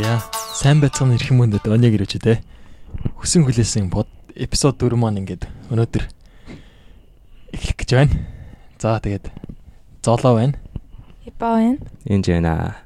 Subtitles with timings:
[0.00, 0.16] За
[0.56, 2.40] сайн байцгаана ирэх юм өндөд өнөг ирэж те.
[3.20, 6.04] Хүсэн хүлээсэн под эпизод 4 маань ингээд өнөөдөр
[7.52, 8.16] эхлэх гэж байна.
[8.80, 9.28] За тэгээд
[10.00, 10.56] золоо байна.
[11.28, 11.78] Япаа байна.
[12.08, 12.80] Энд байна.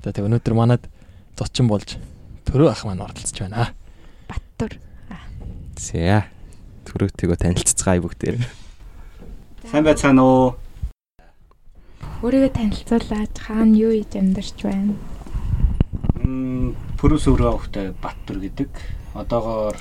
[0.00, 0.88] За тэгээд өнөөдөр манад
[1.36, 2.00] зочин болж
[2.48, 3.76] төрөө ах маань оролцож байна.
[4.24, 4.72] Баттур.
[5.76, 6.24] За.
[6.88, 8.40] Төрөөтэйгөө танилццгаая бүгдээр.
[9.68, 10.56] Сайн байцгаана уу?
[12.24, 14.96] Өөрийгөө танилцуулаад хаана юу хийж амьдарч байна?
[16.28, 18.68] Мм, Пүрүс өрөө хөхтэй Баттур гэдэг.
[19.16, 19.76] Одоогоор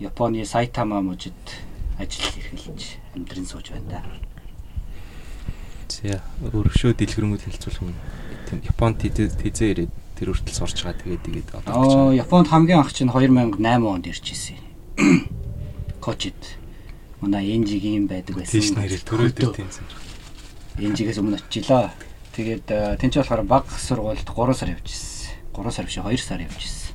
[0.00, 1.32] Японы Сайтама мужид
[1.98, 4.02] ажил эрхэлж амьдрын сууж байна да.
[5.88, 6.20] За.
[6.44, 7.96] Өргөшөө дэлгэрэнгүй танилцуулах юм.
[8.68, 12.14] Японд тийзээ ирээд тэр хүртэл сурч байгаа тэгээд тэгээд одоо байна.
[12.14, 14.60] Японд хамгийн анх чинь 2008 онд ирж ирсэн.
[16.04, 16.36] Кочид.
[17.24, 18.60] Манай Энжигийн байдаг байсан.
[18.60, 19.86] Тийш нэрээ төрөөтэй тэнцэн.
[20.78, 21.90] Энжигээс өмнө очилоо.
[22.38, 25.34] Тэгээд э, тэнцээ болохоор баг сургуульд 3 сар явж ирсэн.
[25.58, 26.94] 3 сар биш 2 сар явж ирсэн.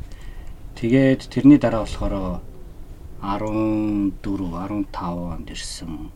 [0.80, 2.40] Тэгээд тэрний дараа болохоор
[3.20, 6.16] 14 15 онд ирсэн.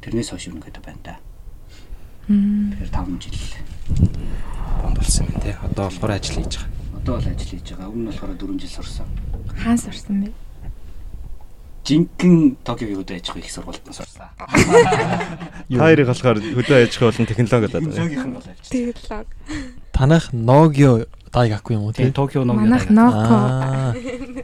[0.00, 1.16] Тэрнээс хойш юу гэдэг байна да.
[2.32, 2.72] Мм.
[2.72, 3.36] Тэгэхээр 5 жил.
[4.96, 5.52] Болсон юм те.
[5.60, 6.72] Одоо болохоор ажил хийж байгаа.
[7.04, 7.92] Одоо бол ажил хийж байгаа.
[7.92, 9.08] Өмнө нь болохоор 4 жил сурсан.
[9.60, 10.32] Хаан сурсан бэ?
[11.82, 14.30] Жинхэнэ Токиогийн хөдөө аж ахуйн их сургуульд нь сурсан.
[15.66, 17.90] Хоёрыг болохоор хөдөө аж ахуй болон технологи болоод байна.
[17.90, 18.70] Технологийн бол авчихсан.
[18.70, 19.28] Тэгэлэг.
[19.90, 20.92] Танах Ногио
[21.32, 22.12] дайгахгүй юм уу те?
[22.12, 23.34] Токио ном Манайх Ноко.
[23.34, 23.94] Аа.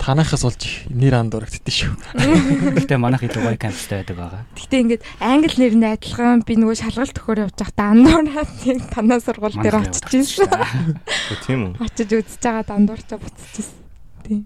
[0.01, 1.93] Танахаас болж нэр анд дурагддээ шүү.
[2.81, 4.43] Гэтэ манайх илүү гоё кампустай байдаг байгаа.
[4.57, 9.61] Гэтэ ингээд англи нэрний адилхан би нөгөө шалгалт өгөхөөр явж байхдаа андуураад яг танаа сургууль
[9.61, 10.49] дээр очиж ирсэн.
[11.45, 11.87] Тийм үү?
[11.87, 13.77] Очиж үзэж байгаа дандуурчаа буцчихсан.
[14.25, 14.43] Тийм.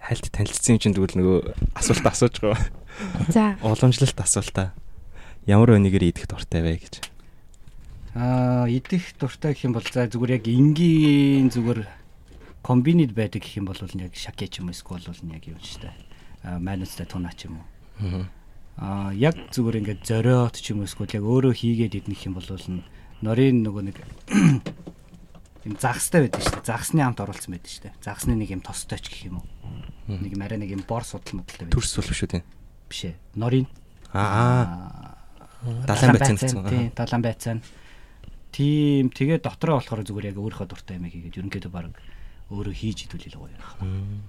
[0.00, 1.38] Хальт танилцсан юм чинь тэгвэл нөгөө
[1.76, 2.60] асуулт асууж байгаа.
[3.28, 3.56] За.
[3.60, 4.72] Уламжлалт асуултаа.
[5.44, 6.94] Ямар өнөгээр идэх дуртай вэ гэж.
[8.16, 11.86] Аа, идэх дуртай гэх юм бол за зүгээр яг энгийн зүгээр
[12.64, 15.86] комбинид байдаг гэх юм бол яг шаке ч юм уу эсвэл бол яг юм шүү
[15.86, 15.94] дээ.
[16.42, 18.26] Аа, майонезтай туна ч юм уу.
[18.80, 19.12] Аа.
[19.12, 22.82] Яг зүгээр ингээд зориот ч юм уу эсвэл яг өөрөө хийгээд идэх юм бол нь
[23.20, 23.96] норын нөгөө нэг
[25.64, 26.68] юм загстай байдаг шүү дээ.
[26.70, 27.94] Загсны амт оруулсан байдаг шүү дээ.
[28.00, 29.48] Загсны нэг юм тостой ч гэх юм уу.
[30.08, 31.76] Нэг юм арай нэг юм бор судал модалтай байдаг.
[31.76, 32.42] Төрс бол шүү дээ.
[32.90, 33.14] биш ээ.
[33.38, 33.66] Норын
[34.12, 35.14] Аа.
[35.86, 36.66] Далайн байцаан гэсэн.
[36.66, 37.58] Тийм, далайн байцаан.
[38.50, 41.94] Тийм, тэгээ дотроо болохоор зүгээр яг өөрийнхөө дуртай юм хийгээд ерөнхийдөө баг
[42.50, 43.78] өөрөө хийж илүү гоё байх.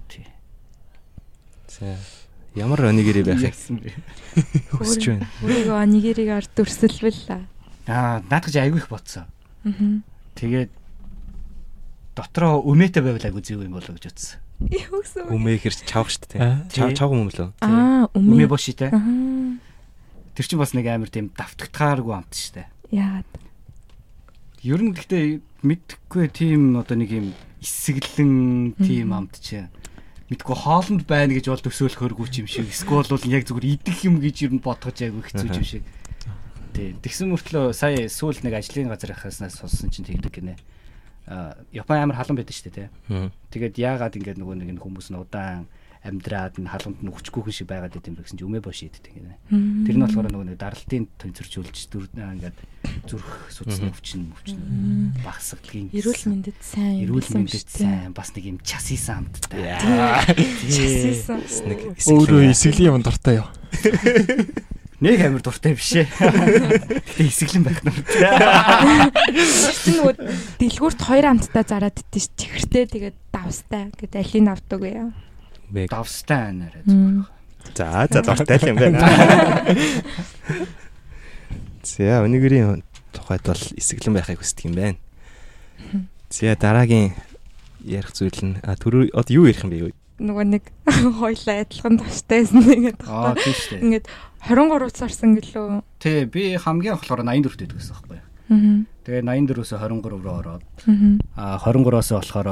[0.06, 0.26] Тий.
[1.66, 1.98] За.
[2.54, 3.56] Ямар өнөгээр байхыг
[4.78, 5.26] хүсэж байна.
[5.42, 7.42] Өөрийгөө нигеригаар дүрсэлвэл.
[7.90, 9.26] Аа, наадах чи айгүй их бодсон.
[9.66, 10.04] Аа.
[10.38, 10.70] Тэгээд
[12.16, 14.40] дотроо өмөөтэй байвал айгүй зөв юм болоо гэж утсан.
[14.68, 15.32] Юу гэсэн үг?
[15.32, 16.62] Өмнө хэрч чавх штт Аа.
[16.68, 16.76] те.
[16.76, 17.50] Чав чав юм лөө.
[17.64, 18.92] Аа, Өмөө бошитэй.
[18.92, 19.58] Аа.
[20.36, 22.68] Тэр чинь бас нэг амар тийм давтагдхааргүй амт штэ.
[22.92, 23.28] Яагаад?
[24.62, 27.26] Ер нь гэхдээ мэдхгүй тийм одоо нэг юм
[27.58, 29.66] эсэглэн тийм амт чи
[30.30, 34.36] мэдгүй хоолнд байна гэж бол төсөөлөхөргүй юм шиг эсвэл бол яг зүгээр идэх юм гэж
[34.48, 35.84] ер нь бодгож айгүй хэцүү юм шиг.
[36.72, 36.96] Тий.
[37.04, 40.56] Тэгсэн мөртлөө сая сүүл нэг ажлын газар хааснаас сонссон чинь тэгдэг гинэ.
[40.56, 40.71] А
[41.72, 43.30] Япон амар халуун байдаг шүү дээ тий.
[43.54, 45.70] Тэгээд яагаад ингээд нөгөө нэг хүмүүс нь удаан
[46.02, 49.14] амьдраад энэ халуунд нь өвчгүйхэн шиг байгаад байт юм бэ гэсэн чинь өмөө бош иддэг
[49.14, 49.38] гинэ.
[49.86, 52.58] Тэр нь болохоор нөгөө нэг даралтын төнцөржүүлж дүр ингээд
[53.06, 54.58] зүрх судасны өвчин өвчин
[55.22, 57.06] багсгалгийн Эрүүл мэндэд сайн.
[57.06, 59.78] эрүүл мэндэд сайн бас нэг юм часисан амттай.
[60.66, 61.38] Часисан.
[61.70, 63.46] Нэг Өөрөө эсглийн юм дуртай юу?
[65.02, 66.06] Нэг амир дуртай биш ээ.
[66.14, 67.90] Гэтэ эсэглэн байх нь.
[69.90, 70.14] Нөгөө
[70.62, 72.30] дэлгүүрт хоёр амттай зараад ш.
[72.38, 75.10] Чихэртэй тэгээд давстай гэд алийг авдаг вэ?
[75.90, 76.86] Давстай анаарай.
[77.74, 79.02] За за дуртай л юм байна.
[81.82, 84.98] За өнөөгөрийн тухайд бол эсэглэн байхыг хүсдэг юм байна.
[86.30, 87.18] За дараагийн
[87.82, 89.92] ярих зүйл нь түрүү одоо юу ярих юм бэ юу?
[90.22, 90.64] Нөгөө нэг
[91.18, 93.78] хоёлаа адилхан тавстайсэн ингээд Аа тийм шүү.
[93.82, 94.06] Ингээд
[94.42, 95.82] 23-аас орсон гэлөө.
[96.02, 98.18] Тий би хамгийн болохоор 84 дэд гэсэн байхгүй.
[98.18, 98.82] Аа.
[99.06, 100.62] Тэгээ 84-өөс 23 руу ороод
[101.38, 101.56] Аа.
[101.56, 102.48] а 23-оос болохоор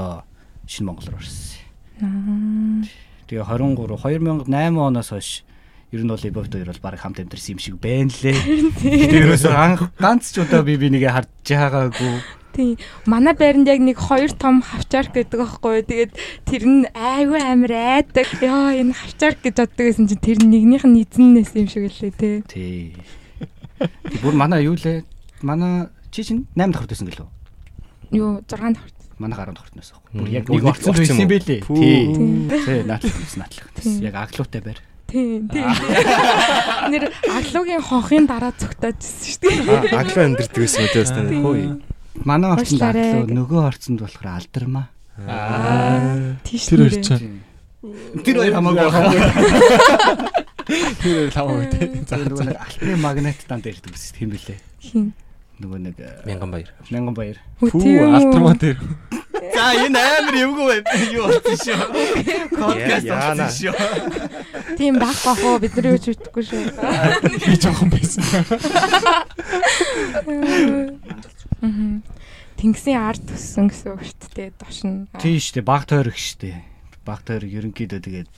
[0.70, 2.86] шинэ Монгол руу орсон.
[3.26, 5.42] Тэгээ 23 2008 оноос хойш
[5.90, 8.38] ер нь бол Ибовт хоёр бол баг хамт амьдэрсэн юм шиг байна лээ.
[8.78, 12.14] Тэгээ ерөөсөө анх ганц ч удаа би би нэгэ харж байгаагүй.
[12.54, 12.76] Тийм.
[13.06, 15.82] Манай байранд яг нэг хоёр том хавчарк гэдэг байхгүй.
[15.86, 16.12] Тэгээд
[16.44, 18.26] тэр нь айгүй амир айдаг.
[18.42, 22.42] Яа энэ хавчарк гэж боддог гэсэн чинь тэр нэгнийх нь эзнээс юм шиг лээ.
[22.50, 22.94] Тий.
[23.78, 25.06] Тэг бүр манай юу лээ?
[25.42, 27.28] Манай чи чинь 8 дахь хүртэйсэн гэлөө.
[28.12, 28.92] Юу 6 давхар.
[29.20, 30.10] Манай 10 дахь хүртнээс аахгүй.
[30.16, 31.60] Бүр яг нэг орцсон байсан юм бэлээ.
[31.64, 32.02] Тий.
[32.12, 32.48] Тийм.
[32.50, 33.68] Тий, наадлах наадлах.
[33.78, 34.00] Тийм.
[34.04, 34.80] Яг аглуутай байр.
[35.10, 35.66] Тийм тийм.
[36.90, 39.96] Нэр аглуугийн хонхын дараа цогтоод ирсэн шүү дээ.
[39.96, 41.42] Аглаа өндөрдөг гэсэн үү тест Тийм.
[41.42, 41.66] хөөе.
[42.24, 43.28] Манай орчинд гэх.
[43.30, 44.86] нөгөө орчинд болохоор алдармаа.
[45.28, 47.40] Аа тийш Тэр хоёр чинь
[48.24, 49.10] Тэр хоёр хамаагүй байна.
[51.00, 51.86] тэр хоёр хамаагүй тий.
[52.08, 54.58] За нөгөө нэг алтны магнит дээр ирдэг гэсэн тийм билээ.
[54.80, 55.12] Хин.
[55.60, 56.68] Нөгөө нэг э, Мянган баяр.
[56.88, 57.36] мянган баяр.
[57.60, 58.16] Хөө Фүү тийм үү?
[58.16, 58.80] алтармаа тэр.
[59.52, 60.88] За энэ амар эвгүй байна.
[61.12, 61.84] Юу болсон шүү.
[62.56, 63.76] Подкаст болсон шүү.
[64.80, 66.64] Тийм байх бах уу бид нар юу ч үтгэхгүй шүү.
[67.44, 68.24] Би жоохон байсан.
[71.60, 74.52] Тэнгисийн ард төссөн гэсэн үг шүү дээ.
[74.56, 75.08] Дошн.
[75.20, 75.64] Тийм шүү дээ.
[75.64, 76.58] Баг тойрог шүү дээ.
[77.04, 78.28] Баг тойрог ерөнхийдөө тэгээд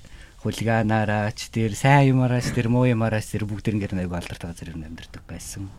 [0.42, 5.22] хулиганаараач тэр сайн юмараач тэр муу юмараач тэр бүгд ингээд айгу алдартай газар юм амьдэрдэг
[5.26, 5.70] байсан.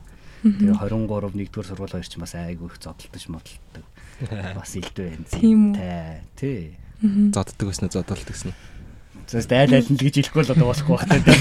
[0.43, 3.83] Тэгээ 23 нэгдүгээр сургууль хоёр ч бас айгу их зодтолдож модтолдог.
[4.59, 5.23] Бас илдвэ байна.
[5.31, 5.75] Тийм үү?
[5.75, 6.19] Тэ.
[6.35, 6.75] Тий.
[6.99, 8.55] Үү, зодолдог гэсэн үү?
[9.27, 11.23] Зөвс айл айл нь л гэж хэлэхгүй л одоо болохгүй байна.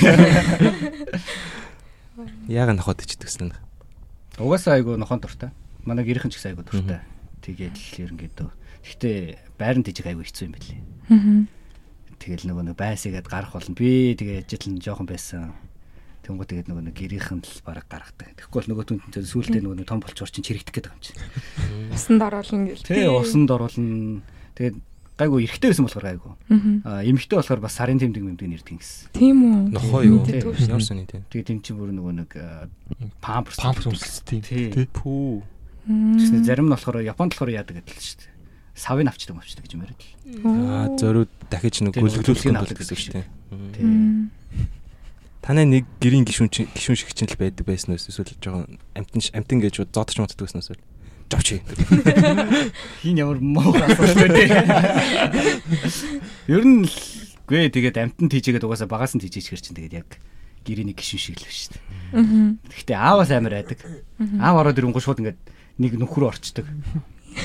[2.47, 3.51] Яагаад ноход ичдэг гэсэн?
[4.39, 5.51] Угаасаа айгу нохон дуртай.
[5.85, 7.01] Манай гэрийнхэн ч гэсэн айгу дуртай.
[7.43, 8.49] Тэгээд л ерөнхийдөө.
[8.83, 9.19] Гэхдээ
[9.59, 10.55] байран тижиг айгу хэцүү юм.
[11.11, 11.39] Мгм.
[12.23, 13.75] Тэгэл нөгөө нэг байсагээд гарах болно.
[13.75, 15.55] Би тэгээ ажил нь жоохон байсан.
[16.23, 18.39] Тэнгүү тэгээд нөгөө нэг гэрийнхэн л бараг гаргадаг.
[18.39, 21.19] Тэгэхгүй бол нөгөө түн сүүлдээ нөгөө том болчоор чинь чирэгдэх гэдэг юм чинь.
[21.91, 22.87] Усанд оруулна гэл.
[22.87, 24.23] Тэ усанд оруулна.
[24.55, 24.79] Тэгээд
[25.19, 26.33] гайгүй эрэхтэй байсан болохоор гайгүй.
[26.47, 26.75] Мгм.
[26.87, 29.11] А эмэгтэй болохоор бас сарын тэмдэг мэмдэг нэрдэг гэсэн.
[29.19, 29.59] Тийм үү?
[29.75, 30.23] Нохоо юу?
[30.31, 31.27] Ямар сони тийм.
[31.27, 32.31] Тэгээд тэм чинь бүр нөгөө нэг
[33.19, 34.41] памперс Памп өмсөлттэй.
[34.47, 34.71] Тий.
[34.71, 34.87] Тий.
[34.95, 35.43] Пүү.
[35.87, 38.31] Тэгснэ зарим нь болохоор Японд болохоор яадаг гэдэл шүү дээ.
[38.79, 40.11] Савыг авчдаг авчдаг гэж яриад л.
[40.47, 43.27] Аа зориуд дахиж нэг Тийм, гүлгэлийг юм бол гэсэн шүү дээ.
[43.77, 43.85] Тий.
[43.85, 44.31] Мм.
[45.43, 49.21] Танай нэг гэрийн гişүн чи- гişүн шиг чинь л байдаг байсан уу эсвэл жоохон амтэн
[49.35, 50.79] амтэн гэж зодч моддаг гэсэн үү?
[51.33, 51.49] Жовч.
[53.03, 54.47] Хин ямар муу асуулт вэ?
[56.47, 56.95] Ер нь л
[57.51, 60.09] гүй тэгээд амтан тийжээгээд угаасаа багаас нь тийжээч хэр чинь тэгээд яг
[60.63, 62.57] гэрийн нэг гişүн шиг л биш шүү дээ.
[62.71, 63.79] Гэхдээ ааваас амар айдаг.
[64.39, 65.39] Аав ороод ирэнгүү шууд ингээд
[65.79, 66.67] нэг нөхрөө орчдөг.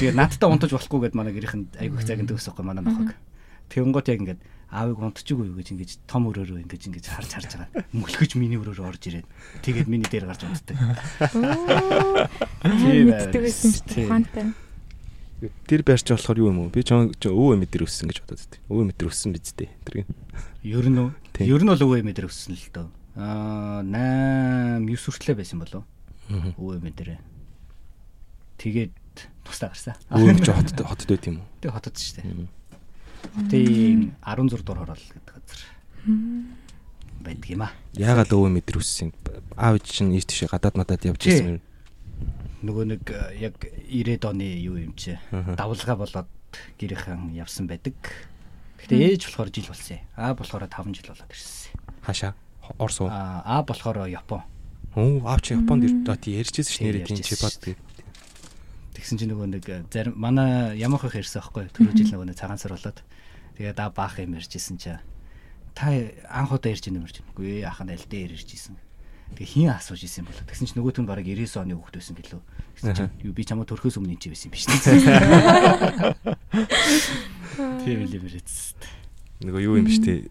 [0.02, 3.16] Тэгээд надтай унтаж болохгүй гэд манай гэрийнхэнд айгүйх цаг энэ төсөхгүй манай нохог.
[3.72, 7.88] Тэнгуут яг ингээд аавыг унтчихгүй юу гэж ингэж том өрөөрөө ингэж ингэж харж харж байгаа.
[7.96, 9.28] Мөлхөж миний өрөөрөө орж ирээд
[9.64, 10.76] тэгээд миний дээр гарч унтдаг.
[12.64, 14.08] Тийм байсан шүү дээ.
[14.12, 14.46] Ухаантай.
[15.72, 16.72] Тэр байрч болохоор юу юм уу?
[16.74, 18.62] Би чам өвөө мэдэр өссөн гэж бодод дээ.
[18.68, 19.70] Өвөө мэдэр өссөн биз дээ.
[19.86, 20.08] Тэр юм.
[20.68, 21.10] Ер нь үү?
[21.48, 22.88] Ер нь бол өвөө мэдэр өссөн л дөө.
[23.22, 25.84] Аа 8 9 хүртлээ байсан болов
[26.28, 26.52] Аа.
[26.58, 27.20] өвөө мэдэрээ.
[28.58, 28.94] Тэгээд
[29.46, 29.96] тусдаа гарсан.
[30.42, 31.48] Ч хотод хотод байт юм уу?
[31.62, 32.48] Тэгээд хотод шүү дээ.
[33.38, 35.62] Хотын 16 дугаар хороол гэдэг газар
[37.22, 37.72] байдаг юм аа.
[37.98, 39.12] Яагаад өвөө мэдэр өссөн?
[39.58, 41.34] Аав чинь ийш тийш гадаад мадад явж Тий.
[41.34, 41.62] ирсэн юм.
[42.64, 46.30] Нөгөө нэг э, яг 90-ад оны юу юм чи давлгаа болоод
[46.80, 47.94] гэрийнхэн явсан байдаг.
[48.82, 50.00] Гэхдээ ээж болохоор жил болсон.
[50.18, 51.74] Аа болохоор 5 жил болоод ирсэн.
[52.06, 52.34] Хаашаа?
[52.78, 53.10] Орс уу?
[53.10, 54.42] Аа аа болохоор Япон.
[54.98, 57.76] Оо, аав чи Японд ирдээ тий ярьжсэн ш Тий, нэрээ ярьжсэн чипад тий.
[58.98, 62.58] Тэгсэн чинь нөгөө нэг э, зарим манай Ямахах ирсэн байхгүй түрүү жил нөгөө нэг цагаан
[62.58, 63.06] сар болоод
[63.62, 64.98] тэгээд аа баах юм ярьжсэн чи
[65.78, 65.94] та
[66.34, 67.30] анх удаа ирж юм ярьж байна.
[67.38, 68.82] Үгүй ах нь аль дээр ирж исэн.
[69.38, 70.50] Тэгээ хин асууж исэн юм болоо.
[70.50, 72.42] Тэгсэн чинь нөгөө түн бараг 99 оны хүүхэд байсан гэлөө.
[72.82, 74.82] Тэгсэн чинь юу би чамаа төрхөөс өмнө энэ чи байсан юм биш үү?
[77.86, 78.74] Тийм л юм яриадс.
[79.46, 80.26] Нөгөө юу юм биш тий.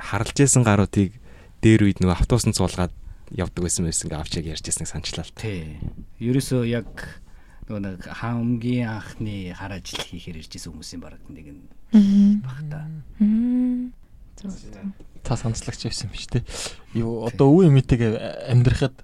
[0.00, 1.12] Харалж исэн гаруудыг
[1.60, 2.96] дээр үед нөгөө автобусанд суулгаад
[3.36, 5.36] явдаг байсан байсан гэ авчиг ярьжсэныг санчлаа л.
[5.36, 5.76] Тий.
[6.24, 7.20] Ерөөсөө яг
[7.64, 11.64] нөгөө нэг хамгийн анхны хар ажил хийхээр ирж исэн хүмүүсийн бараг нэг нь
[12.44, 12.84] баг та.
[15.24, 16.44] Та санацлагч байсан биш тий.
[16.92, 19.00] Юу одоо өвөө эмээтэйгээ амьдрахад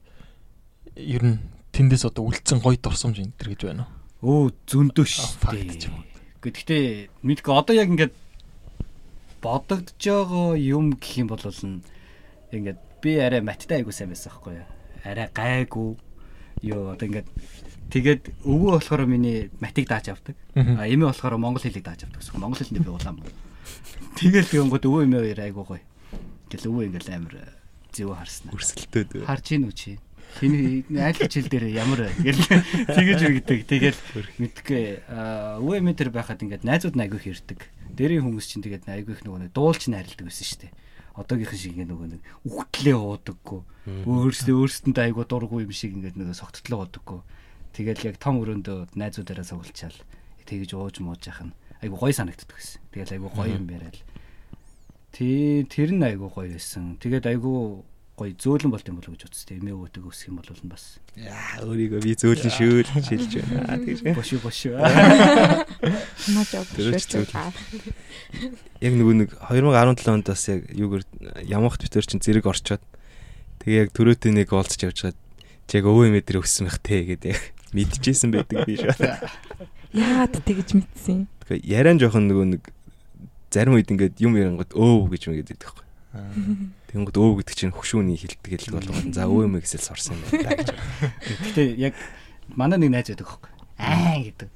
[0.92, 1.38] ер нь
[1.72, 3.88] тэндээс одоо үлдсэн гоё дурсамж энэ төр гэж байна
[4.20, 4.52] уу?
[4.52, 4.52] Өө
[5.88, 5.96] дээ.
[5.96, 6.04] уу.
[6.44, 6.84] Гэхдээ
[7.24, 8.14] мэдгүй одоо яг ингээд
[9.40, 11.80] бодогдож байгаа юм гэх юм бол нь
[12.52, 14.68] ингээд би арай маттай айгу сайн байсан байхгүй юу?
[15.08, 15.96] Арай гайгүй
[16.68, 17.28] ёо одоо ингээд
[17.90, 20.36] тэгээд өвөө болохоор миний матик дааж авдаг.
[20.54, 22.40] А эмээ болохоор монгол хэлийг дааж авдаг гэсэн.
[22.40, 23.20] Монгол хэлний би улаан.
[24.16, 25.82] Тэгэл тэгэнгүүт өвөө эмээ хоёр айгу гоё.
[26.50, 27.50] Тэгэл өвөө ингээд амар э,
[27.94, 28.54] зэвөө харснаа.
[28.54, 29.10] Өрсөлтөөд.
[29.26, 29.92] Харж ийн үү чи?
[30.38, 32.06] Хин айл хичээл дээр ямар?
[32.22, 32.38] Гэл
[32.86, 33.60] тэгэж өгдөг.
[33.66, 33.98] Тэгэл
[34.38, 34.82] мэдгүй
[35.58, 37.66] өвөө метр байхад ингээд найзууд нь айгүйх ирдэг.
[37.90, 40.72] Дэрийн хүмүүс чинь тэгээд айгүйх нөгөө дуулч найрладаг байсан шүү дээ.
[41.18, 43.60] Одоогийнхэн шиг ингээд нөгөө нэг үхтлээ уудаггүй.
[44.06, 47.20] Өөрсдөө өөрсдөндөө айгуу дурггүй юм шиг ингээд нөгөө согттлоо уудаггүй.
[47.74, 49.96] Тэгэл яг том өрөөндөө найзуудаараа суулчаал
[50.46, 52.82] тэгэж ууж мууж яхах нь айгуу гоё санагддаг гэсэн.
[52.90, 53.98] Тэгэл айгуу гоё юм яриад.
[55.14, 56.98] Тий тэр нь айгуу гоё байсан.
[56.98, 57.86] Тэгээд айгуу
[58.20, 59.64] гоё зөөлөн болт юм болов гэж үзтээ.
[59.64, 63.80] Эмээ өвөтэйг өсөх юм бол нь бас Яа, өөрийгөө би зөөлөн шүү л шилж байна.
[63.80, 64.12] Тэгж.
[64.12, 64.58] бош бош.
[64.60, 64.76] Зөв.
[67.16, 67.26] үү?
[68.84, 71.04] Яг нөгөө нэг 2017 онд бас яг юугээр
[71.48, 72.84] ямах твитер чинь зэрэг орчоод
[73.64, 75.16] тэгээ яг төрөөтэй нэг уулзч явж чад.
[75.64, 77.42] Чиг өвөө мэдэр өссөн байх те гэдэг яг
[77.74, 78.90] Мэдчихсэн байдаг би шүү.
[79.94, 81.26] Яагаад тэгж мэдсэн?
[81.42, 82.62] Тэгэхээр яриан жоохон нөгөө нэг
[83.50, 85.86] зарим үед ингээд юм ярангууд өө гэж мэгээд байдаг байхгүй.
[86.90, 90.70] Тэнгүүд өө гэдэг чинь хөшүүний хилтгэл болгоод за өө юм гэсэл сорсон юм байна гэж.
[91.50, 91.94] Гэтэ яг
[92.54, 93.50] манай нэг найз байдаг хөөхгүй.
[93.82, 94.50] Аа гэдэг.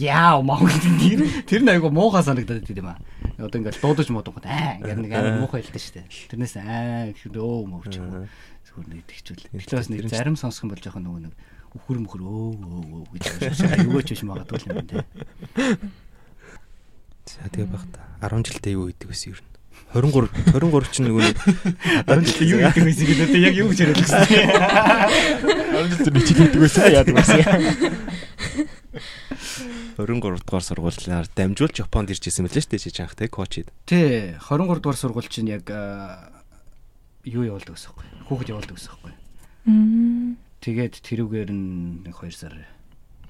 [0.00, 1.48] Яа маа гэдэг.
[1.48, 3.00] Тэр нь айгу муухай санагдаад байд юм аа.
[3.40, 6.08] Одоо ингээд дуудаж муудангууд аа ингээд нэг амар муухай хэлдэг штэ.
[6.32, 8.28] Тэрнээс аа гэхэд өө мөвч юм.
[8.68, 9.48] Зүгээр нэг тэгчүүл.
[9.52, 11.34] Бас нэг зарим сонсох юм бол жоохон нөгөө нэг
[11.72, 13.24] үхэр мөхөр өө өө өө гэж
[13.64, 15.00] айгууч биш магадгүй юм те.
[17.24, 19.50] За тэгээ баг та 10 жилдээ юу хийдэг вэ ер нь?
[19.96, 21.36] 23 23 чинь нөгөө нэг
[22.08, 24.20] 10 жилдээ юу хийдэг вэ гэдэг одоо яг юу гэж яриад гэсэн.
[25.72, 27.40] 10 жилдээ нэг хийдэг байсан яадаг байсан.
[29.96, 33.72] 23 дугаар сургуулиар дамжуулж Японд ирж исэн мэлээ шүү дээ чи чанх те коучид.
[33.88, 35.68] Тий 23 дугаар сургууль чинь яг
[37.24, 38.04] юу явуулдаг гэсэн юм бэ?
[38.28, 39.00] Хүүхэд явуулдаг гэсэн юм
[40.36, 40.41] бэ?
[40.62, 42.54] Тэгээд тэрүүгээр нь нэг 2 сар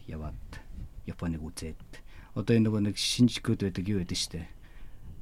[0.05, 0.37] яваад
[1.09, 1.81] Японыг үзээд
[2.37, 4.45] одоо энэ нөгөө нэг шинжикүүд байдаг юу байдаг штэ.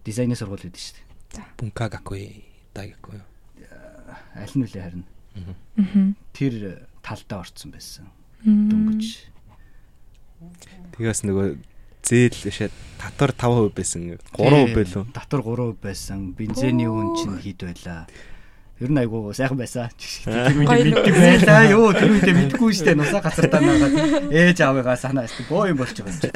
[0.03, 1.01] Дизайны сургууль байдаг штэ.
[1.57, 3.23] Бунка гакуй дагакуй.
[4.35, 5.05] Аль нь үлээ харин
[5.79, 6.19] Мгм.
[6.35, 8.11] тэр талдаа орцсон байсан.
[8.43, 9.31] Дөнгөж.
[10.99, 11.47] Тэгээс нөгөө
[12.03, 14.19] зээл бишээ татвар 5% байсан.
[14.35, 15.05] 3% байлуу.
[15.15, 16.35] Татвар 3% байсан.
[16.35, 18.11] Бензиний үн чинь хэд байлаа.
[18.81, 19.93] Ер нь айгу сайхан байсан.
[20.25, 21.69] Тэр үед мэддэг байлаа.
[21.69, 22.97] Юу тэр үед мэдгүй штэ.
[22.97, 25.45] Нусаа гацартаа нагаад ээж аавыгаа санаа штэ.
[25.53, 26.33] Боо юм болж байгаа юм чи.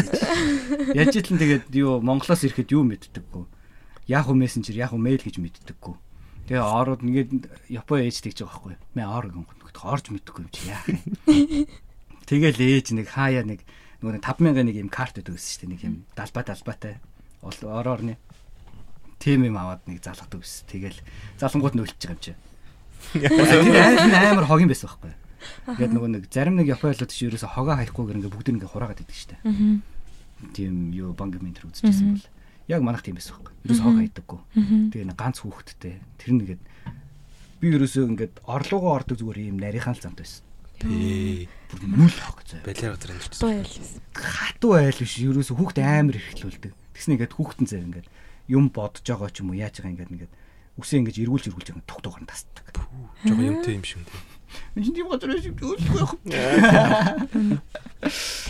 [0.93, 3.45] Яаж итлэн тэгээд юу Монголоос ирэхэд юу мэддэггүй.
[4.13, 5.97] Yahoo Messenger, Yahoo Mail гэж мэддэггүй.
[6.53, 8.77] Тэгээ ороод ингээд Япон ээж тэгж байгаа байхгүй.
[8.93, 11.01] Мэ ор гэнгэт орж мэддэггүй юм чи яах юм.
[12.29, 13.65] Тэгэл ээж нэг хаяа нэг
[14.05, 17.01] нөгөө нэг 5000 нэг юм карт өгдөг гэсэн штэ нэг юм далбаа далбаатай.
[17.41, 18.21] Ороор нэ.
[19.25, 20.69] Тим юм аваад нэг залгадаг гэсэн.
[20.69, 21.00] Тэгэл
[21.40, 22.33] залангууд нь ölчихэж байгаа юм чи.
[23.16, 25.16] Тэр нь амар хог юм байсан байхгүй.
[25.64, 29.16] Тэгээд нөгөө нэг зарим нэг Японууд ч ерөөсө хогоо хаяхгүйгээр ингээ бүгд ингээ хураагаад идэг
[29.16, 29.37] штэ.
[30.52, 32.28] Тийм юу бангаментэр үзчихсэн бол.
[32.69, 33.52] Яг манайх тийм байсан байхгүй.
[33.64, 34.40] Ерөөсө хог хаядаггүй.
[34.61, 34.81] Мгм.
[34.93, 35.95] Тэгээ нэг ганц хүүхэдтэй.
[36.21, 36.62] Тэр нэгэд
[37.61, 40.45] би ерөөсөө ингээд орлогоо ордог зүгээр юм нарийнхан л замт байсан.
[40.81, 41.49] Тий.
[41.73, 42.61] Бүр нүл хог зөө.
[42.64, 43.64] Балиар газар ялсэн.
[44.12, 46.73] Хатуу айл биш ерөөсө хүүхд амар эрхлүүлдэг.
[46.93, 48.09] Тэгснэ ингээд хүүхдэн зав ингээд
[48.49, 50.33] юм бодож байгаа ч юм уу яаж байгаа ингээд ингээд
[50.81, 52.67] үсээ ингээд эргүүлж эргүүлж ингээд туг тугаар нь тасдаг.
[53.25, 54.35] жоо юмтэй юм шиг үү.
[54.75, 56.15] Энд тийм газар шиг өлөхгүй яах.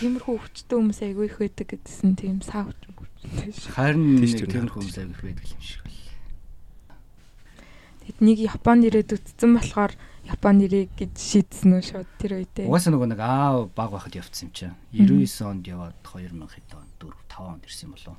[0.01, 3.73] Тиймэрхүү өвчтөн хүмүүс айгүй их байдаг гэдсэн тийм саавч өвчтэй шүү.
[3.77, 5.93] Харин тийм нэг хүмүүс авих байдаг юм шиг байна.
[8.05, 9.93] Тэгэд нэг Японд ирээд үтцэн болохоор
[10.29, 12.69] Японд ирээ гэж шийдсэн үү шууд тэр үедээ.
[12.69, 14.77] Угаасаа нөгөө нэг аа баг байхад явцсан юм чинь.
[14.93, 18.17] 99 онд яваад 2000 хэд он 4 5 онд ирсэн юм болов.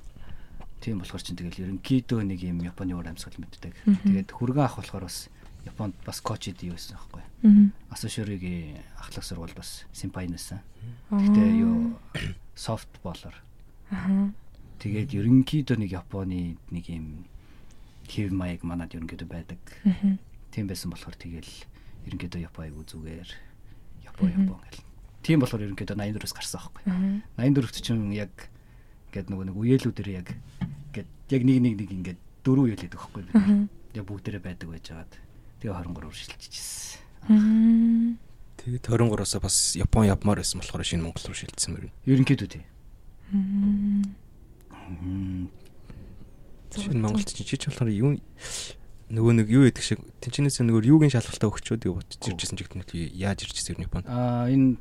[0.86, 3.74] Тийм болохоор чинь тэгэл ерөнхийдөө нэг юм Японы уур амьсгал мэддэг.
[4.06, 5.34] Тэгээд хүргэн ах болохоор бас
[5.66, 7.26] Японд бас коучд юу байсан байхгүй.
[7.42, 7.66] Мгм.
[7.90, 10.62] Асошоригийн ахлах сургууль бас симпай нэсэн.
[11.10, 11.98] Гэтэ юу
[12.54, 13.34] софтболоор.
[14.78, 17.26] Тэгээд ерөнхийдөө нэг Японы нэг юм
[18.06, 19.58] хэв маяг манад ерөнхийдөө байдаг.
[20.54, 21.50] Тийм байсан болохоор тэгэл
[22.14, 23.30] ерөнхийдөө Япон айгу зүгээр
[24.06, 24.30] Япон.
[24.38, 24.86] Япон гэл.
[25.26, 26.84] Тийм болохоор ерөнхийдөө 84-өөс гарсан байхгүй.
[26.86, 27.42] Аха.
[27.42, 28.54] 84-т чинь яг
[29.10, 30.28] ингээд нөгөө нэг үеэлүүдэр яг
[30.96, 33.36] ингээд яг нэг нэг нэг ингээд дөрөв байдаг байхгүй бид.
[33.96, 35.12] Яг бүгдээрээ байдаг байжгаад
[35.60, 37.00] тэгээ 23 шилжчихсэн.
[37.28, 38.18] Мм.
[38.62, 41.92] Тэгээд 23-оос бас Япон явмаар байсан болохоор шинэ Монгол руу шилжсэн мөрөн.
[42.08, 42.64] Ерөнхийдөө тий.
[46.76, 48.16] Шинэ Монголд чи чич болохоор юу
[49.12, 52.78] нөгөө нэг юу гэдэг шиг тэнчнээс нөгөө юугийн шалгалтаа өгчөөд юу ботж иржсэн ч гэдэг
[52.80, 54.06] нь яаж иржсэн юм Японд.
[54.10, 54.78] Аа энэ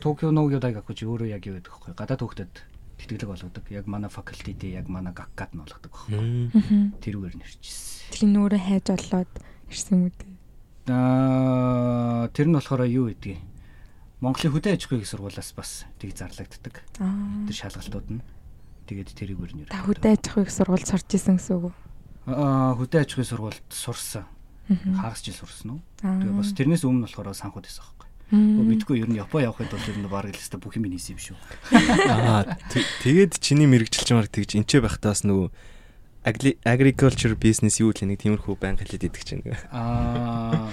[0.00, 1.94] Токио Ногио Дайгакуч өөрөө яг юу гэдэг вэ?
[1.94, 2.52] Гадаад хүүхдэд
[3.00, 3.64] тэтгэлэг болгодог.
[3.72, 7.00] Яг манай факультет яг манай гаккад нь болгодог байхгүй.
[7.00, 8.12] Тэрүүгээр нь ирчихсэн.
[8.12, 9.32] Тэр нүрэ хайж олоод
[9.72, 10.30] ирсэн юм үү?
[10.90, 13.40] Аа тэр нь болохоор юу гэдгийг
[14.20, 16.84] Монголын хөдөө аж ахуйн сургуулиас бас тийг зарлагддаг.
[17.00, 17.48] Аа.
[17.48, 18.22] Тэр шалгалтууд нь
[18.84, 21.74] тэгээд тэрүүгээр нь Та хөдөө аж ахуйг сургууль сурч исэн гэсэн үг үү?
[22.28, 24.28] Аа хөдөө аж ахуйн сургуульд сурсан.
[24.68, 25.80] Хагас жил сурсан уу?
[26.04, 28.09] Тэгээ бас тэрнээс өмнө болохоор санхуд байсан байхгүй.
[28.30, 31.20] Мэдгүй ер нь Япон явахын тулд ер нь бараг л өстө бүх юм хийсэн юм
[31.20, 31.36] шүү.
[32.14, 32.46] Аа
[33.02, 35.50] тэгээд чиний мэрэгчлж марк тэгж энчээ байхдаас нөгөө
[36.22, 39.42] agri- agriculture business юу л нэг тиймэрхүү байнга хэлээд идэг чинь.
[39.74, 40.70] Аа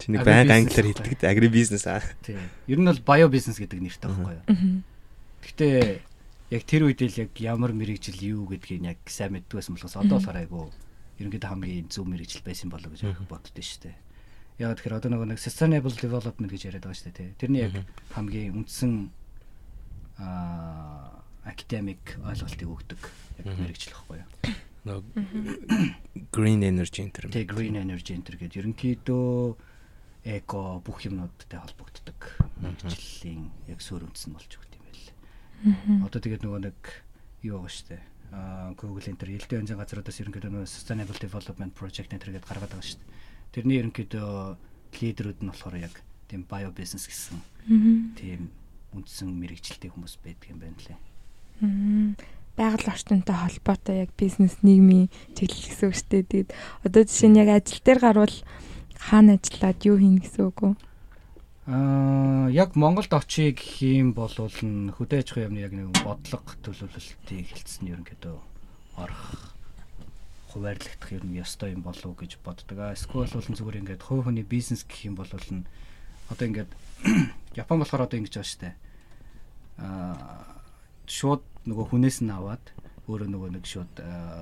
[0.00, 2.02] Чи нэг Agri байнга business англиар хэлдэг agri business аа.
[2.24, 2.40] тий.
[2.66, 4.44] Ер нь бол bio business гэдэг нэртэй байхгүй юу?
[5.44, 5.76] Гэхдээ
[6.56, 10.16] яг тэр үед л яг ямар мэрэгжил юу гэдгийг яг сайн мэддэг байсан болохоос одоо
[10.18, 10.72] болохоор айгу
[11.20, 13.96] ерөнхийдөө хамгийн зөв мэрэгжил байсан болоо гэж боддоо шүү дээ.
[14.58, 17.18] Яг тэгэхээр одоо нөгөө нэг sustainable development гэж яриад байгаа шүү дээ.
[17.18, 17.30] тий.
[17.42, 17.74] Тэрний яг
[18.14, 19.10] хамгийн үндсэн
[20.22, 23.00] аа академик ойлголтыг өгдөг
[23.42, 24.28] яг мэрэгжил байхгүй юу?
[24.84, 27.28] Нөгөө green energy төр.
[27.32, 29.56] Тэг green energy enter гэдэг ерөнхийдөө
[30.24, 32.20] эко бүх юмнуудтай холбогддог
[32.64, 36.08] мэрэгжлийн яг суурь үндэс нь болж өгд юм байл.
[36.08, 36.78] Одоо тэгээд нөгөө нэг
[37.44, 38.00] юу байгаа штэ.
[38.32, 42.88] Аа Google энэ төр элдэн энзэн газруудаас ерөнхийдөө Sustainable Development Project энэ төргээд гаргаад байгаа
[42.88, 43.04] штэ.
[43.54, 44.58] Тэрний ерөнхийдөө
[44.98, 45.94] лидерүүд нь болохоор яг
[46.26, 47.38] тийм bio business гэсэн
[48.18, 48.50] тийм
[48.90, 50.98] үндсэн мэрэгчлээ хүмүүс байдаг юм байна лээ.
[52.58, 55.06] Байгаль орчинтой холбоотой яг бизнес нийгмийн
[55.38, 56.22] чиглэл гэсэн үг шүү дээ.
[56.26, 56.50] Тэгээд
[56.86, 58.36] одоо жишээ нь яг ажил дээр гарвал
[58.98, 60.74] хаана ажиллаад юу хийнэ гэсэн үг үү?
[61.70, 66.52] Аа яг Монголд очие гэх юм бол нь хөдөө аж ахуйн яамны яг нэг бодлого
[66.62, 68.36] төлөвлөлтийг хэлсэн ерөнхийдөө
[69.00, 69.53] орох
[70.54, 72.78] хуваарлагдах ер нь ёстой юм болов уу гэж боддог.
[72.78, 75.66] А эсвэл бол зүгээр ингээд хувь хүний бизнес гэх юм бол нь
[76.30, 76.70] одоо ингээд
[77.58, 78.70] Япон болохоор одоо ингэж байгаа штэ.
[79.82, 80.54] Аа
[81.10, 82.64] шууд нөгөө хүнээс нь аваад
[83.04, 83.92] өөрөө нөгөө нэг шууд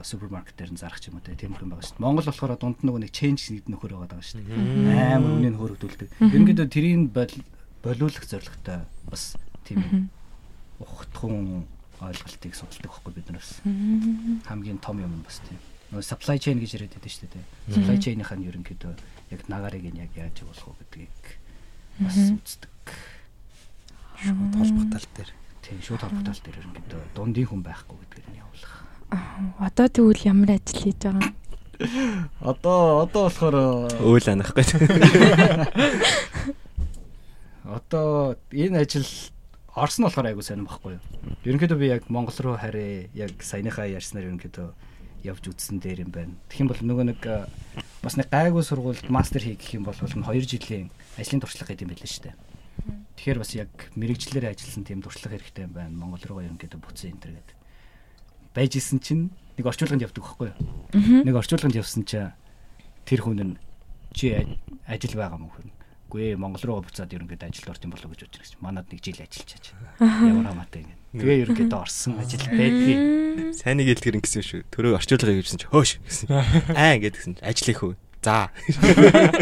[0.07, 2.04] супермаркет дээр нь зарах юм уу тийм юм байгаа шүү дээ.
[2.07, 5.19] Монгол болохоор дунд нөгөө нэг change нэг нөхөр байгаа даа шүү дээ.
[5.19, 6.09] Амар үнийн хөөрөгдүүлдэг.
[6.23, 7.11] Ерөнхийдөө тэрийг
[7.83, 9.35] болиулах зорилготой бас
[9.66, 10.07] тийм
[10.78, 11.66] ухтхун
[11.99, 13.59] ойлголтыг судалдаг байхгүй бид нараас.
[14.47, 15.59] Хамгийн том юм бас тийм.
[15.92, 17.44] Нөгөө supply chain гэж яриад байдаг шүү дээ.
[17.76, 18.92] Supply chain-ийнх нь ерөнхийдөө
[19.37, 21.37] яг нагарыг нь яг яаж болох вэ гэдгийг
[22.00, 22.72] бас үздэг.
[24.25, 25.30] Шууд холбогдол дээр.
[25.61, 28.75] Тийм шууд холбогдол дээр ерөнхийдөө дундын хүн байхгүй гэдгээр нь явуулах.
[29.61, 31.37] Одоо тэгвэл ямар ажил хийж байгаа юм?
[32.40, 33.56] Одоо одоо болохоор
[34.00, 34.64] Өөл анахгүй.
[37.68, 39.04] одоо энэ ажил
[39.76, 41.04] Орос нь болохоор айгуу сонирм байхгүй юу.
[41.49, 44.68] Ерөнхийдөө би яг Монгол руу харъя яг саяныхаа ярьснаар ерөнхийдөө
[45.23, 46.35] явж үзсэн дээр юм байна.
[46.50, 47.21] Тэгэх юм бол нөгөө нэг
[48.02, 51.87] бас нэг гайгүй сургуульд мастер хийх гэх юм бол нь 2 жилийн ажлын туршлага гэдэг
[51.87, 52.37] юм байл л шүү дээ.
[53.17, 55.95] Тэгэхээр бас яг мэрэгчлэрээ ажилласан тийм туршлага хэрэгтэй юм байна.
[55.95, 57.57] Монгол руу ерөнхийдөө буцсан энэ төр гэдэг.
[58.57, 61.23] Байж исэн чинь нэг орчуулганд явдаг байхгүй юу?
[61.23, 62.35] Нэг орчуулганд явсан чинь
[63.07, 63.55] тэр хүн нь
[64.16, 64.35] чи
[64.88, 65.70] ажил байгаа мөн хүн.
[66.11, 68.61] Үгүй ээ Монгол руу буцаад ерөнхийдөө ажилд юм болов гэж бодож байна.
[68.61, 69.64] Манад нэг жил ажиллаж чаж.
[70.29, 71.02] Ямар хамаатай ингэ.
[71.12, 73.53] Тэгээ ерөнхийдөө орсон ажил байдгийг.
[73.53, 74.61] Сайныг хэлтгэр ингэсэн шүү.
[74.72, 76.29] Төрөө орчуулга хийжсэн чи хөөш гэсэн.
[76.72, 77.92] Аа гэдгсэн чи ажлын хөө.
[78.22, 78.48] За.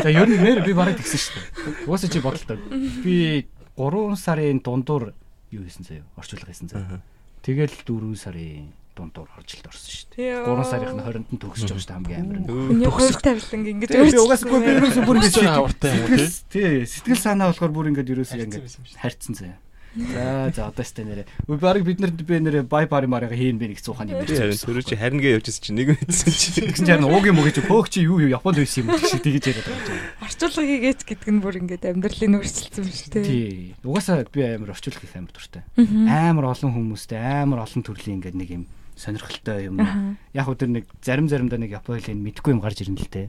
[0.02, 1.86] За ер нь нэр би бараг тэгсэн шүү.
[1.86, 2.58] Угаасаа чи бодлоо.
[3.06, 3.46] Би
[3.78, 5.14] 3 сарын дундуур
[5.54, 6.04] юу хийсэн заяа?
[6.18, 6.98] Орчуулга хийсэн заяа.
[7.46, 10.42] Тэгэл 4 сарын дундуур оржилт орсон шүү дээ.
[10.42, 12.38] 3 сарын 20-нд нь төгсөж байгаа шүү дээ хамгийн амар.
[12.50, 16.08] Хүний хувь тавилан ингэж Би угаасаа би ерөөсөө бүр ингэж авартай юм
[16.50, 16.84] тий.
[16.88, 18.64] Сэтгэл санаа болохоор бүр ингэж ерөөсөө ингэж
[18.98, 19.58] харьцсан заяа.
[19.90, 21.26] За за одоо сте нэрэ.
[21.50, 24.54] Үгүй баг бид нарт би нэрэ бай пари марга хийн бэ гэж цуухан юм Тийм
[24.54, 24.62] ярьж.
[24.62, 26.48] төрөө чи харин гээ явжсэн чи нэг мэдсэн чи.
[26.62, 29.66] Тэгсэн чинь харин уугийн мөгөж хөөх чи юу юу Японд байсан юм гэж тэгэж яриад
[29.66, 30.06] байгаа юм.
[30.22, 33.26] орчуулга хийгээч гэдэг нь бүр ингээд амьдралын өөрчлөлтсөн юм шүү дээ.
[33.26, 33.74] Тий.
[33.82, 35.62] Угаасаа би амар орчуулах их амар дуртай.
[35.74, 39.82] Амар олон хүмүүстэй амар олон төрлийн ингээд нэг юм сонирхолтой юм.
[40.30, 43.26] Яг хөө тэр нэг зарим заримдаа нэг Японы хэлийг мэдэхгүй юм гарч ирнэ л те.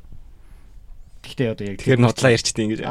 [1.22, 2.82] Гэхдээ одоо яг Тэгэхээр нотлаа ярьчихдээ ингэж.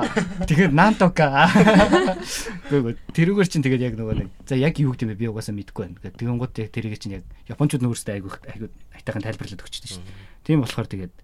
[0.46, 1.50] Тэгэхээр нантока.
[2.70, 5.54] Гэхдээ тэрүүгээр чинь тэгээд яг нөгөө нэг за яг юу гэдэг юм бэ би угаасаа
[5.58, 5.98] мэдэхгүй байна.
[5.98, 10.46] Тэгээд тэгэнгუთ яг тэрийг чинь яг японочууд нөөстэй айгуу айгуу айтайхан тайлбарлаад өгчтэй шүү дээ.
[10.46, 11.14] Тийм болохоор тэгээд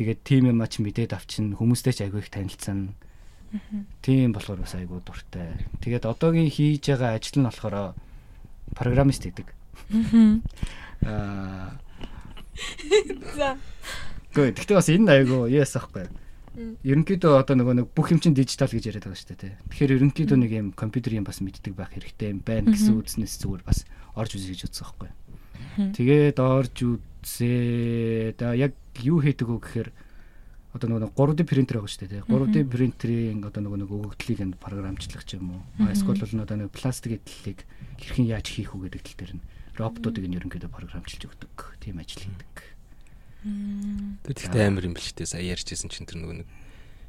[0.00, 2.96] тэгээд тим юм ач мэдээд авчин хүмүүстэй ч айгуу их танилцсан.
[4.00, 5.60] Тийм болохоор бас айгуу дуртай.
[5.84, 7.92] Тэгээд одоогийн хийж байгаа ажил нь болохоор
[8.72, 9.46] программист гэдэг.
[11.04, 11.76] Аа
[13.36, 13.56] За.
[14.32, 16.06] Гэхдээ гэхдээ бас энэ айгуу яас ахгүй.
[16.56, 19.54] Ерөнхийдөө одоо нөгөө нэг бүх юм чинь дижитал гэж яриад байгаа шүү дээ.
[19.70, 23.62] Тэгэхээр ерөнхийдөө нэг юм компьютер юм бас мэддэг байх хэрэгтэй юм байна гэсэн үзнэс зүгээр
[23.62, 23.86] бас
[24.18, 25.10] орж үзье гэж үзсэн байхгүй.
[25.94, 28.34] Тэгээд орж үзээ.
[28.34, 29.88] Да яг юу хийдэг вэ гэхээр
[30.74, 32.26] одоо нөгөө 3D принтер байгаа шүү дээ.
[32.26, 35.62] 3D принтерийн одоо нөгөө нэг өгөгдлийг энэ програмчлах ч юм уу.
[35.86, 37.62] Эсвэл бол одоо нэг пластик эдлэлийг
[37.98, 39.46] хэрхэн яаж хийх үү гэдэг тал дээр нь
[39.78, 41.54] роботуудыг нь ерөнхийдөө програмчилж өгдөг.
[41.82, 42.54] Тийм ажил хийдэг.
[43.42, 45.24] Тэгэхдээ амар юм биш үү?
[45.24, 46.48] Сая ярьжсэн чинь тэр нөгөө нэг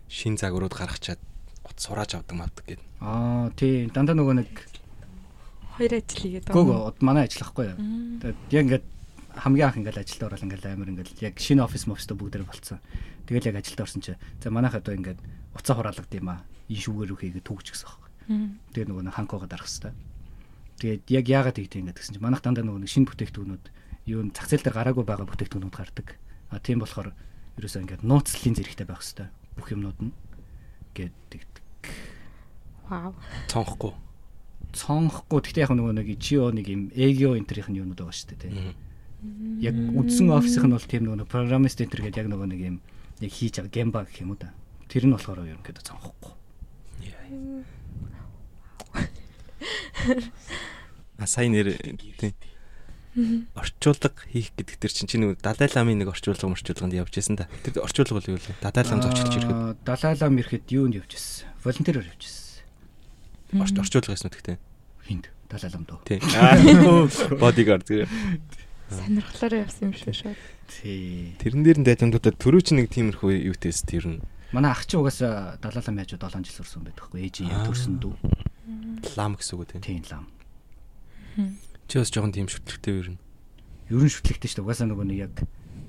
[0.08, 1.20] шин загварууд гаргачаад
[1.64, 2.88] гут сурааж авдаг мавдаг гэдэг.
[3.04, 4.50] Аа тий дандаа нөгөө нэг
[5.76, 7.80] Хоёр ажил хийгээд гөг манай ажиллахгүй юу.
[8.20, 8.86] Тэгээд яг ингээд
[9.40, 12.84] хамгийн анх ингээд ажилд орол ингээд амар ингээд яг шинэ офис мофстой бүгдээр болцсон.
[13.28, 15.20] Тэгэл яг ажилд орсон чи за манайх одоо ингээд
[15.56, 16.44] уцаа хураалгад юм аа.
[16.68, 18.10] Ин шүүгээр үхийгээ түүгч гэсэн байхгүй.
[18.76, 19.96] Тэгээд нөгөө нэг ханкоогоо дарах хэвээр.
[20.80, 23.66] Тэгээд яг яагаад тэгтээ ингээд гэсэн чи манайх дандаа нөгөө нэг шинэ бүтээгдэхүүнүүд
[24.06, 26.18] юу н зах зээл дээр гараагүй байгаа бүтээгдэхүүнүүд гардаг.
[26.50, 27.14] А тийм болохоор
[27.58, 30.14] ерөөсөө ингээд нууцлалын зэрэгтэй байх хэвээр бүх юмнууд нь
[30.96, 31.44] гэдэг.
[32.90, 33.16] Вау.
[33.48, 33.94] Цонхгүй.
[34.72, 38.52] цонхгүй гэхдээ яг нөгөө нэг ичио нэг юм эгио энтерийнх нь юунууд байгаа шүү дээ
[38.52, 38.76] тий.
[39.60, 42.78] Яг үдсэн офисийнх нь бол тийм нөгөө программист энтер гэдэг яг нөгөө нэг юм
[43.20, 44.56] яг хийж байгаа гемба гэх юм уу да.
[44.88, 46.34] Тэр нь болохоор ерөнхийдөө цонхгүй.
[51.20, 51.76] А сайн нэр
[52.16, 52.34] тийм.
[53.12, 57.48] Орчуулга хийх гэдэг тэр чинь чинь Далай ламын нэг орчуулга орчуулганд явж байсан да.
[57.64, 58.56] Тэр орчуулга бол юу вэ?
[58.64, 61.48] Далай лам зочилж ирэхэд Аа, Далай лам ирэхэд юунд явж ирсэн?
[61.64, 63.60] Волонтероор явж ирсэн.
[63.60, 64.58] орч орчуулга гэсэн үгтэй.
[65.04, 65.28] Хинд?
[65.52, 66.00] Далай лам дөө.
[66.08, 66.20] Тий.
[67.44, 68.08] Бодигард зэрэг.
[68.92, 70.40] Сонирхолоор явсан юм шүү шууд.
[70.72, 71.36] Тий.
[71.40, 74.20] Тэрэн дээр нь дайламдуудад төрөө чи нэг тиймэрхүү юутэйс тэр нь
[74.52, 77.24] Манай ах чи угаасаа Далай лам яаж 7 жил сурсан байдаг хгүй.
[77.28, 77.68] Ээжийн яг Аа.
[77.72, 78.16] төрсөн дүү.
[79.16, 79.84] лам гэсэн үг үү?
[79.84, 80.28] Тийм лам.
[81.92, 83.18] Чи бас жоохон тийм шүтлэгтэй юу юм.
[83.92, 84.64] Ерөн шүтлэгтэй шүү дээ.
[84.64, 85.36] Угаасаа нөгөө нэг яг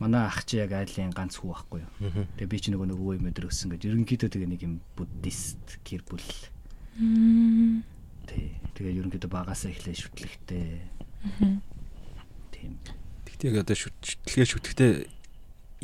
[0.02, 2.26] манай ах чи яг айлын ганц хүү байхгүй юу.
[2.42, 5.78] Тэгээ би чи нөгөө нэг өвөө юм өдр өссөн гэж ерөнхийдөө тэгээ нэг юм буддист
[5.86, 6.26] гэр бүл.
[8.26, 8.50] Тий.
[8.74, 10.82] Тэгээ ерөнхийдөө багасаа эхлээ шүтлэгтэй.
[12.50, 12.72] Тийм.
[13.22, 14.90] Тэгтээ яг одоо шүтлгээ шүтлэгтэй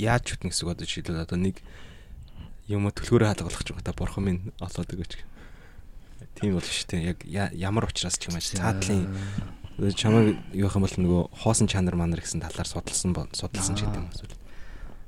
[0.02, 1.62] яаж шүтнэ гэсэн одоо жишээлбэл одоо нэг
[2.66, 5.14] юм төлхөөрөө хаалгалах ч юм та бурхан минь олоод өгөөч.
[6.42, 7.14] Тийм бол шүү дээ.
[7.30, 9.06] Яг ямар учраас ч юм аа цаатлын
[9.78, 14.10] чамайг юу юм бол нөгөө хоосон чанар манар гэсэн талаар судалсан судалсан ч гэдэг юм
[14.10, 14.34] эсвэл.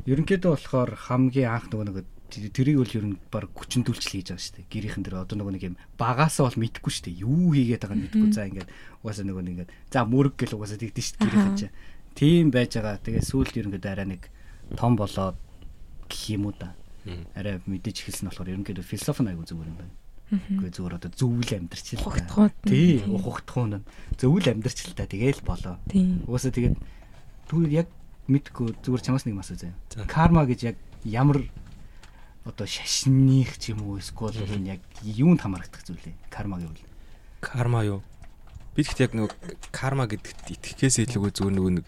[0.06, 4.54] Ерөнхийдөө болохоор хамгийн анх нөгөө нэг тэрийг бол ер нь баг хүчндүүлчил хийж байгаа шүү
[4.62, 4.70] дээ.
[4.70, 7.20] Гэрийнхэн дээр одоо нөгөө нэг юм багаасаа бол мэдэхгүй шүү дээ.
[7.26, 8.30] Юу хийгээд байгааг нь мэдэхгүй.
[8.30, 8.70] За ингээд
[9.02, 11.74] угаасаа нөгөө нэг ингээд за мөрөг гэл угаасаа тэгдэж шүү дээ гэрийнхэн чинь.
[12.14, 13.02] Тийм байж байгаа.
[13.02, 14.22] Тэгээ сүүлд ерөнхийдөө арай нэг
[14.78, 15.36] том болоод
[16.06, 16.78] гэх юм уу да.
[17.34, 19.99] Арай мэдээж эхэлсэн болохоор ерөнхийдөө философи аягүй зүгээр юм байна.
[20.30, 22.50] Үгүй зүгээр одоо зөвүүл амьдрч л та.
[22.62, 23.82] Тий, ухагтхуун.
[24.14, 25.10] Зөвүүл амьдрч л та.
[25.10, 25.76] Тэгээл болоо.
[26.30, 26.78] Угаасаа тэгээд
[27.50, 27.88] түүний яг
[28.30, 29.74] мэдгүй зүгээр чамаас нэг мас үзье.
[30.06, 31.42] Карма гэж яг ямар
[32.46, 36.14] одоо шашных ч юм уу эсвэл энэ яг юунд хамаардаг зүйл вэ?
[36.30, 36.86] Карма гэвэл.
[37.42, 38.00] Карма юу?
[38.78, 41.86] Би тэгт яг нөгөө карма гэдэгт итгэхээс илүү зүгээр нөгөө нэг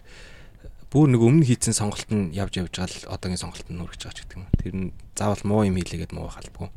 [0.93, 4.13] бүр нэг өмнө хийсэн сонголт нь явж явж байгаа л одоогийн сонголт нь нүргэж байгаа
[4.13, 4.45] ч гэдэг юм.
[4.61, 6.69] Тэр нь заавал муу юм хийлээгээд муу халбгүй.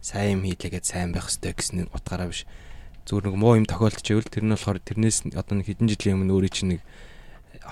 [0.00, 2.46] Сайн юм хийлээгээд сайн байх хэрэгтэй гэсэн утгаараа биш.
[3.08, 6.54] Зүгээр нэг муу юм тохиолдчихвэл тэр нь болохоор тэрнээс одоо нэг хэдэн жилийн өмнө өөрийн
[6.54, 6.82] чинь нэг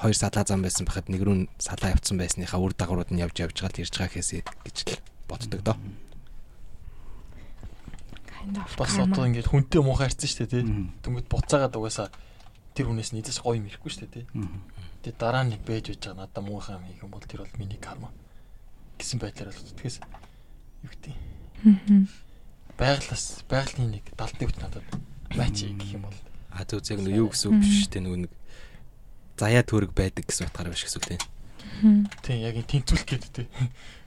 [0.00, 3.56] хоёр салаа зам байсан байхад нэг рүү салаа явцсан байсныхаа үр дагаврууд нь явж явж
[3.60, 5.76] байгаа л ирж байгаа гэхээс гэж л боддог доо.
[8.78, 10.64] Бас одоо ингээд хүнтэй муухай харьцсан шүү дээ тий.
[11.02, 12.08] Тэнгүүд буцаагаад угаасаа
[12.74, 14.24] тэр хүнээс нийцээс гоё юм ирэхгүй шүү дээ тий.
[15.02, 17.80] Тэгээ дараа нь нэг байж байгаа надад муухай юм хийх юм бол тэр бол миний
[17.80, 18.12] карма
[18.98, 21.35] гэсэн байдлаар л тэгээс юу гэдэг юм.
[22.78, 24.86] Байгалаас байгалийн нэг далдны хүч надад
[25.34, 26.18] бач гэх юм бол
[26.56, 28.32] А зөв зөв нэг юу гэсэн үг биш те нөгөө нэг
[29.36, 31.16] заяа төрөг байдаг гэсэн утгаараа биш гэсэн үг те.
[32.24, 33.46] Тийм яг энэ тэнцвүүлэх гэдэг тий.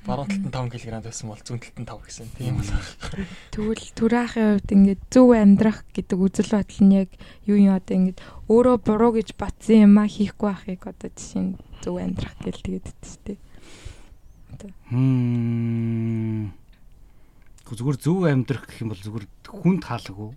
[0.02, 2.26] Баруун талд нь 5 кг байсан бол зүүн талд нь 5 гэсэн.
[2.42, 2.74] Тийм бол
[3.54, 7.10] Тэгвэл түраахын хувьд ингээд зөв амьдрах гэдэг үзэл бодол нь яг
[7.46, 8.18] юу юм одоо ингээд
[8.50, 11.54] өөрөө буруу гэж батсан юм а хийхгүй байхыг одоо жишээ нь
[11.86, 13.38] зөв амьдрах гэл тэгээд өгдөө шүү
[14.90, 16.59] Хм.
[17.78, 20.32] Зүгээр зөв амьдрах гэх юм бол зүгээр хүнд хаалгагүй.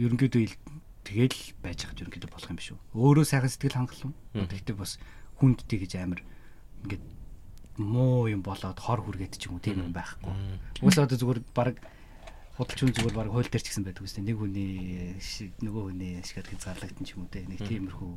[0.00, 0.60] Ерөнхийдөө ил-
[1.06, 2.78] тэгэл байж хад ерөнхийдөө болох юм биш үү?
[2.96, 4.14] Өөрөө сайхан сэтгэл хангалуун.
[4.34, 4.98] Тэгэхдээ бас
[5.38, 6.20] хүндтэй гэж амар
[6.84, 7.04] ингээд
[7.80, 10.32] муу юм болоод хор хүргээд ч юм уу тийм юм байхгүй.
[10.84, 11.76] Уусаа одоо зүгээр баг
[12.60, 15.16] худалч хүн зүгээр баг хууль дээр ч гэсэн байдаг үстэй нэг хүний
[15.64, 18.12] нөгөө хүний ашигаар хязгаарлагдсан ч юм уу те нэг тиймэрхүү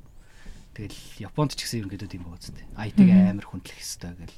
[0.75, 2.65] тэгэл Японд ч гэсэн ерөнхийдөө тийм байгаа үстэй.
[2.75, 4.37] IT-г амар хүндлэх хэвээр гэл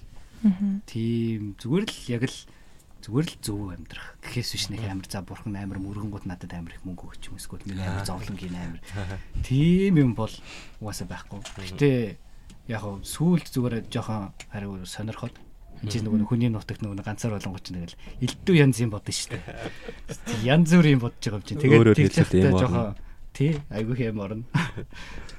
[0.86, 2.38] тийм зүгээр л яг л
[3.06, 6.82] зүгээр л зөв амьдрах гэхээс биш нэг амар за бурхан амар мөргөнгүүд надад амар их
[6.82, 8.82] мөнгө өгч юм эсвэл нэг амар зовлонгийн амар
[9.46, 10.34] тийм юм бол
[10.82, 11.46] угаасаа байхгүй.
[11.70, 12.18] Гэтэ
[12.66, 15.38] яг хав сүүлд зүгээр жоохон хариу сонирхоод
[15.86, 20.50] чинь нөгөө хүний нутагт нөгөө ганцаар болонгоч нэг л элдв янз юм бодно шүү дээ.
[20.50, 21.62] Янз бүр юм бодож байгаа юм чинь.
[21.62, 22.98] Тэгээд явахдаа жоохон
[23.38, 24.50] тий айгүй юм орно.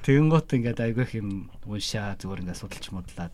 [0.07, 3.33] Тэгэн гот ингээд айгүй юм уншаа зүгээр ингээд судалж модлаад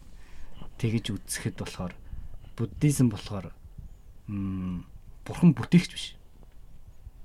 [0.82, 1.94] тэгэж үзэхэд болохоор
[2.58, 3.54] буддизм болохоор
[4.28, 6.06] бурхан бүтээгч биш.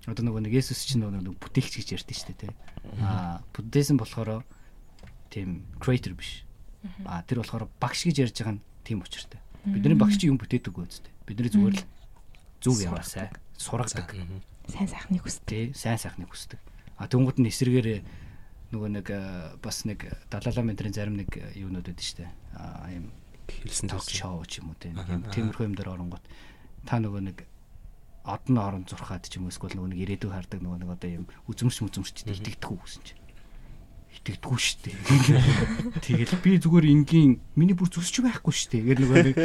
[0.08, 2.52] Одоо нөгөө нэг Есүс чинь нөгөө нэг бүтээгч гэж ярьдэн шүү дээ тий.
[3.02, 4.42] Аа буддизм болохоор
[5.28, 6.42] тийм creator биш.
[7.04, 9.40] Аа тэр болохоор багш гэж ярьж байгаа нь тийм учиртай.
[9.68, 11.12] Бидний багш чинь юм бүтээдэг үстэй.
[11.28, 11.84] Бидний зүгээр л
[12.64, 14.14] зүг яваасай сургадаг
[14.68, 15.72] Сайн сайхныг хүсдэг.
[15.76, 16.61] сайн сайхныг хүсдэг.
[16.96, 18.04] А тэнгууд нь эсрэгээр
[18.68, 22.28] нөгөө нэг э, бас нэг далала ментрийн зарим нэг э, юунууд байдаг штэ.
[22.52, 23.08] А ийм
[23.48, 24.92] Хэлсэн ток шоу ч юм уу тийм
[25.32, 26.20] тиймэрхүү юм дээр оронгот
[26.88, 27.38] та нөгөө нэг
[28.24, 31.24] одны орон зурхаад ч юм уу эсвэл нөгөө нэг ирээдүй хардаг нөгөө нэг одоо юм
[31.53, 33.20] үзмэрч мүзмэрч итгэдэггүй гэсэн чинь
[34.18, 34.90] итгэдэггүй штэ
[36.09, 39.37] тэгэл би зүгээр энгийн миний бүр зүсч байхгүй штэ гэр нөгөө нэг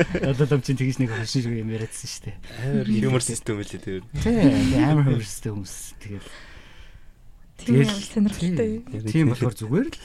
[0.63, 2.31] чинь тэгж нэг шиг юм яриадсан штэ
[2.63, 4.03] Амар humor system үлээ тэр.
[4.23, 6.27] тий амар хөрстэй хүмүүс тэгэл
[7.63, 8.71] Тийм Тэгэл- сонирхолтой.
[8.91, 9.25] Тийм тийм.
[9.31, 9.99] болохоор зүгээр л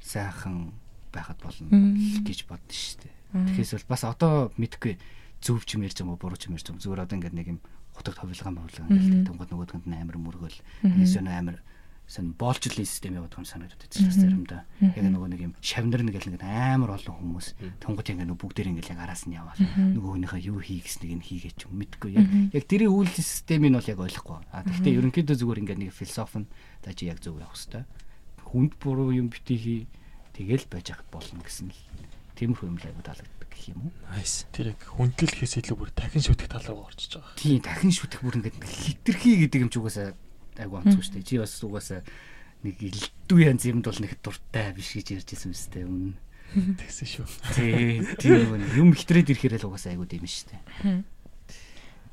[0.00, 0.72] сайхан
[1.12, 1.68] байхад болно
[2.24, 3.50] гэж бодсон штэ Мм.
[3.50, 4.94] Тэгэхээр бол бас одоо мэдхгүй
[5.44, 7.58] зөв ч юм ярьж байгаа буруу ч юм ярьж байгаа зүгээр одоо ингээд нэг юм
[7.92, 8.96] хутагт мовлгоо Мгм.
[8.96, 10.58] ингээд тэнгууд нөгөөдгөнд нь амар мөргөл.
[11.04, 11.60] Эсвэл амар
[12.04, 14.62] сэн боолчлын систем яваад байгаа юм санагдаад байсан заримдаа.
[14.80, 17.46] Яг нөгөө нэг юм шавнар нэг л нэг амар олон хүмүүс
[17.80, 19.56] тунгад яг нэг бүгдээр ингээл яг араас нь яваад
[19.96, 22.10] нөгөөнийхөө юу хий гэснийг нь хийгээч юм мэдгүй.
[22.18, 24.36] Яг яг тэрийн үйлдэл системийг нь бол яг ойлгохгүй.
[24.52, 26.48] А гэхдээ ерөнхийдөө зүгээр ингээд нэг философи нь
[26.84, 27.88] за чи яг зөв явах хэвээр.
[28.52, 29.80] Хүнд буруу юм битгий хий.
[30.36, 31.78] Тэгэл байж хад болно гэсэн л
[32.34, 33.92] тиймэрхүү юм л аягүй таалагддаг гэх юм уу.
[34.10, 34.46] Nice.
[34.50, 37.38] Тэр яг хүндлэлхээс илүү бүр дахин шүтэх тал руу орчиж байгаа.
[37.38, 40.12] Тийм дахин шүтэх бүр ингээд хитрхи гэдэг юм ч угаасаа
[40.58, 41.28] айгу онцгүй шүү дээ.
[41.28, 42.00] Чи бас угаасаа
[42.66, 45.84] нэг элдүү янз юмд бол нэг дуртай биш гэж ярьж байсан юм шүү дээ.
[45.86, 46.16] Өмнө.
[46.80, 47.26] Тэгсэн шүү.
[47.54, 48.02] Тий.
[48.18, 51.02] Тийм юм ихтрээд ирэхээр л угаасаа айгу дэм шүү дээ.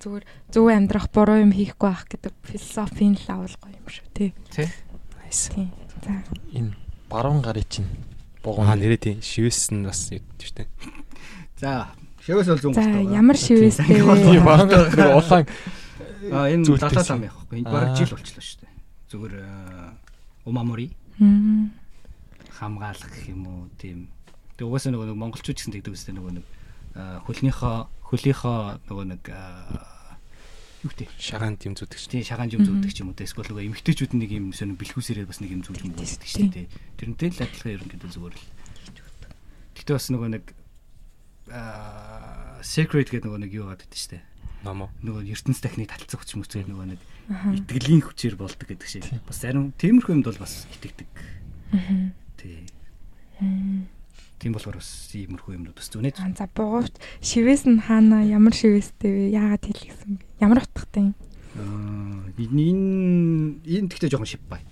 [0.02, 4.30] Зүгээр зөв амьдрах буруу юм хийхгүй байх гэдэг философийн л агуулга юм шүү тий.
[4.50, 4.66] Тий.
[5.22, 5.54] Nice.
[6.02, 6.26] За.
[6.58, 6.74] Энэ
[7.06, 7.90] баруун гарын чинь
[8.42, 10.68] Аа бугуун нэрээ тийм шивээс нь бас яддаг дээ.
[11.62, 11.94] За,
[12.26, 13.14] шивээс бол зүүн За гол.
[13.14, 15.14] ямар шивэстэй Тийм вэ?
[15.14, 15.46] улаан
[16.32, 17.58] А энэ далаа лам явахгүй.
[17.62, 17.74] Энэ Аа.
[17.74, 18.74] бараг жил болчихлоо шүү дээ.
[19.10, 19.36] Зүгээр
[20.46, 20.88] умамори
[22.54, 24.08] хамгаалах гэх юм уу тийм.
[24.58, 26.46] Тэг угаасаа нөгөө нэг монголчууд гэсэн тэгдэг үстэй нөгөө нэг
[26.94, 27.76] аа, хөлнийхөө
[28.10, 29.91] хөлийнхөө нөгөө нэг аа,
[30.82, 32.04] юу гэдэг Шагаанд юм зүтгэж.
[32.10, 35.30] тийм шагаан юм зүгдэг ч юм уу те эсвэл нөгөө эмгтээчүүд нэг юм сонир бэлхүүсээрээ
[35.30, 36.68] бас нэг юм зүгж юм болдог шүү дээ
[36.98, 38.46] тэрнтэй л адилхан ерөнхийдөө зүгээр л.
[39.78, 40.46] Гэтэ бас нөгөө нэг
[41.54, 44.24] аа secret гэдэг нөгөө нэг юу гадаг шүү дээ.
[44.62, 44.94] Номо.
[45.02, 47.02] нөгөө ертөнц техник талцах хүч мөцөө нөгөө нэг
[47.66, 49.10] итгэлийн хүчээр болдог гэдэг шиг.
[49.26, 51.10] Бас зарим тиймэрхүү юмд бол бас итгэдэг.
[52.38, 52.70] Тий.
[54.42, 59.30] Тийм болохоор бас иймэрхүү юмнууд бас зүнэж Аа, За бугуурт шивээс нь хаана ямар шивэстэй
[59.30, 59.38] вэ?
[59.38, 60.26] Яагаад хэлсэн бэ?
[60.42, 61.16] Ямар утгатай юм?
[61.52, 64.64] Аа, энэ энэ тэгтээ жоохон шип бай.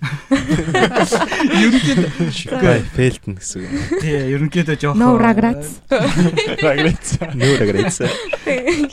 [0.90, 4.00] Ерөнхийдөө Шикай фэлтэн гэсэн үг.
[4.00, 5.80] тий, ерөнхийдөө жоохон No regrets.
[5.90, 7.20] рагрэц.
[7.36, 7.96] Нөө рагрэц.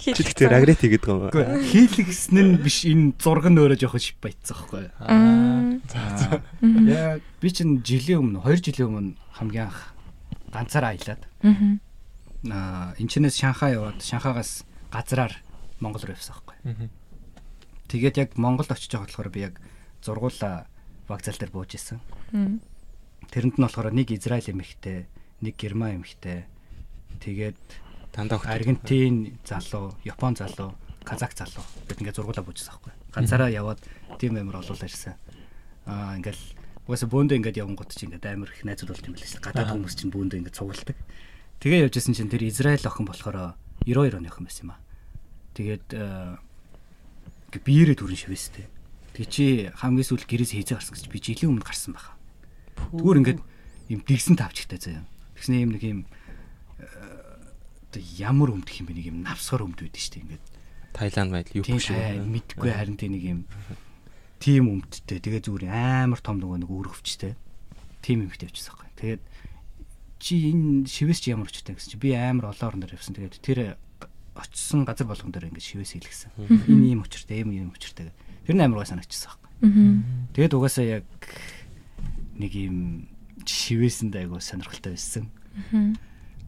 [0.03, 1.63] Чи тэгтээ рагрэт хийгээд байгаа юм.
[1.63, 4.85] Үгүй хийлгсэн нь биш энэ зураг нь өөрөө жоохон шип байцсан байхгүй.
[4.99, 5.79] Аа.
[5.95, 6.43] Аа.
[6.61, 6.85] Мгм.
[6.91, 9.95] Яг би чинь жилийн өмнө 2 жилийн өмнө хамгийн анх
[10.57, 11.21] ганцаараа аялаад
[12.49, 15.33] аа энэчнээс Шанхай яваад Шанхайгаас газраар
[15.77, 16.89] Монгол руу явсан байхгүй.
[17.87, 19.55] Тэгээд яг Монголд очиж байгаа болохоор би яг
[20.01, 20.65] зургуула
[21.07, 22.01] вокзал дээр бууж исэн.
[23.31, 25.07] Тэрэнд нь болохоор нэг Израиль эмэгтэй,
[25.41, 26.45] нэг Герман эмэгтэй.
[27.21, 27.59] Тэгээд
[28.13, 28.41] Дандаа.
[28.43, 30.73] Аргентин залуу, Япон залуу,
[31.05, 32.93] Казак залуу бид ингээд зургуулаа буужсан байхгүй.
[33.15, 33.79] Ганцаараа яваад
[34.19, 35.15] тийм амар олуулаа ирсэн.
[35.85, 36.43] Аа ингээл
[36.87, 39.43] угаасаа бөөндөө ингээд явангууд чинь ингээд амар их найзууд болт юм байл шээ.
[39.43, 39.73] Гадаад Аа.
[39.75, 40.97] хүмүүс чинь бөөндөө ингээд цугладаг.
[41.59, 44.81] Тэгээ явжсэн чинь тэр Израиль охин болохоор 92 оны охин байсан юм аа.
[45.53, 45.87] Тэгээд
[47.51, 48.65] ингээд биеэрээ төрн шивэстэй.
[49.19, 49.45] Тэгээ чи
[49.75, 52.15] хамгийн сүүл гэрээс хийзээ гарсан гэж би жилийн өмнө гарсан байхаа.
[52.95, 53.39] Зүгээр ингээд
[53.91, 55.03] юм дэгсэн тавчигтай заяа.
[55.35, 60.21] Тэгснэ юм нэг юм оо ямар өмдөх юм бэ нэг юм навсгар өмд байдэн штэ
[60.21, 60.45] ингээд
[60.93, 62.25] Таиланд байл юу биш үү?
[62.25, 63.39] мэдгүй харин тийм нэг юм
[64.37, 67.33] тийм өмдтэй тэгээ зүгээр амар том нөгөө нэг өргөвчтэй
[68.05, 68.93] тийм юмхтэй явчихсан байхгүй.
[68.97, 69.23] Тэгээд
[70.21, 73.17] чи энэ шивээс чи ямар очтой гэсэн чи би амар олон орон дээр явсан.
[73.17, 73.59] Тэгээд тэр
[74.37, 76.29] очсон газар болгон дээр ингээд шивээс хийлгсэн
[76.69, 78.13] энэ ийм учиртай ийм ийм учиртай
[78.45, 79.49] тэр нь амар гой санагдчихсан байхгүй.
[80.37, 81.05] Тэгээд угаасаа яг
[82.37, 83.09] нэг юм
[83.45, 85.25] шивээсэнд айгу сонирхолтой байсан.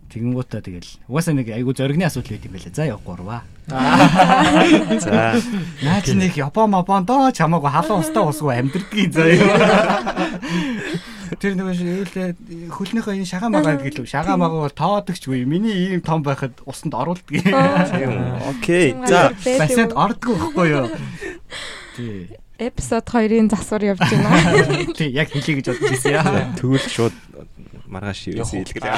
[0.09, 2.73] Тэгэнгүүтээ тэгэл угаасаа нэг айгу зоригны асуудал байт юм байлаа.
[2.73, 3.41] За явахгүй урваа.
[5.05, 5.37] За.
[5.85, 10.97] Наа чи нэг Япон мапон доо чамаагүй халуун устаа усгүй амьдрдгийг заяа.
[11.37, 12.33] Тэр нэг шилээ
[12.73, 14.09] хөлнийхөө энэ шагаан байгаа гэлөө.
[14.09, 15.45] Шагаан байгаа бол тоодогчгүй.
[15.45, 17.29] Миний ийм том байхад усанд оруулдаг.
[17.29, 18.49] Тийм үү.
[18.49, 18.97] Окей.
[19.05, 19.29] За.
[19.37, 20.89] Бассейнд ордгоо байхгүй юу?
[21.93, 22.33] Тий.
[22.59, 24.91] Эпизод 2-ын засвар явж байна.
[24.91, 26.43] Тий, яг хэлье гэж бодож ирсэн яа.
[26.59, 27.15] Тэгвэл шууд
[27.89, 28.93] маргааш шивээс хэлгэлээ.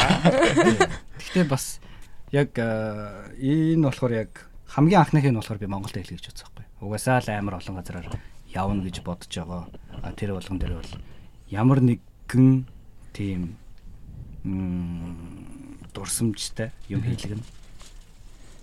[1.17, 1.79] Гэхдээ бас
[2.35, 6.67] яг аа, энэ болохоор яг хамгийн анхных нь болохоор би Монголд хэлье гэж бодсон байхгүй.
[6.83, 8.07] Угаасаа л амар олон газараар
[8.51, 9.63] явна гэж бодож байгаа.
[10.03, 10.91] А тэр болгон дээр бол
[11.47, 12.67] ямар нэгэн
[13.15, 13.55] тийм
[15.91, 17.43] дурсамжтай юм хийлгэн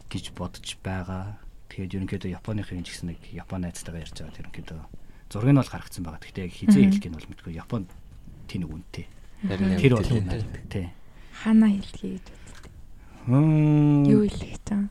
[0.08, 1.36] гэж бодож байгаа.
[1.68, 4.32] Тэгээд ерөнхийдөө Японыхын ч гэсэн нэг Япон найзтайгаа ярьж байгаа.
[4.32, 4.80] Тэр ерөнхийдөө
[5.28, 6.20] зургийг нь бол гаргацсан байгаа.
[6.24, 7.52] Гэхдээ яг хизээ хэлэх нь бол мэдгүй.
[7.60, 7.82] Япон
[8.48, 9.06] тийм нэг үнэтэй.
[9.46, 10.30] Тэр бол үнэ.
[10.30, 10.46] тийм.
[10.70, 10.86] Тий.
[11.42, 12.26] Хана хэлхий гэж.
[13.28, 14.88] Мм, Юу хэлэх таа?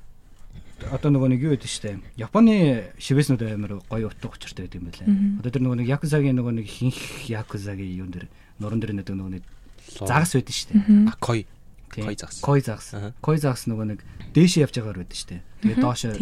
[0.92, 1.98] одоо нөгөө нэг юу гэдэг штэ.
[2.22, 4.88] Японы шивэснүүд амар гоё утга учиртай гэдэг юм.
[4.94, 5.40] Мгм.
[5.42, 8.28] Одоо тэр нөгөө нэг якузагийн нөгөө нэг хинх якузагийн юун дээр
[8.62, 9.44] нуран дээр нэг нөгөө нэг
[9.90, 10.78] загас байдаг штэ.
[11.10, 11.48] Акой.
[11.90, 12.38] Кой загас.
[12.46, 12.88] Кой загас.
[13.20, 14.00] Кой загас нөгөө нэг
[14.38, 15.42] дээшээ явж байгаагаар байдаг штэ.
[15.66, 16.14] Тэгээ доошоо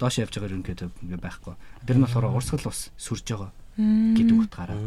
[0.00, 1.54] доошоо явж байгаагаар ингээд ингээ байхгүй.
[1.84, 4.80] Тэр нь болохоор урсгал ус сүрж байгаа гэдэг утгаараа.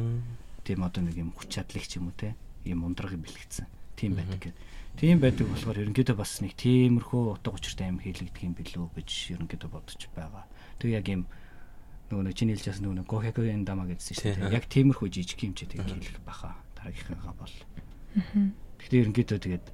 [0.65, 2.33] Тийм одоо нэг юм хүч чадлыг ч юм уу те.
[2.65, 3.67] Ийм ундраг бэлгэцсэн.
[3.95, 4.55] Тийм байдаг гэдэг.
[4.97, 9.69] Тийм байдаг болохоор ерөнхийдөө бас нэг тиймэрхүү утга учиртай юм хийлэгдэх юм билүү гэж ерөнхийдөө
[9.71, 10.45] бодож байгаа.
[10.81, 11.23] Тэгээ яг ийм
[12.11, 14.51] нөгөө нэг чиний хэлж байсан нөгөө гохекогийн дама гэдсэн шүү дээ.
[14.51, 17.55] Яг тиймэрхүү жижиг хэмжээтэй хийх баха дараагийнхаа бол.
[18.83, 19.65] Тэгэхээр ерөнхийдөө тэгээд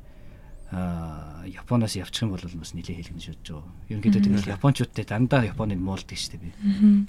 [0.68, 3.74] аа Японоос явчих юм бол бас нилээ хэлгэн шүдэж байгаа.
[3.88, 6.52] Ерөнхийдөө тэгээд японочдод дандаа Японыг муулдаг шүү дээ би.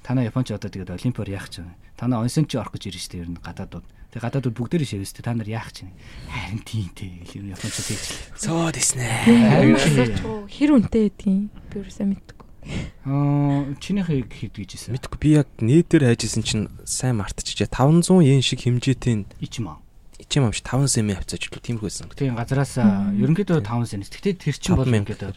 [0.07, 1.77] Танаа японч одоо тэгээд олимпиар яах гэж байна.
[1.99, 3.87] Танаа онсон чи орох гэж ирж шүү дээ ер нь гадаадууд.
[4.09, 5.93] Тэгээд гадаадууд бүгдээрээ шивээс дээ та нар яах байна.
[6.33, 8.05] Харин тийм гэл ер нь японочдод хийж.
[8.41, 9.05] Цоо дэснэ.
[9.29, 9.77] Харин
[10.49, 12.37] хэр үнэтэй гэдгийг би юусаа мэдгүй.
[13.05, 14.93] Аа чинийхийг хэд гэж хэлсэн?
[14.97, 17.69] Мэдгүй би яг нээдэр хайжсэн чинь сайн мартчихжээ.
[17.69, 19.81] 500 yen шиг хэмжээтэй Ичмаа.
[20.21, 22.13] ичим амш 5 семи авцаач л тиймэрхүүсэн.
[22.17, 24.09] Тийм газараас ерөнхийдөө 5 сент.
[24.09, 25.37] Гэхдээ тэр чинь бол 5,000 ингээд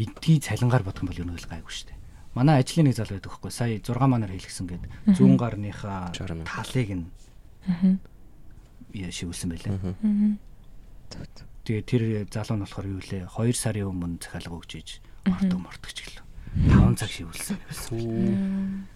[0.00, 1.98] эдний цалингаар бодох юм бол ерөнхийдөө гайгүй шүү дээ.
[2.36, 4.84] Манай ажлын нэг зал байдаг хгүй сая 6 манаар хэлгсэн гээд
[5.16, 6.50] зүүн гарныхаа 60 мянга.
[6.50, 7.04] талыг нь
[7.68, 7.98] Аа.
[8.94, 9.76] яа шивүүлсэн байлаа.
[10.02, 10.38] Мгм.
[11.64, 14.88] Тэгээ тэр залуу нь болохоор юу лээ 2 сарын өмнө захиалга өгч иж
[15.26, 16.24] мартаг мартагч гэлээ.
[16.72, 18.88] 5 цаг шивүүлсэн байсан.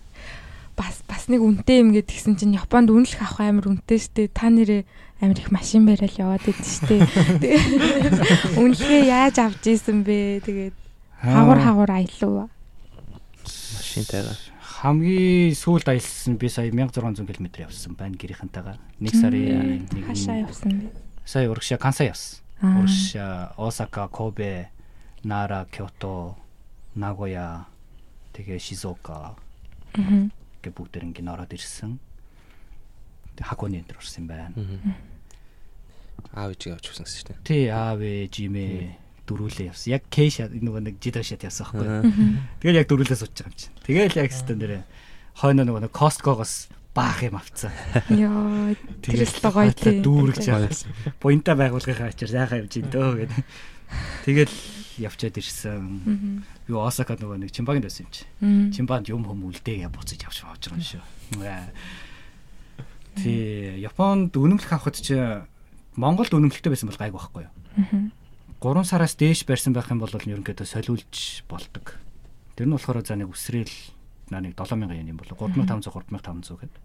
[0.75, 4.27] Бас бас нэг үнэтэй юм гэд гисэн чинь Японд үнэлэх авах амар үнэтэй штэ.
[4.35, 4.83] Та нэрээ
[5.23, 6.99] амар их машин бариад яваад идэв штэ.
[7.43, 10.43] Тэгээ үнэлгээ яаж авч ийсэн бэ?
[10.43, 10.75] Тэгээд
[11.23, 12.51] хавар хавар аялуу.
[13.47, 14.35] Машинтайгаа.
[14.85, 18.77] Хамгийн сүүлд аялсан би сая 1600 км явсан байна гэрийнхэнтэйгээ.
[19.01, 20.87] Нэг сарын нэг Хашаа явсан бэ?
[21.25, 22.45] сая урагшаа Кансай явсан.
[22.61, 22.85] Аа.
[22.85, 24.69] Урагшаа Осака, Кобе,
[25.25, 26.37] Нара, Кёто,
[26.95, 27.65] Нагоя,
[28.37, 29.37] тэгээ Шизуока
[29.97, 30.29] Аа.
[30.61, 31.97] гэ бүгдэр ингэ ороод ирсэн.
[33.41, 34.53] Тэг Хаконы энэ төр орсон юм байна.
[36.37, 37.41] Аав ээжийг авч өгсөн гэсэн шүү дээ.
[37.49, 39.91] Тэ аав ээж имэ дөрүүлээ явсан.
[39.97, 41.89] Яг Кейша нөгөө нэг жидашат явсан байхгүй.
[41.89, 42.59] Аа.
[42.61, 43.77] Тэгэл яг дөрүүлээ сууж байгаа юм чинь.
[43.85, 44.75] Тэгэл яг стен дээр
[45.41, 46.55] хойно нөгөө нэг Costco-гоос
[46.95, 47.73] баах юм авцсан.
[48.13, 48.77] Йоо.
[49.03, 49.99] Тэр л гоё тий.
[50.05, 50.91] дүүргэж явсан.
[51.19, 53.41] Буянта байгуулгынхаа ачаар яхаа явж ин дөө гэдэг.
[54.25, 54.55] Тэгэл
[55.03, 56.45] явчаад ирсэн.
[56.71, 58.23] Юу Осака нөгөө нэг Чимбагнд байсан юм чи.
[58.79, 61.03] Чимбанд юм хүм үлдээгээ буцаж авч авч байгаа юм шүү.
[61.43, 61.67] Аа.
[63.19, 65.19] Тий, Японд үнэмлэх авахд чи
[65.95, 67.53] Монголд үнэмлэхтэй байсан бол гайг байхгүй юу?
[68.63, 71.99] 3 сараас дээш барьсан байх юм бол ерөнхийдөө солиулж болдог.
[72.55, 73.75] Тэр нь болохоор за нэг үсрээл
[74.31, 76.83] наа нэг 7000 yen юм болоо 3500 3500 гэдэг.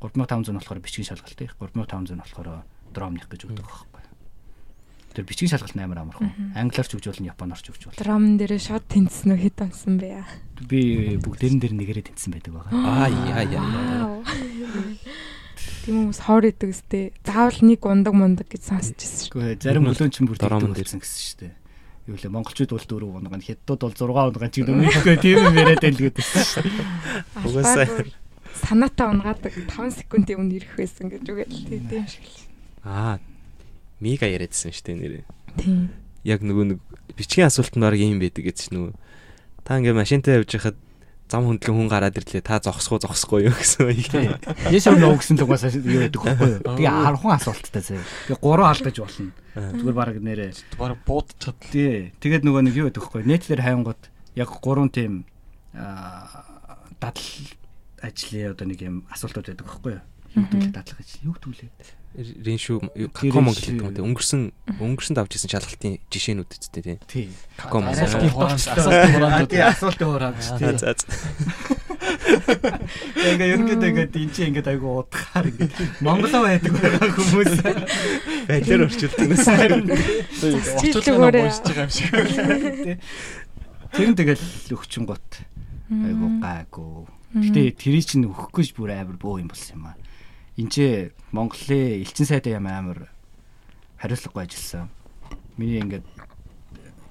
[0.00, 4.04] 3500 нь болохоор бичгийн шалгалт их 3500 нь болохоор дромных гэж өгдөг байхгүй?
[5.16, 6.52] Тэр бичгийн шалгалт амар амархан.
[6.52, 7.96] Англиар ч өгжүүл нь японоор ч өгжүүл.
[7.96, 10.20] Драм дээр шот тэнцсэн үү хэд онсон бэ?
[10.68, 12.72] Би бүгдэрэн дээр нэгэрээ тэнцсэн байдаг байгаа.
[12.76, 14.20] Аа яа яа.
[15.86, 17.04] Тийм хүмүүс хоор идэг өстэй.
[17.22, 19.38] Заавал нэг ундаг мундаг гэж сонсч ирсэн шүү.
[19.38, 21.54] Гэхдээ зарим хөлөөн ч бүр дөрөв болсон гэсэн шүү дээ.
[22.06, 25.56] Юу лээ монголчууд бол 4 унгаан хятадууд бол 6 унгаан ч гэдэг үнэхээр тийм юм
[25.58, 26.86] яриад байл гэдэг шүү дээ.
[27.42, 28.26] Угаасаа.
[28.62, 32.38] санаатаа унгаадаг 5 секундын өмнө ирэх байсан гэж үгээл тийм шиг л.
[32.86, 33.18] Аа.
[34.00, 35.24] Мига яриадсэн шүү дээ нэрээ.
[35.60, 35.90] Тийм.
[36.24, 36.80] Яг нөгөө нэг
[37.16, 38.92] бичгийн асуултанд баг юм байдаг гэж нөгөө.
[39.66, 40.76] Та ингээ машинтай явж байхад
[41.26, 42.42] зам хөндлөн хүн гараад ирлээ.
[42.46, 44.38] Та зогсохгүй зогсохгүй юу гэсэн үг.
[44.70, 46.50] Yes or no гэсэн л угаасаа юу гэдэг вэ?
[46.62, 48.06] Тэгээ 10 асуулттай заяа.
[48.30, 49.30] Тэгээ 3 алдаж болно.
[49.56, 50.52] Зүгээр баг нэрээ.
[50.78, 52.14] Бараг буудчихад л Тий.
[52.22, 53.26] Тэгээд нөгөө нэг юу гэдэг вэ?
[53.26, 54.02] Нийт дээр хайнгууд
[54.38, 55.26] яг 3 тийм
[55.74, 56.46] аа
[57.02, 57.26] дадал
[58.06, 60.04] ажлын одоо нэг юм асуултууд байдаг байхгүй юу?
[60.36, 60.70] Юу гэдэг вэ?
[60.70, 61.26] дадлага ажил.
[61.26, 61.66] Юу гэдэг вэ?
[62.16, 62.80] Риншу
[63.12, 64.06] Како Монгол гэдэг юм дээ.
[64.08, 64.40] Өнгөрсөн
[64.80, 66.98] өнгөрсөнд авч ирсэн шалгалтын жишээнүүд үсттэй тийм.
[67.04, 67.28] Тий.
[67.60, 68.56] Како Асуултын Монгол.
[68.56, 70.80] хураамж асуултын хураамж тий тий.
[70.80, 71.04] За за.
[73.20, 76.72] Тэгээ ерөнхийдөө ингээд энэ чинь ингээд айгу удахаар ингээд Монголоо байдаг
[77.20, 77.52] хүмүүс.
[78.48, 79.44] Байлэр орчуулдаг нас.
[80.80, 82.96] орчуулгын ном уншиж байгаа юм шиг.
[83.92, 85.28] Тэр нь тэгэл өгчин гот
[85.92, 87.12] айгу гайгүй.
[87.36, 89.96] Гэтэ тэрий чинь өгөхгүйж бүр амар бөө юм болсон юм аа.
[90.56, 93.12] Энд чи Монголын элчин сайдын юм амар
[94.00, 94.88] хариуцлагагүй ажилласан.
[95.60, 96.04] Миний ингээд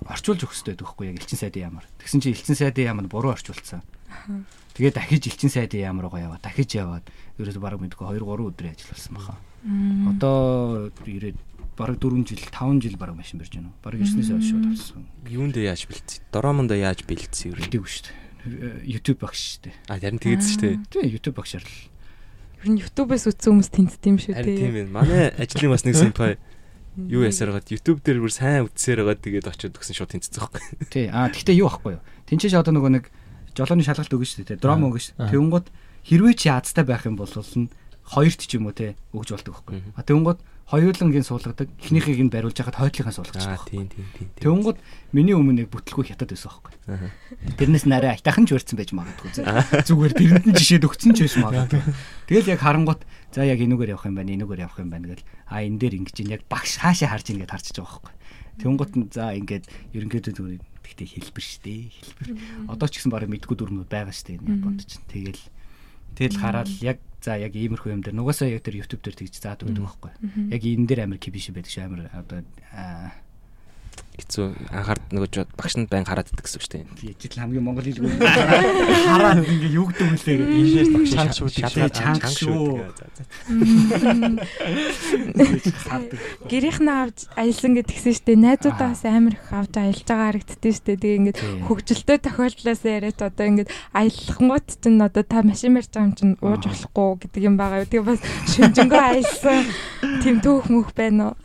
[0.06, 1.86] орчуулж өгөх хэрэгтэй байхгүй яг элчин сайдын ямар.
[2.02, 3.86] Тэгсэн чи элчин сайдын ямар буруу орчуулсан.
[4.74, 6.40] Тэгээ дахиж элчин сайдын ямар руугаа яваа.
[6.42, 7.06] Дахиж яваад
[7.38, 9.38] ерөөсө бараг мэдгүй 2 3 өдрийн ажил болсон баха.
[10.10, 11.38] Одоо ирээд
[11.78, 13.78] бараг 4 жил 5 жил бараг машин барьж байна уу.
[13.82, 15.06] Бараг 9-ээс хойш шууд авсан.
[15.30, 16.22] Юунд яаж бэлдсэн?
[16.34, 17.62] Доромонд яаж бэлдсэн юу?
[17.62, 18.86] Мэдээгүй шүү дээ.
[18.86, 19.76] YouTube багш шүү дээ.
[19.90, 20.76] А харин тэгээдсэн шүү дээ.
[20.94, 21.95] Тийм YouTube багшаар л.
[22.66, 24.64] Ер нь YouTube-ээс үзсэн хүмүүс тэнцдэг юм шүү Харин дээ.
[24.66, 24.88] тийм ээ.
[24.90, 26.42] Манай ажлын бас нэг симпай
[26.98, 30.62] юу ясаар гад YouTube дээр бүр сайн үзсээр байгаа тэгээд очиод өгсөн шууд тэнцсэн байхгүй.
[30.90, 31.06] Тий.
[31.14, 32.04] Аа тэгтээ юу ахгүй юу?
[32.26, 33.06] Тинчээш одоо нөгөө нэг
[33.54, 34.58] жолооны шалгалт өгнө шүү дээ.
[34.58, 35.30] Драм өгнө шүү.
[35.30, 35.68] Тэнгууд
[36.10, 37.70] хэрвээ чи азтай байх юм бол нь
[38.10, 39.82] хоёрт ч юм уу те өгж болдог байхгүй.
[39.94, 41.70] А тэнгууд хоёулангийн суулгадаг.
[41.78, 43.70] Эхнийхийг нь бариулж хахад хойдлынхаа суулгаж Аа байгаа.
[43.70, 44.30] тийм тийм тийм.
[44.42, 44.78] Тэнгууд
[45.14, 46.74] миний өмнө нэг бүтлгүй хятад байсан байхгүй.
[47.54, 49.30] Тэрнээс нарай айтайхан ч барьсан байж магадгүй.
[49.88, 51.82] Зүгээр тэрэнд нь жишээд өгсөн ч байсан магадгүй.
[52.26, 55.62] Тэгэл яг харангуут за яг энүүгээр явах юм байна, энүүгээр явах юм байна гэл а
[55.62, 58.14] энэ дээр ингэж ин яг багш хаашаа харж ийн гэд харчихж байгаа байхгүй.
[58.66, 61.90] Тэнгууд нь за ингээд ерөнхийдөө зүгээр Гэхдээ хэлбэр штэ.
[61.90, 62.30] Хэлбэр.
[62.70, 65.02] Одоо ч гэсэн барыг мэдгүй дүрмүүд байгаа штэ энэ Японд ч.
[65.10, 65.42] Тэгэл
[66.14, 69.66] тэгэл хараад яг за яг иймэрхүү юм дээр нугасаа яг тэр YouTube дээр тэгж заадаг
[69.66, 70.12] байдаг байхгүй.
[70.54, 72.46] Яг энэ дээр амар кибиш байдаг ш амар одоо
[74.20, 74.48] хэцүү.
[74.72, 77.16] Анхаард нөгөө багш нь байн хараад идэх гэсэн үг шүү дээ.
[77.16, 81.50] Ижил хамгийн монгол хэлгүй хараад ингээ юу гэдэг үлээ Инженер багш чанга шүү.
[81.52, 82.66] шалгаад чанга шүү.
[86.50, 91.20] Гэрийнхэн авч аялсан гэдгсэн штэ найзуудаа бас амар их авч аялж байгаа харагддээ штэ тэгээ
[91.20, 96.38] ингээд хөвгөлтэй тохиолдлоос яриад одоо ингээд аялахгууд чинь одоо та машин барьж байгаа юм чинь
[96.42, 97.86] ууж болохгүй гэдэг юм байгаа.
[97.86, 98.22] Тэгээ бас
[98.54, 99.64] шүнжэнгөө аялсан.
[100.24, 101.38] Тийм төөх мөх байна уу?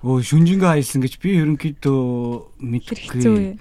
[0.00, 2.00] Өө шүнжингээ аялсан гэж би ерөнхийдөө
[2.56, 3.60] мэдгүй.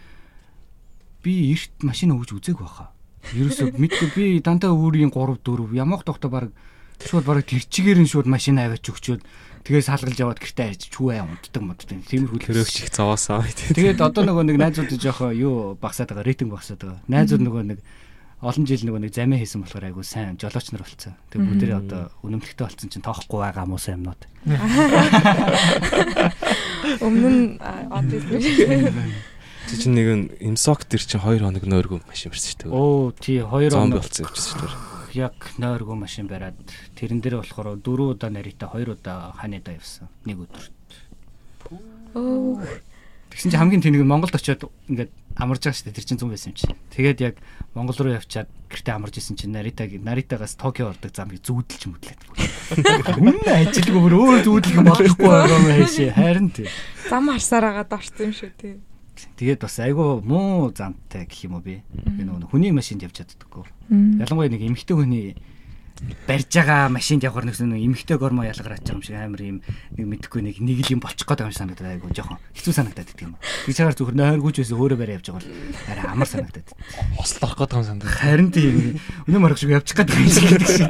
[1.20, 2.96] Би эрт машин өгж үзег байхаа.
[3.36, 6.56] Ерөөсөө мэдгүй би дандаа өөрийн 3 4 ямах тогтоо баг
[7.04, 9.20] шууд баг тэр чигээр нь шууд машин аваач өгчөөд
[9.68, 12.08] тэгээ салгалж яваад гэртээ ажиж чүү аа унтдаг моддаг.
[12.08, 13.44] Тиймэрхүү л Төрөөгч их зовоосоо.
[13.76, 17.04] Тэгээд одоо нөгөө нэг найзууд жоохоо юу багсаад байгаа рейтинг багсаад байгаа.
[17.12, 17.80] Найзууд нөгөө нэг
[18.40, 21.20] олон жил нөгөө нэг замиа хийсэн болохоор айгу сайн жолооч нар болцсон.
[21.28, 24.24] Тэгээ бүгдээрээ одоо үнэмлэхтэй болцсон чинь тоохгүй байгаа муусаа юмнууд.
[27.04, 28.16] Өмнө нь одоо
[29.70, 32.72] Чи чинь нэг нь имсок төр чинь 2 хоног нойргүй машин барьсан шүү дээ.
[32.72, 34.72] Оо тий 2 Зомби оноо болсон юм чинь шүү дээ.
[35.20, 36.56] яг нойргүй машин бариад
[36.96, 40.08] тэрэн дээр болохоор 4 удаа нарийта 2 удаа ханада явсан.
[40.26, 40.64] Нэг өдөр.
[42.16, 42.56] Оо
[43.40, 45.96] Тэгсэн чинь хамгийн тэнэг нь Монголд очиод ингээд амарж байгаа шүү дээ.
[45.96, 46.68] Тэр чинь 100 байсан юм чи.
[46.92, 47.36] Тэгээд яг
[47.72, 52.20] Монгол руу явчаад гэртээ амарж исэн чинь Наритаг Наритагаас Токио ордог замыг зүүдэлж мүдлээд.
[53.16, 56.20] Үнэн ажилгүй бүр өөр зүүдлэх юм болохгүй байгаа юм хайшээ.
[56.20, 56.68] Харин тий.
[57.08, 58.76] зам харсаар агаад орсон юм шүү тий.
[59.40, 61.80] Тэгээд бас айгүй муу замтай гэх юм уу би.
[61.96, 63.64] Би нөгөө хүний машинд явж чаддаггүй.
[64.20, 65.40] Ялангуяа нэг эмэгтэй хүний
[66.28, 69.60] барьж байгаа машинд явахаар нэг нэг эмэгтэй гормоо ялгарч байгаа юм шиг амар юм
[70.00, 73.12] нэг мэдхгүй нэг нэг л юм болчих гээд байгаа юм санагдаад айгу жоохон хэцүү санагдаад
[73.12, 73.36] идэх юм.
[73.68, 75.52] Би чагаар зүгээр нойргүйч байсан өөрөө барай явж байгаа бол
[75.91, 76.72] арай амар санагдаад.
[77.20, 78.16] Хослох гээд байгаа юм сандаа.
[78.16, 78.95] Харин тийм
[79.28, 80.88] өнөө марах шиг явчих гээд байгаа юм шиг гэдэг шиг.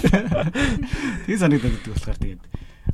[1.25, 2.45] Тэгээ санагдаад идэх болохоор тэгээд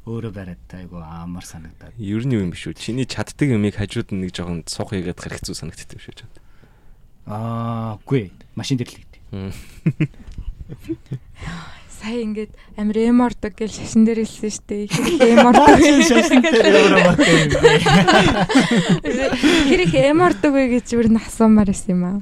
[0.06, 2.00] өөрөө бариад айгу амар санагдаад.
[2.00, 2.80] Ер нь юу юм биш үү?
[2.80, 6.38] Чиний чаддаг юмыг хажууд нь нэг жоохон суух хийгээд харах хэцүү санагддаг юм шиг байна.
[7.26, 8.30] Аа, үгүй.
[8.54, 9.18] Машин дээр л гэдэг.
[12.06, 14.86] Сая ингээд амир эм ордог гэж шашин дээр хэлсэн шүү дээ.
[14.94, 15.82] Хэрэг эм ордог.
[16.06, 17.18] Шашин дээр өөрөө.
[19.74, 22.22] Хэрэг эм ордог вэ гэж юу н асуумаар байсан юм аа.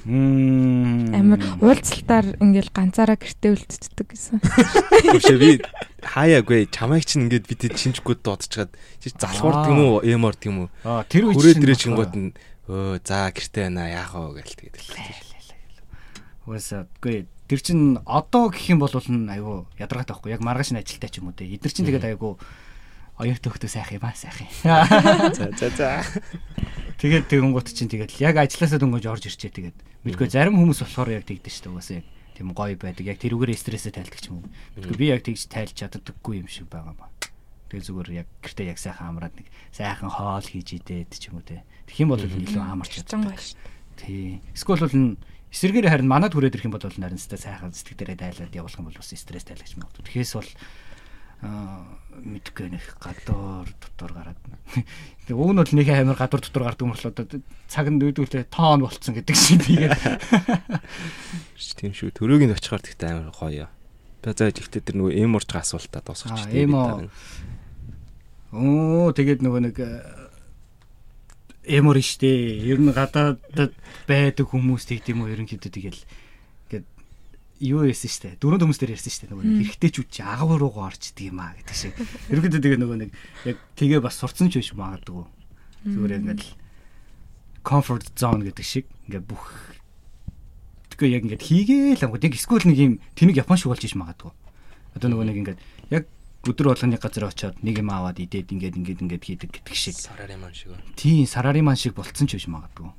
[1.20, 4.40] Амир уулзалтаар ингээл ганцаараа гэртээ үлдчихдэг гэсэн.
[5.20, 5.60] Үшээ би
[6.00, 8.72] хаяагүй чамайг чинь ингээд бид шинжгүй дуудчихад
[9.04, 12.32] чи залхуурд юм уу эмор юм уу Аа, тэр үе хүрээ дэрэж гингууд нь
[12.72, 14.80] өө за гэртээ байна яах вэ гээл тэгээд
[16.44, 21.10] Уусаа үгүй тэр чин одоо гэх юм бол айгүй ядаргатай байхгүй яг маргааш нь ажилтай
[21.10, 22.40] ч юм уу те эдгэр чин тэгээд айгүй
[23.20, 24.50] оёо төхтөө сайх юм аа сайх юм.
[25.38, 25.90] за за за
[26.98, 29.78] Тэгээд тэгэнгუут чин тэгээд яг ажилласаа дөнгөж орж ирчээ тэгээд
[30.08, 33.54] мэдгүй зарим хүмүүс болохоор яг тэгдэж шүү дээ уусаа яг тийм гоё байдаг яг тэрүүгээр
[33.54, 34.50] стрессээ тайлдаг ч юм уу.
[34.80, 37.12] Мэдгүй би яг тэгж тайлж чаддаггүй юм шиг байгаа ба.
[37.70, 41.46] Тэгээд зүгээр яг гэртээ яг сайхан амраад нэг сайхан хоол хийж идээд ч юм уу
[41.46, 41.62] те.
[41.86, 43.38] Тэгэх юм бол илүү амарч чаддаг.
[44.00, 44.42] Тий.
[44.58, 45.06] Эсвэл бол н
[45.54, 48.90] эсэргээр харин манад хүрээд ирэх юм бол харин сте сайхан сэтгэл дээрээ дайлаад явуулах юм
[48.90, 50.02] бол бас стресс тайлагч магадгүй.
[50.10, 50.50] Тэгэхээс бол
[51.46, 51.86] аа
[52.24, 54.40] мэдгүй нэг гадуур дотор гараад.
[55.28, 57.12] Тэгээ уг нь бол нэг амар гадуур дотор гардаг юм болоо
[57.70, 59.98] цаг нь дүйдүүлээ тоон болцсон гэдэг шиг тэгээд
[61.78, 63.68] тийм шүү төрөөгийн очихоор тэгтээ амар гоё.
[64.24, 67.12] Би зааж ихтэй тэр нөгөө эм урж асуултаа дуусгач Аа, тийм эм.
[68.54, 69.78] Оо тэгээд нөгөө нэг
[71.66, 72.60] эмор штэ.
[72.64, 73.74] Ер нь гадаадд
[74.08, 76.02] байдаг хүмүүс тийм үү ерөнхийдөө тэгэл
[76.68, 76.88] ингээд
[77.64, 78.36] юу яасан штэ.
[78.40, 81.94] Дөрөв хүмүүс дээр ярьсан штэ нөгөө эргэжтэйчүүд чи агав руугаа орчдөг юм аа гэдэг шиг.
[82.32, 83.12] Ерөнхийдөө тэгээ нөгөө нэг
[83.48, 85.24] яг тэгээ бас сурцсан ч биш магадгүй.
[85.88, 86.52] Зүгээр ингээд л
[87.64, 89.48] comfort zone гэдэг шиг ингээд бүх
[91.00, 94.32] тэгээ яг ингээд хийгээл ангууд яг эсвэл нэг юм тэнэг япон шиг болж иж магадгүй.
[95.00, 95.60] Одоо нөгөө нэг ингээд
[95.90, 96.04] яг
[96.44, 99.96] өдөр болгоны газар очиод нэг юм аваад идээд ингээд ингээд ингээд хийдэг гэдэг шиг.
[99.96, 100.76] сараар юм шиг.
[101.00, 102.92] Тийм сарариман шиг болцсон ч биш магадгүй.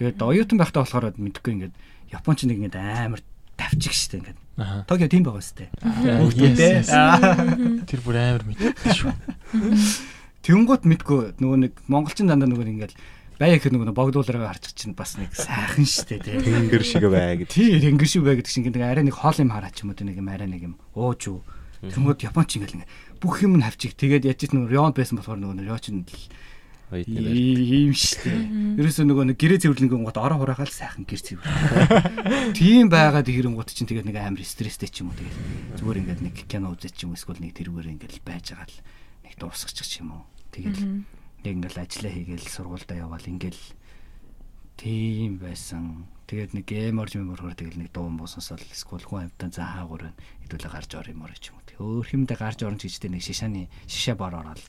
[0.00, 1.74] Тэгээд оюутан байхдаа болохоор мэдхгүй ингээд
[2.12, 3.20] Японч нэг ингээд амар
[3.56, 4.38] давчих штэ ингээд.
[4.84, 5.40] Токио тийм байгаа
[5.80, 6.84] Хүүхдүүдээ.
[6.84, 6.92] yes.
[7.88, 9.12] Тэр бүр амар мэддэг шүү.
[10.44, 12.94] Тэнгууд мэдгүй нөгөө нэг монголчин дандаа нөгөө нэг ингээд
[13.40, 16.36] бая их нөгөө богдуулаараа харчих чинь бас нэг сайхан штэ тий.
[16.36, 17.48] Тэнгэр шиг бай гэдэг.
[17.48, 20.20] Тий тэнгэр шиг бай гэдэг чинь ингээд арай нэг хоол юм хараач юм уу нэг
[20.20, 21.40] юм арай нэг юм ууж юу.
[21.82, 23.98] Тэнгууд Японч ингээд ингээд бүх юм нь хавчих.
[23.98, 26.24] Тэгээд яаж ч нөгөө рёнд байсан болохоор нөгөө рёч нь дээр.
[27.02, 28.30] ийм штэ.
[28.76, 32.52] Ерөөсөө нөгөө нэг гэрээ цэвэрлэнгийн гот ороо хураахаа л сайхан гэр цэвэр.
[32.52, 36.36] Тийм байгаад ирэнгууд чинь тэгээд нэг амар стресстэй ч юм уу тэгээд зүгээр ингээд нэг
[36.44, 38.78] кино үзэж ч юм уу эсвэл нэг тэрүүгээр ингээд л байж байгаа л
[39.24, 40.22] нэг дуусгачих ч юм уу.
[40.52, 40.78] Тэгээд
[41.48, 43.56] яг ингээд л ажиллаа хийгээл сургуультай яваал ингээд
[44.82, 46.10] Тийм байсан.
[46.26, 50.18] Тэгээд нэг гейморж меморхоор тэгэл нэг дуун буу сонсоод эсвэл хүн амтан заагуур байна.
[50.42, 51.61] Хэдүүлээ гарч ор юм орой ч юм.
[51.82, 54.62] Өөр хэмдэ гарч орно ч гэжтэй нэг шишааны шишээ бор ороод.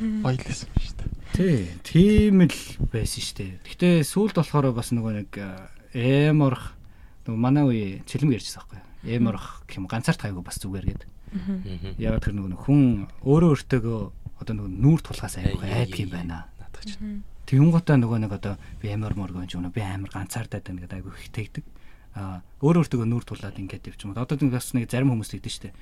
[0.00, 1.10] Ойлсон шүү дээ.
[1.36, 2.60] Тий, тийм л
[2.92, 3.52] байсан шүү дээ.
[3.64, 5.30] Гэтэ сүүлд болохоор бас нөгөө нэг
[5.92, 6.76] эморх
[7.28, 8.80] нөгөө манай үе чилэм ярьжсэн байхгүй.
[9.16, 11.02] Эморх гэх юм ганцаарт хайгуу бас зүгээр гээд.
[12.00, 14.00] Яг тэр нөгөө хүн өөрөө өөртөөгөө
[14.42, 16.46] одоо нөгөө нүүр тулгаас айгүй айдаг юм байна.
[16.60, 16.96] Наадах ч.
[17.46, 20.98] Тэнгуутаа нөгөө нэг одоо би амар моргон ч юм уу би амар ганцаардаад байна гэдэг
[21.00, 21.64] айгүй их тэгдэг.
[22.16, 24.16] Аа өөр өөртөө нүүр тулаад ингээд явчих юм.
[24.16, 25.76] Одоо нэг бас нэг зарим хүмүүс тэгдэж штэ.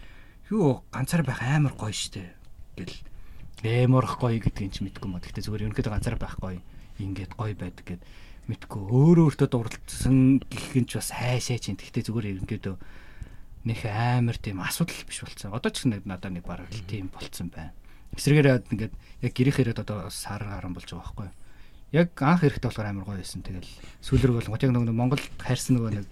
[0.50, 2.36] Юу ганцаар байх амар гоё штэ
[2.76, 3.00] гэл.
[3.64, 5.24] Эморх гоё гэдгийг ч мэдгүй мод.
[5.24, 6.60] Гэтэ зүгээр ерөнхийдөө ганцаар байх гоё
[7.00, 8.02] ингээд гоё байдаг гэд
[8.52, 8.82] мэдгүй.
[8.92, 11.80] Өөр өөртөө дурлцсан гэх юм ч бас хайшаа чинь.
[11.80, 12.76] Гэтэ зүгээр ерөнхийдөө
[13.64, 15.56] нөх амар тийм асуудал биш болцсон.
[15.56, 17.72] Одоо ч нэг надад нэг бараг л тийм болцсон байна.
[18.12, 18.92] Эсрэгээр ингээд
[19.24, 21.36] яг гэрэх хэрэг одоо сар гарan болж байгаа байхгүй юу?
[21.94, 23.46] Яг анх эрэхтэй болохоор амар гоё байсан.
[23.46, 23.70] Тэгэл
[24.02, 26.06] сүүлрэг бол яг нөгөө Монгол хайрсан нөгөө нэг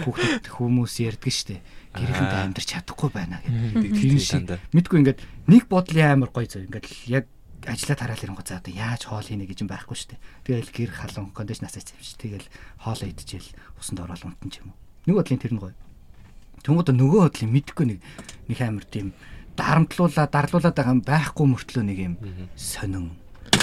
[0.00, 1.60] хүүхдэд хүмүүс ярьдаг штеп.
[1.92, 3.92] Гэрхэнд амьдрч чадахгүй байна гэдэг.
[3.92, 7.28] Тийм шиг мэдгүй ингээд нэг бодлын амар гоё зөв ингээд яг
[7.68, 10.20] ажиллаа тараал ирэнгөө за одоо яаж хоол хийнэ гэж юм байхгүй штеп.
[10.48, 12.48] Тэгэл гэр халуун кондишнаас авчиж тэгэл
[12.80, 14.78] хоол идчихэл усанд ороод унтан ч юм уу.
[15.04, 15.76] Нэг бодлын тэр нь гоё.
[16.64, 17.98] Тэнгууд нөгөө бодлын мэдгүй нэг
[18.48, 19.12] нэг амар тийм
[19.56, 22.14] дарамтлуулаа дарлуулаад байгаа юм байхгүй мөртлөө нэг юм
[22.56, 23.12] сонин.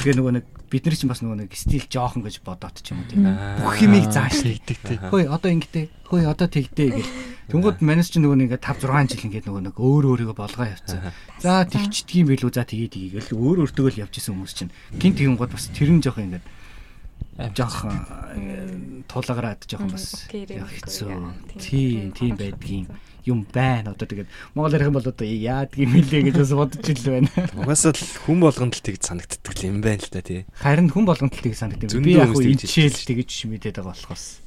[0.01, 3.05] Тэгээ нөгөө нэг бид нар ч бас нөгөө нэг стил жоохон гэж бодоод ч юм
[3.05, 3.29] уу тийм
[3.61, 4.97] бүх юмыг зааш тэгдэг тий.
[4.97, 5.85] Хөөе одоо ингэдэй.
[6.09, 7.13] Хөөе одоо тэгдэй гэл.
[7.53, 11.13] Тэнгууд манайс ч нөгөө нэг 5 6 жил ингээд нөгөө нэг өөр өөрийгөө болгоо явцсан.
[11.37, 14.73] За тэгчдгийм билүү за тгий тгий гэл өөр өөртөө л явж исэн хүмүүс чинь.
[14.97, 16.45] Гинт тэгэнгууд бас тэр нь жоох ингээд
[17.53, 21.13] жоохон тулгараад жоохон бас хэцүү.
[21.61, 22.87] Тийм тийм байдгийн
[23.25, 23.93] юм байна.
[23.93, 27.29] Одоо тэгээд Монгол ярих юм бол одоо яадгийг мэлээ гэж бас бодож ил байна.
[27.57, 30.45] Угаасаа л хүн болгонд л тэгж санагддаг юм байна л да тий.
[30.57, 31.89] Харин хүн болгонд л тэгж санагддаг.
[32.01, 34.41] Би яг ичээл тэгж мэдээд байгаа болохоос.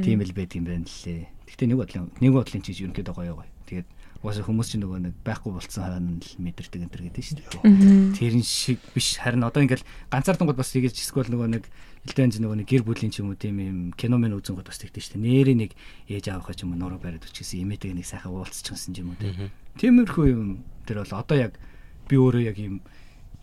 [0.00, 1.28] Тийм л байд юм байна лээ.
[1.46, 3.50] Гэтэ нэг бодлын нэг бодлын чиж ерөнхийдөө гоё гоё.
[3.66, 3.88] Тэгээд
[4.20, 8.20] угаасаа хүмүүс чинь нөгөө нэг байхгүй болцсон хараа л мэдэрдэг энэ төр гэдэг шүү дээ.
[8.20, 11.64] Тэрэн шиг биш харин одоо ингээл ганцаардан гол бас тэгэж эсвэл нөгөө нэг
[12.08, 14.80] элдэнж нөгөө нэг гэр бүлийн ч юм уу тийм юм кино мэн үзэн гот бас
[14.80, 15.20] тэгдэж штэ.
[15.20, 15.72] Нэрээ нэг
[16.08, 19.52] ээж аавхаа ч юм уу нуруу бариад өчгсөн эмээтэйг нэг сайхан уулзчихсан юм уу тийм.
[19.76, 21.52] Тиймэрхүү юм тэр бол одоо яг
[22.08, 22.80] би өөрөө яг юм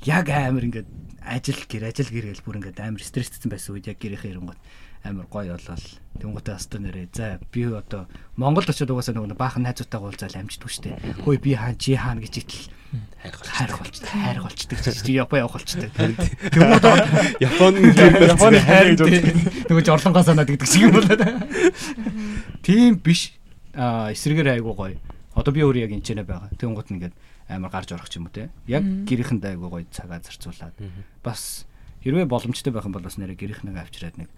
[0.05, 0.89] яг амар ингээд
[1.21, 4.59] ажил гэр ажил гэр гэл бүр ингээд амар стресстэй байсан үед яг гэрийнхээ ирэнгот
[5.07, 5.87] амар гоё болол.
[6.17, 7.07] Тэнгуүтээ хастаа нэрээ.
[7.13, 10.91] За би одоо Монгол очиод угаасаа нөгөө баахан найзуудтайгаа уулзаал амждгүй штэ
[11.23, 12.65] хөөе би хаан чи хаан гэж итэл
[13.23, 14.09] хайрх болчтой.
[14.09, 15.89] Хайрх болчтой чи Япон явах болчтой.
[15.93, 16.95] Тэнгуүтээ
[17.41, 17.73] Япон
[18.33, 19.01] Японы хайр гэж
[19.69, 21.15] нөгөө жорлонгоо санаад гэдэг шиг юм болоо
[22.65, 23.37] тийм биш.
[23.77, 24.97] Эсрэгээр айгуу гоё.
[25.37, 26.49] Одоо би өөрөө яг энэ ч нэ байгаа.
[26.57, 27.13] Тэнгуут нэгээд
[27.53, 28.49] амар гарч орох ч юм уу те.
[28.65, 30.73] Яг гэрийнхэнд айгуу гоё цагаа зарцуулаад.
[31.21, 31.69] Бас
[32.01, 34.29] хэрвээ боломжтой байх юм бол бас нэрэ гэрийнхнээ авчираад нэг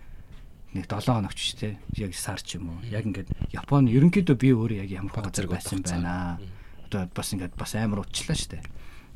[0.73, 2.79] нэг 7 хоногч ч тий яг сар ч юм уу.
[2.89, 6.37] Яг ингээд Японы ерөнхийдөө би өөрөө яг ямар газар байсан байна.
[6.85, 8.61] Одоо бас ингээд бас амар уучлаа штэ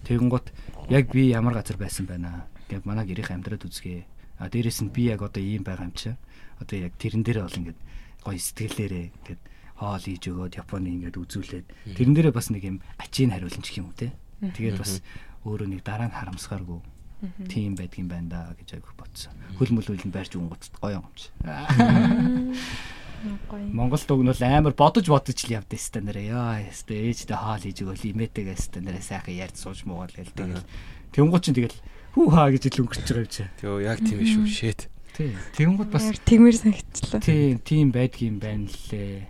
[0.03, 0.47] тэгэнгუთ
[0.91, 2.47] яг би ямар газар байсан байна?
[2.67, 4.03] Гэв манай гэрийн амьдраад үзгээ.
[4.39, 6.15] А дээрэс нь би яг одоо ийм байгаа юм чи.
[6.59, 7.79] Одоо яг тэрэн дээрээ бол ингээд
[8.23, 9.41] гоё сэтгэлээрээ ингээд
[9.79, 13.87] хоол хийж өгөөд Японы ингээд үзүүлээд тэрэн дээрээ бас нэг юм ачийг хариулна ч юм
[13.87, 14.11] уу те.
[14.43, 14.99] Тэгээд бас
[15.47, 16.79] өөрөө нэг дараа нь харамсгааргүй
[17.47, 19.34] тийм байдгийн байна да гэж айгүйх бодсон.
[19.57, 21.32] Хөл мөлөөл нь байрч үнгуц гоё юм чи.
[23.71, 26.28] Монгол дуг нь бол амар бодож бодож л явдаа хэвээр нэрээ.
[26.36, 30.67] Яа хэвээр ээждээ хаал хийж өгөөл имээтэйгээ хэвээр нэрээ сайхан ярьж сууж муугаал гээл тэгэл.
[31.15, 31.80] Тэнгууд чинь тэгэл
[32.19, 33.43] хүү хаа гэж ил өнгөрч байгаа юм чи.
[33.63, 34.82] Төө яг тийм биш үү шэт.
[35.15, 35.32] Тий.
[35.55, 37.21] Тэнгууд бас тэгмэр санагчлаа.
[37.24, 39.30] Тий, тийм байдгийн байна лээ.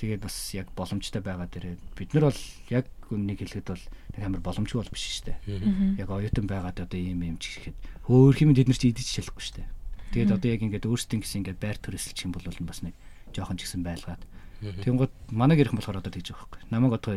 [0.00, 3.84] Тэгээд бас яг боломжтой байгаа дээрээ бид нар бол яг үнийг хэлэхэд бол
[4.16, 6.00] нэг амар боломжгүй бол биш шүү дээ.
[6.00, 7.76] Яг оюутан байгаад одоо ийм юм ч гэхэд
[8.08, 9.68] хөөх юм бид нар ч идэж шалахгүй шүү дээ.
[10.12, 12.94] Тэгээд одоо яг ингээд өөрсдийн гэсэн ингээд байр төрөсөлчих юм бол бас нэг
[13.32, 14.22] жоохон ч гэсэн байлгаад.
[14.62, 16.60] Тэнгууд манай гэрхэн болохоор одоо тэгж байгаа байхгүй.
[16.68, 17.14] Намайг одоо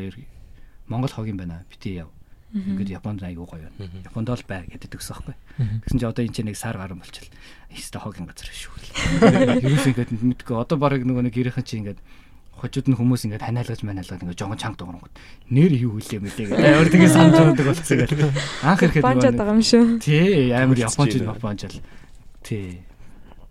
[0.88, 1.66] Монгол хог юм байна.
[1.70, 2.10] Бити яв.
[2.56, 3.92] Ингээд Японд аягүй гоё байна.
[4.06, 5.36] Японд бол бай гэдэг төгсөн байхгүй.
[5.84, 7.36] Тэгсэн чинь одоо энэ чинь нэг сар гарсан болчихлоо.
[7.74, 8.74] Ихтэй хогийн газар шүү.
[9.66, 12.00] Ерөөс ингээд мэдгүй одоо барыг нөгөө нэг гэрхэн чинь ингээд
[12.56, 15.14] хожууд нь хүмүүс ингээд ханиалгаж маниалгаад ингээд жоон чанга дуурангууд
[15.52, 16.64] нэр юу хүлээ мөлий гэдэг.
[16.64, 18.32] Амар тэгээ санаж байдаг болсон гэл.
[18.64, 19.84] Анх ирэхэд Японч байгаа юм шүү.
[20.00, 21.80] Тий, амар Японч Японч л.
[22.48, 22.68] Тий.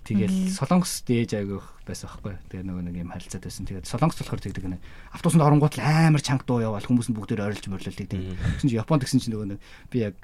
[0.05, 2.37] Тэгэл Солонгос дээж айгүйх байсан байхгүй.
[2.53, 3.65] Тэгээ нөгөө нэг юм харилцаад байсан.
[3.65, 4.81] Тэгээд Солонгос болохоор тэгдэг нэг
[5.17, 8.21] автобусанд оронгууд л амар чанга дуу яваал хүмүүс нь бүгдээр ойрлж мөрлөл тэгдэг.
[8.21, 10.17] Тэгсэн чинь Японд гэсэн чинь нөгөө нэг би яг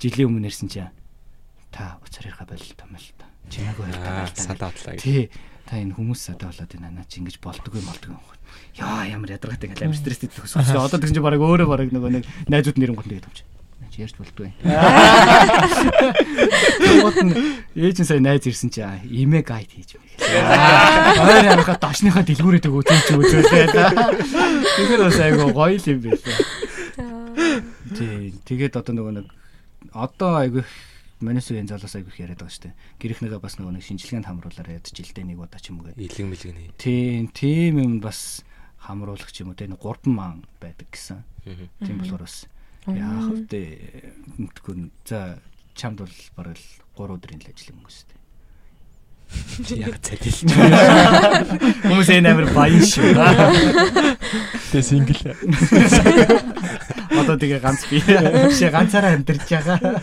[0.00, 0.88] жилийн өмнө нэрсэн чинь
[1.68, 3.28] та уцаарийнхаа болол томол та.
[3.52, 4.32] Чимээгүй байлаа.
[4.32, 4.96] Салаатлаа.
[4.96, 5.28] Тий
[5.70, 8.26] та энэ хүмүүс одоо болоод энэ наа чи ингэж болдгоо болдгоо юм.
[8.74, 10.66] Яа ямар ядаргатай ингээл амар стресстэй төсөв.
[10.66, 13.46] Одоо тэгсэн чинь бараг өөрөө бараг нөгөө нэг найзууд нэрэн гот тэгээд юмч.
[13.94, 14.50] Чи ярьж болдгүй.
[16.82, 17.34] Тэгмэд нь
[17.78, 21.22] ээж нь сая найз ирсэн чи имэ гайд хийж байна.
[21.22, 23.70] Ойр харахад дашныхаа дэлгүүрээд өгөө тийм ч үзүүлээ.
[23.70, 26.18] Тэгэхээр бас айгу гоё юм байна.
[27.94, 29.26] Тий, тэгээд одоо нөгөө нэг
[29.94, 30.66] одоо айгу
[31.20, 32.78] Манисгийн залуус айгу их яриад байгаа шүү дээ.
[33.00, 36.00] Гэрхнээгээ бас нөгөө нэг шинжилгээнд хамруулаар ядч жилдээ нэг удаа ч юм уу гэдэг.
[36.00, 36.72] Илэг мэлэг нэ.
[36.80, 38.40] Тийм, тийм юм бас
[38.80, 41.20] хамруулах ч юм уу те нэг 3 маан байдаг гэсэн.
[41.84, 42.48] Тийм болохоор бас
[42.88, 44.12] яах вэ?
[44.40, 44.88] Мэдгүй.
[45.04, 45.36] За
[45.76, 48.19] чамд бол бараг л 3 өдрийн л ажил юм уу шүү дээ.
[49.76, 50.38] Яг цадил.
[51.84, 53.12] Хүмүүс энэ амар баян шүү.
[54.72, 55.20] Тэгээ сингл.
[57.12, 58.00] Одоо тэгээ ганц би.
[58.56, 60.00] Чи ганцаараа амьдарч байгаа.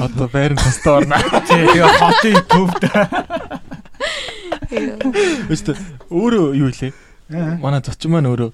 [0.00, 1.20] Одоо байрны тастаа орно.
[1.46, 2.82] Тэгээ хотын төвд.
[5.52, 5.76] Өстө
[6.10, 6.92] өөрөө юу илээ?
[7.60, 8.50] Манай зочин маань өөрөө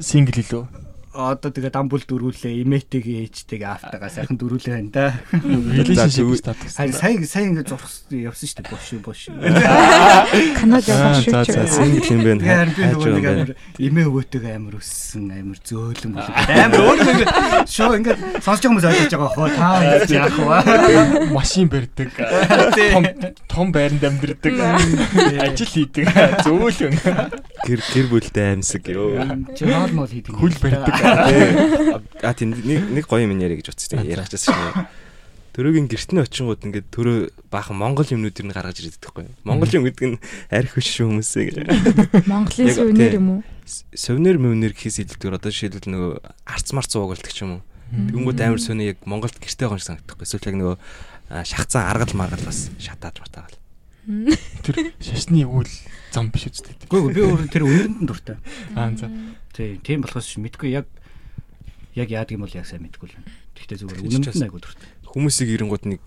[0.00, 0.64] сингл илүү.
[1.08, 5.06] Одоо тэгээ дамбул дөрүүлээ, имээтэйгээ ээжтэйгээ автагаа сайхан дөрүүлээ байна да.
[5.32, 6.76] Relationship status.
[6.76, 8.68] Харин сая сая ингэ зурх явсан шүү дээ.
[8.68, 9.20] Бош бош.
[10.60, 11.32] Канад явах шүү.
[11.32, 11.64] За, за.
[11.64, 12.68] Сингл юм байна.
[13.80, 16.34] Би нөгөө нэг амар өссөн, амар зөөлөн болов.
[16.44, 17.20] Амар өөр нэг
[17.72, 18.12] шоу ингэ
[18.44, 19.68] сонсож байгаа хүмүүс ойлгож байгаа хөө та
[20.12, 21.32] яах вэ?
[21.32, 22.12] Машин барьдаг.
[22.92, 23.04] Том
[23.48, 24.54] том байранд амьдэрдэг.
[25.40, 26.06] Ажил хийдэг.
[26.44, 26.94] Зөөлөн.
[27.66, 29.18] Гэр гэр бүлтэй амьсаг ёо.
[29.56, 30.34] Чи хоол мол хийдэг.
[30.34, 30.94] Хүл барьдаг.
[32.22, 34.06] А тийм нэг нэг гоё юм яриа гэж утсан.
[34.06, 34.86] Ярих гэсэн шүү.
[35.58, 37.18] Төрөгийн гертний очингууд ингээд төрөө
[37.50, 39.26] баахан монгол юмнуудыг нь гаргаж ирээд байхгүй.
[39.42, 40.22] Монгол юм гэдэг нь
[40.54, 41.56] арх шүү хүмүүсээ гэж.
[42.30, 43.18] Монголын тий.
[43.18, 43.40] юм уу?
[43.90, 46.12] Сувнер мөвнер гэхээс илүүгээр одоо жишээлбэл нөгөө
[46.46, 47.62] арц марц уугалдаг ч юм уу.
[47.90, 50.30] Тэнгүүд амар сөний яг Монголд юм шиг санагдахгүй.
[50.30, 50.76] Эсвэл яг нөгөө
[51.42, 53.57] шахацсан аргал маргал бас шатааж матаагаал.
[54.64, 55.68] Тэр шашны үйл
[56.16, 56.72] зам биш үстэй.
[56.88, 58.40] Үгүй би өөр тэр өнөрэнд нь дуртай.
[58.72, 59.12] Аа за.
[59.52, 60.88] Тий, тийм болохоос мэдгүй яг
[61.92, 63.28] яг яадаг юм бол яг сайн мэдгүй л байна.
[63.52, 64.88] Гэхдээ зүгээр үнэнд нь айгу дуртай.
[65.12, 66.00] Хүмүүсийг ирэнгууд нэг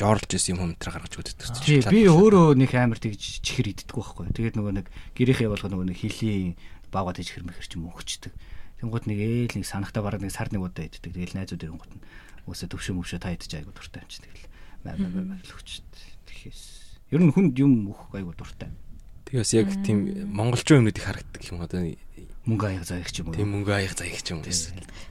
[0.00, 1.36] жоорлж исэн юм хумтраа гаргаж өгдөг.
[1.60, 4.32] Тий, би өөрөө нэг амар тэгж чихэр иддэг байхгүй.
[4.32, 6.56] Тэгээд нөгөө нэг гэрийнхээ болгоо нөгөө нэг хилийн
[6.88, 8.32] баага тийж хэрмэхэр ч юм өгчдөг.
[8.80, 11.12] Тэнгууд нэг ээл нэг санахта бараг нэг сар нэг удаа иддэг.
[11.12, 12.04] Тэгэл найзууд ирэнгууд нь
[12.50, 14.48] өсө төвшөө мөвшөө та идэж айгу дуртай юм чи тэгэл.
[14.82, 15.94] Маа маа маа л өгчдөг.
[16.26, 18.70] Тэгэхээс ер нь хүнд юм өөх айгу дуртай.
[19.28, 21.82] Тэгээс яг тийм монголчууд юмнуудыг харагддаг юм одоо
[22.44, 23.36] Мөнгө аяга заах ч юм уу.
[23.40, 24.52] тийм мөнгө аяг заяг ч юм уу.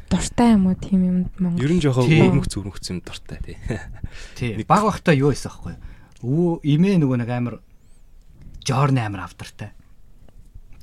[0.06, 1.66] Дуртай юм уу тийм юмд Монгол?
[1.66, 2.22] Ер нь жоохон Тий.
[2.22, 3.58] өрмөх зүрмөхц юм дуртай тий.
[4.38, 4.62] Тий.
[4.70, 5.74] Баг бахта юу байсан аахгүй.
[6.22, 7.56] Өвөө имээ нөгөө нэг амар
[8.62, 9.74] жорны амар авдартай.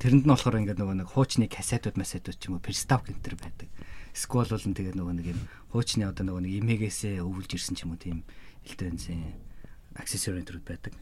[0.03, 3.71] Тэрэнд нь болохоор ингээд нөгөө нэг хуучны кассетууд массетууд ч юм уу перстав гэнтер байдаг.
[4.11, 5.41] Сквол бол нь тэгээд нөгөө нэг юм
[5.71, 8.27] хуучны одоо нөгөө нэг имээгээсээ өвлж ирсэн ч юм уу тийм
[8.67, 9.39] электронсын
[9.99, 10.93] аксессуарын төрөд байдаг.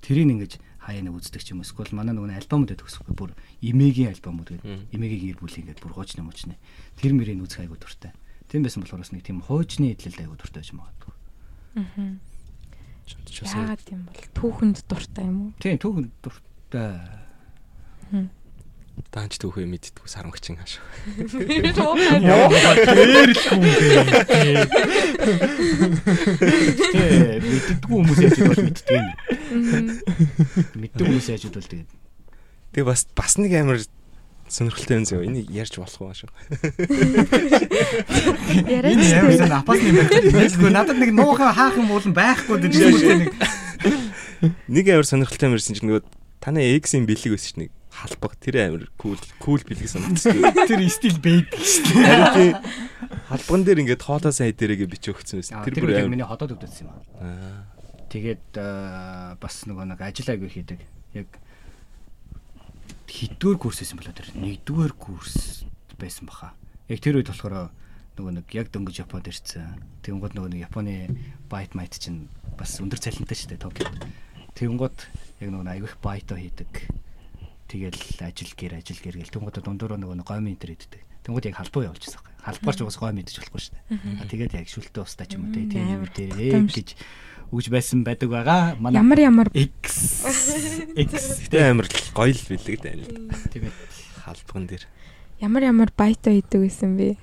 [0.00, 1.68] Тэрийг ингэж хаяа нэг үздэг ч юм уу.
[1.68, 4.88] Сквол манай нөгөө нэг альбомуд байдаг гэсэн бүр имээгийн альбомуд гэдэг.
[4.94, 6.56] Имээгийн гэр бүлийн ингээд бүр хуучны муучны.
[6.96, 8.16] Тэр мөрийг үзэх айгу дуртай.
[8.48, 11.14] Тийм байсан болохоор бас нэг тийм хуучны идэлд айгу дуртай байж магадгүй.
[13.08, 15.50] Бас Яагаад юм бол түүхэнд дуртай юм уу?
[15.60, 16.96] Тийм түүхэн дуртай.
[19.12, 20.78] Даанч түүхээ мэддэггүй сарамгчин хааш.
[22.18, 22.48] Яа,
[22.82, 23.72] тэр л хүн бэ.
[26.92, 29.06] Тэ мэддэггүй хүмүүс яаж бол мэддэг юм.
[30.78, 31.90] Мэддэг хүмүүс яаж бол тэгээд.
[32.74, 33.80] Тэгээ бас бас нэг амар
[34.48, 35.24] сонирхолтой юм зөө.
[35.28, 36.30] Энийг ярьж болох уу шүү.
[38.64, 39.40] Яриач Энэ ямар дээ.
[39.44, 40.12] сан апасны байх.
[40.12, 43.32] Нэггүй надад нэг нуухан хаах юм бол байхгүй гэж юм нэг.
[44.68, 46.02] Нэг амар сонирхолтой юм ирсэн чинь нөгөө
[46.40, 50.38] таны X-ийн бэлэг өсч нэг халбаг тэр амар кул кул санагдсан.
[50.70, 52.54] Тэр стил байдаг шүү дээ.
[53.26, 55.66] Халбаган дээр ингээд хоолоо сайн дээрээгээ бичиж өгсөн байсан.
[55.66, 57.66] Тэр бүр миний ходоод өвдөсөн юм аа.
[58.08, 60.80] Тэгээд аа, бас нөгөө нэг ажил аягүй хийдэг.
[61.18, 61.28] Яг
[63.10, 65.66] хэддүгээр курс байсан болоо тэр нэгдүгээр курс
[65.98, 66.54] байсан баха.
[66.86, 67.74] Яг тэр үед болохоор
[68.16, 69.82] нөгөө нэг яг дөнгөж Японд ирсэн.
[70.06, 70.94] Тэнгууд нөгөө нэг Японы
[71.50, 73.94] байт майт чинь бас өндөр цалинтай шүү дээ Токиод.
[74.56, 74.98] Тэнгууд
[75.42, 76.72] яг нөгөө аягүй их байто хийдэг.
[77.68, 81.04] Тэгэл ажил гэр ажил гэр гэл тэнгууд дундуур нөгөө нэг гомын интер иддэг.
[81.28, 82.34] Тэнгууд яг халбуу явуулчихсан байхгүй.
[82.48, 84.28] Халбаар ч уус гомын идэж болохгүй шүү дээ.
[84.32, 86.88] Тэгээд яг шүлтээ устаа ч юм уу Мм, тийм юм дээр гэж
[87.52, 88.76] өгж байсан байдаг байгаа.
[88.80, 89.84] Манай Ямар ямар X
[91.12, 91.12] X
[91.44, 92.40] Гэтэ амар л гоё л
[92.80, 93.12] тань л.
[93.52, 93.76] тэгээд
[94.24, 94.84] Халбаган дээр.
[95.44, 97.16] ямар ямар байта идэг байсан бэ?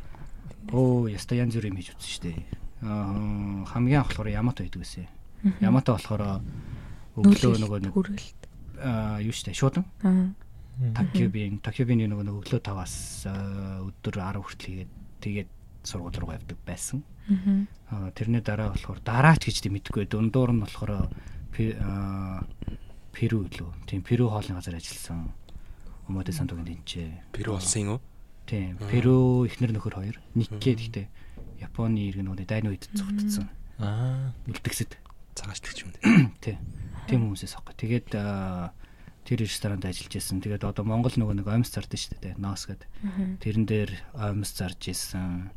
[0.74, 2.38] оо яста янз бүр юм хийж үзсэн шүү дээ.
[2.86, 5.10] Аа хамгийн анх болохоор Ямато хийдэг байсан.
[5.62, 6.41] Ямато болохоор
[7.18, 8.41] өглөө нөгөө нэг хүргэлт.
[9.21, 9.86] Юу дээ шуудан.
[10.93, 12.95] Такюбийн Такюбийн нөгөө нэг өглөө 5-аас
[13.31, 14.91] аа, өдөр 10 хүртэл хийгээд
[15.23, 15.49] тэгээд
[15.88, 17.03] сургууль руу явдаг байсан.
[17.89, 21.09] Аа тэрний дараа болохоор дараач гэж тийм мэдгүй дундуур нь болохоор
[23.15, 23.71] Перу лөө.
[23.88, 25.31] Тийм Перу хоолны газар ажилласан.
[26.11, 27.31] Өмөдө сантугийн тэнцээ.
[27.31, 28.01] Перу болсон юм уу?
[28.45, 28.75] Тийм.
[28.91, 30.17] Перу ихнэр нөхөр хоёр.
[30.36, 31.07] Никке гэхдээ
[31.63, 33.47] Японы иргэн нөгөө дайны үед цогтцсон.
[33.79, 34.36] Аа.
[34.51, 34.99] Үлдгэсэд.
[35.39, 35.95] Цагаачлагч юм
[36.43, 36.59] дээ.
[37.06, 37.16] Тий.
[37.18, 37.76] Тийм хүмүүсээс аахгүй.
[37.78, 38.08] Тэгээд
[39.26, 40.41] тэр ресторанд ажиллаж байсан.
[40.41, 42.36] Тэгээд одоо Монгол нөгөө нэг оймс зардаг шүү дээ.
[42.38, 42.89] Ноос гэдэг.
[43.41, 45.49] Тэрэн дээр оймс зарж исэн.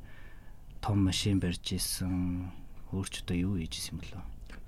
[0.81, 2.49] Том машин барьж исэн.
[2.93, 4.23] Өөрч одоо юу хийж исэн юм болоо.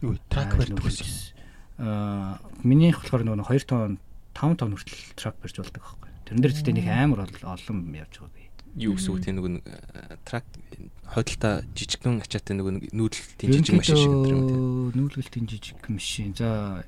[0.04, 1.36] Юу трак барьдаг гэсэн.
[1.80, 3.96] Аа, минийх болохоор нөгөө 2 тонн
[4.36, 6.10] 5 тонн хүртэл трак барьж болдог байхгүй.
[6.28, 8.36] Тэрэн дээр гэхдээ нэг амар ол- олон явж байгаа.
[8.78, 10.46] Юу гэсэн үг тийм нэг э, трак
[11.10, 14.62] хойдолтой жижигхэн ачаатай нэг нүүдэлтийн жижиг машин шиг энэ юм тийм.
[14.94, 16.30] нүүлгэлтийн жижиг машин.
[16.38, 16.84] За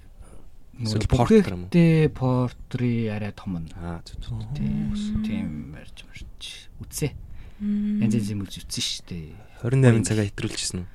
[0.78, 1.68] Эсвэл нөгөө портер юм уу?
[1.68, 3.68] бүгдээ портри арай том нь.
[3.76, 4.01] Аа.
[4.55, 4.95] Тийм
[5.26, 7.12] тийм барьж марч үтсэ.
[7.62, 9.35] Янз янз юм үзсэн шүү дээ.
[9.66, 10.89] 28 цагаа хэтрүүлчихсэн үү?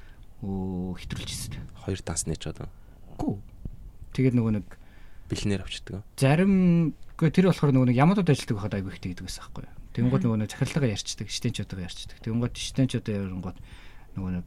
[0.44, 1.62] Оо хэтрүүлжсэн.
[1.84, 2.68] Хоёр данс нээж одоо
[3.18, 3.38] Гүү.
[4.18, 4.68] Тэгээд нөгөө нэг
[5.30, 6.04] бэлнээр авчдаг.
[6.18, 9.76] зарим үгүй тэр болохоор нөгөө нэг ямадууд ажилладаг байхад айгүй ихтэй гэдэг байсан байхгүй юу.
[9.98, 12.22] Тэнгууд нөгөө нэг захиралгаа ярьцдаг, штенчуудаа ярьцдаг.
[12.22, 13.58] Тэнгууд штенчуудаа ярингууд
[14.14, 14.45] нөгөө нэг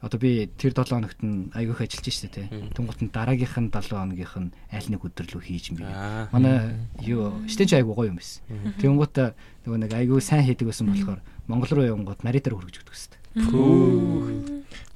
[0.00, 2.46] одоо би тэр 7 хоногт нь айгүйх ажиллаж штэ тий.
[2.48, 5.90] Тэнгууд нь дараагийнх нь 7 хоногийнх нь аль нэг өдөр лөө хийж юм бэ.
[6.30, 8.46] Манай юу штенч айгүй гоё юм байсан.
[8.78, 9.16] Тэнгууд
[9.66, 11.20] нөгөө нэг айгүй сайн хийдэг байсан болохоор
[11.50, 13.12] Монгол руу явангууд нарийн дээр хөргөж өгдөг гэсэн.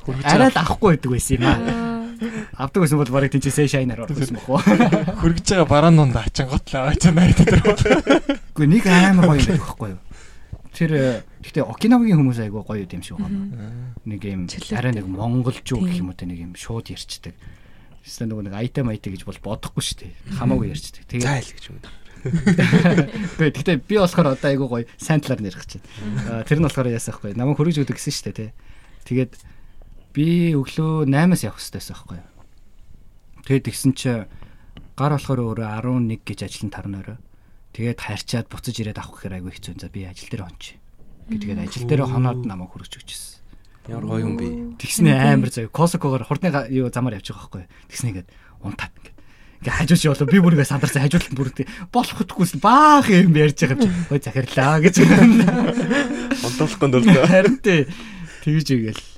[0.06, 2.01] Хөргөж Арай л байгаа авахгүй байдаг байсан юм аа.
[2.56, 4.60] Авдаг байсан бол барыг тэнцээсээ шайнаар орсон юм бохоо.
[5.22, 7.82] хөргөж байгаа бараан донд ачингатлаа аваач нарийн дээр бол.
[8.56, 10.00] Гэхдээ нэг амар гоё юм байдаг байхгүй юу?
[10.72, 13.92] Тэр э, гэхдээ Окинавагийн хүмүүс айгүй гоё юм шиг байна.
[14.08, 15.86] Нэг юм арай нэг монголчуу Тийм.
[15.90, 17.36] гэх юм уу те нэг юм шууд ярьцдаг.
[18.02, 20.12] Эсвэл нөгөө нэг айтам айтаа гэж бол бодохгүй шүү дээ.
[20.40, 21.04] Хамаагүй ярьцдаг.
[21.04, 21.76] За Тэгээд айл гэж юм.
[22.22, 26.40] Гэхдээ гэхдээ би болохоор одоо айгүй гоё сайн талаар нэрх гэж байна.
[26.40, 27.34] Аа, Тэр нь болохоор яасан байхгүй.
[27.36, 28.46] Намайг хөргөж өгдөг гэсэн шүү дээ те.
[29.06, 29.32] Тэгээд
[30.12, 32.20] би өглөө 8-аас явах хэрэгтэй байсан байхгүй.
[33.42, 34.10] Тэгээд тэгсэн чи
[34.96, 37.18] гар болохоор өөрөө 11 гэж ажиллан тарна орой.
[37.72, 39.80] Тэгээд харьчаад буцаж ирээд авах гэхээр айгүй хэцүү.
[39.80, 40.76] За би ажил дээр онч.
[41.32, 43.40] Тэгээд ажил дээр хоноод намайг хөргөж өгчихсэн.
[43.88, 44.78] Ямар гоё юм бэ?
[44.78, 45.72] Тэгснэ амар заяа.
[45.72, 47.64] Косокогоор хурдны юу замаар явж байгаа байхгүй.
[47.90, 48.30] Тэгснэ ингээд
[48.62, 49.16] унтаад ингээд.
[49.64, 51.48] Ингээ хажууч явлаа би бүр ингээ сандарсан хажуулт бүр
[51.90, 53.94] болох хөтгүйс баах юм ярьж байгаа юм.
[54.12, 55.02] Ой захирлаа гэж.
[56.46, 57.26] Онтолохгүй дөрдөө.
[57.26, 57.90] Харин тий
[58.46, 59.11] тэгж игээл.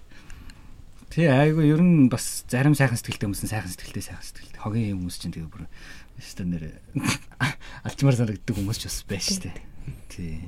[1.15, 4.59] Тий айгу ер нь бас зарим сайхан сэтгэлтэй хүмүүс нь сайхан сэтгэлтэй сайхан сэтгэлтэй.
[4.59, 5.71] Хогийн хүмүүс чинь тэгээ бүр
[6.19, 6.75] өстө нэр
[7.87, 9.55] алчмаар санагддаг хүмүүс ч бас байж штэ.
[10.11, 10.43] Тий.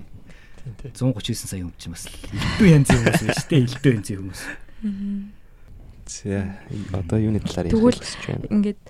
[0.90, 3.54] 139 сая хүн чинь бас элдв янзын хүмүүс байна штэ.
[3.62, 4.42] Элдв янзын хүмүүс.
[6.10, 6.58] За
[6.98, 8.50] одоо юуны талаар ярих гэж байна?
[8.50, 8.82] Ингээд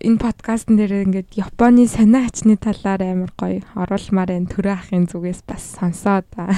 [0.00, 5.44] энэ подкастн дээр ингээд Японы сонио ачны талаар амар гоё оруулмаар энэ төрөө ахын зүгээс
[5.44, 6.48] бас сонсоо да.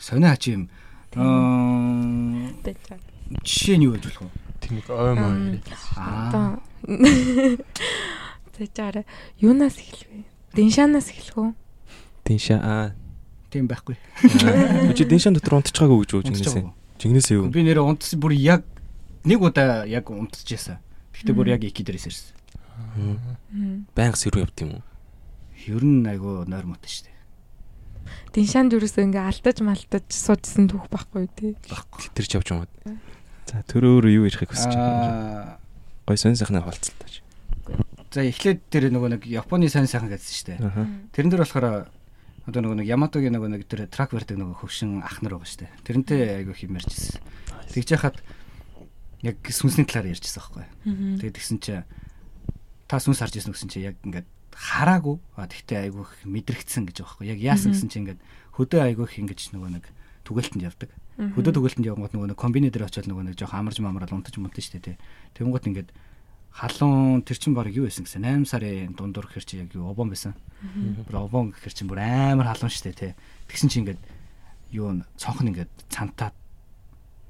[0.00, 0.72] Сонио хач юм.
[1.12, 2.48] Аа
[3.42, 4.30] жишээ нь юу гэж болох вэ?
[4.62, 5.60] Тэмэг ой мой.
[5.96, 6.28] Аа.
[6.28, 6.46] Одоо
[8.54, 9.02] Тэжээр
[9.42, 10.22] юунаас эхлэх вэ?
[10.54, 11.50] Дэншанаас эхлэх үү?
[12.22, 12.88] Диншаа аа.
[13.50, 13.98] Тийм байхгүй.
[14.94, 16.22] Чи диншаа дотор унтчихаагүй гэж үү.
[16.30, 16.70] Жигнэсээ.
[17.02, 17.50] Жигнэсээ юу?
[17.50, 18.62] Би нэрээ унтсан бүр яг
[19.26, 20.78] нэг удаа яг унтчихсан.
[21.10, 22.36] Гэхдээ бүр яг ики дээрээс ирсэн.
[23.96, 24.82] Байнга сэрүү явд юм уу?
[25.66, 27.18] Ер нь айгу нойр мот шүү дээ.
[28.38, 31.56] Дэншанд юусэн ингээ алдаж малтаж суужсэн түүх байхгүй тий.
[32.14, 32.70] Тэр ч явж байгаа.
[33.50, 35.58] За төрөөр юу ярихыг хүсэж Аа байгаа.
[36.06, 37.24] Гой сонь сайхны холцолтой.
[38.14, 41.10] за эхлээд тэр нөгөө нэг Японы сайн сайхан гэсэн шүү дээ.
[41.10, 41.90] Тэрэн дээр болохоор
[42.46, 45.66] одоо нөгөө нэг Яматогийн нөгөө нэг тэр трак барьдаг нөгөө хөвшин ах нар байгаа шүү
[45.66, 45.70] дээ.
[45.82, 47.18] Тэрнтэй айгу химэрчсэн.
[47.74, 48.22] Тэгж яхад
[49.26, 50.66] яг сүнсний талаар ярьжсэн байхгүй.
[51.18, 51.82] Тэгээд тэгсэн чи
[52.86, 55.18] та сүнс харж ирсэн гэсэн чи яг ингээд хараагүй.
[55.34, 57.26] А тэгтээ айгүйх мэдрэгдсэн гэж байгаа байхгүй.
[57.34, 58.20] Яг яасан гэсэн чи ингээд
[58.54, 59.84] хөдөө айгүйх ингэж нөгөө нэг
[60.22, 60.94] түгэлтэнд явдаг.
[61.14, 64.66] Хөдөө түгэлтэнд явгод нөгөө нэг комбини дээр очиод нөгөө нэг жоох амарж мамрал унтаж мунтаж
[64.66, 64.96] штэ тий.
[65.38, 65.90] Тэнгууд ингээд
[66.54, 70.10] халуун тэр чин баг юу байсан гэсэн 8 сарын дундуур гэхэр чи яг юу обон
[70.10, 70.34] байсан.
[71.06, 73.12] Бүр обон гэхэр чин бүр амар халуун штэ тий.
[73.46, 74.02] Тэгсэн чи ингээд
[74.74, 76.34] юу н цонх нь ингээд цантаад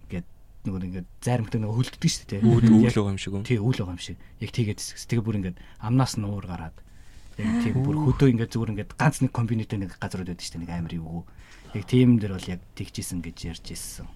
[0.08, 0.28] ингээд
[0.64, 2.40] нөгөө нэг ингээд зайрамтай нөгөө хөлддөг штэ тий.
[2.40, 3.44] Үүд Яг- үйл байгаа юм шиг үү?
[3.44, 4.16] Тий үйл байгаа юм шиг.
[4.40, 5.04] Яг тэгээд хэсгс.
[5.12, 6.76] Тэгээ бүр ингээд амнаас нь уур гараад.
[7.36, 10.62] Яг тийм бүр хөдөө ингээд зүгээр ингээд ганц нэг комбинитэ нэг газрууд байдаг шүү дээ.
[10.64, 11.24] Нэг амар юу.
[11.74, 14.06] Яг тийм дэр бол яг тэгжсэн гэж ярьж ирсэн.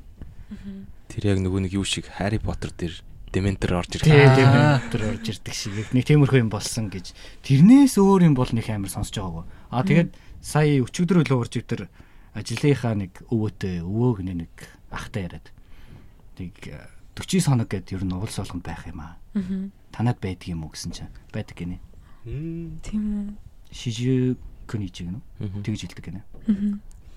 [1.10, 2.94] Тэр яг нөгөө нэг юу шиг Harry Potter дээр
[3.32, 4.00] Dementor орж.
[4.00, 4.52] Тий, тийм
[4.88, 5.74] тэр орж ирдэг шиг.
[5.76, 7.12] Яг нэг тиймэрхүү юм болсон гэж.
[7.44, 9.44] Тэрнээс өөр юм бол нэг амар сонсож байгаагүй.
[9.68, 11.92] Аа тэгээд сая өчигдөр өглөө уржиг тэр
[12.32, 14.54] ажлынхаа нэг өвөөтэй өвөөг нэг
[14.88, 15.52] ахтай яриад.
[16.40, 16.56] Тэг
[17.18, 19.20] 40 хоног гэд ер нь уулс болгонд байх юм аа.
[19.92, 21.82] Танад байдаг юм уу гэсэн чинь байдаг гинэ.
[22.24, 23.26] Тийм үү.
[23.74, 25.20] Шижигүний чиг нэ.
[25.42, 25.60] Мгм.
[25.66, 26.22] Тэгж хэлдэг гинэ.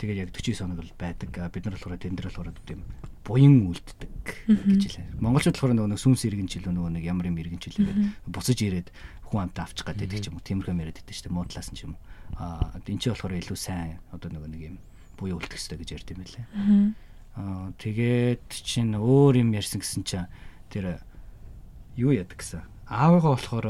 [0.02, 1.30] Тэгээд яг 40 хоног бол байдаг.
[1.30, 2.82] Бид нар болохоор тэн дээр болохоор тийм
[3.22, 4.10] буян үлддэг
[4.50, 5.22] гэж хэлээ.
[5.22, 8.90] Монголчууд болохоор нөгөө сүнс иргэн жилүү нөгөө нэг ямар юм иргэн жилээ буцаж ирээд
[9.30, 10.46] хүн амтаа авчих гэдэг ч юм уу.
[10.50, 11.38] Тиймэрхүү яриад байдаг шүү дээ.
[11.38, 12.02] Муудлаас нь ч юм уу.
[12.42, 14.76] Аа энэ ч болохоор илүү сайн одоо нөгөө нэг юм
[15.22, 16.46] буян үлдэх хэрэгтэй гэж ярьд юм байлээ.
[17.38, 20.26] Аа тэгээд чинь өөр юм ярьсан гэсэн чинь
[20.74, 20.98] тэр
[21.94, 22.66] юу яадаг гэсэн.
[22.90, 23.68] Аавыгаа болохоор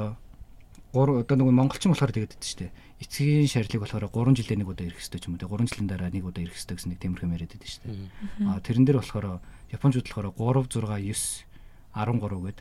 [0.95, 2.71] гур одоо нөгөө монголчин болохоор тэгээд дээ шүү дээ.
[3.01, 5.41] Эцгийн шарилыг болохоор 3 жилдээ нэг удаа ирэх хэрэгтэй ч юм уу.
[5.41, 8.45] 3 жилийн дараа нэг удаа ирэх хэрэгтэй гэсэн нэг тиймэрхүү яриад байдаг шүү дээ.
[8.45, 9.41] Аа тэрэн дээр болохоор
[9.73, 11.49] японочууд болохоор 3 6
[11.97, 12.59] 9 13 гээд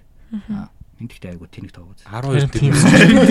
[0.48, 2.04] аа эндэгтэй айгу тэнэг тоог үз.
[2.04, 2.76] 12 тийм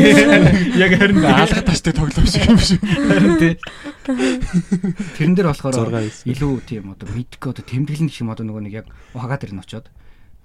[0.85, 2.81] яг харин алга ташдаг тоглоом шиг юм шиг.
[2.81, 3.53] Харин тий.
[5.17, 6.33] Тэрэн дээр болохоор 6 9.
[6.33, 9.61] илүү тийм одоо мэдгүй одоо тэмдэглэн гэх юм одоо нөгөө нэг яг хага дээр нь
[9.61, 9.85] очоод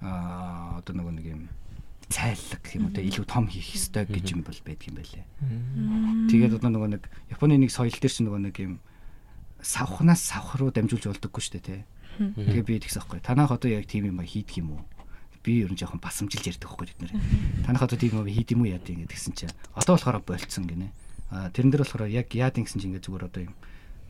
[0.05, 1.41] аа одоо нөгөө нэг юм
[2.09, 5.25] цайлаг юм одоо илүү том хийх ёстой гэж юм бол байдаг юм байлээ.
[6.29, 8.73] Тэгээд одоо нөгөө нэг Японы нэг соёл дээр чинь нөгөө нэг юм
[9.61, 11.81] савхнаас савх руу дамжуулж болдоггүй шүү дээ тий.
[12.15, 13.19] Тэгээ би тэгсэн байхгүй.
[13.25, 14.83] Танах одоо яг тийм юм хийдэг юм уу?
[15.41, 17.13] Би ер нь жоохон басамжилж ярьдаг байхгүй бид нэр.
[17.65, 20.93] Танах одоо тийм юм хийд юм уу яа гэдэг гэсэн чинь одоо болохоор болцсон гинэ.
[21.33, 23.53] А тэрэн дээр болохоор яг яад ингэсэн чинь ингээд зүгээр одоо юм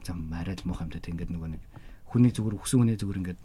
[0.03, 1.61] зам арай л муухай юмтай ингээд нөгөө нэг
[2.11, 3.41] хүний зүгээр өксөн хүний зүгээр ингээд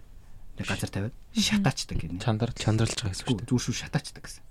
[0.60, 2.20] нэг газар тавиад шатаачдаг гинэ.
[2.20, 3.48] Чандар чандралж байгаа гэсэн шүү дээ.
[3.48, 4.44] Зүр шүү шатаачдаг гэсэн.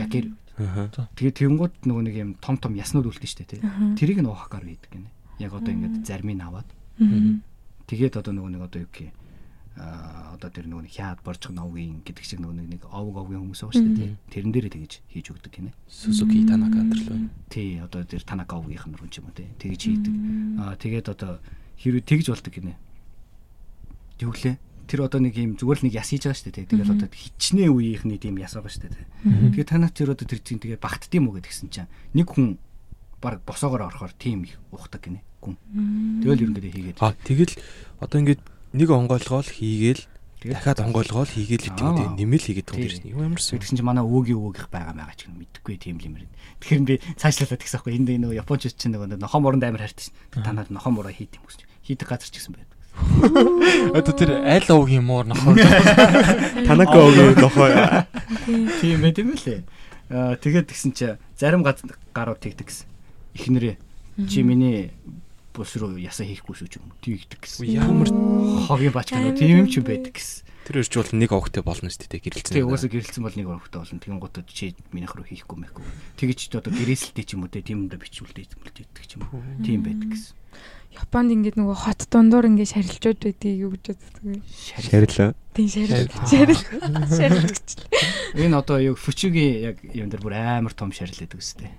[0.00, 0.26] Яг гэр.
[0.56, 0.88] Аа.
[1.12, 3.60] Тэгээ тэнгууд нөгөө нэг юм том том яснууд үлдэн штэ тий.
[3.96, 5.12] Тэрийг нь уухаар үйдэг гинэ.
[5.44, 6.68] Яг одоо ингээд зармыг аваад
[7.88, 9.12] тэгээд одоо нөгөө нэг одоо юу гэх
[9.76, 13.80] а одоо тэр нөгөө хяад боржих новгийн гэдэг шиг нөгөө нэг овг овгийн хүмүүс байгаа
[13.80, 14.12] шүү дээ.
[14.28, 15.72] Тэрэн дээрээ тэгэж хийж өгдөг гинэ.
[15.88, 17.28] Сузуки Танака антер л байна.
[17.48, 19.48] Тий одоо тэр Танака овгийнх нь руу ч юм уу тий.
[19.56, 20.14] Тэгэж хийдэг.
[20.60, 21.40] Аа тэгээд одоо
[21.80, 22.76] хэрвээ тэгж болдог гинэ.
[24.20, 24.60] Юу лээ?
[24.92, 26.68] Тэр одоо нэг юм зүгээр л нэг яс хийж байгаа шүү дээ.
[26.68, 29.56] Тэгэл одоо хичнээн үеийнхний тийм яс байгаа шүү дээ.
[29.56, 32.60] Тэгээд танаас тэр одоо тэр чинь тэгээ багтдсан юм уу гэдгсэн чинь нэг хүн
[33.24, 35.24] баг босоогоор орохоор тийм их ухдаг гинэ.
[35.40, 35.56] Гүн.
[36.20, 36.98] Тэгэл ерөнхийдөө хийгээд.
[37.00, 37.56] А тэгэл
[38.04, 38.42] одоо ингээд
[38.76, 40.02] нэг онгойлгоол хийгээл
[40.50, 43.14] дахиад онгойлгоол хийгээл гэдэг юм тийм нэмэл хийгээд байгаа юм.
[43.14, 46.06] Юу ямар So тэгсэн чинь манай өвөгийн өвөөгийнх байгаа байгаа ч юм мэдэхгүй тийм л
[46.10, 46.34] юм байна.
[46.60, 50.14] Тэгэхээр би цаашлуулаад тэгсэн байхгүй энд нөгөө японочд чинь нөгөө нохоо моронд амар хайртай шин.
[50.34, 51.62] Танаад нохоо мороо хийх юм гэж.
[51.86, 52.71] Хийдэг газар ч гэсэн байдаг.
[53.94, 55.54] Одоо тэр аль овгийн муур нохоо.
[56.66, 57.68] Танака огийн нохоо.
[58.80, 59.64] Тийм байт юм лээ.
[60.10, 61.80] Аа тэгээд тэгсэн чи зарим гад
[62.12, 62.86] гарууд тэгдэг гэсэн.
[63.38, 63.76] Эхнэрээ
[64.28, 64.92] чи миний
[65.56, 67.00] бус руу ясаа хийхгүй шүү ч юм уу.
[67.00, 67.64] Тэгдэг гэсэн.
[67.68, 68.08] Ямар
[68.68, 70.44] хогийн бач гэнэ тийм юм ч юм байдаг гэсэн.
[70.62, 72.54] тэр өрч бол нэг огтой болно шүү дээ гэрэлцэн.
[72.54, 73.98] Тэгээ угаасаа гэрэлцсэн бол нэг өрхтэй болно.
[73.98, 75.84] Тэгэн гутад чи минийх руу хийхгүй мэхгүй.
[76.22, 79.42] Тэгэж ч одоо гэрээсэлтэй ч юм уу тийм юмдаа бичүүлдэй зүйлдэг ч юм уу.
[79.66, 80.41] Тийм байдаг гэсэн.
[80.92, 84.44] Японд ингээд нөгөө хот дундуур ингээд шарилжууд байдгийг юу гэж боддог.
[84.44, 85.32] Шарилаа.
[85.56, 86.12] Тийм шарил.
[86.28, 86.62] Шарил.
[87.08, 87.68] Шарилч.
[88.36, 91.72] Энэ одоо юу фүчигийн яг юм дээр бүр амар том шарил байдаг үстэй.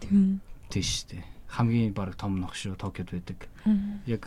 [0.00, 0.40] Тийм.
[0.72, 1.20] Тийш штэ.
[1.52, 3.44] Хамгийн баг том нох шүү Токиод байдаг.
[4.08, 4.24] Яг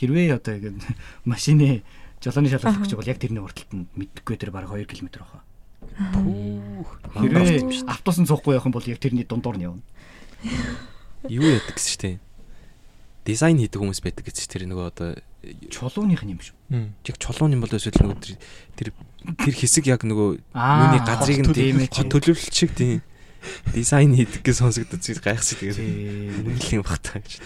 [0.00, 0.72] хэрвээ одоо яг
[1.28, 1.84] машины
[2.24, 5.44] жолооны шалгалт гэж бол яг тэрний урталт нь мэдхгүй тэр баг 2 км баха.
[7.20, 9.84] Хэрвээ автобусын цуухгүй явах юм бол яг тэрний дундуур нь явна.
[11.28, 12.16] Юу яадаг гэсэн шүү дээ.
[13.22, 15.10] Дизайн хийдэг хүмүүс байдаг чинь тэр нөгөө одоо
[15.70, 16.54] Чулууных нь юм шүү.
[17.06, 18.18] яг чулууны бол эсвэл нөгөө
[18.78, 18.94] тэр
[19.42, 23.02] тэр хэсэг яг нөгөө нүуний газрыг нь тийм төлөвлөлт шиг тийм
[23.74, 26.46] дизайн хийдэг гэж сонсогдож зүй гайхсан тэгээд Тийм.
[26.46, 27.42] үнэлийн багтаа гэж.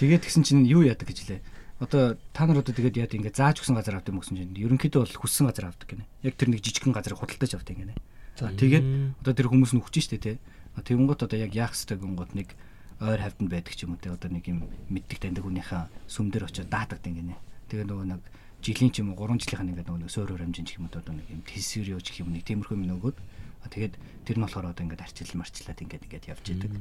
[0.00, 1.40] Тэгээд тэгсэн чинь юу яадаг гэж лээ.
[1.84, 5.00] Одоо та нар одоо тэгээд яад ингээ зааж өгсөн газар авдаг юм гэсэн чинь ерөнхийдөө
[5.04, 6.08] бол хүссэн газар авдаг гинэ.
[6.24, 7.94] Яг тэр нэг жижигхэн газарыг худалдаж авдаг гинэ.
[8.40, 10.32] За тэгээд одоо тэр хүмүүс нь хүчж штэ те.
[10.80, 12.56] Тэгэнгუთ одоо яг яах хэвтэй гингууд нэг
[13.00, 14.12] ойр хавтанд байдаг ч юм уу те.
[14.12, 17.38] Одоо нэг юм мэддэг таньдаг хүнийхээ сүм дээр очиод даатагдаг гинэ.
[17.70, 18.22] Тэгээ нөгөө нэг
[18.64, 21.14] жилийн ч юм уу 3 жилийнх нь ингээд нөгөө сөөрөөр хэмжин ч юм уу одоо
[21.14, 23.16] нэг юм тесвэрио ч юм нэг тиймэрхүү юм нөгөөд
[23.68, 26.72] тэгээд тэр нь болохоор одоо ингээд арчил марчлаад ингээд ингээд явж идэг.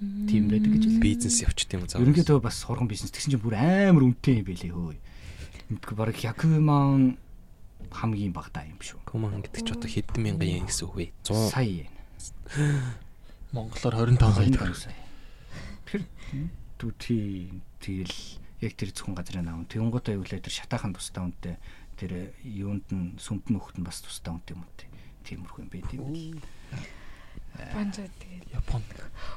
[0.00, 1.04] Тийм байдаг гэж хэлээ.
[1.04, 2.00] бизнес явчих тийм үү заа.
[2.00, 5.00] Ерөнхийдөө бас сурган бизнес тэгсэн чинь бүр амар үнэтэй юм байлээ хөөе.
[5.76, 7.20] Мэдгүй бараг Якуман
[7.92, 9.00] хамгийн багтаа юм шүү.
[9.04, 11.06] Коман гэдэг чи одоо хэдэн мянган yen гэсэн үг вэ?
[11.28, 11.84] 100 Сая.
[13.52, 14.74] Монголоор 25 сая.
[14.88, 14.99] сая.
[16.30, 17.18] Тэр түүти
[17.82, 18.16] тэгэл
[18.62, 19.66] яг тэр зөвхөн газрын аав.
[19.66, 21.58] Тэнгуутаа юу лээ тэр шатаахан тусдаа үнтэй
[21.98, 24.88] тэр юунд нь сүмд нь хөхт нь бас тусдаа үнтэй юм үү.
[25.26, 26.40] Тиймэрхүү юм байд юм.
[27.74, 28.88] Банжаа тэгээд Японд.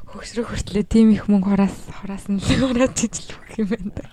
[0.08, 4.06] хөгсрөх хүртлээ тийм их мөнгө хораас нь л хурааж ижлэх юм байна да.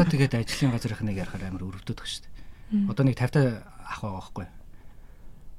[0.00, 2.88] Одоо тэгээд ажлын газрынх нэг ярахаар амар өрөвдөд баг шүү дээ.
[2.88, 3.42] Одоо нэг 50 та
[3.84, 4.46] ах байгаа байхгүй.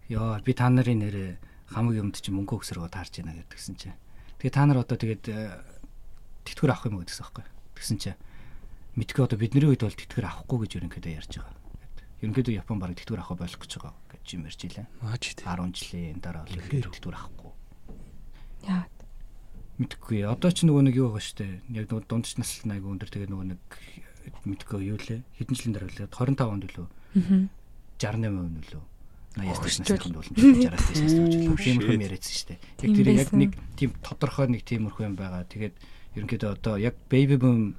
[0.09, 1.31] Йоо би та нарын нэрээ
[1.69, 3.91] хамаг юмд чи мөнгө өгсөргөө таарч яана гэдгсэн чи.
[4.39, 5.25] Тэгээ та нар одоо тэгээд
[6.47, 7.45] тэтгэр авах юм уу гэдгсэн байхгүй.
[7.77, 8.11] Тэгсэн чи
[8.99, 11.55] мэдгүй одоо бидний үед бол тэтгэр авахгүй гэж ерөнхийдөө ярьж байгаа.
[12.23, 14.85] Ерөнхийдөө Япон бараг тэтгэр авах болох гэж байгаа гэж юм ярьж илээ.
[15.01, 15.45] Маач тий.
[15.47, 17.51] 10 жилийн дараа бол тэтгэр авахгүй.
[18.67, 18.85] Яа.
[19.81, 20.21] Мэдгүй.
[20.29, 21.65] Одоо ч нөгөө нэг юу байгаа штэ.
[21.73, 23.61] Яг нөгөө дундч наслт айгу өндөр тэгээ нөгөө нэг
[24.45, 25.25] мэдгүй юу лээ.
[25.41, 27.49] Хэдэн жилийн дараа лээ 25 онд лөө Аа.
[27.97, 28.83] 68% нь лөө.
[29.33, 29.97] 80-аас Хөгжчүүл.
[29.97, 31.57] насны бол 60-аас дээшээс хөгжил.
[31.57, 32.53] Тиймэрхүү юм яриадсан штэ.
[32.53, 35.45] Яг Тийм тэр яг нэг тийм тодорхой нэг тиймэрхүү юм байгаа.
[35.49, 35.75] Тэгээд
[36.15, 37.75] ерөнхийдөө одоо яг baby boom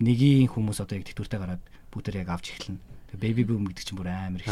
[0.00, 1.62] нэгийн хүмүүс одоо яг тэтгэвртэй гараад
[1.92, 2.80] бүгдээр яг авч эхэлнэ.
[3.14, 4.50] Baby boom гэдэг чинь бүр амар их.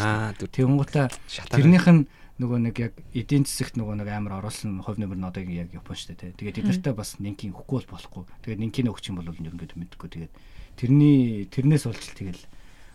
[1.27, 1.59] Шатаа.
[1.59, 2.07] тэрнийх нь
[2.39, 5.97] нөгөө нэг яг эдийн засагт нөгөө нэг амар оруулсан хувь нэмэр нь одоо яг Япон
[5.97, 6.39] шүү дээ.
[6.39, 8.25] Тэгээд тэднэртэй бас нинкийн өгөхгүй бол болохгүй.
[8.47, 10.09] Тэгээд нинкийн өгч юм бол ерөнхийдөө мэдгүй.
[10.15, 10.33] Тэгээд
[10.79, 12.43] тэрний тэрнээс болж тэгэл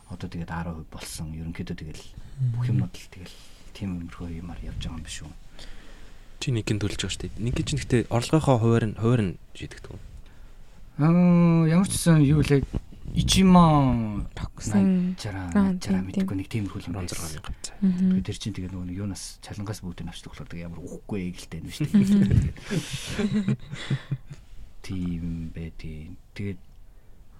[0.08, 1.36] одоо тэгээд 10% болсон.
[1.36, 2.04] Ерөнхийдөө тэгэл
[2.56, 3.36] бүх юмнууд л тэгэл
[3.76, 5.34] тийм өмөрхөө юмар явж байгаа юм биш үү?
[6.40, 7.44] чи нэгэн төлж байгаа шүү дээ.
[7.44, 9.98] Нэг чинь гэхдээ орлогынхоо хуваар нь хуваар нь шийдэгдэг.
[10.98, 12.66] Аа ямар ч гэсэн юу лээ
[13.18, 15.16] Ичиман тогсон.
[15.18, 17.34] жараа Аа, жараа тийм, мэдгүй нэг тиймэрхүү юм 16 байсан.
[17.34, 17.78] мянган цаа.
[17.82, 18.22] Мгм.
[18.22, 21.70] Тэр чинь тэгээ нөгөө нэг юунаас чалангаас бүгдийг авчдаг болохоор тэгээ ямар үхгүй гэлтэй юм
[21.74, 23.58] шүү дээ.
[24.86, 26.60] Тийм байдیں۔ Тэгээд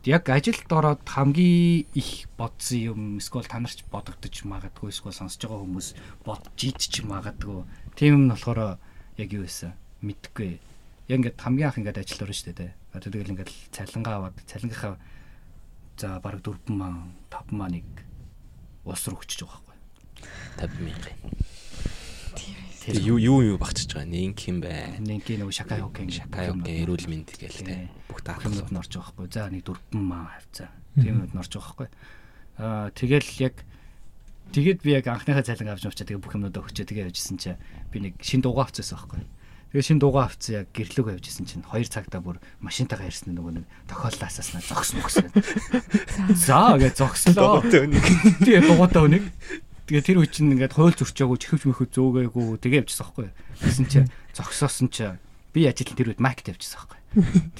[0.08, 5.88] яг ажилд ороод хамгийн их бодсон юм эсвэл танарч бодогдож магадгүй эсвэл сонсож байгаа хүмүүс
[6.26, 7.64] бодж идчих магадгүй.
[7.94, 8.82] Тийм юм нь болохоор
[9.22, 10.58] яг юу байсан мэдхгүй.
[11.12, 12.72] Яг ингээд хамгийн анх ингээд ажилд орно шүү дээ.
[12.98, 14.98] Одоо тэгэл ингээд цалингаа аваад цалингийнхаа
[15.98, 17.88] за бараг 4 ман 5 маныг
[18.86, 19.78] улс руу өчөж байгаа байхгүй.
[20.58, 21.16] 50 мянган.
[22.88, 24.98] Тэгээ юу юу юу багчиж байгаа нэг юм бай.
[25.04, 27.62] Нинки нөгөө шакай хокeng Шакай окей эрүүл мэнд гээл.
[27.62, 27.92] Тий.
[28.08, 29.28] Бүх бүх таах юмуд нь орж байгаа байхгүй.
[29.30, 30.70] За нэг 4 маа хавцаа.
[30.96, 31.90] Тийм юмуд нь орж байгаа байхгүй.
[32.58, 33.56] Аа тэгэл яг
[34.56, 37.98] тэгэд би яг анхныхаа цалин авч авчаа тэгээ бүх юмудаа өгчөө тэгээ явжсэн чинь би
[38.08, 39.22] нэг шин дуугаа авчихсан байхгүй.
[39.78, 43.66] Тэгээ шин дуугаа авцсан яг гэрлөөгөө явжсэн чинь 2 цагтаа бүр машинтайгаа ирсэн нөгөө нэг
[43.86, 45.30] тохиоллаасаснаа зогс мөксөн.
[46.34, 47.62] За гэж зогслоо.
[47.62, 49.22] Тэгээ дугуйтаа өнөг.
[49.86, 53.30] Тэгээ тэр үе чинь ингээд хойл зурчаагүй чихвч мөхөв зөөгөөгүй тэгээ явчихсан байхгүй.
[53.62, 55.22] Тэгсэн чинь зогсоосон чинь
[55.54, 56.98] би ажил тэр үед маркет явчихсан байхгүй.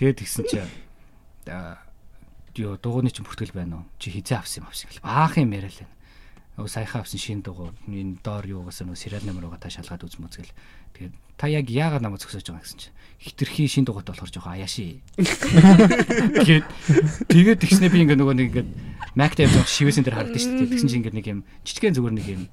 [0.02, 0.74] Тэгээд тэгсэн чинь
[1.46, 3.90] ёо дугууны чинь бүртгэл байна уу?
[4.02, 5.06] Чи хизээ авсан юм авсан гэл.
[5.06, 5.94] Баах юм яриа л байна.
[6.58, 10.26] Нөгөө саяхан авсан шинэ дугуй энэ доор юугаас нөгөө сериал нэмэр угаа та шалгаад үзм
[10.26, 10.50] үзгэл.
[10.98, 15.02] Тэгээд та яг яагаад намайг зөксөж байгаа гэсэн чинь хитрхи шинэ дугуйтай болохоор жоохон аяаши.
[16.46, 16.66] Тэгээд
[17.30, 18.66] тэгээд тэгснэ би ингээ нөгөө нэг ингээ
[19.18, 20.72] Mac дээр явж шивэсэн дээр харагдаж шүү дээ.
[20.78, 22.44] Тэгсэн чинь ингээ нэг юм жижигхэн зүгээр нэг юм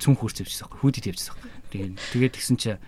[0.00, 0.80] цүн хурц явчихсан байхгүй.
[0.80, 1.50] Хүүдид явчихсан байхгүй.
[1.72, 2.80] Тэгээд тэгээд тэгсэн чинь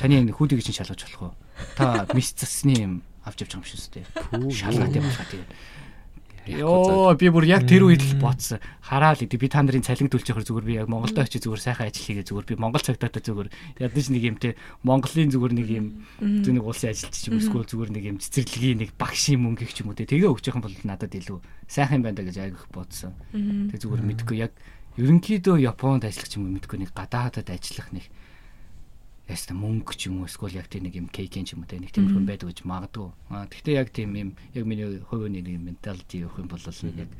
[0.00, 1.34] таны яг хүүдийг чинь шалгаж болох уу?
[1.76, 2.92] Та мис засны юм
[3.28, 4.06] авч явж байгаа юм шүү дээ.
[4.56, 5.50] Шалгаад явуулгаа тэгээд
[6.48, 8.56] Йоо би бүр яг тэр үед л бодсон.
[8.80, 9.36] Хараад идэв.
[9.36, 10.64] Би та нарын цалин төлж явахаар зүгээр.
[10.64, 12.48] Би яг Монголд очиж зүгээр сайхан ажил хийгээ зүгээр.
[12.48, 13.48] Би Монгол цагтаатай зүгээр.
[13.84, 15.86] Ядаж нэг юм те Монголын зүгээр нэг юм
[16.40, 19.84] зөв нэг улсын ажилч юм эсвэл зүгээр нэг юм цэцэрлэгийн нэг багшийн мөнгө их ч
[19.84, 20.08] юм уу те.
[20.08, 21.38] Тэгээ өгч юм бол надад илүү
[21.68, 23.12] сайхан байна да гэж айгүйх бодсон.
[23.36, 24.36] Тэгээ зүгээр мэдгүй.
[24.40, 24.56] Яг
[24.96, 28.08] ерөнхийдөө Японд ажиллах ч юм мэдгүй нэг гадаадад ажиллах нэг
[29.28, 31.76] яста мөнгө ч юм уу эсвэл яг тийм нэг юм кейкен ч юм уу те
[31.76, 33.08] нэг тиймэрхүү байдаг гэж магадгүй.
[33.28, 37.12] Аа гэхдээ яг тийм юм яг миний хувийн нэг менталити явах юм бол яг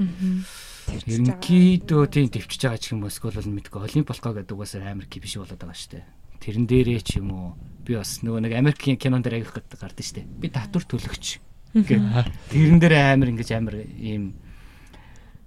[0.00, 5.36] ерөнхийдөө тийм төвчж байгаа ч юм уу эсвэл мэдгүй олимпиалко гэдэг угаасаа амар ки биш
[5.36, 6.08] болоод байгаа штэ.
[6.40, 7.52] Тэрэн дээрээ ч юм уу
[7.84, 10.24] би бас нөгөө нэг Америкийн кинон дээр аявих гэдэг гардаг штэ.
[10.24, 11.36] Би татвар төлөгч.
[11.74, 14.40] Тэрэн дээр амар ингэж амар ийм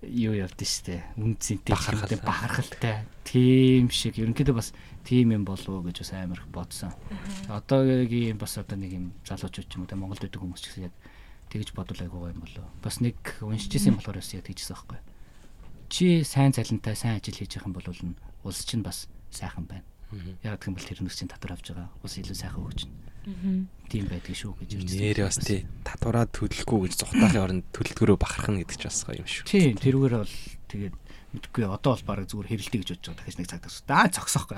[0.05, 1.01] юу явдсан штэ.
[1.17, 2.21] Үнцэнтэй Бахархал.
[2.21, 3.09] бахархалтай.
[3.25, 4.69] Тийм шиг ерөнхийдөө бас
[5.03, 6.91] тийм юм болов уу гэж бас амар их бодсон.
[7.47, 10.87] Одоогийн бас одоо нэг юм залуучууд ч юм уу те Монголд байдаг хүмүүс ч гэсэн
[10.87, 10.95] яг
[11.51, 12.65] тэгж бодвол айгуугаа юм болоо.
[12.81, 14.99] Бас нэг уншижсэн юм болохоор бас яг тэгжсэн байхгүй.
[15.91, 18.15] Чи сайн цалинтай сайн ажил хийж явах юм бол нь
[18.47, 19.85] улс чинь бас сайхан байна.
[20.41, 21.91] Яг гэх юм бол тэр нөхцөлийн татвар авч байгаа.
[22.01, 22.93] Улс илүү сайхан өгч чинь.
[23.87, 28.59] Тийм байдаг шүү гэж ярьж Нэрээ бас тий татвараа төлөхгүй гэж зүхтаахын оронд төлөлтгөрөө бахархна
[28.67, 29.47] гэдэг ч бас гоё юм шүү.
[29.47, 30.35] Тийм тэрүүгээр бол
[30.67, 30.95] тэгээд
[31.33, 33.81] мэдгүй одоо бол баг зүгээр хэрэлдэй гэж бодож байгаа дахиж нэг цаг тас.
[33.89, 34.57] Аа цогсохгүй.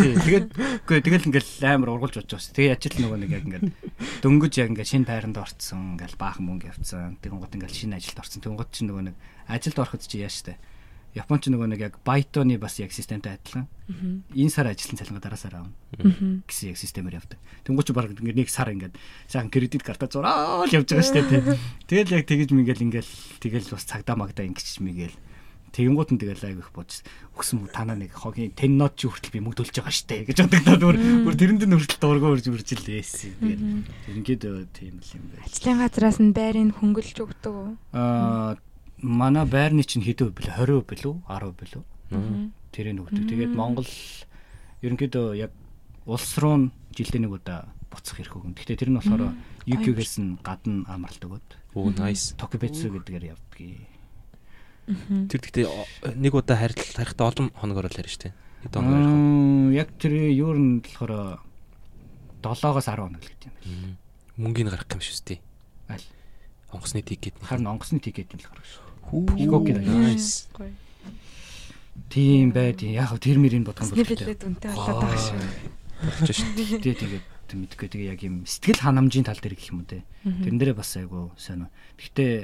[0.00, 0.46] Тийм тэгээд
[0.88, 2.56] үгүй тэгэл ингээл амар ургуулж бодож байгаа.
[2.56, 3.68] Тэгээ ажил нөгөө нэг яг ингээд
[4.24, 7.20] дөнгөж яг ингээд шинэ тайранд орцсон ингээл баахан мөнгө явцсан.
[7.20, 8.40] Тэгэн гот ингээл шинэ ажилд орцсон.
[8.40, 9.16] Тэгэн гот чинь нөгөө нэг
[9.52, 10.56] ажилд ороход чи яаш таа.
[11.16, 13.64] Япон ч нөгөө нэг яг Baito-ны бас яг системтэй адилхан.
[14.36, 15.72] Энэ сар ажилласан цалингаа дараа сар аавна
[16.44, 17.40] гэсэн яг системээр явдаг.
[17.64, 21.56] Тэнгуү чи баг ингээд нэг сар ингээд сайхан кредит карта зураал явж байгаа шүү дээ.
[21.88, 25.16] Тэгэл яг тэгэж мигэл ингээл тэгэл бас цагдаа магдаа ингэч мигэл
[25.76, 27.04] Тэгэнгუут нь тэгэл айгүйх бодож
[27.36, 30.80] өгсөн танаа нэг хогийн 10 нот чи хүртэл би мөнгө төлж байгаа штэ гэж бодогдоод
[30.88, 30.96] бүр
[31.28, 33.36] бүр тэрэнд нь хүртэл дуургаа үрж үрж л байсан.
[33.44, 33.60] Тэгээд
[34.08, 34.42] ингээд
[34.72, 35.44] тийм л юм байна.
[35.44, 37.70] Ажлын газраас нь байрыг хөнгөлж өгдөг үү?
[37.92, 38.56] Аа
[39.02, 41.84] манай байрны чинь хэдэн бэлээ 20% билүү 10% билүү
[42.76, 43.24] тэрийг өгдөг.
[43.26, 43.88] Тэгээд Монгол
[44.84, 45.52] ерөнхийдөө яг
[46.04, 48.54] улс руу нь жилдээ нэг удаа буцах хэрэг өгөн.
[48.54, 49.32] Гэхдээ тэр нь болохоор
[49.66, 51.48] UQ-гээс нь гадна амралт өгöd.
[51.74, 52.36] Оо nice.
[52.36, 53.88] Токибетсу гэдгээр явдгийг.
[55.32, 55.66] Тэр гэхдээ
[56.14, 58.30] нэг удаа харилцал харихтаа олон хоногор л ярьж штэ.
[58.62, 59.80] Хэд хоногор ярих вэ?
[59.82, 61.42] Яг тэр юу нь болохоор
[62.44, 63.96] 7-оос 10 хоног л гэдэг юм байна.
[64.38, 65.40] Мөнгөний гарах юм шүү дээ.
[65.90, 66.06] Аль?
[66.70, 67.34] Онгоцны тикет.
[67.42, 68.85] Харин онгоцны тикетийн л гарах шүү.
[69.10, 69.22] Хүү.
[69.38, 70.50] Пикокийн Nice.
[72.10, 72.82] Тийм байд.
[72.82, 75.40] Яг тэр мөрийг бодох юм бол Снэпэлээд үнтэй болоод байгаа шүү.
[76.02, 76.48] Болж шүү.
[76.56, 80.02] Тэгтээ тэгээд мэдгүй тэгээ яг юм сэтгэл ханамжийн тал дээр гэх юм уу те.
[80.26, 81.70] Тэрэн дээрээ бас айгу сайн.
[81.98, 82.34] Гэхдээ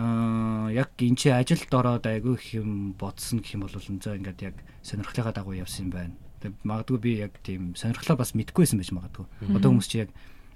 [0.00, 4.40] аа яг энэ чи ажилд ороод айгу их юм бодсон гэх юм бол зөө ингээд
[4.42, 6.14] яг сонирхлынхаа дагуу явсан юм байна.
[6.40, 9.26] Тэгээ магадгүй би яг тийм сонирхлоо бас мэдгүйсэн байж магадгүй.
[9.54, 10.10] Одоо хүмүүс чи яг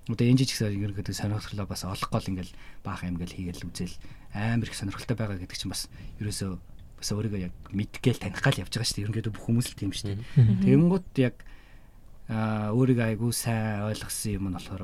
[0.08, 2.52] одоо энэ жижиг зэрэг сонирхлоо бас олох гол ингээл
[2.82, 3.94] баах юм ингээл хийгээл үзэл
[4.34, 5.88] амар их сонирхолтой байгаа гэдэг чинь бас
[6.20, 6.50] ерөөсөө
[6.98, 9.04] бас өөрийгөө яг мэдгээл танихгаал явж байгаа шүү дээ.
[9.06, 10.18] Ерөнхийдөө бүх хүмүүс л тийм шүү дээ.
[10.66, 11.36] Тэгэнгუთ яг
[12.28, 14.82] өөрийгөө айгүй сайн ойлгосон юм нь болохоор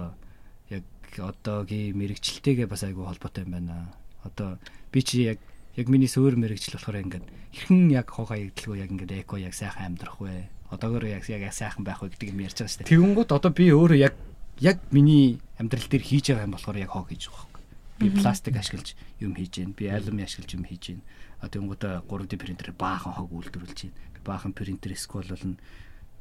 [0.71, 0.85] яг
[1.19, 3.93] одоогийн мэрэгчлэлтэйгээ бас айгүй холбоотой юм байна.
[4.23, 4.57] Одоо
[4.95, 5.43] би чи яг
[5.75, 9.99] яг миний сөөр мэрэгчл болохоор ингээд хэрхэн яг хог хаягдлгүй яг ингээд эко яг сайхан
[9.99, 10.49] амьдрах вэ?
[10.71, 12.91] Одоогоор яг яг сайхан байх вэ гэдэг юм ярьж байгаа шүү дээ.
[12.95, 14.15] Тэгэнгүүт одоо би өөрөө яг
[14.63, 17.54] яг миний амьдрал дээр хийж байгаа юм болохоор яг хог хийж байгаа.
[17.99, 19.73] Би пластик ашиглаж юм хийж гин.
[19.73, 21.03] Би алюминий ашиглаж юм хийж гин.
[21.41, 23.95] А тэгэнгүүтээ 3D принтер баахан хог үйлдвэрлэж гин.
[24.15, 25.57] Би баахан принтер эсвэл бол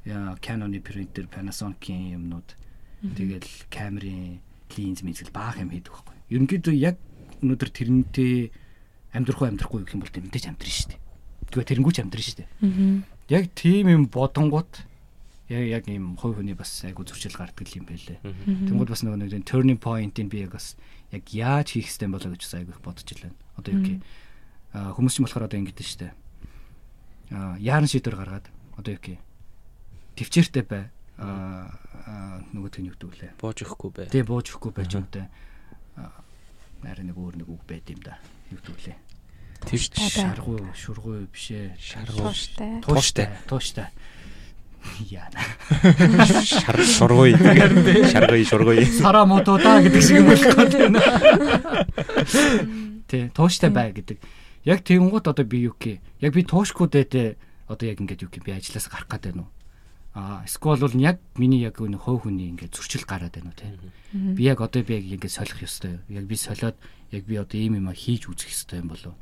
[0.06, 2.50] яа Canon-ы принтер, Panasonic-ийн юмнууд
[3.16, 4.40] тэгэл камерын
[4.78, 6.16] линз мэзгэл баах юм хийдэг байхгүй.
[6.34, 6.98] Ерөнхийдөө яг
[7.44, 8.52] өнөөдөр тэрнтэй
[9.14, 11.02] амьдрах уу амьдрахгүй гэх юм бол мэдээж амьдрын шүү дээ.
[11.52, 12.50] Тэгвэл тэрэнгүүч амьдрын шүү дээ.
[13.32, 14.72] Яг тийм юм бодонгууд
[15.54, 18.18] яг яг ийм хувь хүний бас айгу зурчил гардаг юм байлээ.
[18.22, 20.74] Тэнгүүд бас нөгөө нэг turning point-ийг би яг бас
[21.14, 23.32] яг яаж хийх хэрэгтэй болоо гэж айгу их бодож илээ.
[23.62, 23.99] Одоо юу гэх
[24.74, 26.10] хүмүүс ч болохоор одоо ингэдэж штэ.
[27.30, 28.45] Аа яаран шийдвэр гаргаад
[28.82, 29.22] одоо юу гэх
[30.18, 30.89] төвчээртэй бай.
[31.22, 31.70] Аа
[32.51, 33.32] нөгөө тэн юу гэдэг лээ.
[33.38, 34.08] Бууж өгөхгүй бай.
[34.10, 35.30] Тий бууж өгөхгүй байж юмтай.
[36.82, 38.18] Нарийн нэг өөр нэг үг байд юм да.
[38.49, 38.97] Юу гэдэг лээ.
[39.64, 41.80] Тэвч шаргуу, шургуу бишээ.
[41.80, 42.28] Шаргуу.
[42.28, 42.82] Тууштай.
[42.84, 43.28] Тууштай.
[43.47, 43.88] Тууштай.
[45.10, 45.42] Яна.
[46.44, 47.34] Шар шургуй.
[47.36, 48.86] Шаргуй шургуй.
[48.86, 50.92] Сара мотода гэдэг шиг юм болох гэдэг.
[53.08, 54.18] Тэ тууштай бай гэдэг.
[54.64, 56.00] Яг тэгэнгუთ одоо би юу гэх.
[56.24, 57.36] Яг би туушгүй дээдээ
[57.68, 59.52] одоо яг ингэж юу гэх би ажлаас гарах гээд байна уу?
[60.14, 63.76] Аа эсвэл бол яг миний яг энэ хов хүний ингэ зөрчил гараад байна уу те.
[64.14, 66.00] Би яг одоо би яг ингэ солих ёстой.
[66.08, 66.78] Яг би солиод
[67.12, 69.18] яг би одоо ийм юм хийж үзэх ёстой юм болов.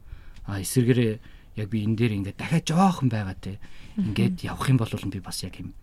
[0.45, 1.20] Аа эсвэргээрээ
[1.56, 3.60] яг би энэ дээр ингээд дахиад жоохон байгаа те.
[3.97, 5.76] Ингээд явах юм бол би бас яг юм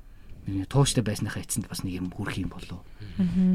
[0.68, 2.80] тууштай байсныхаа эцэнд бас нэг юм хүрх юм болов.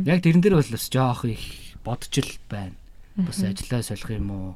[0.06, 1.42] Яг тэрэн дээр бол бас жоох их
[1.82, 2.78] бодож л байна.
[3.18, 4.56] Бас ажиллаа солих юм уу?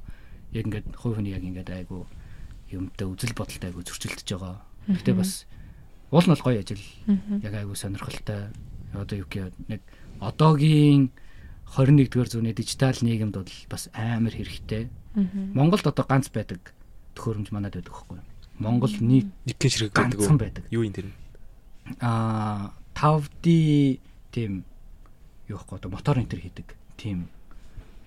[0.53, 2.05] Яг ингээд хувь хүний яг ингээд айгу
[2.69, 4.61] юмтай үзэл бодолтой айгу зөрчилдөж байгаа.
[4.85, 5.49] Гэтэ бас
[6.13, 6.85] уул нь бол гоё ажил.
[7.41, 8.53] Яг айгу сонирхолтой.
[8.93, 9.81] Одоо юу гэх нэг
[10.21, 11.09] одоогийн
[11.73, 14.89] 21-р зууны дижитал нийгэмд бол бас амар хэрэгтэй.
[15.57, 16.76] Монголд одоо ганц байдаг
[17.17, 18.25] төхөөрөмж манад байдаг байхгүй юу?
[18.61, 20.63] Монгол нийт Нэгэн ширэг гэдэг ганцхан байдаг.
[20.69, 21.09] Юу юм тэр?
[22.01, 23.99] Аа 5D
[24.33, 24.63] тийм
[25.49, 27.29] юу байхгүй одоо мотор энтер хийдэг тийм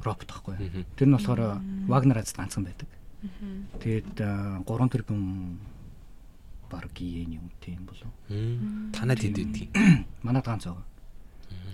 [0.02, 0.86] робот байхгүй?
[0.94, 2.88] Тэр нь болохоор Wagner аз ганцхан байдаг.
[3.78, 5.58] Тэгээд 3 тэрбум
[6.70, 8.10] баг yen юм тийм болов.
[8.94, 9.70] Танад тэнд байдгийг.
[10.22, 10.86] Манад ганц байгаа.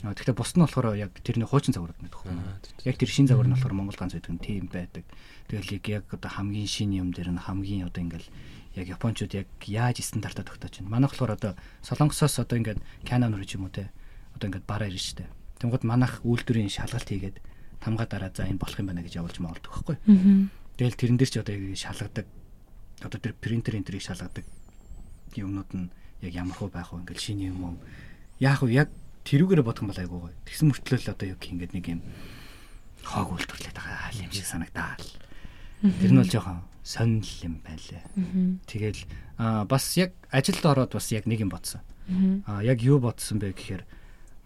[0.03, 2.41] Аа тэгэхээр бус нь болохоор яг тэрний хуучин загвар гэдэг юу?
[2.85, 5.05] Яг тэр шин загвар нь болохоор Монгол ганц байдаг нь тийм байдаг.
[5.47, 8.29] Тэгэл яг одоо хамгийн шин юм дээр нь хамгийн одоо ингээл
[8.77, 10.91] яг японочууд яг яаж стандартаа тогтоож байна.
[10.91, 13.89] Манайх болохоор одоо Солонгосоос одоо ингээд Canon руу ч юм уу те
[14.35, 15.31] одоо ингээд бараа ирнэ штэ.
[15.63, 17.41] Тэнгууд манайх үйлдвэрийн шалгалт хийгээд
[17.81, 19.97] тамга дараа за энэ болох юм байна гэж явуулж маалдаг байхгүй.
[20.77, 22.27] Тэгэл тэрэн дээр ч одоо шалгадаг
[23.01, 24.45] одоо тэр принтер энтрийг шалгадаг
[25.33, 25.89] юмнууд нь
[26.21, 27.77] яг ямар хөө байх вэ ингээл шинэ юм уу.
[28.41, 28.93] Яг уу яг
[29.25, 30.37] тэрүүгээр бодох юм бол айгуу гоё.
[30.45, 32.01] Тэгсэн мөртлөө л одоо юу гэх ингээд нэг юм
[33.05, 34.97] хоог үйлдвэрлээд байгаа юм шиг санагдаа.
[36.01, 38.03] Тэр нь бол жоохон сонирхол юм байлаа.
[38.67, 39.01] Тэгэл
[39.67, 41.83] бас яг ажилд ороод бас яг нэг юм бодсон.
[42.47, 43.83] Аа яг юу бодсон бэ гэхээр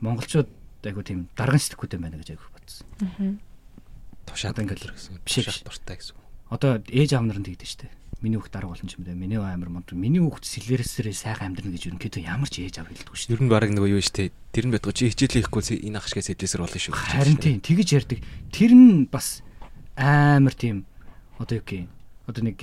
[0.00, 0.48] монголчууд
[0.84, 2.86] айгу тийм дарган сэтгэхүйтэй байна гэж айгу бодсон.
[4.24, 5.20] Тушаад гэсэн.
[5.24, 6.16] Биш Тушаад дуртай гэсэн.
[6.50, 7.92] Одоо ээж аав нар нь тэгдэж штэ.
[8.20, 9.16] Миний хүүхд дарга болно ч юм даа.
[9.16, 9.92] Миний аамар мод.
[9.92, 13.32] Миний хүүхд сэлэрсэрээ сайхан амьдрна гэж ерөнхийдөө ямар ч ээж аав хэлдэггүй штэ.
[13.32, 14.34] Ер нь баг нөгөө юу штэ.
[14.52, 16.92] Тэр нь байтгаа чи хичээлээ ихгүй энэ ах шигээс сэтлэсэр болно шүү.
[16.92, 18.20] Харин тийм тэгэж ярьдаг.
[18.52, 19.40] Тэр нь бас
[19.96, 20.84] амар тийм
[21.40, 21.90] одоо юу гэх юм.
[22.28, 22.60] Одоо нэг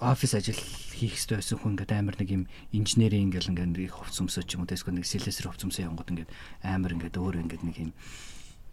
[0.00, 0.60] офис ажил
[0.92, 2.44] хийх хэрэгтэй байсан хүн ингээд амар нэг юм
[2.74, 6.12] инженерийн ингээл ингээд нэг хувц өмсөө ч юм уу эсвэл нэг сэлэсэр хувц өмсөө янгууд
[6.12, 6.30] ингээд
[6.60, 7.90] амар ингээд өөр ингээд нэг юм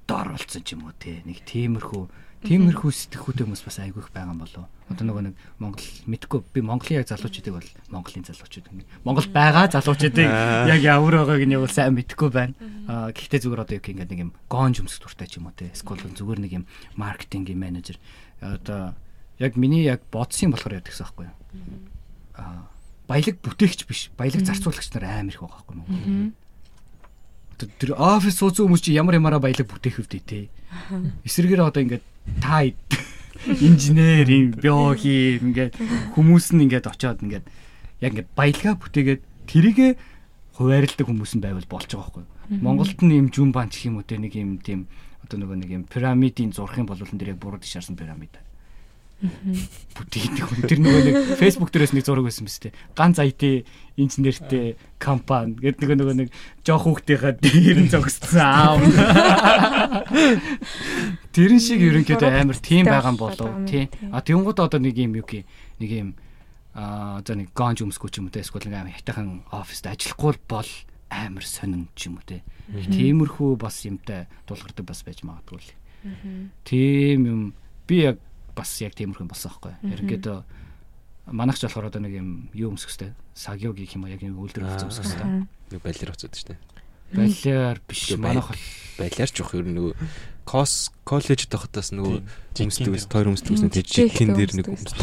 [0.03, 2.03] дор болцсон ч юм уу те нэг тиймэрхүү
[2.43, 6.99] тиймэрхүү сэтгэхүйтэй хүмүүс бас айгүйх байгаа юм болов одоо нөгөө нэг Монгол мэдгүй би Монголын
[6.99, 10.27] яг залуучуудыг бол Монголын залуучууд ингэ Монгол байгаа залуучуудыг
[10.75, 12.53] яг ямар байгааг нь бол сайн мэдгүй байна.
[12.91, 15.71] А гэхдээ зүгээр одоо яг ингээд нэг юм гонж өмсөх туртай ч юм уу те
[15.71, 16.65] эсвэл зүгээр нэг юм
[16.99, 17.95] маркетингийн менежер
[18.43, 18.93] одоо
[19.39, 21.35] яг миний яг бодсон болохоор яддаг гэсэн байхгүй юу?
[22.35, 22.67] А
[23.07, 24.11] баялаг бүтээгч биш.
[24.17, 26.31] Баялаг зарцуулагч нар амар их байгаа байхгүй юу?
[27.79, 30.49] Тэр офис суусан хүмүүс чи ямар ямаараа баялаг бүтээх өвдөө те.
[31.23, 32.05] Эсвэргээр одоо ингээд
[32.43, 32.67] та
[33.67, 35.75] инженер юм биологи ингээд
[36.15, 37.45] хүмүүс нь ингээд очиод ингээд
[38.03, 39.89] яг ингээд баялгаа бүтээгээд тэрийгэ
[40.59, 42.25] хуваарилдаг хүмүүс нь байвал болж байгаа байхгүй.
[42.59, 44.87] Монголд нь юм жүн банч гэх юм уу те нэг юм тийм
[45.23, 48.35] одоо нөгөө нэг юм пирамидын зурх юм бол энэ дээр яг буруу тишаарсан пирамид.
[49.23, 50.67] Бүтээдэг хүн.
[50.67, 52.75] Тэр нөгөө нэг Facebook дээрээс нэг зураг байсан биз дээ.
[52.91, 53.63] Ганц IT
[53.95, 56.29] инженертэй компани гэдэг нөгөө нөгөө нэг
[56.67, 58.83] жоох хүүхдийнхаа дээр нь зогссон аав.
[61.31, 63.87] Тэрэн шиг ерөнхийдөө амар тийм байгаа болов тий.
[64.11, 65.47] А тэнгууд одоо нэг юм юу гэх
[65.79, 66.09] нэг юм
[66.75, 70.67] аа за нэг гонж өмсгөө ч юм уу эсвэл нэг амар хятахан оффист ажиллахгүй бол
[71.13, 72.41] амар сонин ч юм уу те.
[72.73, 75.69] Тиймэрхүү бас юмтай дуулгардаг бас байж магадгүй л.
[76.65, 77.41] Тийм юм
[77.87, 78.17] би яг
[78.55, 79.73] бас яг тиймэрхүү болсон байхгүй.
[79.93, 80.37] Ерөнхийдөө
[81.31, 83.13] манайх ч болохоор одоо нэг юм юу өмсөхтэй.
[83.37, 85.47] Сагио гэх юм уу яг нэг үйлдвэр хөцөн өмсөхтэй.
[85.71, 86.57] Нэг балер уцаад штэ.
[87.13, 88.61] Балер биш манайх бол
[88.97, 89.93] балер ч их ер нь нөгөө
[90.43, 92.25] кос коллеж тахтаас нөгөө
[92.57, 94.97] өмсдөгс тойр өмсдөгс нэг жигхэн дээр нэг өмсдөг.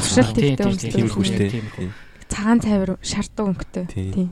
[0.91, 3.85] Тиймэрхүү штэ цагаан цайвар шартуу өнгөтэй.
[3.91, 4.31] Тийм.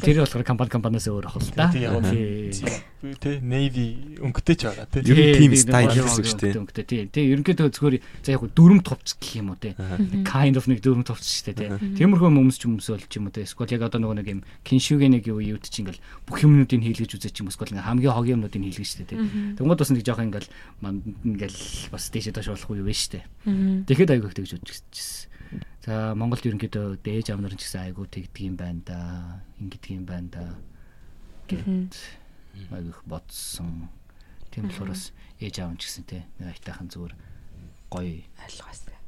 [0.00, 1.68] Тэр болохоор компани компаниас өөр ах л да.
[1.70, 5.04] Тэ Navy өнгөтэй ч байгаа тий.
[5.04, 6.58] Ер нь team style гэсэн үг шүү дээ.
[6.58, 7.00] Өнгөтэй тий.
[7.12, 7.94] Тэ ерөнхийдөө зөвхөр
[8.24, 9.76] за яг дөрөм товч гэх юм уу тий.
[10.24, 12.02] Kind of нэг дөрөм товч шүү дээ тий.
[12.02, 13.44] Тиймэрхүү хүмүүс ч өмсөөл ч юм уу тий.
[13.44, 17.20] Эсвэл яг одоо нөгөө нэг юм киншүгэ нэг юу юуд чи ингээл бүх юмнуудыг хийлгэж
[17.20, 19.20] үзэж юм эсвэл хамгийн хогийн юмнуудыг хийлгэж шүү дээ тий.
[19.60, 20.50] Тэнгууд бас нэг жоох ингээл
[20.90, 21.60] ингээл
[21.92, 23.24] бас дээшээ доош болохгүй юу вэ шүү дээ.
[23.86, 25.35] Тэгэхэд аяг их тэгж үзчихсэн.
[25.86, 28.98] За Монголд ерөнхийдөө дээж ам нар ч гэсэн айгуу тэгдэг юм байна да.
[29.62, 30.44] Ингэдэг юм байна да.
[31.46, 31.94] Гэт
[32.74, 33.86] айгуух бодсон.
[34.50, 37.14] Тийм болохоор бас ээж аав ч гэсэн те нэг айтайхан зүгээр
[37.86, 38.98] гоё ойлгоосаа.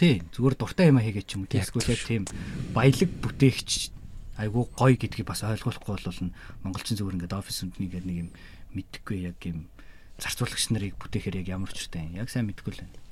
[0.00, 1.68] Тий зүгээр дуртай юм хийгээ ч юм яг
[2.08, 2.24] тийм
[2.72, 3.92] баялаг бүтээгч
[4.40, 6.32] айгуу гоё гэдгийг бас ойлгуулахгүй бол
[6.64, 8.30] монголчин зүгээр ингээд офис үнднийг нэг юм
[8.72, 9.68] мэдхгүй яг юм
[10.16, 13.03] зарцуулагч нарыг бүтээхээр яг ямар ч үстэй яг сайн мэдгүй л байна.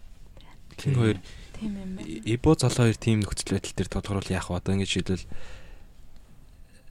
[0.83, 1.19] Тин хоёр
[1.63, 2.11] Тийм юм байна.
[2.27, 4.59] Ибо золоо хоёр тийм нөхцөл байдал дээр тодорхойлол яах вэ?
[4.59, 5.25] Одоо ингэж шийдвэл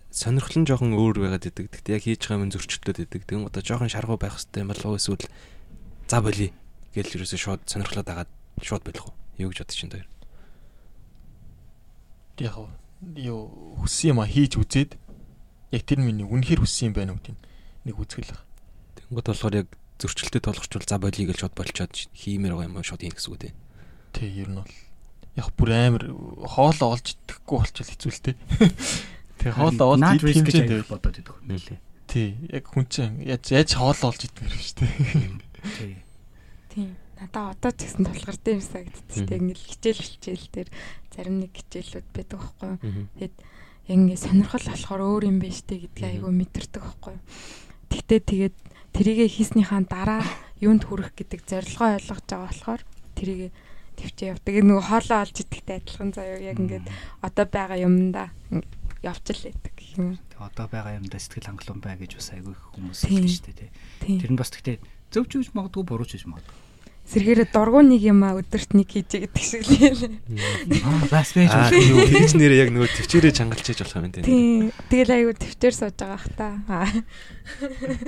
[0.07, 1.67] сонирхол нь жоохон өөр байгаад идэг.
[1.67, 3.21] Гэхдээ яг хийж байгаа юм зөрчлөлтөд идэг.
[3.27, 5.27] Тэгэн одоо жоохон шаргуу байх хэрэгтэй юм болов уу эсвэл
[6.07, 6.51] за болий
[6.95, 8.31] гэж юусоо шууд сонирхлоод агаад
[8.63, 9.15] шууд болох уу?
[9.43, 10.07] Юу гэж бодож чинь хоёр.
[12.39, 12.55] Яг
[13.19, 13.39] юу
[13.83, 14.95] хүссэн юм а хийж үзээд
[15.75, 17.35] яг тэр миний үнэхээр хүссэн юм байна уу гэдэг
[17.91, 18.43] нэг үзгэл баг.
[18.95, 19.67] Тэнгод болохоор яг
[19.99, 23.60] зөрчлөлтөд толгочвол за болий гэж шууд болчоод хиймээр байгаа юм шууд хийн гэсэн үг үү?
[24.11, 24.73] Тий, ер нь бол
[25.35, 26.03] яг бүр амар
[26.43, 28.35] хоолоо олж идэхгүй болчихвол хэцүү л тээ.
[29.41, 31.79] Тэгээ хоолоо олж идэх хэмжээнд бодоод идэх юм лээ.
[32.07, 34.93] Тий, яг хүн чинь яаж яаж хоолоо олж идэх юм шүү дээ.
[35.79, 35.93] Тий.
[36.71, 36.89] Тий.
[37.21, 40.69] Надаа одоо ч гэсэн тулгард юм санагдчих тийм ингээл хичээл хичээл дээр
[41.13, 43.05] зарим нэг хичээлүүд байдаг байхгүй юу.
[43.13, 43.35] Тэгэд
[43.85, 47.23] яг ингээ сонирхол болохоор өөр юм байна штэ гэдгийг айгүй мэдэрдэг байхгүй юу.
[47.93, 48.55] Тэгтээ тэгээд
[48.97, 50.25] тэрийгэ хийснийхаа дараа
[50.57, 52.81] юунд хүрэх гэдэг зорилгоо ойлгож байгаа болохоор
[53.13, 53.49] тэрийгэ
[54.01, 54.53] төвчөө явдаг.
[54.65, 56.85] Нөгөө хоолоо олж идэхтэй адилхан заяа яг ингээд
[57.21, 58.27] одоо байгаа юмдаа
[59.05, 60.17] явчил байдаг гэх юм.
[60.41, 63.69] Одоо байгаа юмдаа сэтгэл хангалуун бай гэж бас айгүй хүмүүс хэлдэг шүү дээ.
[64.21, 64.77] Тэр нь бас тэгтээ
[65.13, 66.70] зөв ч үж магадгүй буруу ч үж магадгүй
[67.09, 70.15] сэргээрээ дургуун нэг юм а өдөрт нэг хийж гэдэг шиг л.
[70.85, 71.81] Аа бас байж үү.
[71.91, 74.23] Юу тэгж нэрээ яг нөгөө төвчээрээ чангалж хийж болох юм тийм.
[74.23, 74.61] Тийм.
[74.87, 76.47] Тэгэл айгу төвчээр сууж байгаа х та.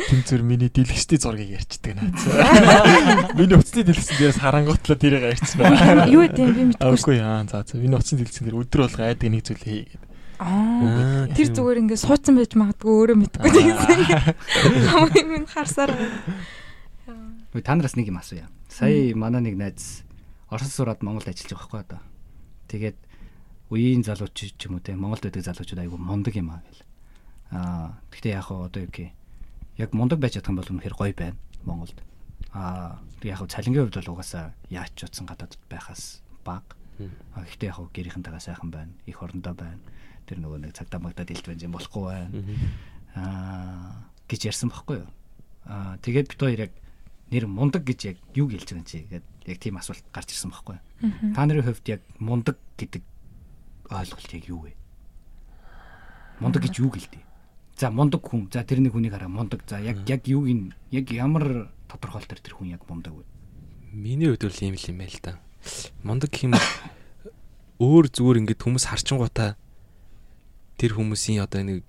[0.07, 2.07] Тэмцэр миний дэлгэцтэй зургийг ярьчдаг наа.
[3.37, 6.07] Миний уцны дэлгэцэн дээрээс харангуутлаа тэрийг ярьсан байна.
[6.07, 6.95] Юу гэдэм би мэдгүй.
[6.95, 10.11] Үгүй яа за за миний уцны дэлгэцэн дээр өдөр болго айдаг нэг зүйл хий гэдэг.
[10.39, 13.99] Аа тэр зүгээр ингээд суудсан байж магадгүй өөрөө мэдгүй гэсэн.
[14.95, 15.91] Хамгийн минь харсаар.
[17.53, 18.49] Та нараас нэг юм асууя.
[18.73, 20.01] Сая манай нэг найз
[20.49, 22.01] Орос сураад Монголд ажиллаж байгаа байхгүй одоо.
[22.73, 22.97] Тэгээд
[23.69, 26.81] үеийн залууч ч юм уу те Монголд байдаг залуучууд айгүй мундаг юм аа гэл.
[27.53, 29.13] Аа гэхдээ яг хаа одоо юу гэх
[29.77, 31.37] яг мундаг байж чадах юм бол үнэхээр гоё байна
[31.69, 32.01] Монголд.
[32.49, 36.73] Аа яг хаа цалингийн хувьд бол угаасаа яаж ч утсан гадаадд байхаас бага.
[37.37, 38.93] Аа гэхдээ яг хаа гэрийнхэнтэйгээ сайхан байна.
[39.05, 39.77] Их орондоо байна.
[40.25, 42.29] Тэр нөгөө нэг цагдаа магдаад илт байна юм болохгүй байна.
[43.13, 45.09] Аа гэж ярьсан бохгүй юу?
[45.69, 46.73] Аа тэгээд бид хоёр яг
[47.31, 50.51] нэр мундаг гэж яг юу гэлж байгаа юм чи гэдэг яг тийм асуулт гарч ирсэн
[50.51, 50.77] байхгүй.
[51.35, 53.03] Та нарын хувьд яг мундаг гэдэг
[53.91, 54.73] ойлголт яг юу вэ?
[56.39, 57.23] Мундаг гэж юу гэлтэй?
[57.77, 58.49] За мундаг хүн.
[58.53, 59.63] За тэрний хүнийг хараа мундаг.
[59.67, 63.23] За яг яг юуг нь яг ямар тодорхойлолтоор тэр хүн яг мундаг вэ?
[63.91, 65.39] Миний хувьд бол ийм л юм байл та.
[66.03, 66.55] Мундаг гэх юм
[67.81, 69.57] өөр зүгээр ингээд хүмүүс харчингуудаа
[70.77, 71.83] тэр хүмүүсийн одоо нэг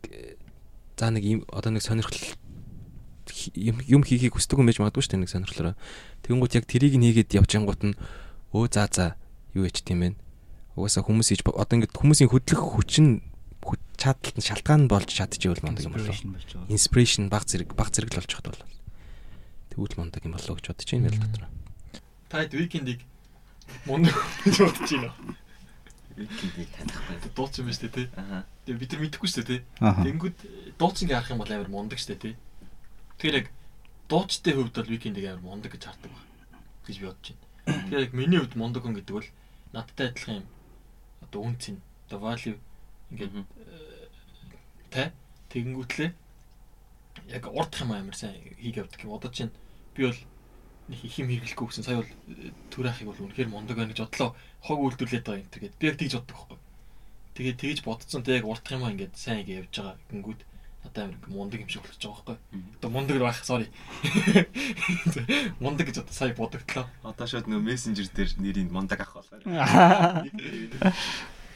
[0.96, 2.16] за нэг одоо нэг сонирхол
[3.56, 5.74] юм хийхийг хүсдэг юм байж магадгүй шүү дээ нэг сонирхлороо.
[6.24, 7.98] Тэгэнгუთ яг тэрийг нь хийгээд явж ангууд нь
[8.52, 9.06] өө за за
[9.56, 10.08] юу яч тийм бэ?
[10.76, 13.22] Угаасаа хүмүүс хийж одоо ингээд хүмүүсийн хөдлөх хүчин
[13.96, 16.14] чадалт нь шалтгаан болж чадчихвэл мундаг юм болоо.
[16.68, 18.62] Inspiration баг зэрэг баг зэрэг л болж хад бол.
[19.70, 21.44] Тэгвэл мундаг юм болоо гэж бодож байна л дотор.
[22.28, 23.00] Таад викендийг
[23.88, 24.14] мундаг
[24.44, 25.14] гэж бодож байна.
[26.18, 27.32] Викиндийг таних байна.
[27.34, 28.06] Дууц юм шүү дээ тий.
[28.18, 28.44] Аа.
[28.66, 29.60] Тэгээ бид нар мэдэхгүй шүү дээ тий.
[29.80, 30.36] Тэнгүүд
[30.78, 32.34] дууцингээ харах юм бол амар мундаг шүү дээ тий.
[33.18, 33.48] Тэгэхээр яг
[34.08, 36.24] дуучтай хувьд бол викиндийг амар мундаг гэж хардаг баг.
[36.86, 37.44] гэж би бодож байна.
[37.64, 39.28] Тэгэхээр яг миний хувьд мундаг хүн гэдэг бол
[39.72, 40.46] надтай адилхан юм
[41.24, 42.58] одоо үнц нь одоо value
[43.10, 43.46] ингээд Мгм.
[44.92, 45.12] тэ
[45.50, 46.10] тэгэнгүүтлээ
[47.32, 49.16] яг урдах юм амар сайн хийг явдаг юм.
[49.16, 49.52] Одоо чинь
[49.94, 50.20] би бол
[50.88, 54.00] нэг их юм хэрэглэхгүй гэсэн сая бол э, төр ахыг бол үнэхээр мундаг байна гэж
[54.04, 56.58] бодлоо хог үйлдвэрлээд байгаа юм тэр гээд би яг тэгж боддог байхгүй.
[57.34, 60.40] Тэгээд тэгж бодцсон тэ яг урдах юм аа ингээд сайн ингэ явж байгаа гингүүд
[60.92, 62.36] амар ингээ мундаг юм шиг болчихж байгаа байхгүй.
[62.76, 63.68] Одоо мундаг байх sorry.
[65.64, 66.86] Мундаг гэж одоо сая бодогдлоо.
[67.02, 69.42] Одоо шууд нөө мессенжер дээр нэрийг мундаг ах болохоор.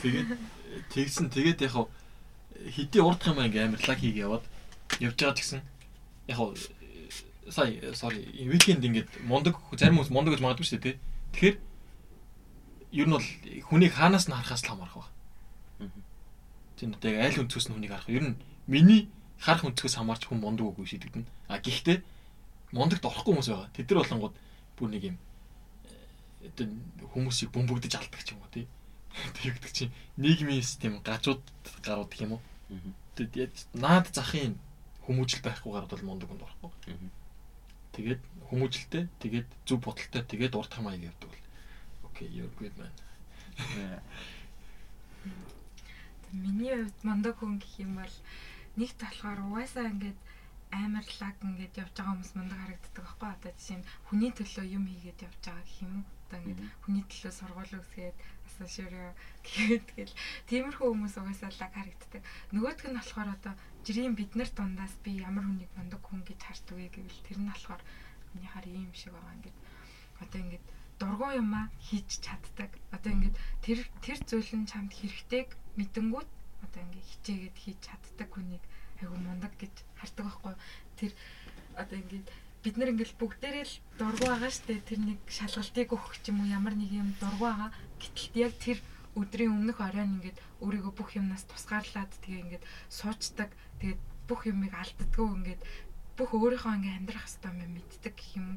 [0.03, 0.29] Тэгээд
[0.95, 1.75] тэгсэн тэгээд яг
[2.73, 4.45] хэдий урдах юм аа ингээ амар лаг хийг яваад
[5.03, 5.61] явж байгаа ч гэсэн
[6.31, 6.39] яг
[7.51, 10.97] сая sorry викенд ингээд мундаг зарим хүмүүс мундаг гэж магадгүй шүү дээ.
[11.33, 11.57] Тэгэхээр
[12.93, 13.29] ер нь бол
[13.69, 15.11] хүнийг хаанаас нь харахаас л хамаарах.
[15.79, 16.01] Мгм.
[16.77, 18.09] Тийм үү яг аль өнцгөөс нь хүнийг харах.
[18.09, 18.37] Ер нь
[18.67, 19.09] миний
[19.39, 21.27] харах өнцгөөс хамаарч хүн мундаг үгүй шийдэгдэнэ.
[21.49, 21.99] А гэхдээ
[22.75, 23.71] мундагт орохгүй хүмүүс байгаа.
[23.73, 24.37] Тэд нар болонгууд
[24.77, 26.67] бүр нэг юм э, одоо
[27.15, 28.67] хүмүүсийг бөмбөгдөж алдаг ч юм уу тий.
[29.39, 31.43] Тэгдэг чинь нийгмийн систем гажууд
[31.83, 32.43] гарууд гэх юм уу.
[33.17, 34.59] Тэгээд яд- наад захын
[35.07, 36.71] хүмүүжил байхгүй гарууд бол мундаг хүнд орохгүй.
[37.97, 41.47] Тэгээд хүмүүжилтэй, тэгээд зөв бодолтой, тэгээд урт хамааг явдаг бол.
[42.13, 42.93] Окей, you're good man.
[46.33, 48.15] Миний хувьд мундаг хүн гэх юм бол
[48.79, 50.19] нэгт болохоор угаасаа ингээд
[50.71, 54.85] амар лаг ингээд явж байгаа хүмүүс мундаг харагддаг байхгүй одоо жишээ нь хүний төлөө юм
[54.89, 56.07] хийгээд явж байгаа гэх юм уу?
[56.29, 59.11] Одоо ингээд хүний төлөө сургууль үсгээд асуушроо
[59.45, 60.15] гэхэд тэгэл
[60.49, 62.23] тиймэрхүү хүмүүс угаасаа лаг харагддаг.
[62.53, 66.77] Нөгөөх нь болохоор одоо жирийн бид нар дундаас би ямар хүнийг мундаг хүн гэж хардаг
[66.77, 67.83] вэ гэвэл тэр нь болохоор
[68.37, 69.59] миний хар ийм шиг байгаа ингээд.
[70.23, 70.67] Одоо ингээд
[71.01, 72.71] дургуун юмаа хийж чаддаг.
[72.93, 75.49] Одоо ингээд тэр тэр зүйл нь чамд хэрэгтэйг
[75.81, 76.29] мэдэнгүүт
[76.69, 78.65] одоо ингээд хичээгээд хийж чаддаг хүнийг
[79.01, 80.55] айгу мундаг гэж хардаг байхгүй?
[81.01, 81.13] Тэр
[81.81, 82.29] одоо ингээд
[82.63, 86.53] бид нар ингээд бүгдээрээ л дургу байгаа штэ тэр нэг шалгалтыг өгөх ч юм уу
[86.53, 87.71] ямар нэг юм дургу байгаа.
[87.97, 88.79] Гэтэл яг тэр
[89.17, 93.51] өдрийн өмнөх оройн ингээд өөрийгөө бүх юмнаас тусгаарлаад тэгээ ингээд суучдаг.
[93.81, 95.63] Тэгээд бүх юмыг алддаггүй ингээд
[96.19, 98.49] бүх өөрийнхөө ингээд амьдрах хэвээр юм мэддэг гэх юм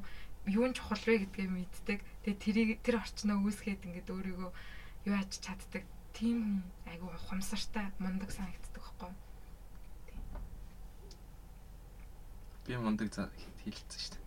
[0.50, 2.00] юу нь чухал вэ гэдгээ мэддэг.
[2.26, 4.50] Тэгээ тэрийг тэр орчноо үүсгээд ингээд өөрийгөө
[5.08, 5.86] юу аж чаддаг.
[6.14, 9.12] Тийм айгу ухамсартай мундаг санагддаг байхгүй?
[12.68, 13.30] Би мундаг за
[13.64, 14.24] хэлсэн шүү дээ.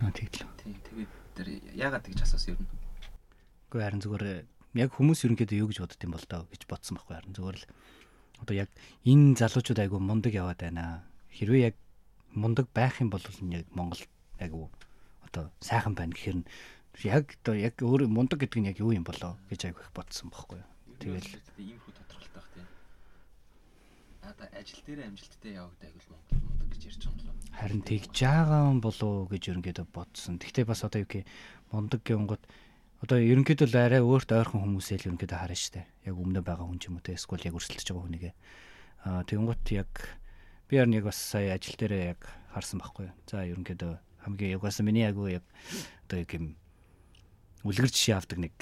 [0.00, 0.48] Наа тэглээ.
[0.64, 2.66] Тий, тэгээд тэр яагаад тэгж асуусан юм?
[3.68, 4.24] Гэхдээ харин зүгээр
[4.80, 7.66] яг хүмүүс ерөнхийдөө юу гэж бодд юм бол доо гэж бодсон байхгүй харин зүгээр л
[8.40, 8.70] одоо яг
[9.04, 11.04] энэ залуучууд айгу мундаг яваад байна.
[11.36, 11.76] Хэрвээ яг
[12.32, 14.02] мундаг байх юм бол яг Монгол
[14.40, 14.70] айгу
[15.26, 16.46] одоо сайхан байна гэхээр нь
[17.04, 20.30] яг одоо яг өөр мундаг гэдэг нь яг юу юм болоо гэж айгу их бодсон
[20.30, 20.68] байхгүй юу.
[21.00, 22.66] Тэгэл ийм хүү тодорхойлтойх тий.
[24.20, 27.56] Надаа ажил дээр амжилттай явагдаа гэвэл Монгол мундаг гэж ярьж байгаа юм болоо.
[27.56, 30.36] харин тэгж байгаа юм болоо гэж ерөнхийдөө бодсон.
[30.36, 31.24] Гэхдээ бас одоо юу гэх
[31.72, 32.44] мундаг гэнгүүт
[33.00, 35.88] одоо ерөнхийдөө л арай өөрт ойрхон хүмүүсээ л ерөнхийдөө харна штэ.
[36.04, 38.34] Яг өмнө байгаа хүн ч юм уу те эсвэл яг өрсөлдөж байгаа хүнийгээ.
[39.08, 39.92] Аа тэгэнгүүт яг
[40.68, 42.20] би яг бас сая ажил дээрээ яг
[42.52, 43.08] харсан байхгүй.
[43.24, 43.92] За ерөнхийдөө
[44.28, 45.44] хамгийн яг бас миний агуу яг
[46.04, 46.60] одоо яг юм
[47.64, 48.56] үлгэр жишээ авдаг нэг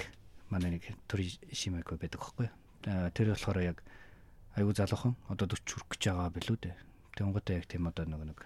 [0.50, 2.48] манай нэг төр шимэко байдаг байхгүй
[2.82, 3.82] Тэр болохоор яг
[4.54, 6.76] аюу залуухан одоо 40 хүрэх гэж байгаа билүү дээ.
[7.18, 8.40] Тэнгуудаа яг тийм одоо нэг нэг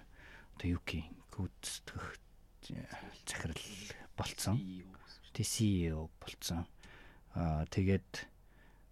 [0.57, 2.17] одоо юу гэх гүйцэтгэх
[3.29, 3.63] захирал
[4.17, 4.57] болцсон.
[5.37, 6.65] Тэ CEO болцсон.
[7.37, 8.25] Аа тэгээд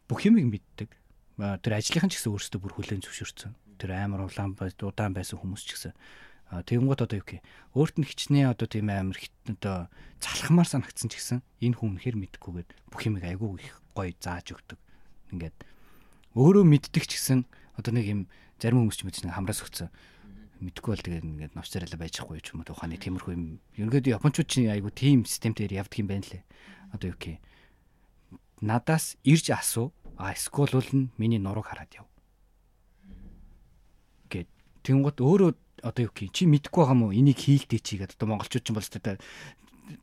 [0.06, 0.94] бүх юмыг мэддэг.
[1.42, 3.82] Тэр ажлынхан ч гэсэн өөрсдөө бүр хүлэн зөвшөөрсөн.
[3.82, 5.94] Тэр амар улаан удаан байсан хүмүүс ч гэсэн.
[6.52, 7.42] Тэгэнгүүт одоо юу гэх
[7.80, 9.16] өөрт нь хичнээн одоо тийм амар
[9.48, 9.88] одоо
[10.20, 14.80] залхамаар санагдсан ч гэсэн энэ хүн үнэхээр мэдгүйгээд бүх юмыг айгүй их гоё зааж өгдөг.
[15.32, 15.56] Ингээд
[16.36, 17.48] өөрөө мэддэг ч гэсэн
[17.80, 18.22] одоо нэг юм
[18.60, 19.90] зарим хүмүүс ч мэдсэн нэг хамраас өгцөн
[20.62, 23.44] мэдхгүй бол тэгээд ингээд новч царайлаа байжахгүй ч юм уу ухааны тиймэрхүү юм.
[23.82, 26.44] Ерөнхийдөө японочууд чинь айгу тийм системээр явдаг юм байна лээ.
[26.94, 27.42] Одоо юу гэх
[28.62, 29.90] надаас ирж асуу
[30.22, 32.06] а скул бол нь миний нурууг хараад яв.
[34.30, 34.50] Гэт
[34.86, 35.52] тэнгууд өөрөө
[35.82, 38.78] одоо юу гэх чи мэдхгүй байгаа мó энийг хийлдэй чи гэдэг одоо монголчууд ч юм
[38.78, 39.18] бол өстой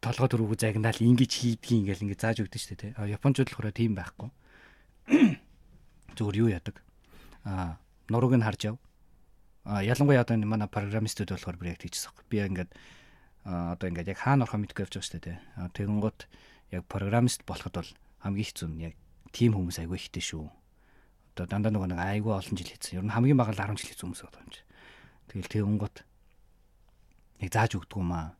[0.02, 2.92] толгой дөрвөө загнаал ингэж хийдгийг ингээл ингэ зааж өгдөө шүү дээ.
[3.00, 4.28] А японочууд болохоор тийм байхгүй.
[6.16, 6.76] Зүгээр юу яадаг?
[7.44, 7.80] А
[8.12, 8.76] нурууг нь харж яв.
[9.64, 12.12] А ялангуяа одоо энэ манай программистууд болохоор бүр яг тийчсэн.
[12.28, 12.70] Би ингээд
[13.48, 15.38] одоо ингээд яг хаана орохоо мэдгүй явж байгаа шүү дээ.
[15.56, 16.18] А тэгэнгუთ
[16.76, 17.90] яг программист болоход бол
[18.20, 18.94] хамгийн хэцүү нь яг
[19.32, 20.44] тим хүмүүс айгүй ихтэй шүү.
[21.32, 23.00] Одоо дандаа нөгөө нэг айгүй олон жил хийсэн.
[23.00, 24.60] Ер нь хамгийн бага л 10 жил хийсэн хүмүүс байгаа юм чи.
[25.28, 26.04] Тэгэл тэгэнгут
[27.44, 28.34] яг зааж өгдөг юм аа.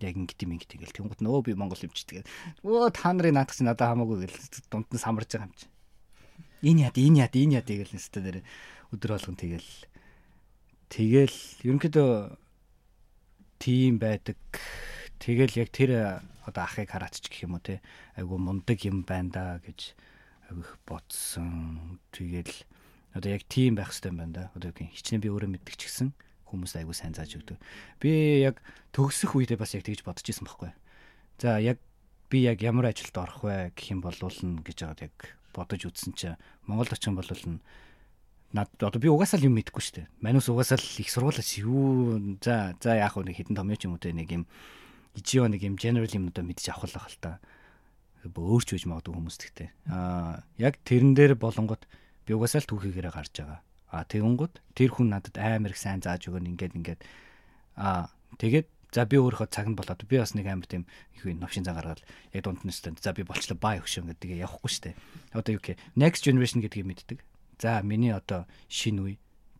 [0.00, 2.28] Яг ингэт юм ингэ тэгэл тэгэнгут нөө би Монгол юм чи тэгээд
[2.64, 4.36] өө та нарын наадах чинь надад хамаагүй гэл
[4.72, 5.68] дунд нь самарж байгаа юм чи.
[6.64, 8.38] Энэ яд энэ яд энэ яд тэгэл нэстэ дээр
[8.92, 9.70] өдөр болгон тэгэл
[10.88, 12.10] тэгэл ерөнхийдөө
[13.58, 14.36] тийм байдаг.
[15.20, 17.80] Тэгэл яг тэр одоо ахыг хараач гэх юм уу те
[18.14, 19.96] айгу мундаг юм байна да гэж
[20.48, 21.98] айгу бодсон.
[22.12, 22.52] Тэгэл
[23.14, 24.44] одоо яг тим байх хэрэгтэй юм байна да.
[24.54, 26.10] Одоо хичнээн би өөрөө мэддэг ч гэсэн
[26.46, 27.58] хүмүүс айгу сайн зааж өгдөг.
[28.00, 28.62] Би яг
[28.94, 30.70] төгсөх үедээ бас яг тэгж бодож исэн байхгүй.
[31.42, 31.78] За яг
[32.30, 35.16] би яг ямар ажилд орох вэ гэх юм болуулна гэж байгаад яг
[35.54, 37.30] бодож үзсэн чинь Монголд очих юм бол
[38.52, 40.10] над одоо би угаасаа л юм мэдэхгүй шүү дээ.
[40.22, 44.14] Манус угаасаа л их сургуулаач юу за за яах вэ хитэн том юм уу те
[44.14, 44.46] нэг юм
[45.18, 47.32] ижио нэг юм general юмудаа мэдчих авах л хэл та.
[48.26, 49.68] Өөрч үж магадгүй хүмүүс тэгтэй.
[49.90, 51.86] Аа яг тэрэн дээр болонгот
[52.26, 53.60] би угаасаа л түүхийгээрээ гарч байгаа.
[53.94, 57.00] Аа тэгэнгүүт тэр хүн надад амар их сайн зааж өгөн ингээд ингээд
[57.78, 58.10] аа
[58.42, 60.84] тэгээд за би өөрөө цаг нь болоод би бас нэг амар тийм
[61.14, 62.02] их үе новшин зан гаргаад
[62.34, 64.98] яг дунд нь өстөнд за би болчлоо бай өгшөө гэдэг явахгүй штэ.
[65.36, 67.18] Одоо юу гэх next generation гэдгийг мэддэг.
[67.62, 69.14] За миний одоо шинэ үе.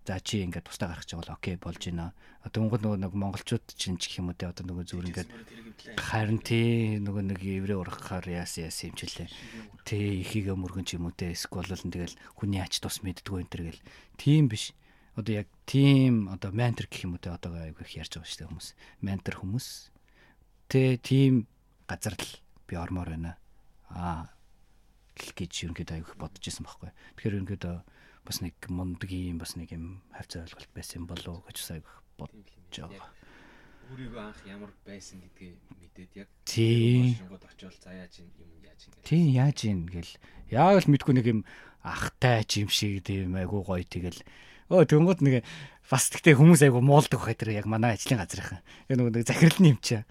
[0.07, 2.15] За чи ингээд тусдаа гарах гэж бол окей болж байна.
[2.47, 5.31] Монгол нөгөө нэг монголчууд чинь ч гэх юм уу те одоо нөгөө зүгээр ингээд
[5.99, 9.29] харин тий нөгөө нэг еврей урахаар яасан яасан юм чилээ.
[9.83, 13.51] Тий ихийг мөргөн ч юм уу те эсвэл л тэгэл хүний ач тус мэддгүү энэ
[13.51, 13.83] төр гэл.
[14.15, 14.71] Тийм биш.
[15.19, 18.39] Одоо яг тийм одоо ментор гэх юм уу те одоо айгүй их ярьж байгаа шүү
[18.47, 18.69] дээ хүмүүс.
[19.03, 19.67] Ментор хүмүүс.
[20.71, 21.51] Тэ тийм
[21.91, 22.31] газар л
[22.71, 23.35] би ормоор байна.
[23.91, 24.31] Аа
[25.19, 26.95] гэж ерөнхийдөө аяг бодож исэн байхгүй.
[27.19, 27.77] Тэгэхээр ерөнхийдөө
[28.27, 31.87] бас нэг мундаг юм бас нэг юм хавцаа ойлголт байсан болов гэж аяг
[32.19, 32.43] бодож
[32.75, 33.07] байгаа.
[33.87, 38.27] Өөрийгөө анх ямар байсан гэдгийг мэдээд яг шонгод очивол за яаж юм
[38.67, 39.07] яаж юм гэл.
[39.07, 40.11] Тийм яаж юм гэл.
[40.51, 41.47] Яг л мэдгүй нэг юм
[41.87, 44.27] ахтай юм шиг тийм айгуу гоё тэгэл
[44.75, 45.47] өө тэнгууд нэг
[45.87, 48.59] бас тэгтээ хүмүүс айгуу муулдаг бахай тэр яг манай ажлын газрынхан.
[48.91, 50.03] Яг нэг захирал нь юм чаа.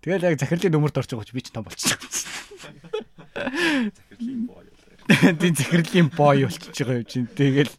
[0.00, 1.98] Тэгэл яг захирлын нөмөрт орж байгаа ч би ч том болчихсон.
[3.98, 4.62] Захирлын боо.
[5.08, 7.28] Тийм захирлын боо болчихж байгаа юм чинь.
[7.32, 7.72] Тэгэл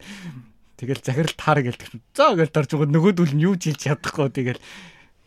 [0.74, 2.02] тэгэл захирал таар гэлдэг.
[2.18, 4.34] За гэж дорж байгаа нөгөөдөл нь юу ч хэлж чадахгүй.
[4.34, 4.60] Тэгэл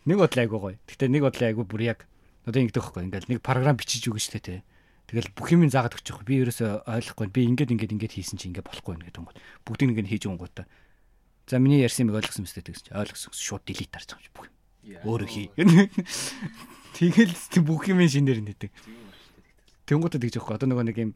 [0.04, 0.76] нэг бодлоо айгуу гоё.
[0.84, 2.04] Гэтэ нэг бодлоо айгуу бүр яг
[2.44, 3.02] одоо ингэдэг байхгүй.
[3.08, 4.60] Ингээл нэг програм бичиж өгнө штэ тий.
[5.08, 6.28] Тэгэл бүх юм заагаад өгч байгаа.
[6.28, 7.28] Би ерөөсөө ойлгохгүй.
[7.32, 9.28] Би ингээд ингээд ингээд хийсэн чи ингээд болохгүй гэдэг юм.
[9.64, 10.68] Бүгдийг ингээд хийж өгөн та.
[11.48, 14.48] За миний ярьсан юм ойлгосон мэт тэгсэн чи ойлгосон шууд delete тарж байгаа юм бүх
[14.48, 15.00] юм.
[15.04, 15.48] Өөрөө хий.
[16.96, 18.72] Тэгэл бүх юм шинээр нэдэг.
[19.84, 20.56] Тэнгуудад тэгж явахгүй.
[20.56, 21.12] Одоо нөгөө нэг юм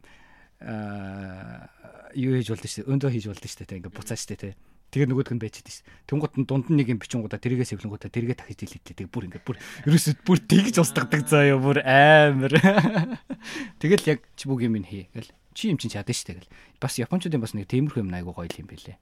[0.61, 2.91] юу хийж болдоо шүү дээ.
[2.91, 3.79] Өндөө хийж болдоо шүү дээ.
[3.79, 4.55] Ингээ буцаа шүү дээ.
[4.89, 5.85] Тэгээ нөгөөх нь байчихэд шүү.
[6.09, 9.05] Тэнгууд нь дунд нь нэг юм бичингуудаа тэргээ сэвлэнгуудаа тэргээ дахиж дийлээ.
[9.05, 12.57] Тэгээ бүр ингээ бүр ерөөсөө бүр тэгж устгадаг заа ёо бүр амар.
[13.85, 15.13] Тэгэл яг чи бүх юм хий.
[15.13, 16.41] Гэл чи юм чинь чадна шүү дээ.
[16.41, 18.97] Гэл бас японочдын бас нэг тиймэрхүү юм айгуу гоё юм бэлээ.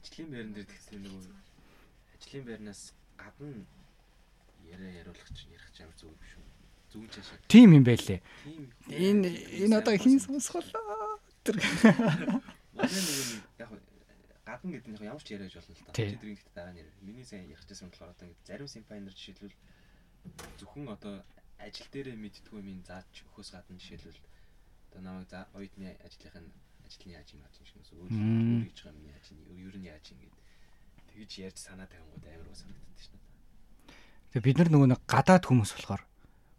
[0.00, 1.22] Ажлын байран дээр тэгсэн нөгөө
[2.16, 2.80] ажлын байрнаас
[3.20, 3.52] гадна
[4.64, 6.49] яриа яриулах чинь ярих чинь зөв биш үү?
[6.90, 7.38] Зүг чашаа.
[7.48, 8.20] Тим юм байлээ.
[8.90, 9.30] Энэ
[9.64, 11.18] энэ одоо хин сонсголоо.
[11.46, 11.56] Тэр
[13.58, 13.70] яг
[14.44, 15.94] гадна гэдэг нь ямар ч яриаж болно л та.
[15.94, 16.88] Тэдний гэхдээ дараа нэр.
[17.06, 19.54] Миний сайн ярьчихсан болохоор одоо ингэ зарим симпайнер жишээлбэл
[20.58, 21.22] зөвхөн одоо
[21.62, 24.20] ажил дээрээ мэдтгүй юм зааж өгөхөөс гадна жишээлбэл
[24.90, 26.46] одоо намайг за оюутны ажлынхын
[26.86, 29.86] ажил нь яаж юм юм шиг өөр өөр гэж байгаа миний ажил нь ер нь
[29.86, 30.36] яаж юм гээд
[31.14, 33.18] тэгж ярьж санаа тавингууд амар уу санагддаг шнэ.
[34.34, 36.02] Тэгээ бид нар нөгөө нэг гадаад хүмүүс болохоор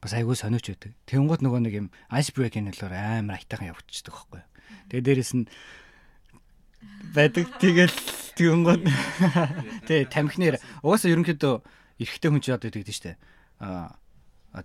[0.02, 0.98] бас айгүй сониуч байдаг.
[1.06, 4.42] Тэнгууд нөгөө нэг юм ice break-ийн хэлээр амар айтайхан явагдчихдаг байхгүй.
[4.90, 5.46] Тэгээ дээрэс нь
[7.14, 7.46] байдаг.
[7.62, 7.96] Тэгэл
[8.34, 8.82] тэнгууд
[9.88, 11.56] тэгээ тамхинаар угаасаа ерөнхийдөө
[12.02, 13.14] эрэгтэй хүн ч яадаг гэдэг нь штэ.
[13.62, 13.94] Аа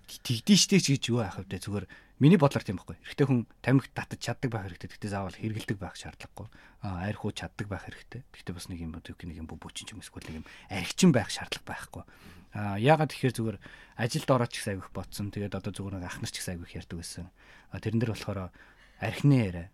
[0.01, 1.85] тэгдэж штэ ч гэж юу аах вэ зүгээр
[2.17, 2.97] миний бодлоор тийм байхгүй.
[3.05, 4.89] Эрэгтэй хүн тамхи татаж чаддаг байх хэрэгтэй.
[4.89, 6.47] Тэгтээ заавал хэрэгэлдэг байх шаардлагагүй.
[6.81, 8.25] Аа арх уу чаддаг байх хэрэгтэй.
[8.33, 11.29] Тэгтээ бас нэг юм өдөг нэг юм бүбүүчин ч юм эсвэл нэг юм архичин байх
[11.29, 12.03] шаардлага байхгүй.
[12.57, 13.57] Аа яагаад тэгэхээр зүгээр
[14.01, 15.29] ажилд ороод ч их айгүйх ботсон.
[15.29, 17.29] Тэгээд одоо зүгээр нэг ах нар ч их айгүйх ярьдаг байсан.
[17.69, 18.49] Тэрэн дээр болохоор
[18.97, 19.67] архины яриа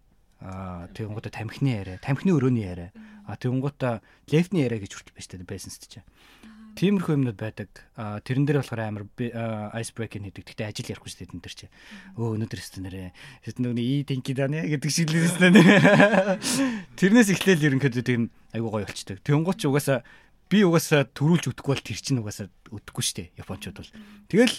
[0.43, 2.91] Аа тэгэнгүүтээ тамхины яриа, тамхины өрөөний яриа.
[3.23, 6.03] Аа тэгэнгүүтээ лефтний яриа гэж хүртэл байж таа байсан ч.
[6.75, 7.71] Тиймэрхүү юмнууд байдаг.
[7.95, 9.07] Аа тэрэн дээр болохоор амар
[9.79, 10.43] ice breaking хийдэг.
[10.43, 11.67] Гэхдээ ажил ярихгүй шүү дээ тэн дээр чи.
[12.19, 13.09] Өө өнөөдөр өстө нэрээ.
[13.45, 15.63] Хэдэн нөгөө и тинки даа нэ гэдэг шиг л өстө нэ.
[16.99, 19.23] Тэрнээс эхлээл ерөнхийдөө тийм айгуу гоё болчдөг.
[19.23, 20.03] Тэнгуут ч угаасаа
[20.53, 23.33] би угаасаа төрүүлж өгөхгүй бол тэр чинь угаасаа өдөхгүй шүү дээ.
[23.41, 23.91] Японочууд бол.
[24.29, 24.55] Тэгэл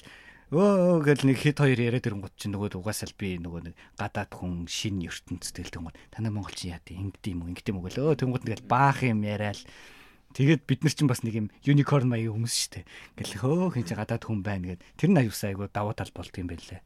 [0.51, 4.31] өө гэл нэг хэд хоёр яриад ирэнгууд чинь нөгөө угаасаа л би нөгөө нэг гадаад
[4.35, 8.19] хүн шин ертөнцтэй л тэнгууд танай монголчин яа тий ингэдэм юм ингэдэм үг л өө
[8.19, 9.62] тэнгууд тэгэл баах юм яриад
[10.35, 12.85] Тэгээд бид нар чинь бас нэг юм юникорн маягийн хүмүүс шүү дээ.
[13.15, 16.35] Ингээл хөө хин чи гадаад хүн байна гэд тэр нь аюусаа айгу давуу тал болд
[16.35, 16.83] юм байлээ.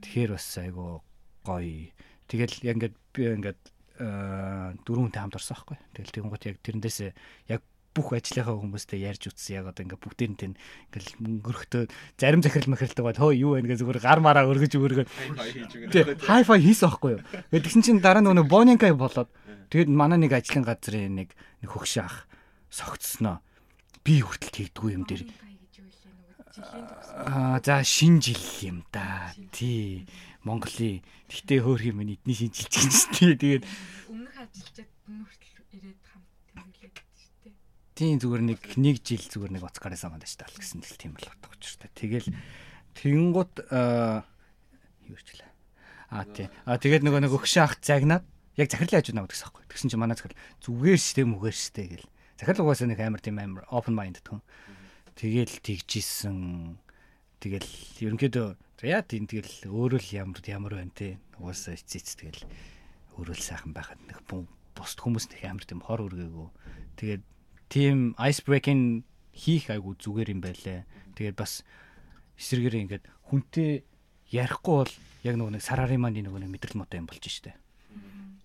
[0.00, 1.04] Тэгэхээр бас айгу
[1.44, 1.92] гоё.
[2.32, 3.60] Тэгэл яг ингээд би ингээд
[4.88, 5.76] дөрөвөнтэй хамт орсон байхгүй.
[6.00, 6.98] Тэгэл тэгэн гот яг тэрнээс
[7.52, 7.60] яг
[7.98, 11.82] бүх ажлынхаа хүмүүстэй ярьж үтсэн яг одоо ингээ бүгдээрээ ингээл мөнгөрөхтөө
[12.14, 13.66] зарим захирал махиралтай бод хөө юу вэ?
[13.66, 15.06] Гэ зүгээр гар мараа өргөж өргөө
[16.22, 17.22] хайфай хийсэн аахгүй юу?
[17.50, 19.26] Тэгээд тэгсэн чинь дараа нөгөө бонинкай болоод
[19.74, 22.30] тэгээд манай нэг ажлын газрын нэг нэг хөгш ах
[22.70, 23.42] согтсноо
[24.06, 25.26] би хүртэл тэгдэггүй юм дээр
[27.26, 29.32] Аа за шин жил юм да.
[29.52, 30.06] Тий.
[30.42, 31.02] Монголын.
[31.28, 33.34] Тэгтээ хөөх юм эдний шинжилж гэж тий.
[33.36, 33.64] Тэгээд
[34.10, 36.07] өмнөх ажилчид нүртэл ирээд хамт тэмдэглээд шүү
[37.98, 38.14] дээ.
[38.14, 39.62] тий зүгээр нэг нэг жил зүгээр нэг
[39.98, 41.90] самаад штэ ал гэсэн тэл тийм бол бодох учиртай.
[41.98, 42.28] Тэгэл
[42.94, 44.22] тэгэнгუთ аа
[45.10, 45.50] юу ч лээ.
[46.14, 46.46] Аа тий.
[46.62, 48.22] Аа тэгээд нөгөө нэг өгшин ах загнаад
[48.54, 49.64] яг захирлын хажууд навд гэсэн байхгүй.
[49.66, 52.06] Тэгсэн чинь манай захирал зүгээр штэ мүгээр штэ гэл.
[52.38, 54.38] Захирал угаасаа нэг амар тийм амар open mind тхэн.
[55.18, 56.78] Тэгэл тэгжсэн.
[57.42, 57.70] Тэгэл
[58.02, 58.48] ерөнхийдөө
[58.86, 61.18] яа тийм тэгэл өөрөө л ямар ямар байна те.
[61.38, 62.46] Угаасаа эцэц тэгэл
[63.18, 64.22] өөрөө л сайхан байхад нэг
[64.78, 66.48] бусд хүмүүс нэг амар тийм хор үргээгүй.
[66.98, 67.22] Тэгээд
[67.68, 70.84] тийм ice breaking хийх айгу зүгээр юм байлаа.
[71.14, 71.62] Тэгээд бас
[72.40, 73.84] эсрэгээр ингээд хүнтэй
[74.34, 74.92] ярихгүй бол
[75.24, 77.54] яг нөгөө нэг сарарын маань нөгөө нэг мэдрэл мотой юм болж штэ.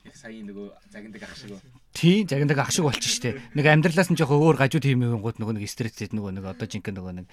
[0.03, 1.57] Яг саяын нөгөө загиндаг ах шиг.
[1.93, 3.39] Тий, загиндаг ах шиг болчих штэ.
[3.55, 6.67] Нэг амьдралаас нь жоох өөр гажуу тийм юм гот нөгөө нэг стрессэд нөгөө нэг одоо
[6.67, 7.27] жинхэнэ нөгөө нэг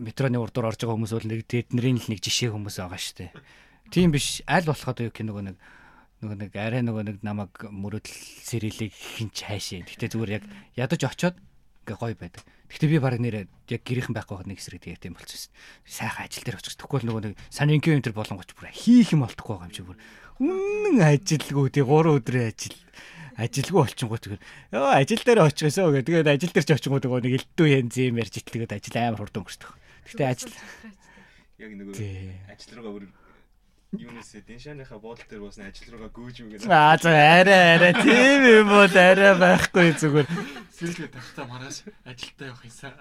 [0.00, 3.34] метроны урдуур орж байгаа хүмүүс бол нэг тэдний л нэг жишээ хүмүүс байгаа штэ.
[3.92, 5.56] Тийм биш аль болох одоо юу гэх нөгөө нэг
[6.20, 8.12] нөгөө нэг арай нөгөө нэг намайг мөрөдл
[8.44, 9.88] сэрэлийг хинч хайшаа.
[9.88, 10.44] Гэтэ зүгээр яг
[10.76, 11.36] ядаж очоод
[11.88, 12.44] ингээ гоё байдаг.
[12.68, 15.50] Гэтэ би баг нэрээ яг гэрийнхэн байхгүй хад нэг эсрэг яг тийм болчихсон.
[15.88, 16.76] Сайхан ажил дээр очих.
[16.76, 19.98] Тэгвэл нөгөө нэг санинкийн энэ төр болонгоч бүр хийх юм болтохгүй байгаа юм чи бүр.
[20.44, 22.76] Үнэн ажилгүй тий 3 өдрийн ажил
[23.40, 24.44] ажилгүй болчихгоо тэгэхээр
[24.76, 26.04] ёо ажил дээр очихсоо гэх.
[26.04, 29.42] Тэгээд ажил дээр ч очихгоо нөгөө нэг элдүү янз юм ярьж итлгээд ажил амар хурдан
[29.42, 29.72] өнгөрчих.
[30.04, 30.54] Гэтэ ажил
[31.60, 31.92] Яг нөгөө
[32.48, 33.04] ажил руугаа
[33.90, 36.70] юунаас дэншааныхаа буудлын дээр босны ажил руугаа гүйж үгэн.
[36.70, 40.28] Аа за арай арай тийм юм бол арай байхгүй зүгээр.
[40.78, 42.94] Сэргээ тавтаа мараас ажилдаа явах юмсан.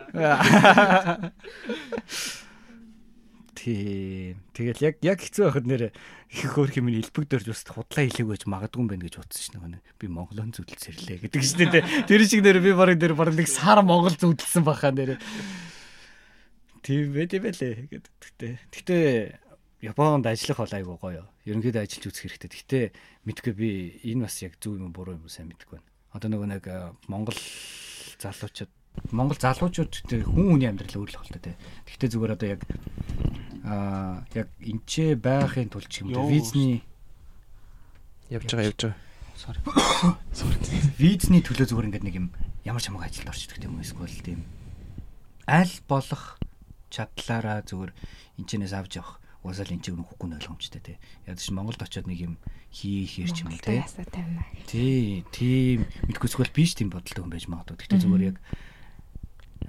[3.53, 4.41] Тийм.
[4.55, 8.81] Тэгэл яг яг хэцүү байхад нэр их хөөх юм элбэгдэрж бас худлаа хэлээг байж магадгүй
[8.81, 9.85] юм байна гэж утсан шнэ.
[9.99, 11.85] Би Монголын зүдэл сэрлээ гэдэг шнэ тэ.
[12.09, 15.19] Тэр шиг нэр би барыг нэр барыг нэг сар Монгол зүдэлсэн баха нэр.
[16.81, 18.57] Тийм байт юм байлээ гэдэг.
[18.71, 19.48] Тэгтээ.
[19.79, 21.23] Японд ажиллах бол айгуу гоё.
[21.47, 22.51] Ерөнхийдөө ажиллаж үзэх хэрэгтэй.
[22.51, 22.85] Гэхдээ
[23.23, 23.69] мэдгүй би
[24.11, 25.87] энэ бас яг зөв юм буруу юм сайн мэдгүй байна.
[26.11, 26.63] Одоо нөгөө нэг
[27.07, 27.39] Монгол
[28.19, 28.71] залуучууд
[29.15, 31.55] Монгол залуучууд хүн хүний амьдрал өөр л холтой те.
[31.87, 32.61] Гэхдээ зүгээр одоо яг
[33.63, 36.83] аа яг энчээ байхын тулд ч юм уу визний
[38.27, 38.99] явж байгаа явж байгаа.
[39.39, 39.59] Sorry.
[40.35, 40.59] Sorry.
[40.99, 42.27] Визний төлөө зүгээр ингээд нэг юм
[42.67, 44.43] ямар ч хамаагүй ажилд орчдөг юм эсвэл тийм
[45.47, 46.35] аль болох
[46.91, 47.91] чадлаараа зүгээр
[48.43, 50.97] энчнээс авч явах уусаа л энэ чинь хөхгүй ойлгомжтой тий.
[51.23, 52.33] Яг ч Монголд очиод нэг юм
[52.75, 53.79] хийхээр ч юм уу тий.
[54.67, 57.79] Тий, тийм мэдгүй эсвэл биш тийм бодолтой хүн байж магадгүй.
[57.79, 58.37] Гэхдээ зүгээр яг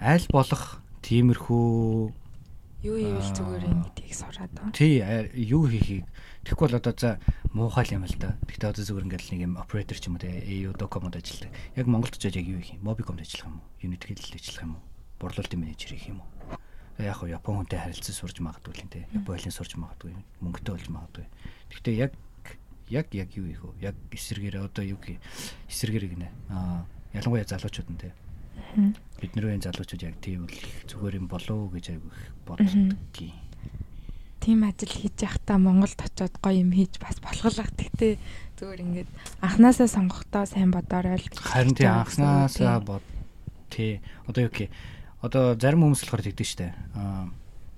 [0.03, 2.13] аль болох тиймэрхүү
[2.81, 3.65] юу ивэл зүгээр
[3.95, 4.73] гэдгийг сураад байна.
[4.73, 5.05] Тий,
[5.37, 6.09] юу хийхийг
[6.49, 7.21] тэгэхгүй бол одоо за
[7.53, 8.35] муухай юм л да.
[8.49, 10.33] Гэхдээ одоо зүгээр ингээл нэг юм оператор ч юм уу тий,
[10.65, 11.53] AU Docomод ажилладаг.
[11.77, 12.89] Яг Монголд очиж яг юу хийх юм?
[12.89, 13.69] Mobicom-д ажиллах юм уу?
[13.85, 14.83] Unity-д ажиллах юм уу?
[15.21, 16.29] Борлуулалтын менежер хийх юм уу?
[17.05, 21.27] Яг хоо Япон хүнтэй харилцаж сурж магадгүй л энэ хэлийг сурж магадгүй мөнгөтэй болж магадгүй.
[21.71, 22.13] Гэхдээ яг
[22.91, 23.93] яг яг юу их вэ?
[23.93, 25.23] Яг эсэргээр одоо юу гэх
[25.71, 26.29] эсэргээр гинэ.
[26.51, 28.11] Аа ялангуяа залуучууд нь те.
[29.23, 30.59] Бид нэр үеийн залуучууд яг тийм үл
[30.91, 32.11] зүгээр юм болов гэж айгүй
[32.47, 32.99] боддог.
[34.41, 37.71] Тийм ажил хийж явахдаа Монголд очиод гоё юм хийж бас болохлах.
[37.77, 38.17] Тэгтээ
[38.57, 39.11] зүгээр ингээд
[39.45, 41.29] анханасаа сонгохдоо сайн бодоорой л.
[41.37, 43.05] Харин тий анханасаа бод
[43.69, 44.73] тий одоо юу гэх
[45.21, 46.73] одоо зарим хүмүүс болохоор тэгдэг штэ.
[46.97, 47.29] Аа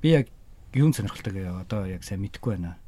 [0.03, 0.27] би яг
[0.75, 2.79] юун сонирхолтой одоо яг сайн мэдэхгүй байна.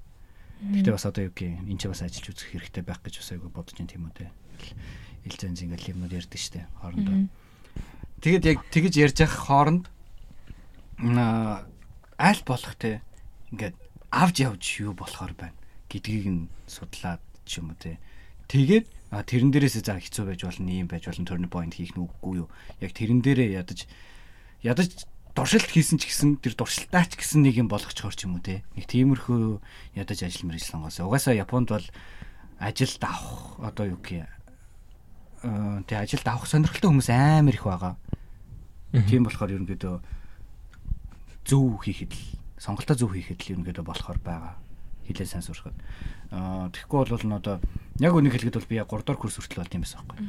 [0.62, 3.30] Гэхдээ бас одоо юу гэх юм энэ ч бас ажиллаж үзэх хэрэгтэй байх гэж бас
[3.34, 4.26] айгүй бодож байна тийм үү те.
[5.26, 7.28] Ил зэн зингээл юмнууд ярьдаг штэ хоорондоо.
[8.22, 9.84] Тэгэд яг тэгэж ярьж явах хооронд
[11.02, 11.66] аа
[12.16, 13.02] аль болох те
[13.50, 13.74] ингээд
[14.14, 15.58] авж явж юу болохоор байна
[15.90, 17.98] гэдгийг нь судлаад ч юм уу те.
[18.48, 22.46] Тэгээд тэрэн дээрээс за хэцүү байж болно, ийм байж болно, turning point хийх нь үгүй
[22.46, 22.48] юу.
[22.82, 23.86] Яг тэрэн дээрээ ядаж
[24.64, 25.04] ядаж
[25.36, 28.62] дуршилт хийсэн ч гэсэн тэр дуршилтаач гэсэн нэг юм болгочихор ч юм уу те.
[28.78, 29.60] Нэг тиймэрхүү
[29.98, 31.10] ядаж ажил мэрэж сонгоосоо.
[31.10, 31.86] Угаасаа Японд бол
[32.62, 34.24] ажилд авах одоо юу гэх
[35.44, 37.98] э тэг ажилд авах сонирхолтой хүмүүс амар их байгаа.
[38.94, 39.96] Тийм болохоор ерөнхийдөө
[41.44, 42.22] зөв хийхэд л
[42.56, 44.54] сонголтоо зөв хийхэд л ерөнхийдөө болохоор байгаа.
[45.04, 45.74] Хилээ сайн сурахад.
[46.30, 47.58] Аа тэгэхгүй бол н одоо
[47.98, 50.24] яг үнийг хэлэхэд бол би яг 3 дахь курс хүртэл болд юм байсан байхгүй.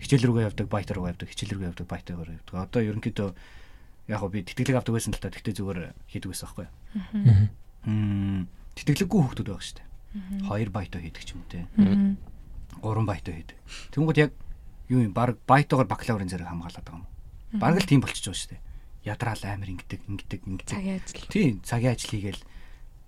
[0.00, 2.54] Хичээл рүүгээ явдаг, байтар руу явдаг, хичээл рүүгээ явдаг, байтар руу явдаг.
[2.56, 3.28] Одоо ерөнхийдөө
[4.06, 6.66] яг би тэтгэлэг авдаг байсан л та тэгтээ зүгээр хийдэг байсан байхгүй.
[7.86, 8.46] Аа.
[8.76, 9.86] Тэтгэлэггүй хүмүүс байгаа шүү дээ.
[10.46, 11.66] 2 байтаа хийдэг ч юм те.
[11.74, 12.16] 3
[12.82, 13.58] байтаа хийдэг.
[13.92, 14.30] Тэнгүүд яг
[14.88, 17.60] юу юм баг байтоогоор бакалаврын зэрэг хамгаалаад байгаа юм.
[17.60, 18.64] Бараг л тийм болчихж байгаа дээ.
[19.06, 20.70] Ядраал амар ингэдэг, ингэдэг, ингэдэг.
[20.70, 21.30] цагийн ажил.
[21.30, 22.42] Тийм, цагийн ажил хийгээл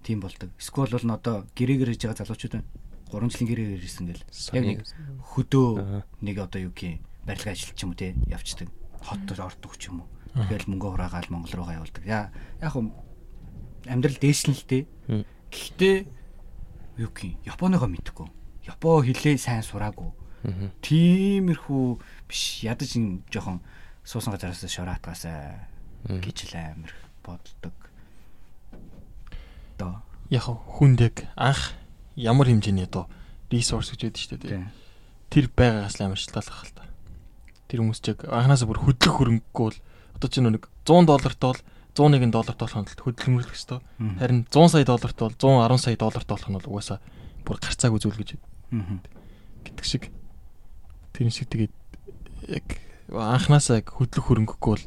[0.03, 0.51] тийм болдог.
[0.59, 2.71] Эсвэл бол н одоо гэрээгэр хийж байгаа залуучууд байна.
[3.11, 4.25] 3 жилийн гэрээгэр ирсэн гэл.
[4.55, 4.79] Яг нэг
[5.35, 5.69] хөдөө
[6.23, 8.69] нэг одоо юу гэх юм барилга ажил ч юм уу те явцдаг.
[9.03, 10.09] Хот ордог ч юм уу.
[10.35, 12.05] Тэгэл мөнгө хураагаал Монгол руугаа явуулдаг.
[12.07, 12.31] Яа
[12.61, 12.85] яг хөө
[13.89, 14.87] амьдрал л.
[15.09, 15.25] Мм.
[15.51, 15.97] Гэхдээ
[17.01, 18.29] юу юм Японыгоо мэдхгүй.
[18.69, 20.13] Япоо хэлээ сайн сураагүй.
[20.83, 21.85] Тиймэрхүү
[22.29, 23.61] биш ядаж ин жоохон
[24.05, 25.67] суусан газараас шораатгаасаа
[26.07, 26.21] Мгм.
[26.23, 26.93] гэж л амир
[27.27, 27.75] боддог.
[29.79, 30.03] Доо.
[30.31, 31.75] Яг хүнд яг анх
[32.15, 33.09] ямар хэмжээний одоо
[33.51, 34.71] ресурс гэж яддаг шүү дээ.
[35.31, 36.85] Тэр байгаагаас л амар шалтгаалах л та.
[37.69, 39.79] Тэр хүмүүс чиг анханасаа бүр хөдлөх хөрөнгөгүй бол
[40.19, 41.59] одоо чинь нэг 100 долларт бол
[41.95, 43.81] 101 долларт болох нь хөдөлмөрлөх ёстой.
[44.19, 46.99] Харин 100 сая долларт бол 110 сая долларт болох нь бол угаасаа
[47.47, 48.31] бүр гарцаагүй зүйл гэж
[49.65, 50.11] гэдэг шиг.
[51.15, 51.75] Тэр шиг тэгээд
[52.51, 52.67] яг
[53.09, 54.85] анханасаа яг хөдлөх хөрөнгөгүй бол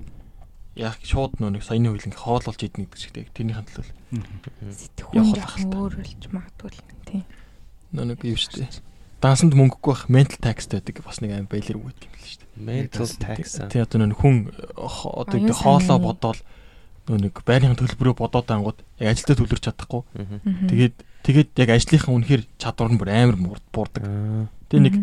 [0.75, 3.89] яг шууд нөө нэг саяны хууль ингээ хоол болж идэх гэдэг шиг тэгээд тэрний хандлал
[4.11, 4.43] Мгм.
[4.75, 7.23] Сэтгүүн Явах жоохон л өөр болж магадгүй л тийм.
[7.95, 8.71] нөө нэг юу шүү дээ.
[9.21, 12.41] Дансанд мөнгөгүй бах mental tax байдаг бас нэг аим байлэр үг гэдэг юм л шүү
[12.41, 12.57] дээ.
[12.57, 13.61] Mental tax.
[13.61, 13.69] аа.
[13.69, 14.35] Тэгээ одоо нөө хүн
[14.73, 16.41] одоо Оюун хоолоо бодоол
[17.05, 20.01] нэг байрны төлбөрөө бодоод ангууд яг ажилдаа төлөрч чадахгүй.
[20.69, 24.03] Тэгээд тэгээд яг ажлынхаа үнэхээр чадвар нь бүр амар мурд буурдаг.
[24.05, 24.49] Аа.
[24.73, 24.95] Тэгээ нэг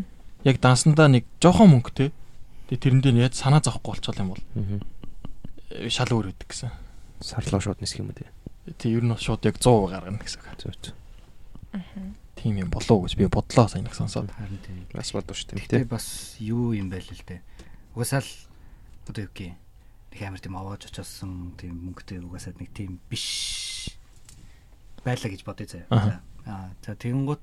[0.46, 2.10] яг дансандаа нэг жоохон мөнгөтэй.
[2.70, 4.42] Тэгээ тэрэн дээр яаж санаа зовхгүй болчихвол юм бол
[5.90, 6.72] шал өөр өгдөг гэсэн.
[7.20, 8.30] Сарлоо шууд нисэх юм те.
[8.78, 10.58] Тэг ер нь шууд яг 100% гаргана гэсэн үг.
[10.58, 10.94] Зөв зөв
[12.38, 14.30] тийм юм болов уу гэж би бодлоо сайн их сонсоод.
[14.30, 14.86] Харин тийм.
[14.94, 15.66] Бас бодов шүү дээ.
[15.66, 17.42] Гэтэ бас юу юм байл л дээ.
[17.98, 18.30] Угасаал
[19.10, 19.58] одоо юу гэх юм.
[20.14, 23.90] Нэг амар тийм овоож очсон тийм мөнгөтэй угасаад нэг тийм биш
[25.02, 26.22] байлаа гэж бодъё заяа.
[26.46, 27.42] Аа за тэгэнгუთ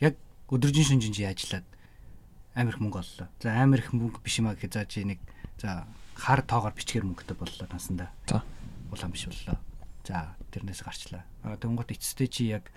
[0.00, 0.14] яг
[0.48, 1.66] өдөржин шүнжин чи ажиллаад
[2.54, 3.28] амар их мөнгө оллоо.
[3.42, 5.20] За амар их мөнгө биш юмаа гэхэд за чи нэг
[5.58, 8.10] за хар тоогоор бичгээр мөнгөтэй боллоо насандаа.
[8.26, 8.42] За
[8.90, 9.58] улам биш боллоо.
[10.06, 11.22] За тэрнээс гарчлаа.
[11.44, 12.70] Аа тэгэнгуთ эцэстээ чи яг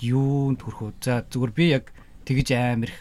[0.00, 0.92] юунд хүрхөө.
[1.00, 1.92] За зүгээр би яг
[2.24, 3.00] тэгж амар их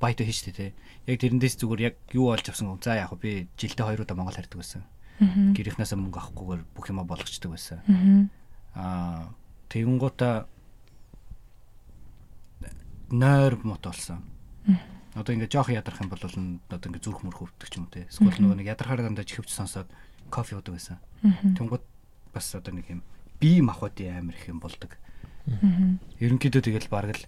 [0.00, 0.72] байт хийж тээ.
[1.06, 2.78] Яг тэрэндээс зүгээр яг юу олж авсан.
[2.80, 4.82] За яг би жилдээ хоёр удаа Монгол хардаг байсан.
[5.20, 8.30] Гэрийнхнээс мөнгө авахгүйгээр бүх юма болгочдөг байсан.
[8.74, 9.34] Аа
[9.68, 10.46] тэгэнгуутаа
[13.10, 14.22] нойр мот болсон.
[15.14, 18.06] Одоо ингээд жоох ядарах юм бол одоо ингээд зүрх мөрх өвддөг ч юм уу те.
[18.06, 19.90] Эсвэл нөгөө нэг ядарахаар дандаа чихвч сонсоод
[20.30, 21.02] кофе уудаг байсан.
[21.58, 21.82] Тэнгууд
[22.32, 23.02] бас одоо нэг юм
[23.42, 24.94] бие махбодын амар их юм болдог.
[26.20, 27.26] Ерөнхийдөө тэгэл бараг л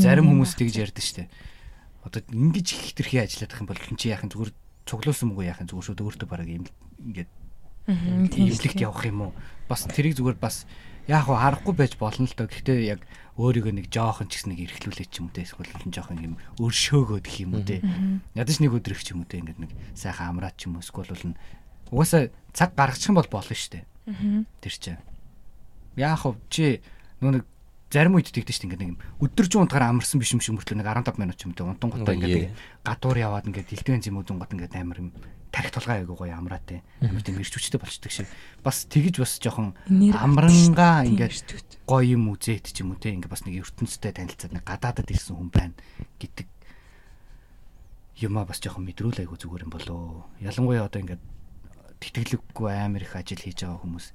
[0.00, 1.28] зарим хүмүүс тэгж ярьдаг штэ.
[2.02, 4.50] Одоо ингэж их хитрхи ажиллах юм бол чи яахын зүгээр
[4.88, 6.66] цуглуулсан мөгөө яахын зүгээр шүүд өөртөө бараг юм
[6.98, 7.30] ингээд
[7.86, 8.86] имлэгт шүү.
[8.86, 9.32] явах юм уу?
[9.68, 10.66] Бас тэрийг зүгээр бас
[11.06, 12.46] яг хаа харахгүй байж болно л доо.
[12.46, 13.00] Гэхдээ яг
[13.38, 15.42] өөрийгөө нэг жоохон ч гэсэн нэг эрхлүүлээ ч юм уу те.
[15.42, 17.82] Эсвэл жоохон юм өршөөгөөд гэх юм уу те.
[18.38, 19.42] Ядаж нэг өдөр их ч юм уу те.
[19.42, 20.82] Ингээд нэг сайхан амраад ч юм уу.
[20.82, 21.38] Эсвэл бол нь
[21.90, 23.82] угаасаа цаг гаргачих юм бол болно штэ.
[24.06, 24.46] Мгм.
[24.62, 25.02] Тэр чинь.
[25.98, 26.82] Яг хав чи
[27.22, 27.44] нөгөө нэг
[27.92, 30.88] зарим үед тэгдэж штэ ингээд нэг юм өдөржин унтахаар амарсан биш юм шиг мөртлөө нэг
[30.90, 31.62] 15 минут ч юм те.
[31.62, 35.10] Унтан гутаа ингээд гадуур яваад ингээд дэлдвэн зэм үдэн гот ингээд амар юм
[35.52, 36.80] тарих толгой аягүй гоё амраад те.
[37.04, 38.28] Амар тийм ирч хүчтэй болчдөг шиг.
[38.64, 39.76] Бас тэгж бас жоохон
[40.16, 44.64] амрангаа ингээд гоё юм үзээд ч юм уу те ингээд бас нэг ертөнцтэй танилцаад нэг
[44.64, 45.76] гадаадад ирсэн хүн байна
[46.16, 46.48] гэдэг
[48.24, 50.24] юмаа бас жоохон мэдрүүл айгу зүгээр юм болоо.
[50.40, 51.22] Ялангуяа одоо ингээд
[52.00, 54.06] тэтгэлэггүй амар их ажил хийж байгаа хүмүүс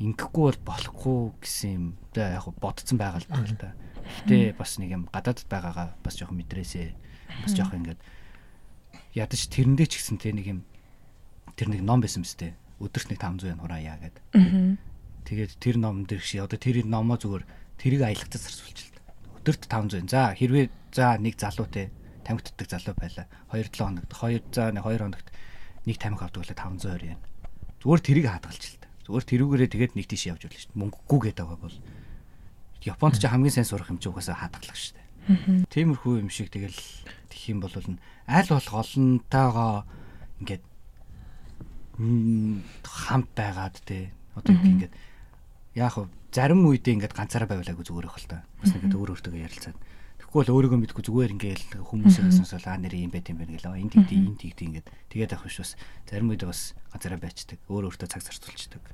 [0.00, 3.70] ингэхгүй бол болохгүй гэсэн юм да яг бодцсон байгаа л байна л да.
[4.22, 6.88] Гэтэ бас нэг юм гадаадд байгаагаа бас жоохон мэдрээсээ
[7.42, 8.00] бас жоохон ингээд
[9.16, 10.60] ядаж тэрэндээ ч гэсэн те нэг юм
[11.56, 14.24] тэр нэг ном байсан мэт өдөрт нэг 500 yen хураая гэдэг.
[15.24, 17.44] Тэгээд тэр ном дээр шиг одоо тэр номоо зүгээр
[17.80, 19.00] тэрийг аялгацаас зарцуулж л.
[19.40, 20.12] Өдөрт 500.
[20.12, 21.88] За хэрвээ за нэг залуу те
[22.22, 23.24] тамхитдаг залуу байла.
[23.48, 25.28] 2-7 хоногт 2 за нэг 2 хоногт
[25.88, 27.20] нэг тамхи авдаг болоо 520 yen.
[27.80, 28.85] Зүгээр тэрийг хадгалж л.
[29.06, 30.82] Зүгээр тэрүүгээрээ тэгээд нэг тийш явж болно шүү дээ.
[30.82, 31.78] Мөнгөгүй гэдэг байгаа бол
[32.82, 35.06] Японд ч хамгийн сайн сурах чи угаасаа хадгалах шүү дээ.
[35.70, 36.74] Тиймэрхүү юм шиг тэгэл
[37.30, 39.86] тэх юм бол аль болох олонтойгоо
[40.42, 40.64] ингээд
[42.82, 44.94] хамт байгаад те одоо ингээд
[45.78, 45.94] яг
[46.34, 48.44] зарим үедээ ингээд ганцаараа байвалаагүй зүгээр байх л та.
[48.60, 49.76] Бас ингээд өөр өөртөө ярилцаад.
[50.26, 53.70] Тэгэхгүй бол өөрийгөө мэдгүй зүгээр ингээд хүмүүсээ сонсоод аа нэр юм байт юм байна гэл.
[53.72, 55.72] Аа, Энд тэгтий энд тэгтий ингээд тэгээд авах биш бас
[56.10, 57.58] зарим үедээ бас ганцаараа байцдаг.
[57.70, 58.84] Өөр өөртөө цаг зарцуулцдаг.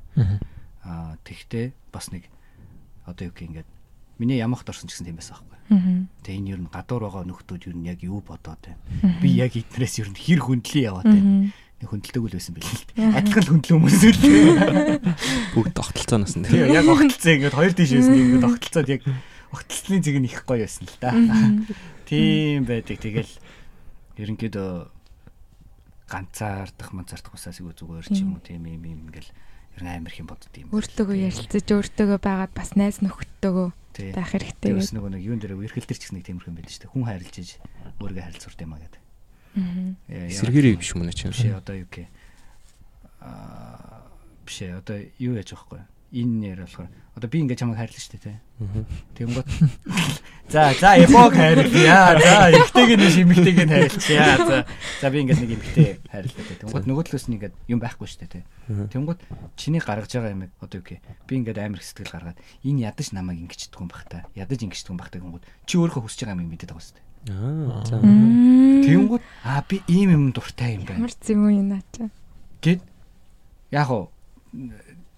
[0.84, 2.28] Аа тэгтээ бас нэг
[3.08, 3.68] одоо юу гэх ингээд
[4.20, 5.58] миний ямахт орсон ч гэсэн тийм байсан байхгүй.
[6.22, 8.78] Тэгээ энэ ер нь гадуур байгаа нөхдүүд ер нь яг юу бодоод байна.
[9.18, 11.50] Би яг эднээс ер нь хэр хөндлөө яваад байна.
[11.82, 12.70] Нэг хөндлөг үл байсан байл.
[13.18, 14.20] Адилхан л хөндлөө хүмүүс үл.
[15.58, 19.02] Бүгд тогтолцооноос нь яг огтлцоо ингээд хоёр тийш байсан ингээд огтлцоод яг
[19.52, 21.12] огтлцны зэг нь их гоё байсан л да.
[22.08, 22.96] Тийм байдаг.
[22.98, 23.32] Тэгэл
[24.16, 24.70] ерөнхийдөө
[26.08, 29.30] ганцаардах манцаардах усаас игүй зүгээр ч юм уу тийм юм юм ингээл
[29.76, 30.68] ер нь амар их юм бодд юм.
[30.72, 33.00] Өөртөөгөө ярилцаж өөртөөгөө байгаад бас найз
[33.96, 34.12] тий.
[34.12, 34.92] байх хэрэгтэй гэдэг.
[34.92, 36.92] нөгөө нэг юун дээр эрхэл дээр ч гэсэн нэг тиймэрхүү юм байдаг шүү дээ.
[36.92, 37.08] Хүн
[37.40, 37.50] иж
[38.00, 39.02] өөрийгөө харилцуулт юм аа гэдэг.
[39.52, 39.92] Аа.
[40.08, 41.32] Э, Сэргэрийг биш мөн ч юм.
[41.32, 42.08] биш одоо юу гэх
[43.20, 44.04] аа
[44.44, 45.80] биш ээ, одоо юу яаж вэ?
[46.12, 48.36] Энэ нэр болохоор одоо би ингээд чамайг хайрлаа шүү дээ тий.
[49.16, 49.48] Тэнгот
[50.52, 52.20] За за эпок хайрлаа.
[52.20, 54.36] За ихтэйг нь шимэгтэйг нь хайрлаа.
[54.36, 54.66] За
[55.00, 56.56] за би ингээд нэг эмхтэй хайрлаа тий.
[56.60, 58.44] Тэнгот нөгөө талаас нь ингээд юм байхгүй шүү дээ тий.
[58.92, 59.20] Тэнгот
[59.56, 63.40] чиний гаргаж байгаа юм одоо юу гэх би ингээд амар сэтгэл гаргаад энэ ядаж намайг
[63.48, 64.28] ингэчдэг юм бах та.
[64.36, 67.08] Ядаж ингэчдэг юм бах та гэнгүүт чи өөрөө хүсэж байгаа юм мэдээд байгаа шүү дээ.
[67.32, 67.84] Аа.
[67.88, 67.96] За.
[68.04, 68.84] Мм.
[68.84, 71.08] Тэнгот аа би ийм юм дуртай юм байна.
[71.08, 72.12] Ямар зэм юм наача.
[72.60, 72.84] Гэт
[73.72, 74.12] яг уу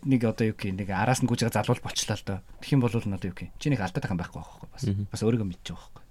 [0.05, 2.39] нэг одоо юу гэх нэг араас нь гүйж байгаа залуул болчлаа л доо.
[2.61, 4.85] Тэгэх юм бол одоо юу гэх чи нэг алдаад байгаа юм байхгүй байхгүй бас.
[5.13, 6.05] Бас өөрийгөө мэдчих байгаа байхгүй.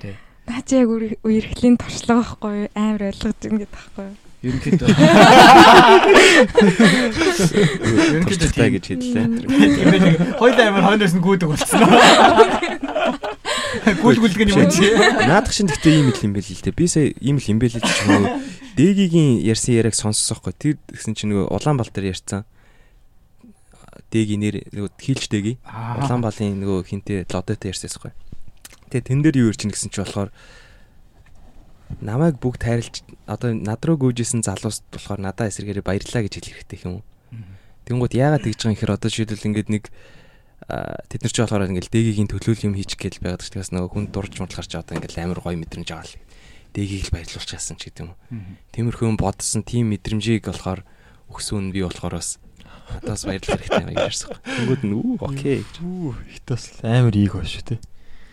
[0.00, 0.16] Тэ.
[0.50, 2.68] Наача яг үер- үерхлийн туршлага байхгүй юу?
[2.76, 4.16] Амар ойлгож ингээд байхгүй юу?
[4.40, 4.88] Ерөнхийдөө
[8.24, 9.26] Туршлагатай гэж хэллээ.
[9.36, 10.16] тийм.
[10.40, 11.84] Хоёул амар хойноос нь гүйдэг болчихсон.
[14.00, 14.88] Гүйлгүйлгэн юм чи.
[15.28, 16.72] Наадах шин гэхдээ ийм л юм байл л дээ.
[16.76, 18.40] Би сая ийм л юм байл л ч юм уу.
[18.80, 20.52] Дэгийн ярьсан яриаг сонссоохгүй.
[20.56, 22.44] Тэр гэсэн чинь нөгөө Улаанбаал дээр ярьсан.
[24.10, 25.58] Дэгийн нэр нөгөө хийлж дэги.
[25.64, 28.10] Улаанбаалын нөгөө хинтээ лодотой ярьсаасгүй.
[28.90, 30.34] Тэгээ тэн дээр юу ярьж гин гэсэн чи болохоор
[32.02, 32.94] намайг бүгд хайрлж
[33.26, 37.04] одоо над руу гүйжсэн залуус болохоор надаа эсэргээрээ баярлаа гэж хэлэх хэрэгтэй юм уу?
[37.86, 39.84] Тэнгүүд яагаад тэгж байгаа юм хэр одоо жишээлбэл ингээд нэг
[41.10, 44.06] тэд нар ч болохоор ингээд дэгийн төлөөл юм хийчих гээл байгаад ч тэгээс нөгөө хүн
[44.14, 46.18] дурж мурлахар ч одоо ингээд амар гоё мэдрэмж байгаа л.
[46.70, 48.14] Дэгийг л баярлуулж чаасан ч гэдэг юм.
[48.70, 50.86] Тиймэрхүү бодсон тийм мэдрэмжийг болохоор
[51.26, 52.38] өгсөн би болохоор бас
[52.98, 54.30] надаас баярлах хэрэгтэй юм гэж ярьсан.
[54.42, 55.74] Тэнгүүд нь үү окей гэж.
[55.84, 57.76] Үу хит бас амар ийг ба шүү те.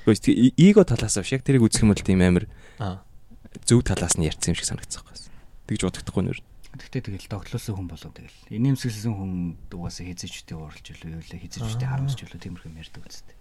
[0.07, 2.45] Гэхдээ эго талаас авш яг тэрийг үзэх юм бол тийм амар
[2.79, 3.03] Аа.
[3.67, 5.27] зөв талаас нь ярьсан юм шиг санагдсан байхгүй.
[5.67, 6.39] Тэгж бодогдохгүй нэр.
[6.77, 8.37] Гэхдээ тэгэл тоглосон хүн болоо тэгэл.
[8.53, 9.31] Инээмсэглсэн хүн
[9.73, 13.35] угаасаа хизэж үтэй ууралж үлээ юу лээ хизэж үтэй харамсч үлээ тиймэрхүү юм ярьдаг үстэй.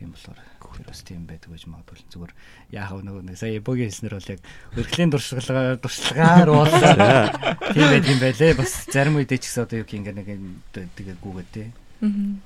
[0.00, 0.40] Тийм болохоор
[0.80, 2.32] тэр бас тийм байдаг гэж магадгүй зүгээр
[2.72, 4.40] яах вэ нөгөө сая эбогийн хэлснэр бол яг
[4.80, 7.36] өрхлийн дуршлагаар дуршлагаар уулзаа.
[7.76, 8.56] Тийм байт юм байлээ.
[8.56, 11.64] Бас зарим үедээ ч гэсэн одоо юу гэх ингээ нэг юм тэгээ гүгээд те.
[12.00, 12.40] Мгм.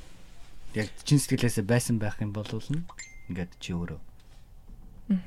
[0.75, 2.83] Яг чин сэтгэлээсээ байсан байх юм бол нь
[3.31, 4.03] ингээд чи өөрөө.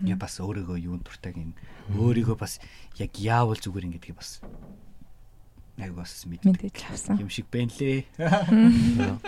[0.04, 1.56] Я бас өөрийгөө юунд дуртайг юм.
[1.96, 2.60] Өөрийгөө бас
[3.00, 4.44] яг яавал зүгээр ингэдгийг бас
[5.78, 7.22] яг бас мэддэг мэдээж авсан.
[7.22, 8.04] юм шиг байна лээ.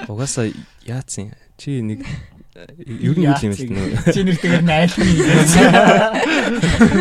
[0.10, 0.52] Угаасаа
[0.84, 2.04] яатсан чи нэг
[2.68, 4.12] ер нь юу юм бэ нөө.
[4.12, 5.12] Чи нэртэйгээр найлхны.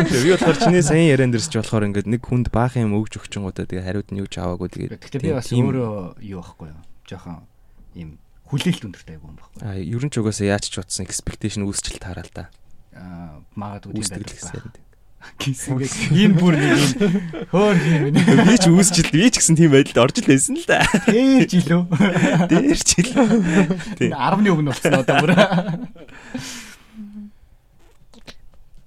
[0.07, 3.67] Би болохоор чиний саяхан яриан дэрс чи болохоор ингээд нэг хүнд баах юм өгж өгчөнгүүтээ
[3.67, 6.79] тэгээ хариуд нь юу ч аваагүй тэгээд Гэхдээ би бас өөрөө юу байхгүй юу?
[7.09, 7.43] Жохон
[7.99, 8.09] юм
[8.47, 9.59] хүлээлт өндөртэй айгүй юм байхгүй.
[9.61, 12.49] А ер нь ч угаасаа яаж ч утсан expectation үүсчил таараа л да.
[12.95, 14.88] Аа магадгүй тийм гэсэн.
[15.39, 16.91] Гисгээд энэ бүр нэг юм
[17.51, 18.43] хөөр юм байна.
[18.47, 20.83] Би ч үүсчил би ч гэсэн тийм байдалд орж л байсан л да.
[21.07, 21.81] Дээр ч илүү.
[22.47, 23.11] Дээр ч л.
[23.99, 24.11] Тийм.
[24.15, 25.31] 10-ны өмнө болсон одоо бүр.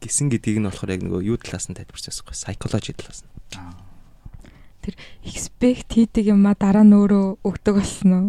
[0.00, 3.32] Гисэн гэдгийг нь болохоор яг нөгөө юу талаас нь тайлбарчаасахгүй psychology талаас нь.
[5.22, 8.28] Expect хийдэг юм а дараа нь өөрөө өгдөг болсон уу?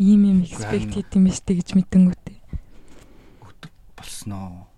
[0.00, 2.36] Ийм юм expect хийх юм биш гэж мэдэнгүүтээ.
[4.26, 4.68] болсноо.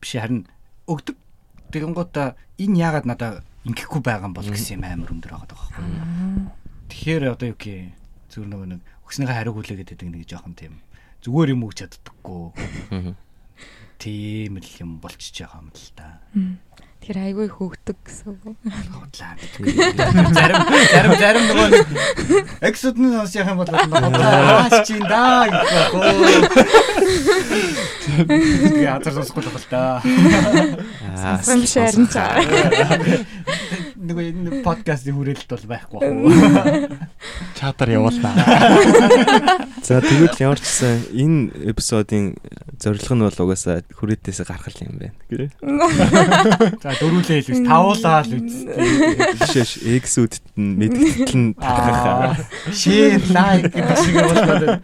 [0.00, 0.46] Биш харин
[0.88, 1.16] өгдөг.
[1.70, 3.32] Тэгэнгუута энэ яагаад надаа
[3.64, 5.84] ингэхгүй байгаа юм бол гэсэн юм амар өндөр байгаа байхгүй.
[6.90, 7.94] Тэгэхээр одоо юу гэх
[8.30, 10.74] зүр нөгөө нэг өгснийхээ хариу хүлээгээд байдаг нэг жоохон тийм
[11.22, 12.44] зүгээр юм өгч чаддаггүй.
[14.00, 16.06] Тийм л юм болчихж байгаа юм л та.
[17.00, 18.60] Тэр айгүй хөөгдөг гэсэн үг.
[18.92, 19.32] Хотлаа.
[20.36, 20.60] Зарим
[20.92, 21.88] зарим зарим нөгөө нэг
[22.68, 26.52] эксод нь сонсох юм бол хотлаа чинь да гэх байх.
[28.28, 30.04] Тэгээ азар сонсохгүй л та.
[30.04, 31.40] Аа.
[31.40, 32.36] Сонссон биш харин цаа.
[34.00, 36.00] Нөгөө подкастын хүрээлэлт бол байхгүй
[36.56, 36.68] бах.
[37.60, 38.32] Чатар явуулнаа.
[39.86, 42.32] За тэгвэл ямар ч гэсэн энэ эпизодын
[42.80, 45.12] зорилго нь бол угаасаа хүрээдээс гаргах юм байна.
[45.28, 45.52] Гэ.
[46.84, 47.60] За дөрүүлээ үз.
[47.60, 48.56] Тавуулаа л үз.
[49.44, 52.40] Бишээш эксүүдэд нь мэдгэдэл нь Аа.
[52.72, 54.80] Share like гэдэг шиг болоод.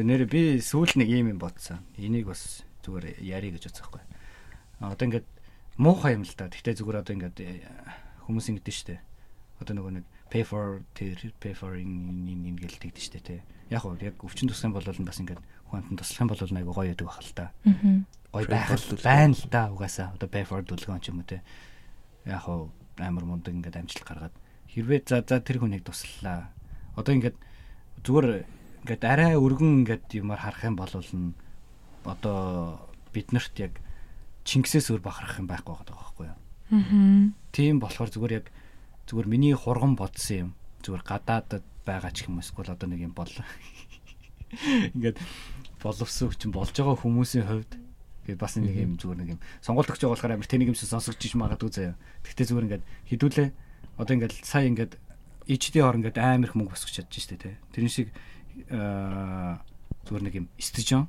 [0.00, 1.84] Өнөр би сүүл нэг юм юм бодсон.
[2.00, 4.00] Энийг бас зүгээр ярих гэж бодсохгүй.
[4.80, 5.26] А одоо ингээд
[5.76, 6.48] муухай юм л да.
[6.48, 7.60] Гэхдээ зүгээр одоо ингээд э,
[8.26, 8.96] хүмүүс ингэдэж штэ.
[9.60, 13.36] Одоо нөгөө нэг pay for тэр pay for in in гэл тэгдэж штэ те.
[13.70, 15.40] Яг уу яг өвчин тусах юм бол бас ингээд
[15.70, 17.52] хүнтэн туслах юм бол айгу гоё яадаг бахал та.
[17.64, 18.06] Мгм.
[18.32, 20.12] Гоё байх л байна л да угаасаа.
[20.16, 21.42] Одоо pay for дүлгэн ч юм уу те.
[22.24, 24.34] Яг уу амар мундаг ингээд амжилт гаргаад
[24.72, 26.52] хэрвээ за за тэр хүнийг туслаа.
[26.96, 27.36] Одоо ингээд
[28.04, 28.28] зүгээр
[28.86, 31.34] ингээд арай өргөн ингээд юмар харах юм бол нь
[32.06, 32.80] одоо
[33.12, 33.72] биднэрт яг
[34.46, 36.38] Чингисээс өөр бахарах юм байхгүй байгаа байхгүй юу?
[36.70, 37.34] Аа.
[37.50, 38.46] Тийм болохоор зүгээр яг
[39.10, 40.50] зүгээр миний хурган бодсон юм.
[40.86, 43.30] Зүгээр гадаадад байгаа ч юм уу эсвэл одоо нэг юм бол
[44.94, 45.18] ингээд
[45.82, 47.72] боловсон хүчин болж байгаа хүмүүсийн хувьд
[48.26, 51.22] тэгээд бас нэг юм зүгээр нэг юм сонголт өгч байгаа болохоор амар тэнийг юмшин сонсогч
[51.26, 51.94] иж магадгүй заяа.
[52.26, 53.48] Тэгтээ зүгээр ингээд хідүүлээ
[53.98, 54.92] одоо ингээд сая ингээд
[55.46, 57.54] HD хор ингээд амар их мөнгө босгож чадчих штэ тий.
[57.70, 58.10] Тэрэн шиг
[58.70, 59.62] аа
[60.10, 61.06] зүгээр нэг юм стежон.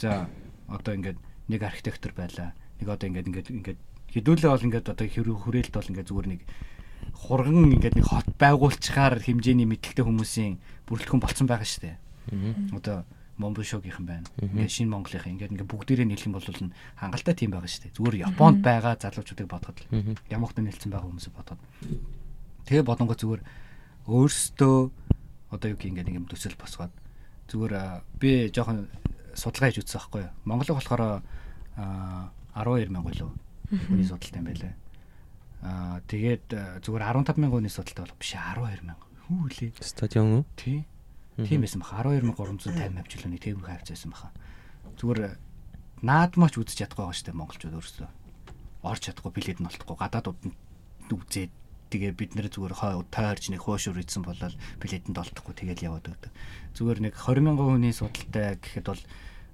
[0.00, 0.28] За
[0.68, 1.20] одоо ингээд
[1.52, 2.56] нэг архитектор байлаа.
[2.80, 3.80] Нэг одоо ингээд ингээд ингээд
[4.12, 6.42] хідүүлээ бол ингээд одоо хүрээлт бол ингээд зүгээр нэг
[7.16, 10.56] хурган ингээд нэг хот байгуулчихаар хэмжээний мэдлэгтэй хүмүүсийн
[10.88, 11.96] бүрэлдэхүүн болцсон байгаа шүү дээ.
[12.72, 13.04] Одоо
[13.40, 14.28] Момбошогийнхан байна.
[14.38, 17.96] Ингээд шинэ Монголынхан ингээд ингээд бүгдээрээ нийлэх юм бол нь хангалттай тийм байгаа шүү дээ.
[17.96, 21.60] Зүгээр Японд байгаа залуучуудыг бодоход л ямагт нэлсэн байгаа хүмүүсийг бодоход.
[22.68, 23.42] Тэгээ бодонгоо зүгээр
[24.06, 24.76] өөрсдөө
[25.50, 26.92] одоо юу гэх ингээд нэг юм төсөл босгоод
[27.48, 28.92] зүгээр би жоохон
[29.32, 30.32] судалгаа хийж үзсэн байхгүй юу.
[30.44, 31.24] Монголыг болохоор
[31.76, 33.32] 12 мянга лөө
[33.88, 34.74] хүний судалтай юм байлаа.
[35.62, 36.46] Аа тэгээд
[36.84, 39.06] зүгээр 15 мянган хүний судалтай бол биш 12 мянга.
[39.28, 39.70] Хүү лээ.
[39.80, 40.44] Стадион уу?
[40.56, 40.84] Тий.
[41.40, 44.28] Тийм байсан баха 12350 авч лөө нэг тээврэг хавцсан баха.
[45.00, 45.20] Зүгээр
[46.04, 48.08] наадмаач үзэж чадахгүй байгаа штэ монголчууд өөрсдөө.
[48.84, 50.56] Орч чадахгүй билет нь олдохгүй гадаадууд нь
[51.08, 51.52] үзээд
[51.88, 56.32] тэгээ бид нэр зүгээр хой тойрч нэг хуушур ийдсэн болол билетэнд олдохгүй тэгэл яваад өгдөг.
[56.76, 59.02] Зүгээр нэг 20 мянган хүний судалтай гэхэд бол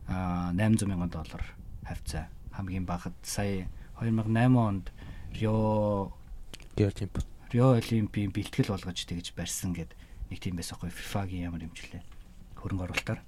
[0.09, 1.43] 800 мянган доллар
[1.89, 2.29] хавцаа.
[2.53, 3.69] Хамгийн багад сая
[4.01, 4.93] 2008 онд
[5.35, 6.13] Рио
[6.77, 7.19] Олимп.
[7.51, 9.97] Рио Олимпийн бэлтгэл болгож тэгж барьсан гэд
[10.31, 12.03] нэг тийм байсан хгүй FIFA-гийн ямар хэмжлээ
[12.61, 13.21] хөрөнгө оруулалтаар.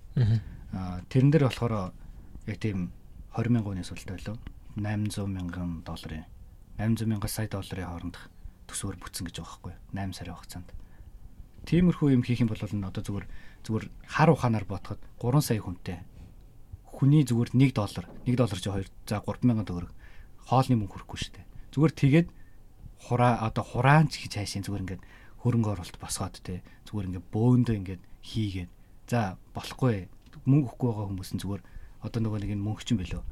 [0.76, 1.92] Аа тэрэн дээр болохоор
[2.46, 2.92] яг тийм
[3.34, 4.36] 20 мянган хүний судалтай байлоо.
[4.76, 6.26] 800 мянган долларын
[6.78, 8.24] 800 мянган сая долларын хоорондох
[8.68, 10.70] төсвөр бүтсэн гэж байгаа хгүй 8 сарын хугацаанд.
[11.66, 13.26] Тиймэрхүү юм хийх юм бол нь одоо зүгээр
[13.66, 15.98] зүгээр хар ухаанаар бодоход 3 сая хүнтэй
[17.00, 19.88] хүний зүгээр 1 доллар 1 доллар чи 2 за 3000 төгрөг
[20.44, 21.48] хоолны мөнгө хүрэхгүй шүү дээ.
[21.72, 22.28] Зүгээр тэгээд
[23.08, 25.02] хураа одоо хураанч гэж хайшин зүгээр ингээд
[25.40, 28.68] хөрөнгө оруулалт босгоод те зүгээр ингээд бөөндөө ингээд хийгээд
[29.08, 30.12] за болохгүй
[30.44, 31.62] мөнгө өгөхгүй байгаа хүмүүс нь зүгээр
[32.04, 33.24] одоо нөгөө нэг мөнгө чинь бэлөө.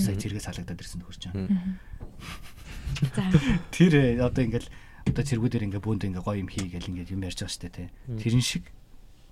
[0.00, 1.16] Сая зэрэгээс халагдаад ирсэн байгаа.
[1.16, 1.32] За.
[3.72, 4.68] Тэр э, одоо ингээл
[5.08, 7.88] одоо цэргүүдээр ингээ бөөнд ингээ гоё юм хийгээл ингээ юм ярьж байгаа штэ тий.
[8.08, 8.72] Тэрэн шиг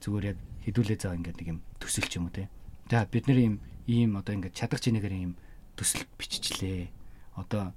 [0.05, 2.48] зүгээр яг хідүүлээ заа ингээ нэг юм төсөлч юм уу тий.
[2.90, 3.54] За бид нэр ийм
[3.86, 5.32] ийм одоо ингээ чадах чинээгээр ийм
[5.74, 6.90] төсөл биччихлээ.
[7.36, 7.74] Одоо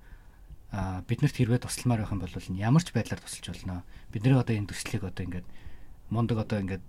[0.69, 3.83] а биднэрт хэрвээ тусламар байх юм бол ямар ч байдлаар тусалж болно.
[4.13, 5.47] Бидний одоо энэ төслийг одоо ингээд
[6.13, 6.83] мундаг одоо ингээд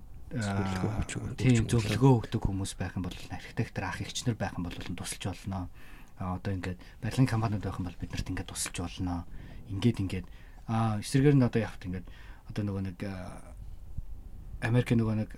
[1.41, 5.73] тийм зөвлөгөө өгдөг хүмүүс байх юм бол архитектор ах эгчнэр байх юм бол тусалж болно
[6.21, 9.25] одоо ингээд барилгын компаниуд байх юм бол бид нарт ингээд тусалж болно.
[9.73, 10.27] Ингээд ингээд
[10.69, 12.07] аа эсрэгээр нь одоо явахт ингээд
[12.53, 12.99] одоо нөгөө нэг
[14.61, 15.31] Америк нөгөө нэг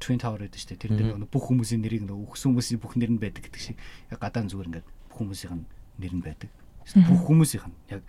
[0.00, 3.12] Twin Tower гэдэг чинь тэр дээр нөгөө бүх хүмүүсийн нэрийг нөгөө өгсөн хүмүүсийн бүх нэр
[3.16, 3.76] нь байдаг гэдэг шиг
[4.12, 5.64] яг гадаан зүгээр ингээд бүх хүмүүсийн
[6.00, 6.50] нэр нь байдаг.
[7.08, 8.02] Бүх хүмүүсийн яг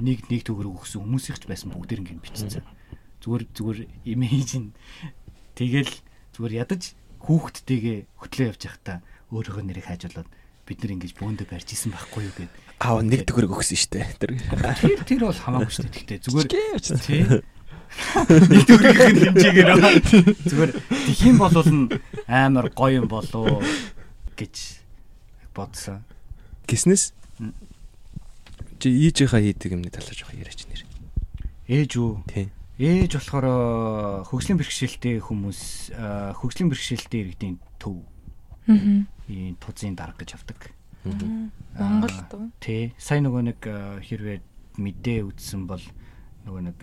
[0.00, 2.64] нэг нэг төгрөг өгсөн хүмүүсийнх ч байсан бүгдээр ингээд бичсэн.
[3.20, 3.78] Зүгээр зүгээр
[4.08, 4.72] имиж нь
[5.56, 5.92] тэгэл
[6.36, 8.98] зүгээр ядаж хүүхдтэйгээ хөтлөө явж байхдаа
[9.28, 10.28] өөрийнхөө нэрийг хайжуулаад
[10.64, 12.52] бид нар ингэж бөөндө барьж исэн байхгүй юу гэд.
[12.80, 14.06] Аа нэг төгрөг өгсөн штэ.
[14.16, 15.90] Тэр тэр тэр бол хамаагүй штэ.
[15.90, 17.42] Тэгтээ зүгээр тий.
[18.28, 19.70] Нэг төгрөгийн хэмжээгээр
[20.46, 20.72] зүгээр
[21.10, 21.86] тхиим болвол нь
[22.28, 23.60] амар гоё юм болоо
[24.36, 24.54] гэж
[25.54, 26.04] бодсон.
[26.66, 27.12] Гиснэс
[28.80, 30.82] чи ээжийнхаа хийдэг юмны талаар жоох яриач нэр.
[31.68, 32.10] Ээж үү?
[32.30, 32.46] Тий.
[32.80, 35.92] Ээж болохоор хөгжлийн бэрхшээлтэй хүмүүс
[36.40, 38.00] хөгжлийн бэрхшээлтэй иргэдийн төв.
[38.66, 40.74] Аа ийм тузын дарга гэж авдаг.
[41.04, 42.34] Монголд?
[42.58, 42.92] Тий.
[42.98, 43.60] Сайн нөгөө нэг
[44.02, 44.38] хэрвээ
[44.76, 45.82] мэдээ үзсэн бол
[46.44, 46.78] нөгөө нэг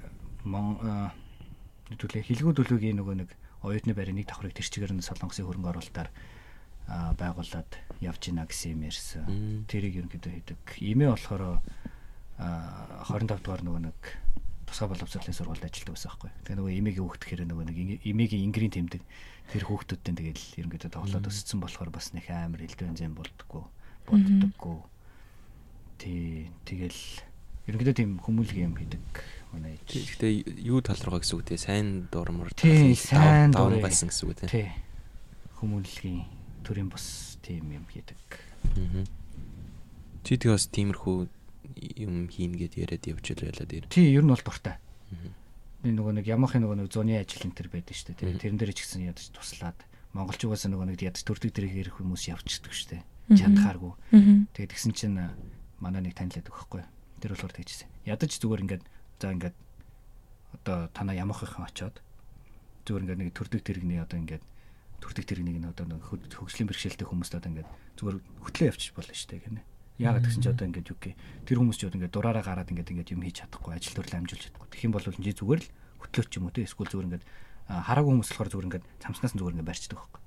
[0.48, 3.30] нэгдүлээ хилгүү төлөвгийн нөгөө нэг
[3.64, 6.10] оюутны нэг давхрыг тэр чигээр нь солонгосын хөрөнгө оруулалтаар
[6.88, 9.28] байгуулад явж гинэ гэсэн юм ярьсан.
[9.68, 10.62] Тэрийг ерөнхийдөө хийдэг.
[10.80, 11.60] Имээ болохоор
[12.40, 14.00] 25 дугаар нөгөө нэг
[14.68, 16.32] тусгай боловсролын сургуульд ажилладаг байсан байхгүй.
[16.48, 19.04] Тэгээ нөгөө имэгийн хүүхд гэхээр нөгөө нэг имэгийн ингрийн тэмдэг
[19.52, 23.64] тэр хүүхдүүдтэй тэгэл ерөнхийдөө тоглоод өссөн болохоор бас нэг амар элдвэн болдгоо
[24.08, 24.80] болддоггүй.
[25.98, 27.02] Тий тэгэл
[27.68, 29.04] ерөнхийдөө тийм хүмүүлгийн юм хийдэг
[29.54, 29.80] манай.
[29.88, 34.48] Гэхдээ юу талруугаа гэсэн үг те сайн дурмар тий сайн даван байсан гэсэн үг те.
[34.48, 34.68] Тий
[35.58, 36.26] хүмүүлгийн
[36.62, 38.18] төрийн бус тийм юм хийдэг.
[40.24, 41.18] Чи тэг бас тиймэрхүү
[41.98, 43.90] юм хийн гэд яриад явж байлаа дээр.
[43.90, 44.78] Тий, ер нь бол дуртай.
[45.82, 48.38] Би нөгөө нэг ямахын нөгөө нэг зуны ажил энэ төр байдаг шүү дээ.
[48.38, 49.78] Тэрэн дээр ч гэсэн ядаж туслаад
[50.14, 53.04] монголчугаас нөгөө нэг ядаж төрдөг дэрэг ирэх хүмүүс явчихдаг шүү дээ.
[53.38, 53.94] Чадхааргүй.
[54.58, 55.18] Тэгээд тэгсэн чинь
[55.80, 56.82] манай нэг танилаад өгөхгүй.
[57.22, 57.90] Тэр болохоор тэгчихсэн.
[58.10, 58.84] Ядаж зүгээр ингээд
[59.20, 59.56] за ингээд
[60.62, 62.02] одоо танаа ямахынхан очоод
[62.86, 64.44] зүгээр ингээд нэг төрдөг дэрэгний одоо ингээд
[65.04, 67.70] төрдөг дэрэгнийг нь одоо хөгжлийн бэрхшээлтэй хүмүүст одоо ингээд
[68.00, 69.62] зүгээр хөтлөө явчих болно шүү дээ гэнэ
[69.98, 71.18] Яагаад гэсэн чи одоо ингээд юу гэх
[71.50, 74.44] тэр хүмүүс ч одоо ингээд дураараа гараад ингээд ингээд юм хийж чадахгүй ажил төрөл амжуулж
[74.46, 74.70] чадахгүй.
[74.70, 75.70] Тэгэх юм бол чи зүгээр л
[76.06, 77.26] хөтлөөч юм уу те эсвэл зүгээр ингээд
[77.66, 80.22] хараагүй хүмүүс болохоор зүгээр ингээд цамснаас нь зүгээр ингээд барьчдаг байхгүй.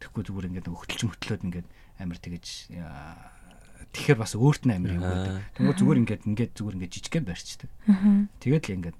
[0.00, 1.68] Тэгэхгүй зүгээр ингээд хөтлөж хөтлөөд ингээд
[2.00, 2.46] амар тэгэж
[3.92, 5.42] тэгэхээр бас өөрт нь амар юм байдаг.
[5.56, 7.70] Тэгвэл зүгээр ингээд ингээд зүгээр ингээд жижигхэн барьчдаг.
[7.88, 8.28] Аа.
[8.38, 8.98] Тэгээд л ингээд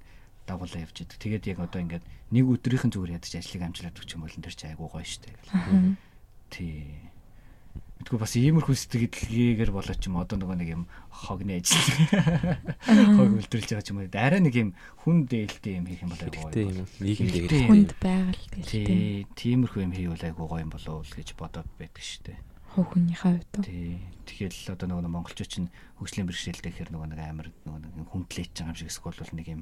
[0.49, 1.17] дагуулаа явж идэг.
[1.21, 4.55] Тэгээд яг одоо ингээд нэг өдрийнхэн зүгээр ядаж ажлыг амжилаад өгч юм бол энэ төр
[4.57, 5.29] чи айгуу гоё штэ.
[5.53, 5.93] Аа.
[6.49, 7.09] Тий.
[7.99, 11.83] Мэдгүй бас иймэрхүү сэтгэлгээгээр болоод ч юм одоо нөгөө нэг юм хогны ажил.
[12.87, 14.09] Хог үлдэрэлж байгаа ч юм уу.
[14.15, 14.69] Арай нэг юм
[15.03, 16.79] хүн дээлтэй юм хийх юм бол айгуу Хэрэгтэй гоё.
[16.79, 16.87] юм.
[17.03, 17.63] Нийгэмдээ Хэрэгтэй.
[17.67, 18.43] Хүнд байгаль.
[18.63, 22.39] Тий, тиймэрхүү юм хийвэл айгуу гоё юм болов уу гэж бодоод байдаг штэ.
[22.75, 23.65] Хов хүнийхээ хувьд.
[23.65, 23.99] Тий.
[24.29, 28.53] Тэгэхээр одоо нөгөө нэг монголчууд чинь хөгжлийн бэрхшээлтэй гэхэр нөгөө нэг амар нөгөө нэг хүндлээч
[28.53, 29.61] байгаа юм шиг эсвэл бол нэг юм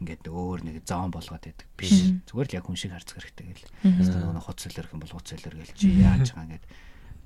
[0.00, 1.68] ингээд өөр нэг зоон болгоод байдаг.
[1.76, 2.16] Биш.
[2.24, 3.68] Зүгээр л яг хүн шиг харцах хэрэгтэй гэл.
[3.84, 6.66] Нөгөө нэг хуц солиорх юм бол хуц солиор гэл чи яаж байгаа ингээд.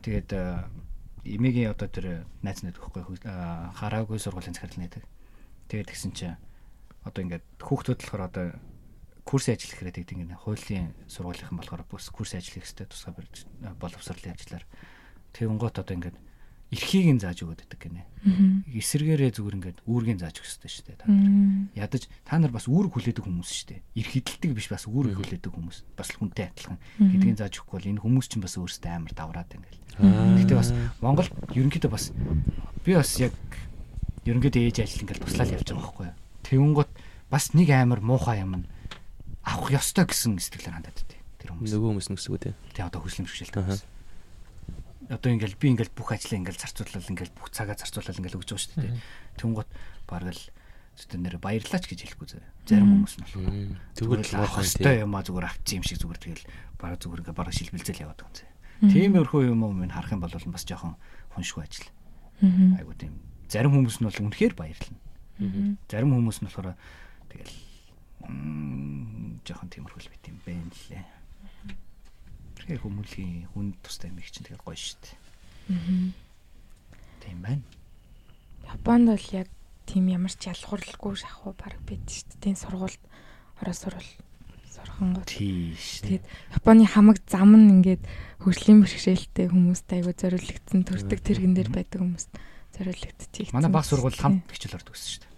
[0.02, 0.44] Тэгээд э,
[1.31, 2.07] эмигийн одоо тэр
[2.43, 5.05] найз гэхгүй хөө- э, хараагүй сургуулийн захирал нэдэг.
[5.70, 6.27] Тэгээд тэгсэн чи
[7.07, 8.47] одоо ингээд хүүхдүүд болохоор одоо
[9.24, 13.36] курсын ажил гэхээр тэгдэг ингээд хуулийн сургуулийнхан болохоор бүс курсын ажил хийх хэрэгтэй тусгай барьж
[13.78, 14.65] боловсролын ажиллаар
[15.32, 16.16] Тэнгуут одоо ингээд
[16.70, 18.07] эрхийг нь зааж өгöd гэдэг гинэ.
[18.78, 21.02] Эсэргээрээ зүгээр ингээд үүргийн зааж өгөх хэрэгтэй шүү дээ.
[21.02, 21.31] Та нар.
[21.74, 23.81] Ядаж та нар бас үүрэг хүлээдэг хүмүүс шүү дээ.
[23.98, 25.78] Эрх хидэлдэг биш бас үүрэг хүлээдэг хүмүүс.
[25.98, 26.78] Бас л хүнтэй адилхан.
[27.02, 29.51] Гэдгийг зааж өгөхгүй бол энэ хүмүүс чинь бас өөрсдөө амар давраад.
[29.51, 30.39] Аа.
[30.39, 30.70] Гэтэ бас
[31.02, 31.27] Монгол
[31.59, 32.15] ерөнхийдөө бас
[32.86, 33.35] би бас яг
[34.31, 36.16] ерөнхийдөө ээж ажил ингээд туслаад явж байгаа байхгүй юу.
[36.47, 36.90] Тэнгуут
[37.27, 38.66] бас нэг амар муухай юм нь
[39.43, 41.20] авах ёстой гэсэн сэтгэлээр хандаад дээ.
[41.40, 41.73] Тэр хүмүүс.
[41.74, 42.55] Нөгөө хүмүүс нүсгүү те.
[42.77, 43.82] Тэ одоо хүмүүс.
[45.11, 48.62] Одоо ингээл би ингээл бүх ажлаа ингээл зарцуулаад ингээл бүх цагаа зарцуулаад ингээл өгч байгаа
[48.62, 48.95] шүү дээ.
[49.43, 49.70] Тэнгуут
[50.07, 50.43] бараг л
[51.01, 52.43] зөвхөн нэр баярлаач гэж хэлэхгүй зэ.
[52.69, 53.51] Зарим хүмүүс нь болохоор.
[53.51, 53.74] Мм.
[53.99, 55.03] Зүгээр л авах те.
[55.03, 56.45] юм а зүгээр авчих юм шиг зүгээр тэгэл
[56.78, 58.47] бараг зүгээр ингээ бараг шилбэлзэл яваад байгаа юм зэ.
[58.81, 58.91] Мгм.
[58.95, 60.95] Тиймэрхүү юм уу минь харах юм бол бас жоохон
[61.35, 61.89] хүншгүй ажил.
[62.78, 63.15] Айгуу тийм.
[63.49, 64.99] Зарим хүмүүс нь бол үнэхээр баярлна.
[65.89, 66.77] Зарим хүмүүс нь болохоор
[67.32, 67.55] тэгэл
[69.49, 71.05] жоохон тиймэрхүү л бит юм байна лээ.
[72.61, 75.16] Тэгэхээр хүмүүлийн хүн тустай юм их чинь тэгээ гоё шүү дээ.
[75.73, 76.12] Мгм.
[77.24, 77.65] Тийм байна.
[78.69, 79.49] Японд бол яг
[79.89, 82.45] тийм ямар ч ялгуурлалгүй шахуу баг байд шүү дээ.
[82.45, 83.01] Тийм сургуульд
[83.65, 84.11] ороо сурвал
[84.69, 85.24] сурхан гол.
[85.24, 86.05] Тийш.
[86.05, 86.24] Тэгээд
[86.61, 88.05] Японы хамаг зам нь ингээд
[88.45, 92.31] хөгжлийн бэрхшээлтэй хүмүүст айгу зориулагдсан төрдөг тэрэгэн дээр байдаг хүмүүст
[92.77, 93.57] зориулагдчих.
[93.57, 95.32] Манай баг сургууль хамт хичээл ордог гэсэн шүү дээ.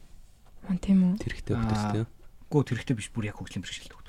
[0.66, 1.22] Ман тийм үү.
[1.22, 1.62] Тэрхтээ Аа.
[1.70, 2.00] өгдөс те.
[2.50, 4.01] Гүү тэрхтээ биш бүр яг хөгжлийн бэрхшээлтэй.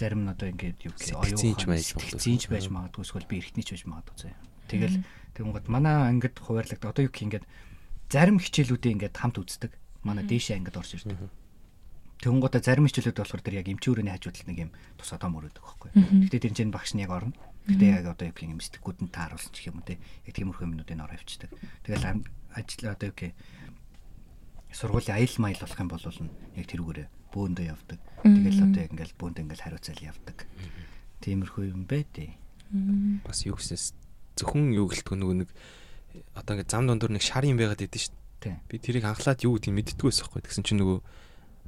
[0.00, 2.08] Зарим нь одоо ингээд юу гэх Сэтгцийн ч байж магадгүй.
[2.08, 4.40] Сэтгцийн ч байж магадгүй эсвэл би эртний ч байж магадгүй заяа.
[4.72, 4.96] Тэгэл
[5.36, 6.96] тэгэнгүүт манай ангид хуваарлагдав.
[6.96, 7.44] Одоо юу гэх ингээд
[8.08, 9.76] зарим хичээлүүдээ ингээд хамт үздэг.
[10.00, 11.20] Манай дээшээ ангид орж ирдэг.
[12.24, 15.90] Тэгэнгүүтээ зарим хичээлүүд болохоор тэр яг эмчүүрийн хажууд нэг юм тус одоо мөрөдөг байхгүй.
[16.32, 17.36] Гэтэ тэр чинь багш нь яг орно.
[17.68, 20.00] Гэтэ яг одоо юу гэх юм сэтгэгүүд нь тааруулсан ч юм уу те.
[20.24, 21.52] Яг тиймэрхүү юмнуудыг ор авчдаг.
[21.84, 22.24] Тэгэл
[22.56, 23.36] ажил одоо юу гэх
[24.72, 27.98] сургуулийн аял маял болох юм бол нь яг тэрүүгээрээ бөөндөө явдаг.
[28.22, 30.36] Тэгэл одоо яг ингээл бөөндөө ингээл хариуцал явдаг.
[31.24, 32.30] Тиймэрхүү юм байдээ.
[32.70, 33.20] Мм.
[33.26, 33.94] Бас юу гэсээс
[34.38, 35.50] зөвхөн юу гэлтгүй нөгөө нэг
[36.34, 38.56] одоо ингээд зам дундуур нэг шар юм байгаад идэв шүү дээ.
[38.66, 40.42] Би тэрийг анхлаад юу гэдгийг мэддэггүй байсан хгүй.
[40.42, 40.98] Тэгсэн чинь нөгөө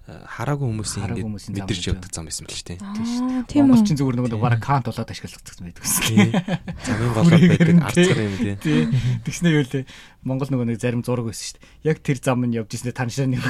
[0.02, 2.82] хараагүй хүмүүсийн ингээд мэдэрч явдаг зам байсан мэл тийм.
[2.82, 3.86] Аа, тийм Монгол үү.
[3.86, 6.02] чинь зүгээр нөгөө бараг каунт болоод ашиглагдсан байдаг гэсэн.
[6.10, 6.34] Тийм.
[6.82, 8.58] Замын болоод байдаг арцгар юм тийм.
[8.58, 8.90] Тий.
[9.22, 9.86] Тэгснээ юу лээ.
[10.26, 11.86] Монгол нөгөө нэг зарим зураг байсан шүү дээ.
[11.86, 13.46] Яг тэр зам нь явж ирснээр таньшаа нэг.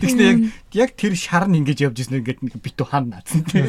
[0.00, 0.40] Тэгснээ яг
[0.76, 3.64] яг тэр шар нь ингэж явж ирснээр ингээд нэг битүү хан наацсан тий.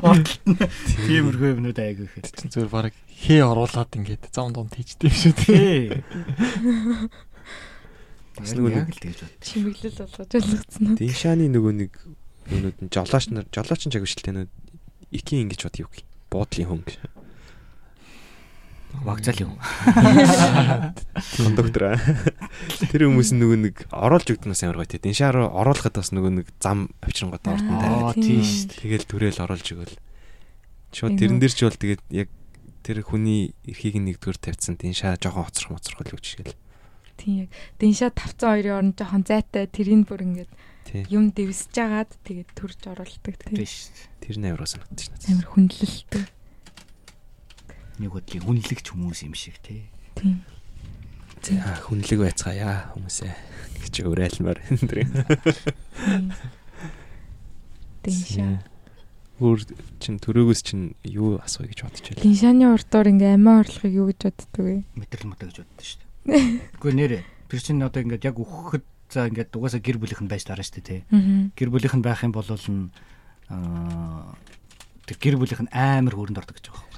[0.00, 0.56] Ордолт нь.
[1.04, 2.08] Тиймэрхүү юмнууд айгүй.
[2.24, 6.00] Чин зүгээр баг хээ оруулаад ингээд зам дунд хийжтэй шүү дээ.
[8.38, 9.34] Бас нөгөө яг нэг- л тэгж бод.
[9.42, 10.96] Чимэглэл болгож ойлгоцсон уу?
[10.98, 11.92] Диншааны нөгөө нэг
[12.48, 14.50] юунууд нь жолооч нар жолооч нь жагвшилтэй нүүд
[15.12, 16.04] икийн ингэж бод юу гэх.
[16.30, 16.96] Буудлын хүн гэж.
[19.04, 19.52] Вокзал юм.
[21.36, 21.92] Кондуктор.
[21.92, 22.00] аа.
[22.88, 25.04] Тэр хүмүүс нь нөгөө нэг оруулж өгдөнөөс амар гоё тийм.
[25.12, 28.04] Диншаа руу оруулахад бас нөгөө нэг зам авчирнгууд ордон Аа, тавиад.
[28.08, 28.40] Аа тийм.
[28.40, 28.64] тийш.
[28.80, 29.94] Тэгэл түрээл оруулж өгөөл.
[30.96, 32.28] Шууд тэрэн дээр ч бол тэгээд яг
[32.80, 36.56] тэр хүний эрхийг нэгдүгээр тавьсан диншаа жоохон хоцрох моцрох л үчишгээл.
[37.18, 37.50] Тийм яг.
[37.82, 40.52] Дэншаа 502-ын орн жоохон зайтай тэрийг бүр ингээд
[41.12, 43.58] юм дэвсэж агаад тэгээд төрж оруулдаг тийм.
[43.58, 43.90] Тийш.
[44.22, 45.28] Тэр нь амар санагдчих надад.
[45.28, 46.24] Амар хүндлэлтэй.
[47.98, 49.90] Нэг хөдлийн хүнлэгч хүмүүс юм шиг тий.
[50.16, 50.46] Тийм.
[51.42, 53.32] За хүнлэг байцгаая хүмүүсээ
[53.84, 55.22] гэж өрөөлмөр энэ.
[58.02, 58.64] Дэншаа.
[59.38, 59.60] Өөр
[60.02, 62.24] чин төрөөгөөс чин юу асууя гэж байлаа.
[62.26, 64.82] Дэншааны урдуур ингээ амиа орлохыг юу гэж боддөг вэ?
[64.98, 66.07] Мэдрэл мата гэж боддоо шүү дээ.
[66.80, 67.18] Гэхдээ нэрэ
[67.48, 70.76] тэр чинь одоо ингээд яг өгөхөд за ингээд угаасаа гэр бүлийнх нь байж дараа шүү
[70.78, 71.00] дээ тий.
[71.56, 72.92] Гэр бүлийнх нь байх юм бол нь
[73.48, 74.36] аа
[75.08, 76.88] тэр гэр бүлийнх нь амар хөрөнд ордог гэж байгаа юм.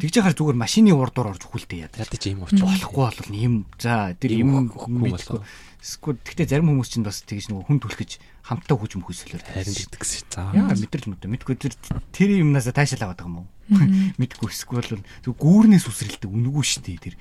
[0.00, 1.92] Тэгж яхаар зүгээр машины урдуур орж хүлдээ яа.
[1.96, 2.68] Ядаж ийм уучаа.
[2.68, 5.40] Болохгүй бол юм за тэр юм өгөхгүй мэдгүй.
[5.84, 9.44] Эсвэл тэгтээ зарим хүмүүс чинь бас тэгж нөгөө хүн түлхэж хамтаа хүч мөхөсөлөөр.
[9.44, 10.32] Харин тэгдэгсэн.
[10.32, 10.48] За.
[10.56, 11.28] Яа мэдэрч мэдээ.
[11.28, 11.76] Мэдгүй тэр
[12.08, 13.48] тэр юмнаас таашаал аваад байгаа юм уу?
[14.20, 17.14] Мэдгүй эсвэл гүүрнээс үсрэлдэг үнэгүй шүү дээ тэр.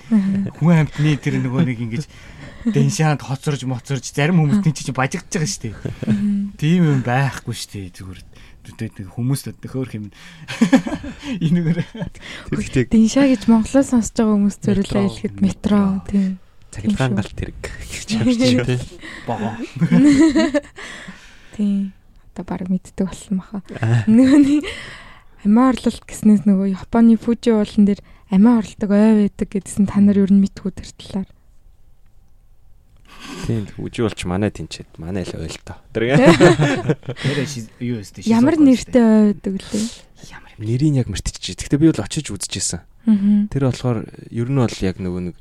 [0.55, 2.03] Хүн амтны тэр нөгөө нэг ингэж
[2.71, 6.55] деншаанд хоцорж моцорж зарим хүмүүс тийч чинь бажигдж байгаа шүү дээ.
[6.55, 8.21] Тийм юм байхгүй шүү дээ зүгээр
[8.63, 10.11] тэгээд хүмүүс хөөх юм.
[11.47, 16.42] Энэгээр Тэр ихтэй Диншаа гэж монголоор сонсож байгаа хүмүүс зөвлөө хэлэхэд метро тийм.
[16.73, 18.57] Цахилгаан галт хэрэг гэж Тий.
[18.57, 18.79] байна.
[19.29, 19.53] богоо.
[21.55, 21.93] Тийм.
[22.33, 23.61] Одоо баг мэддэг болсон баха.
[24.09, 24.65] Нөгөөний
[25.45, 28.01] амиа орлолт гэснээс нөгөө Японы Фужи уулан дээр
[28.33, 31.29] амиа орлдог ой байдаг гэдсэн та нар юу мэдгүй тэр талаар.
[33.45, 35.77] Тийм үжи болч манай тэнчээд манай л ойлтоо.
[35.93, 36.09] Тэр
[37.79, 39.85] юу өстэй Ямар нэртэй ой байдаг лээ.
[40.33, 41.55] Ямар нэрийг яг мартчихжээ.
[41.59, 42.81] Гэхдээ би бол очиж үзчихсэн.
[43.51, 45.35] Тэр болохоор ер нь бол яг нөгөө нэг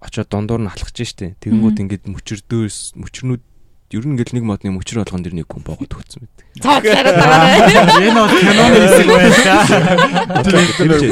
[0.00, 1.36] очоод дондуур нь алхаж штэ.
[1.44, 3.42] Тэгэнгүүт ингээд мөчөрдөөс мөчрнүүд
[3.90, 6.46] ер нь ингээл нэг модны мөчр болгон дэр нэг хүн боогод төгсөн мэт.
[6.62, 8.00] Цаацлаараа тагаа.
[8.00, 9.66] Энэ бол киноны хэсэг байлаа.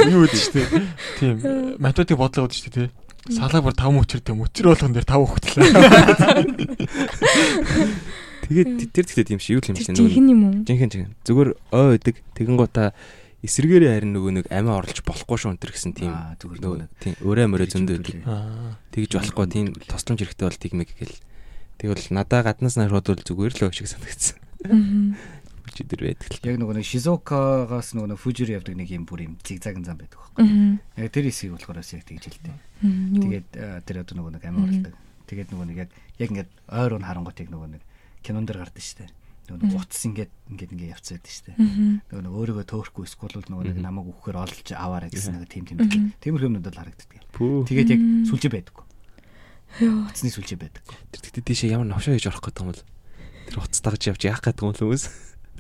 [0.09, 0.87] Юу гэдэг чинь
[1.19, 1.37] тийм
[1.83, 2.89] математик бодлого гэдэг чинь тий.
[3.35, 5.75] Салаа бүр 5 мөчөртэй мөчр болгон дээр 5 хөхтлээ.
[8.49, 10.65] Тэгээд тэр тэгтээ тийм шиг юу л юм шиг жинхэнэ юм уу?
[10.65, 11.19] Жинхэнэ жинхэнэ.
[11.27, 12.97] Зүгээр ой өдөг тэгэнгүүтаа
[13.39, 16.11] эсэргээрээ харин нөгөө нэг амиа орлож болохгүй шүү энэ гэсэн тийм
[16.43, 17.99] нөгөө тийм өрөө мөрөө зөндөө.
[18.27, 18.75] Аа.
[18.91, 21.17] Тэгж болохгүй тийм тосломж хэрэгтэй бол тэгмэг гэл.
[21.79, 24.43] Тэгвэл надаа гаднаас нь харахад бол зүгээр л өө шиг санагдсан.
[24.67, 25.39] Аа.
[25.71, 26.43] Үчи дэр байдаг л.
[26.51, 30.19] Яг нөгөө нэг Шизукагаас нөгөө нэг Фужири явдаг нэг юм бүр юм зигзаг зам байдаг
[30.19, 30.83] байхгүй.
[30.99, 32.55] Яг тэр хэсгийг болохоор бас яг тэгж хэлдэг.
[32.83, 34.95] Тэгээд э, тэр одоо нөгөө нэг амин орлдог.
[35.31, 37.83] Тэгээд нөгөө нэг яг яг ингээд ойр нь харангуут яг нөгөө нэг
[38.25, 39.07] кинон дэр гардаг штэ.
[39.49, 41.57] Нөгөө нэг утас ингээд ингээд ингээд явцаад штэ.
[41.57, 46.13] Нөгөө нэг өөрийгөө төөрөхгүй эсвэл нөгөө нэг намайг өгөхээр олж аваарай гэсэн нэг тийм тийм.
[46.21, 47.11] Тиймэрхүү юмнууд бол харагддаг.
[47.33, 48.77] Тэгээд яг сүлжээ байдаг.
[49.81, 50.05] Йоо.
[50.09, 50.85] Утасны сүлжээ байдаг.
[51.13, 52.83] Тэр тэгтээ тийшээ ямар новшоо хийж орох гэдэг юм бол
[53.49, 55.05] тэр утас дагаж явж яах гэдэг юм бол хүмүүс.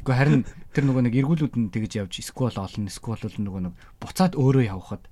[0.04, 0.42] Гэхдээ харин
[0.72, 4.64] тэр нөгөө нэг эргүүлүүд нь тэгж явж сквол олон сквол бол нөгөө нэг буцаад өөрөө
[4.68, 5.04] явхад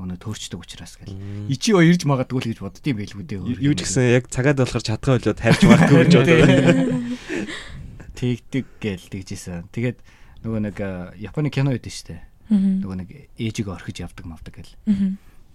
[0.00, 1.14] нөгөө нэг төөрчдөг учраас гэл.
[1.52, 3.60] Ичи өө ирж магадгүй л гэж боддtiin байлгүй дээ.
[3.60, 6.38] Юу ч гэсэн яг цагаад болохоор чадхаа болоод хайрч магадгүй гэж бодоо.
[8.20, 9.72] Тэгдэг гээл тэгжсэн.
[9.72, 9.98] Тэгээд
[10.44, 10.76] нөгөө нэг
[11.16, 12.20] Японы кино үүдэн штэ.
[12.52, 13.08] Нөгөө нэг
[13.40, 14.76] ээжигээ орхиж явдаг мавдаг гэл.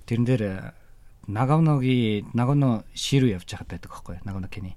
[0.09, 0.43] Тэрэн дээр
[1.29, 4.73] Нагавногийн Нагано ширүү явж байхад байдаг байхгүй Нагано кини.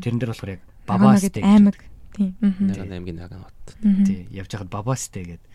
[0.00, 1.76] Тэрэн дээр болохоор яг бабастэй аймаг.
[2.16, 2.36] Тийм.
[2.40, 3.68] Наган аймгийн наган хот.
[3.84, 4.04] Аа.
[4.04, 5.50] тий явж байхад бабастэй гэдэг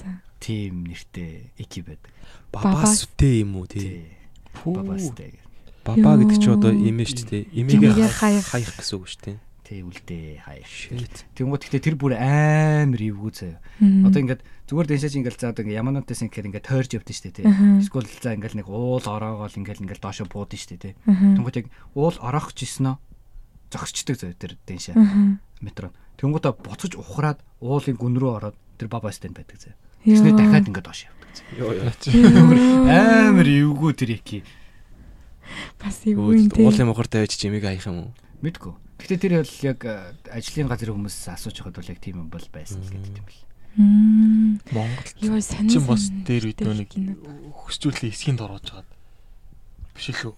[0.00, 0.20] За.
[0.40, 2.12] тим нэртэй эки байдаг.
[2.52, 4.08] Бабаас үтэй юм уу тий.
[4.64, 5.50] Бабастэй гэдэг.
[5.84, 7.42] Баба гэдэг чи одоо имээ шүү дээ.
[8.20, 8.44] Хаях.
[8.48, 9.38] хаях гэсэн үг шүү дээ.
[9.70, 10.42] Тий үлдээ.
[10.66, 11.30] Shit.
[11.38, 13.62] Тэнгуут гэхдээ тэр бүр амар эвгүй заяа.
[13.78, 17.36] Одоо ингээд зүгээр дэншаач ингээд за одоо ингээд Яманотес ингээд ингээд тойрж явдсан шүү дээ
[17.38, 17.46] тий.
[17.46, 17.78] Аха.
[17.78, 20.94] Эсвэл за ингээд нэг уул ороогоол ингээд ингээд доошо буудсан шүү дээ тий.
[21.06, 21.38] Аа.
[21.38, 22.98] Тэнгуут яг уул ороох гэжсэн нь
[23.70, 25.38] зогсчдөг заяа тэр дэншаа Аа.
[25.62, 25.94] метро.
[26.18, 29.78] Тэнгуутаа буцаж ухраад уулын гүн рүү ороод тэр баба стенд байдаг заяа.
[30.02, 31.46] Тэснэ дахиад ингээд доош явдаг.
[31.54, 31.78] Йоо.
[31.78, 32.90] Йоо.
[32.90, 34.42] Амар эвгүй тэр эки.
[35.78, 36.58] Бас юм те.
[36.58, 38.10] Уулын мохортой байж чимээг хаях юм уу?
[38.42, 38.74] Мэдгүй.
[39.10, 42.46] Гэтэ тэр бол яг э, ажлын газрын хүмүүс асууж байхад бол яг тийм юм бол
[42.54, 43.42] байсан л гэдэг юм бэл.
[44.70, 45.66] Монгол Йоо сонир.
[45.74, 46.94] чин бас дээр үед нэг
[47.50, 48.86] хөсчүүлээ эсхийн дор оож байгаа.
[49.98, 50.34] Биш л үү?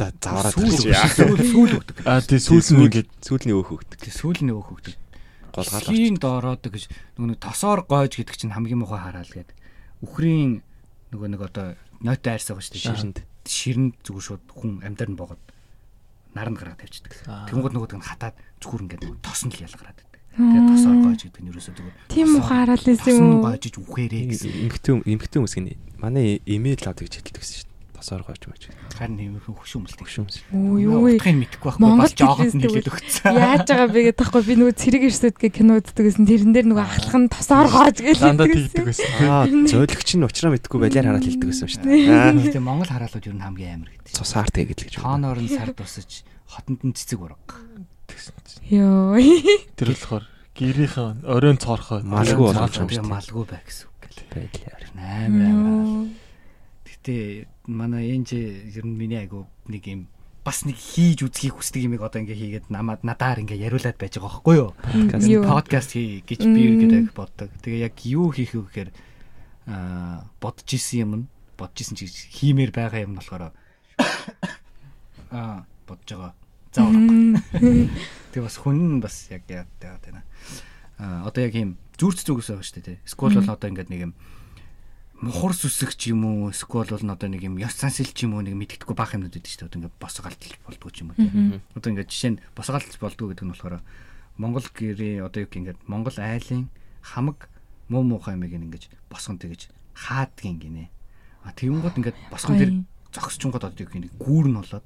[0.00, 1.96] За заваараа Сүүл сүүл сүүл өгдөг.
[2.08, 4.00] Аа тий сүүлс нь ингээд сүүлний өөх өгдөг.
[4.00, 4.96] Тэг сүүл нь өөх өгдөг.
[5.52, 6.84] Голгаал Хийн доороодог гэж
[7.20, 9.52] нөгөө нэг тосоор гойж гэдэг чинь хамгийн муухай хараал гээд.
[10.00, 10.64] Үхрийн
[11.12, 13.18] нөгөө нэг одоо нойттой айрсаа гэж тийм ширэнд.
[13.44, 15.40] ширэн зүгээр шууд хүн амьдар нь боогод
[16.36, 17.12] наранд гараад тавьчихдаг.
[17.48, 20.20] Тэнгууд нөгөөд нь хатаад зүгээр ингээд нөгөө тос нь л ялгараад байдаг.
[20.36, 21.96] Тэгээд тосоор гойж гэдэг нь ерөөсөө зүгээр.
[22.12, 23.44] Тийм ухаарал тос нь юм уу?
[23.48, 24.52] гойжиж үхээрээ гэсэн.
[24.68, 25.80] Эмхтэн эмхтэн гинэ.
[25.96, 28.00] Манай имэйл лав гэж хэлдэг гэсэн шүү дээ.
[28.04, 28.62] Тосоор гооч маач.
[28.92, 30.04] Харин юм хөшөөмөлтэй.
[30.04, 30.36] Хөшөөмс.
[30.52, 31.16] Оо Юу юу вэ?
[31.16, 33.32] утгыг мэдэхгүй байхгүй Монгол бас жоохот хэлээд өгсөн.
[33.32, 36.66] Яаж байгаа бэ гэдэг тахгүй би нөгөө цэрэг ирсэд гэ кино үздэг гэсэн тэрэн дээр
[36.68, 39.08] нөгөө ахлах нь тосоор гоож гээл дандаа хэлдэг тэгдэг гэсэн.
[39.16, 39.32] байсан.
[39.32, 42.12] Аа, зөөлөгч нь уучраа мэдгүй балиар хараад хэлдэг гэсэн шүү дээ.
[42.12, 44.12] Аа, Гэтэ Монгол хараалууд ер нь хамгийн амар гэдэг.
[44.12, 44.94] цус хаарт гэдэг л гэж.
[45.00, 46.10] Тооноор нь сар тусаж
[46.46, 47.56] хотонд нь цэцэг урга.
[48.70, 49.14] Йоо.
[49.78, 50.24] Тэр болохоор
[50.58, 53.12] гэрийнхэн оройн цоорхоо Малгүй болгож Малгүй юм шүү дээ.
[53.14, 54.20] малгүй бай гэсэн үг гэл.
[54.34, 54.74] Байлаа.
[54.96, 56.25] Амар амар.
[57.06, 60.10] Гэтэ манай энэ ер нь миний айгу нэг юм
[60.42, 64.42] бас нэг хийж үзхийг хүсдэг юмыг одоо ингээ хийгээд намаад надаар ингээ яриулаад байж байгаа
[64.42, 64.74] байхгүй юу?
[65.46, 65.94] Подкаст.
[65.94, 67.54] Хий гэж би гэдэг боддог.
[67.62, 68.90] Тэгээ яг юу хийх вэ гэхээр
[69.70, 71.24] аа бодож исэн юм нь
[71.54, 73.54] бодож исэн чи хиймээр байгаа юм болохоор
[75.30, 76.34] аа бодож байгаа.
[76.74, 77.86] За урах.
[78.34, 80.26] Тэгээ бас хүн нь бас яг яа таа тана.
[80.98, 82.98] Аа одоо яг юм зүрц зүгээс байгаа шүү дээ.
[82.98, 82.98] тий.
[83.06, 84.18] Скул бол одоо ингээд нэг юм
[85.22, 88.44] мухар сүсэг ч юм уу эсвэл бол одоо нэг юм ёс цансэл ч юм уу
[88.44, 89.68] нэг мэддэхгүй баах юмнууд байдаг шүү дээ.
[89.72, 91.60] Одоо ингээд босгалт болдгоо ч юм уу.
[91.72, 93.80] Одоо ингээд жишээ нь босгалт болдгоо гэдэг нь болохоор
[94.36, 96.68] Монгол гэрээ одоо юу гэх ингээд Монгол айлын
[97.00, 97.48] хамаг
[97.88, 100.92] муу муухай юмыг ингээд босгон тэгэж хаадгийн гинэ.
[101.48, 102.72] А тэгэнгүүт ингээд босгон дээр
[103.16, 104.84] зогсчонгод одоо юу гэх нэг гүүр нь болоод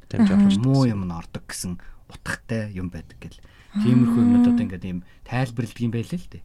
[0.62, 1.74] муу юм нь ордог гэсэн
[2.06, 3.42] утгатай юм байдаг гэл.
[3.82, 6.42] Тиймэрхүү юмнууд одоо ингээд ийм тайлбарладаг юм байлээ л дээ.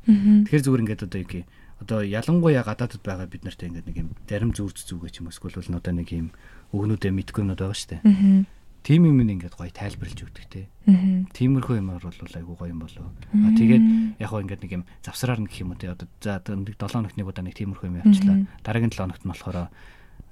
[0.49, 1.45] Тэгэхээр зүгээр ингээд одоо юу гэх
[1.81, 5.35] одоо ялангуяа гадаадд байгаа бид нартай ингээд нэг юм зарим зүрц зүгээ ч юм уу
[5.35, 6.30] эсвэл нь одоо нэг юм
[6.72, 8.47] өгнүүдээ мэдгүй юмуд байгаа шүү дээ.
[8.85, 10.69] Тим юм ингээд гоё тайлбарлаж өгдөг те.
[10.85, 13.10] Тиймэрхүү юмар бол айгүй гоё юм болоо.
[13.34, 15.89] А тэгээд яг гоо ингээд нэг юм завсраар гэх юм уу те.
[15.89, 18.45] Одоо за нэг 7 хоногт нэг удаа нэг тиймэрхүү юм явуулчлаа.
[18.61, 19.57] Дараагийн 7 хоногт нь болохоор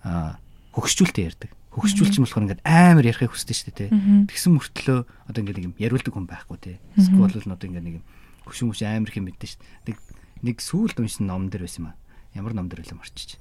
[0.06, 0.38] а
[0.78, 1.50] хөгсчүүлтэй ярьдаг.
[1.74, 3.90] Хөгсчүүлч юм болохоор ингээд амар ярихыг хүсдэг шүү дээ.
[4.30, 6.78] Тэгсэн мөртлөө одоо ингээд нэг юм яриулдаг хүн байхгүй те.
[6.94, 8.06] Эсвэл бол одоо ингээд нэг юм
[8.46, 9.98] хөшин хөш амар их юм мэддэг шүү дээ.
[10.44, 11.98] Нэг сүүлд уншсан ном дэр байсан юм а.
[12.36, 13.40] Ямар ном дэр вэ марчиж.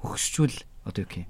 [0.00, 0.56] Хөгсчүүл
[0.86, 1.26] одоо юу гэх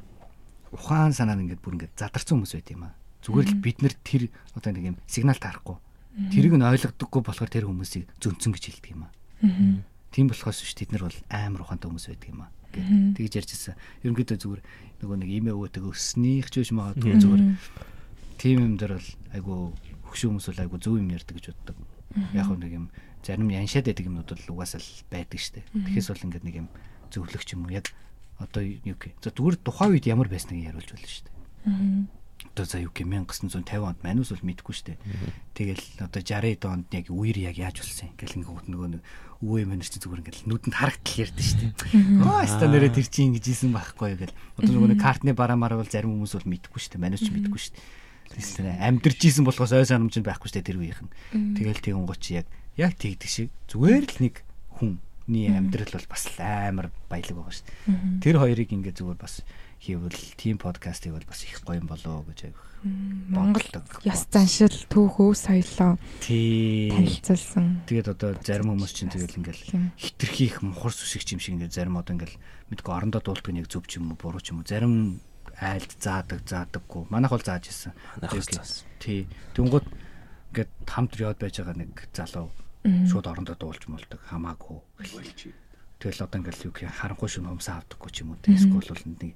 [0.75, 2.97] ухаан санаа ингээд бүр ингээд задарсан хүмүүс байт юм а.
[3.25, 4.23] Зүгээр л бид нэр тэр
[4.53, 5.81] одоо нэг юм сигнал таарахгүй.
[6.29, 9.11] Тэрийг нь ойлгодоггүй болохоор тэр хүмүүсийг зөнцөн гэж хэлдэг юм а.
[10.13, 12.53] Тийм болохоос биш тэд нар бол амар ухаантай хүмүүс байдаг юм а.
[12.75, 13.75] Тэгж ярьжсэн.
[14.03, 14.63] Ерөнхийдөө зүгээр
[15.03, 17.43] нөгөө нэг имээ өвөтэйг өснийх ч биш магадгүй зүгээр
[18.39, 19.55] тийм юм дээр бол айгу
[20.11, 21.77] хөшөө хүмүүс бол айгу зөв юм ярьдаг гэж боддог.
[22.35, 22.87] Яг нэг юм
[23.25, 25.65] зарим яншаад байдаг юмнууд бол угаасаа л байдаг штэ.
[25.73, 26.69] Тэгэхээс бол ингээд нэг юм
[27.09, 27.89] зөвлөгч юм уу яг
[28.39, 29.17] одоо юу гэх.
[29.25, 31.31] За зүгээр тухайн үед ямар байсныг яриулж болно штэ.
[32.53, 35.01] Одоо за юу гэх 1950 онд манус бол мэдэхгүй штэ.
[35.57, 38.19] Тэгэл одоо 60 онд яг үер яг яаж болсон юм.
[38.21, 39.03] Гэл ингээд нөгөө нэг
[39.41, 41.67] өвөө юм чи зүгээр ингээд нүдэнд харагдтал ярьдэн штэ.
[42.29, 44.37] Аа ста нэрэ тэр чинь ингэж исэн байхгүй гэл.
[44.61, 47.01] Одоо нөгөө нэг картны бараамаар бол зарим хүмүүс бол мэдэхгүй штэ.
[47.01, 47.81] Манус ч мэдэхгүй штэ.
[48.35, 51.13] Тэсэрэ амьдэрч исэн болохоос ой санамж байхгүй штэ тэр үеийнх нь.
[51.61, 54.35] Тэгэл тэгэн гоч яг яг тэгдэг шиг зүгээр л нэг
[54.75, 58.21] хүний амьдрал бол бас амар баялаг байгаа шүү дээ.
[58.21, 59.47] Тэр хоёрыг ингээд зүгээр бас
[59.79, 62.59] хийвэл тим подкастыг бол бас их гоё юм болоо гэж айх.
[62.85, 63.65] Монгол
[64.05, 67.87] ёс заншил түүх өв соёлоо танилцуулсан.
[67.89, 71.97] Тэгээд одоо зарим хүмүүс чинь тэгэл ингээл хитрхи их мухар сүсэг юм шиг ингээд зарим
[71.97, 72.37] одоо ингээл
[72.75, 75.21] мэдгүй орондоо дуулдаг нэг зөв ч юм уу буруу ч юм уу зарим
[75.57, 77.09] айлд заадаг заадаггүй.
[77.09, 77.97] Манайх бол зааж исэн.
[79.01, 79.25] Тий.
[79.57, 79.87] Тэнгууд
[80.53, 82.53] ингээд хамт яваад байж байгаа нэг залуу
[82.85, 84.77] шууд орондоо дуулж молдог хамаагүй.
[86.05, 88.45] Тэгэл одоо ингээл юу гэх харанхуй шин хумсаа авдаггүй ч юм уу.
[88.45, 89.33] Эсвэл бол нэг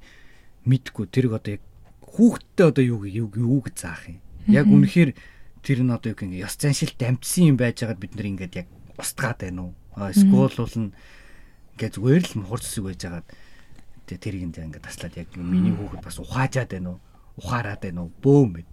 [0.69, 1.65] мэдгүй тэрийг одоо яг
[2.05, 4.21] хүүхдтэй одоо юу юу юу гэж заах юм.
[4.53, 5.17] Яг үнэхээр
[5.65, 8.69] тэр нь одоо юу гэх ёс заншил дамжсан юм байж байгаад бид нэр ингээд яг
[9.01, 9.73] устгаад байна уу?
[9.97, 10.93] Эсвэл бол
[11.73, 13.29] ингээд зүгээр л мухар зүсэг байж байгаад
[14.13, 17.01] тэрийг ингээд таслаад яг миний хүүхэд бас ухаажаад байна уу?
[17.41, 18.13] Ухаарад байна уу?
[18.21, 18.69] Бөөм байна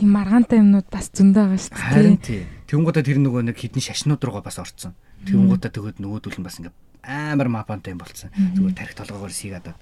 [0.00, 1.92] тийм маргаантай юмнууд бас зөндөө байгаа шүү дээ.
[1.92, 2.42] Харин тий.
[2.66, 4.96] Тэнгуудаа тэр нөгөө нэг хідэн шашнууд руугаа бас орцсон.
[5.28, 6.72] Тэнгуудаа тэгвэл нөгөөдөл нь бас ингээ
[7.02, 8.30] амар мапантай юм болцсон.
[8.56, 9.72] Зүгээр тарих толгоогоор сийгаад.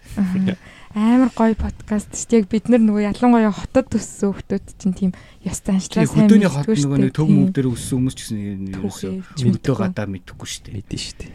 [0.95, 2.39] Амар гоё подкаст шүү дээ.
[2.39, 5.11] Яг бид нар нөгөө ялангуяа хотод төссөн хүмүүс чинь тийм
[5.43, 6.47] ёс заншлаа сайн мэддэг.
[6.47, 8.39] Хөдөөний хот нөгөө нэг төв мөв дээр өссөн хүмүүс ч гэсэн
[8.79, 9.11] ерөөсөө
[9.51, 10.75] мэддэг гадаа мэдхгүй шүү дээ.
[10.79, 11.31] Мэдэн шүү дээ.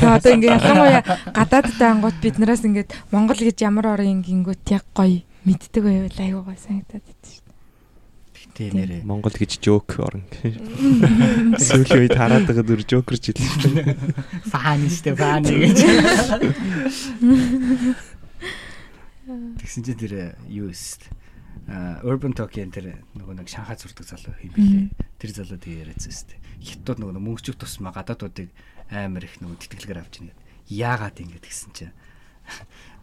[0.00, 4.84] Тэгээ одоо ингээ ялангуяа гадаадтай ангууд бид нараас ингээд Монгол гэж ямар орон гингүүт яг
[4.96, 7.45] гоё мэддэг байвал айгуу гоё санагдаад байдаг шүү.
[8.56, 9.04] Тийм нэрээ.
[9.04, 10.24] Монгол гэж жоок орн.
[11.60, 13.92] Сүүлийн үед хараад байгаа дүр жокерч хэлсэн шүү дээ.
[14.48, 15.76] Фан штэ фан гэж.
[19.60, 21.04] Тэгсэн чинь тэр юу өст.
[21.68, 24.88] А Urban Talk-ийн тэр нөгөө нэг Шанхай зурдаг залуу юм билээ.
[25.20, 26.40] Тэр залуу тэгээ яриадсан шүү дээ.
[26.64, 28.48] Хятад нөгөө мөнгөчөг тусмаа гадаадуудыг
[28.88, 30.44] амар их нөгөө тэтгэлгээр авч ийн гэдэг.
[30.72, 31.92] Яагаад ингэ тэгсэн чинь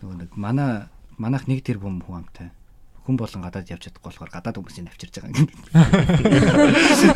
[0.01, 0.89] нөгөө нэг манай
[1.21, 2.49] манайх нэг тэр бүм хүн амтай
[3.03, 5.47] хүн болон гадаад явж чадахгүй болохоор гадаад хүмүүсийг авчирж байгаа юм.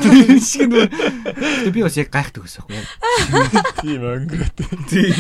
[0.04, 2.84] Тэр шиг нөө би бас яг гайхдаг ус аахгүй.
[3.80, 4.58] Тийм өнгөрөөд.
[4.92, 5.16] Тийм.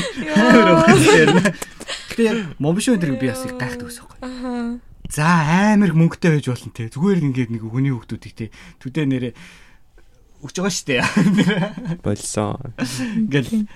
[2.11, 4.83] Гэтэ яг момшоо энэ би бас гайхдаг ус аахгүй.
[5.07, 5.23] За
[5.71, 6.91] амар мөнгөтэй байж болно те.
[6.91, 8.51] Зүгээр ингээд нэг хүний хүмүүсийг те.
[8.83, 9.33] Төдөө нэрээ
[10.43, 10.99] өгч байгаа штэ.
[12.05, 12.59] Болсон.
[12.75, 13.71] Ингээл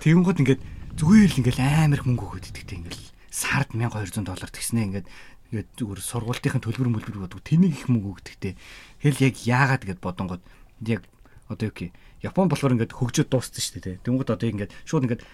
[0.00, 0.62] тэгэнгүүт ингээд
[0.96, 5.06] зүгээр л ингээл амар мөнгө өгöd идэгтэй ингээл сард 1200 доллар тэгснэ ингээд
[5.50, 8.54] ингээд зүгээр сургуулийн төлбөр мөлбөр бодог тэнийг их мөнгө өгдөгтэй.
[9.02, 10.42] Хэл яг яагаад гэд бодонгод
[10.86, 11.02] яг
[11.50, 11.90] одоо юу гэх
[12.20, 14.04] Япон болохоор ингээд хөгжөөд дууссан шүү дээ.
[14.04, 15.24] Тэнгууд одоо ингээд шууд ингээд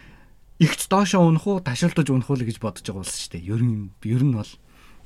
[0.63, 3.49] ихч доошоо унах уу, ташаалтаж унах уу гэж бодож байгаа болсон шүү дээ.
[3.51, 4.53] Ер нь ер нь бол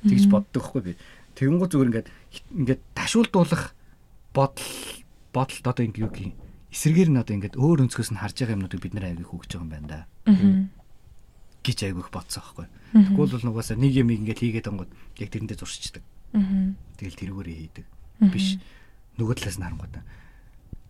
[0.05, 0.93] тэгж боддог хгүй би.
[1.33, 2.09] Тэнгууд зүгээр ингээд
[2.53, 3.73] ингээд ташуулдуулах
[4.29, 4.69] бодол
[5.33, 6.37] бодолд одоо ингээд юу гэх
[6.69, 9.65] эсэргээр нь одоо ингээд өөр өнцгөөс нь харж байгаа юмнуудыг бид нэр аяг хөгж байгаа
[9.65, 9.99] юм байна да.
[11.61, 12.67] Гэж айгүйх бодсон байхгүй.
[12.91, 16.03] Тэгвэл бол нугасаа нэг юм ингээд хийгээд ангууд яг тэрэндээ зуршичдаг.
[16.97, 17.85] Тэгэл тэрүүгээрээ хийдэг.
[18.33, 18.57] Биш
[19.17, 20.01] нөгөө талаас нь харангуйта.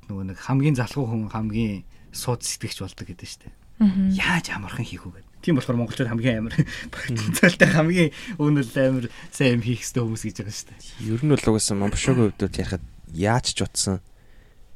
[0.07, 1.83] Нөгөө нэг хамгийн залхуу хүн хамгийн
[2.15, 3.55] сууд сэтгэгч болдог гэдэг штеп.
[3.81, 5.31] Яаж амархан хийх үү гэдэг.
[5.41, 6.55] Тийм болохоор монголчууд хамгийн амар
[6.93, 10.81] потенциалтай хамгийн өгнөл амар сайн юм хийх хэрэгтэй хүмүүс гэж байгаа шүү дээ.
[11.09, 13.97] Ер нь бол угаасаа Монбошогийн хувьд ярихад яаж ч утсан.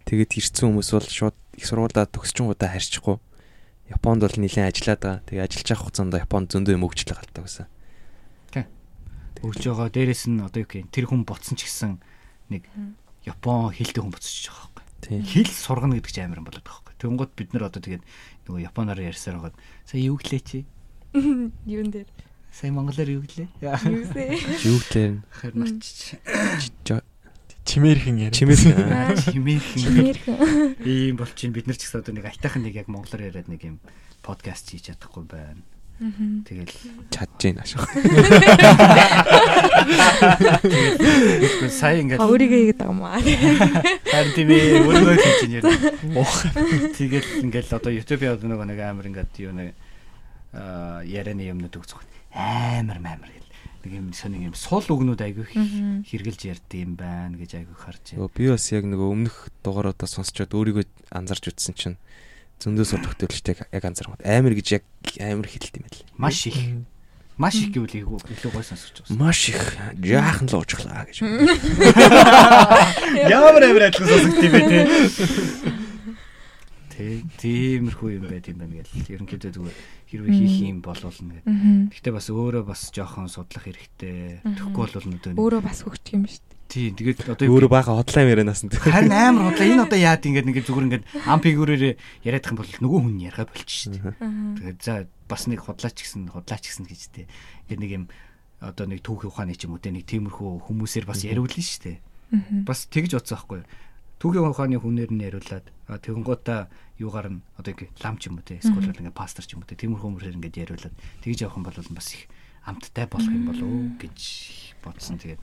[0.09, 3.21] Тэгээд ирсэн хүмүүс бол шууд их сургуулаа төгсчөнгуудаа харьчихгүй.
[3.89, 5.21] Японд бол нэлээд ажиллаад байгаа.
[5.29, 7.67] Тэгээд ажиллаж явах хугацаанд Японд зөндөө юм өгчлээ галтаа гэсэн.
[9.45, 9.89] Өгж байгаа.
[9.93, 12.01] Дээрэс нь одоо юу гэх юм тэр хүн ботсон ч гэсэн
[12.49, 12.65] нэг
[13.29, 14.85] Япон хэлтэй хүн буцчих байгаа байхгүй.
[15.05, 15.21] Тийм.
[15.21, 16.95] Хэл сургана гэдэг чинь амар юм болоод байгаа байхгүй.
[16.97, 18.03] Тэнгууд бид нар одоо тэгээд
[18.49, 20.59] нөгөө японоор ярьсаар байгаад сая юу гэлээ чи?
[21.69, 22.09] Юун дээр.
[22.49, 23.49] Сая монголоор юу гэлээ?
[23.61, 24.29] Юусээ.
[24.65, 26.17] Юу гэлээ Харин марчиж.
[27.65, 28.37] Чимээрхэн яриа.
[28.37, 28.63] чимээс
[29.33, 30.85] Химээхэн Чимээрхэн.
[30.85, 33.61] ийм бол чинь бид нар ч гэсэн одоо нэг айтайхан нэг яг монголоор яриад нэг
[33.65, 33.77] юм
[34.21, 35.65] подкаст хийж чадахгүй байна.
[35.95, 36.75] Тэгэл
[37.07, 37.79] чадж гин ашиг.
[40.59, 43.15] тэгэхгүй сая ингээд өөрийгөө хийгээд байгаа юм аа.
[44.03, 45.71] харин тийм ээ өөрөө хийж яа.
[46.99, 49.71] Тэгэл ингээд одоо YouTube-ийн одоо нөгөө нэг амар ингээд юу нэг
[50.51, 52.03] аа ярианы юмнууд өгцөх.
[52.35, 53.44] Амар амар гэл.
[53.85, 55.45] Нэг юм соник юм сул үгнүүд айгүй
[56.09, 58.33] хэрглэж ярьд юм байна гэж айгүй харж байна.
[58.33, 62.01] Би бас яг нөгөө өмнөх дугааруудаа сонсчод өөрийгөө анзарч үзсэн чинь
[62.65, 64.89] зөндөө сул төгтөлчтэй яг анзаармад амар гэж яг
[65.21, 66.01] амар хилэлт юм байл.
[66.17, 66.57] Маш их
[67.37, 69.21] маш их гэвэл илүү илүү гой сонсож байгаа.
[69.21, 69.61] Маш их
[70.01, 71.21] жаахан л уужглаа гэж.
[73.29, 74.81] Ямар амар адилхан сонсогд юм бэ те.
[76.95, 79.11] Тиймэрхүү юм байт юм байна гэл.
[79.11, 79.75] Ерөнхийдөө зүгээр
[80.09, 81.43] хэрвээ хийх юм нэг.
[81.43, 81.91] Мгм.
[81.91, 84.39] Гэхдээ бас өөрөө бас жоохон судлах хэрэгтэй.
[84.43, 84.55] Мгм.
[84.55, 85.33] Тэгэхгүй бол өдөө.
[85.35, 86.55] Өөрөө бас хөгжих юм шүү дээ.
[86.65, 88.73] Тийм тэгээд одоо Өөрөө бага хотлаа ярианаас нь.
[88.73, 91.83] харин амар бодлоо энэ одоо яад ингээд нэг зүгээр ингээд ам фигүрээр
[92.25, 94.17] яриадах юм бол нөгөө хүн яриа болчих шүү дээ.
[94.57, 94.93] Тэгээд за
[95.29, 97.25] бас нэг худлаач гэсэн худлаач гэсэн гэж тээ.
[97.69, 98.05] Ингээд нэг юм
[98.65, 101.97] одоо нэг түүхий ухааны ч юм уу те нэг тиймэрхүү хүмүүсээр бас яриулна шүү дээ.
[102.65, 103.67] Бас тэгж бодсон байхгүй юу.
[104.19, 106.59] Түүхийн ухааны хүнээр нь яриулаад тэгэнгүүтээ
[107.03, 109.69] юугаар нь одоо ингэ лам ч юм уу те эсвэл ингээ пастор ч юм уу
[109.69, 112.31] те тиймэрхүү хүмүүсээр ингээ яриулаад тэгж явах юм бол бас их
[112.65, 114.19] амттай болох юм болов уу гэж
[114.81, 115.19] бодсон.
[115.19, 115.41] Тэгээд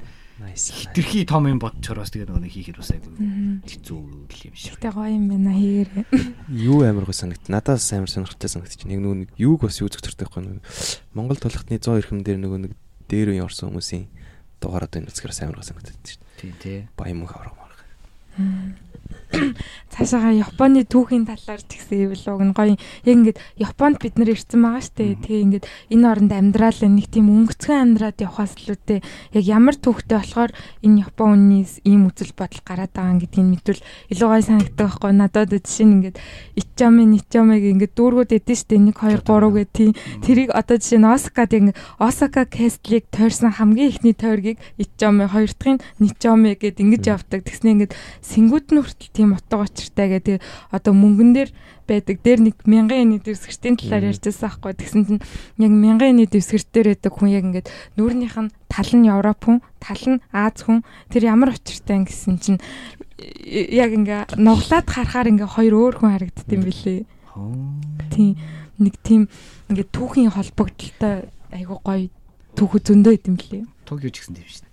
[0.56, 3.12] хитрхи том юм бодчороос тэгээд нөгөө нэг хийхэд бас айгүй
[3.62, 4.74] хэцүү юм шиг.
[4.80, 6.04] Гэтэ гоё юм байна хийгээрээ.
[6.50, 7.46] Юу амар гоо санагд.
[7.46, 8.90] Надад бас амар сонирхолтой санагдчих.
[8.90, 10.64] Яг нөгөө нэг юуг бас юу зөвхөртэй байхгүй нэг
[11.14, 12.72] Монгол тулхтны 100 эрхэм дээр нөгөө нэг
[13.06, 14.10] дээр үе орсон хүмүүсийн
[14.58, 16.38] дугаар одоо энэ үзгээрээс амар гоо санагддаг шүү дээ.
[16.42, 16.78] Тийм тий.
[16.98, 17.61] Баян мөнх авраг
[18.36, 18.74] 嗯。
[19.92, 21.60] Цаашаага Японы түүхийн талаар
[21.92, 22.76] ивэл уг нь гоё.
[23.04, 25.20] Яг ингээд Японд бид нар ирсэн байгаа штэ.
[25.20, 29.00] Тэгээ ингээд энэ оронд амьдрал нэг тийм өнгөцгөн амьдраад явхаас илүүтэй
[29.36, 33.82] яг ямар түүхтэй болохоор энэ Япон үнээс ийм үзэл бодол гараад байгаа гэдгийг мэдвэл
[34.12, 35.12] илүү гоё санагддаг байхгүй.
[35.12, 36.16] Надад жишээ нь ингээд
[36.56, 39.92] Ичами, Ничамиг ингээд дүүргүүд эдэн штэ 1 2 3 гэх тийм
[40.22, 45.76] Тэрийг одоо жишээ нь Осакад яг Осака Кестлийг тойрсон хамгийн ихний тойргийг Ичоми, хоёр дахь
[45.76, 47.44] нь Ничоми гэд ингэж явдаг.
[47.44, 47.92] Тэгснэ ингээд
[48.22, 50.42] сэнгүүд нь хүртэл тийм утга учиртай гэдэг
[50.74, 51.50] одоо мөнгөн дээр
[51.86, 52.18] байдаг.
[52.26, 54.74] Дээр нэг мянган ины дэвсгэртийн талаар ярьжсэн байхгүй.
[54.74, 55.22] Тэгсэн чинь
[55.62, 60.02] яг мянган ины дэвсгэртээр байдаг хүн яг ингээд нүүрнийх нь тал нь Европ хүн, тал
[60.10, 60.82] нь Аз хүн.
[61.06, 62.58] Тэр ямар учиртай гэсэн чинь
[63.22, 67.06] э, яг ингээ нуглаад харахаар ингээ хоёр өөр хүн харагдд юм билээ.
[68.10, 68.34] Тийм
[68.82, 69.30] нэг тийм
[69.70, 72.10] ингээд түүхийн холбогдолтой айгуу гоё
[72.58, 73.62] түүхүү зөндөө идэм лээ.
[73.86, 74.71] Токио ч гэсэн тийм шүү дээ.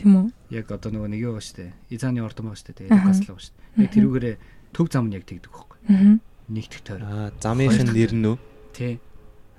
[0.00, 0.26] Тийм үү?
[0.56, 1.70] Яг одоо нөгөө нэг юу шүү дээ.
[1.92, 2.88] Изааны ордон байгаа шүү дээ.
[2.88, 3.12] Аха.
[3.12, 3.84] Ньюкасл шүү дээ.
[3.84, 4.36] Яг тэрүүгээрээ
[4.72, 5.78] төв зам нь яг тэгдэг байхгүй.
[5.92, 6.16] Аа.
[6.50, 7.06] Нэгдэх тойрог.
[7.06, 8.36] Аа, замынх нь нэр нь үү?
[8.72, 8.94] Тий.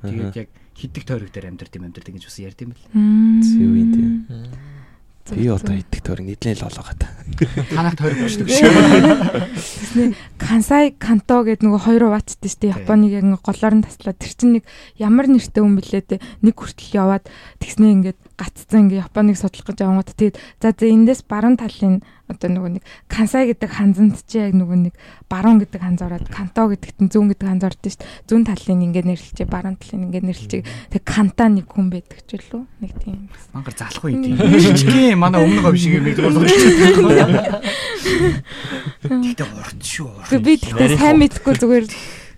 [0.01, 2.89] Тэгээд яг хиддэг тойрог дээр амьдард юм амьдард гэж бас ярьд юм бэл.
[3.45, 4.11] Зөв юм тийм.
[5.21, 7.07] Зөв, Би одоо идэх төр нийтлэн л олоогоо та.
[7.77, 8.73] Танах тойрог болчихдог шүү.
[9.53, 12.73] Тэснэ Кансай Канто гэдэг нөгөө хоёр угаацтай шүү дээ.
[12.73, 12.81] Тий.
[12.81, 14.65] Японыг яг голоор нь таслаад тэр чинь нэг
[14.97, 16.25] ямар нэртэй хүн блээ дээ.
[16.41, 17.29] Нэг хүртэл яваад
[17.61, 22.01] тэгснэ ингээд гаццсан ингээ Японыг судлах гэж явангууд тэгээд за за эндээс баруун талын
[22.31, 24.95] одоо нөгөө нэг Кансай гэдэг ханзанд чи яг нөгөө нэг
[25.27, 28.07] баруун гэдэг ханз ороод Канто гэдэгт нь зүүн гэдэг ханз ордог шүү дээ.
[28.31, 30.63] Зүүн талын ингээ нэрлэлчээ баруун талын ингээ нэрлэлчээ
[30.95, 32.63] тэг Канта нэг хүн байдаг ч үлээ.
[32.79, 33.27] Нэг тийм.
[33.51, 34.39] Мангар залах үе тийм.
[34.39, 36.49] Жижигхэн манай өмнө говь шиг юм нэг зүгээр.
[39.11, 40.39] Тэгтээ урт шүү.
[40.39, 41.85] би тэгтээ сайн мэдхгүй зүгээр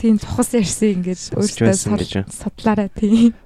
[0.02, 3.38] тийм цухас ярьсан ингээд өөртөө судлаараа тийм.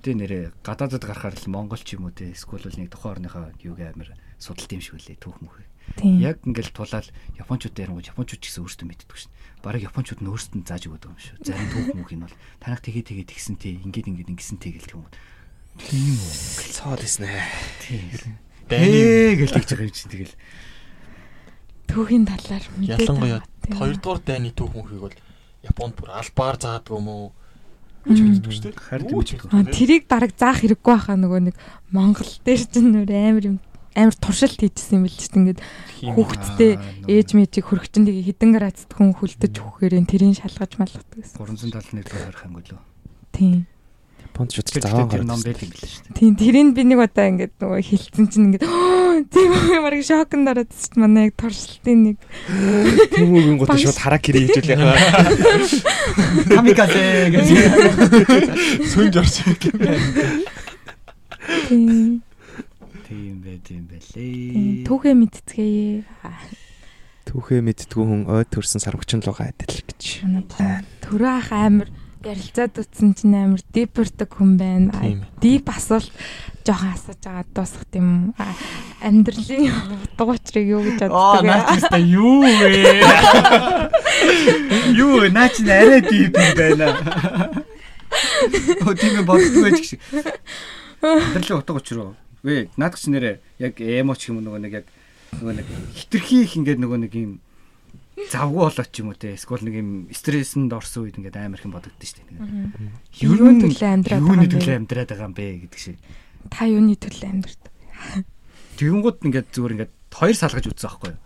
[0.00, 3.84] Тэгтээ нэрээ гадаадад гарахаар л монгол ч юм уу те эсвэл нэг тухайн орныхоо юуг
[3.84, 5.60] амир судалт юм шиг үлээ түүх мөх.
[6.00, 7.04] Яг ингээл тулаал
[7.36, 9.28] японочууд ярингууд японочууд ч гэсэн өөрсдөө мэддэг шин.
[9.60, 11.36] Бараг японочууд нь өөрсдөд нь зааж өгöd юм шүү.
[11.44, 14.96] Зарим түүх мөх нь бол танах тэгээ тэгээ тэгсэн те ингээд ингээд ингэсэн те гэлт
[14.96, 15.04] юм.
[15.84, 16.32] Тийм үү.
[16.80, 17.28] Цоод иснэ.
[17.84, 18.40] Тийм.
[18.72, 20.34] Дайны тэгж байгаа юм чинь тэгэл.
[21.92, 23.68] Түүхийн талаар мэдээд ялангуяа байгаа.
[23.68, 23.76] Тийм.
[23.76, 25.16] хоёрдугаар дайны түүх мөхийг бол
[25.60, 27.26] Японд бүр албаар заадаг юм уу?
[28.06, 28.80] Гэж мэддэг шүү дээ.
[28.80, 29.08] Харин
[29.68, 29.76] дээ.
[29.76, 31.56] тэрийг бараг заах хэрэггүй байхаа нөгөө нэг
[31.92, 33.56] Монгол дээр ч нөр амар юм
[33.94, 36.14] амар туршилт хийжсэн юм бэл ч ингээд Тийм.
[36.14, 36.72] хүүхдтэй
[37.10, 41.36] ээж мэжийг хөрөгчөнд тэгээ хідэн градусд хүн хүлдэж өгөхөөр энэ тэрийг шалгаж малгадаг гэсэн.
[41.36, 42.80] 371 дугаар харах ангуй лөө.
[43.34, 43.66] Тийм.
[44.30, 45.50] Японд Тэр заваа тэр гараад ном ирсэн.
[45.50, 46.16] байт юм билээ шүү дээ.
[46.16, 48.64] Тийм тэрийг би нэг удаа ингээд нөгөө хилцэн чинь ингээд
[49.34, 52.16] тийм үү марг шокнд ороод ч манай яг туршилтын нэг
[53.18, 54.80] Тийм үгэн гот шууд харакири хийж үлээ.
[56.54, 57.02] Камиказе
[57.34, 57.48] гэж.
[58.94, 59.26] Сүнж юм.
[61.68, 62.22] тийм
[63.10, 64.86] Тийм байт юм тийм, байлээ.
[64.86, 66.06] түүхээ мэдтгээе.
[67.26, 70.22] Түүхээ мэдтгүү хүн ой төрсэн сарвчин лугаа адил гэж.
[70.26, 71.88] Манай ба- төрөө ах амар
[72.24, 74.92] ярилцаад утсан чинь амар дипэрдэг хүн байна.
[75.40, 76.12] Дип асуулт
[76.66, 78.34] жоохон асууж байгаа дуусах юм.
[79.00, 79.72] Амьдралын
[80.04, 81.48] утга учирыг юу гэж Аа, боддог вэ?
[81.48, 83.00] наачста юу вэ?
[85.00, 85.24] Юу?
[85.32, 86.86] Наач нь арай дип юм байна.
[88.84, 90.00] Оо тийм ч гэх шиг.
[91.00, 92.14] Амьдралын утга учир уу?
[92.44, 94.86] Вэ, наадах чи нэрэ яг эмо ч юм нөгөө нэг яг
[95.40, 95.66] нөгөө нэг
[95.96, 97.40] хитрхи их ингээд нөгөө нэг юм
[98.28, 101.72] завгүй болоод ч юм уу те эсвэл нэг юм стрессэнд орсон үед ингээд амар юм
[101.72, 103.24] бодогдсон шүү дээ.
[103.24, 104.54] Юуны төлөө амьдраад юуны байгаа юм бэ?
[104.60, 105.96] төлөө амьдраад байгаа юм бэ гэдэг шиг.
[106.52, 107.72] Та юуны төлөө амьдрдаг?
[108.76, 111.20] Тэгэнгүүт ингээд зүгээр ингээд хоёр салгаж үзсэн аахгүй юу?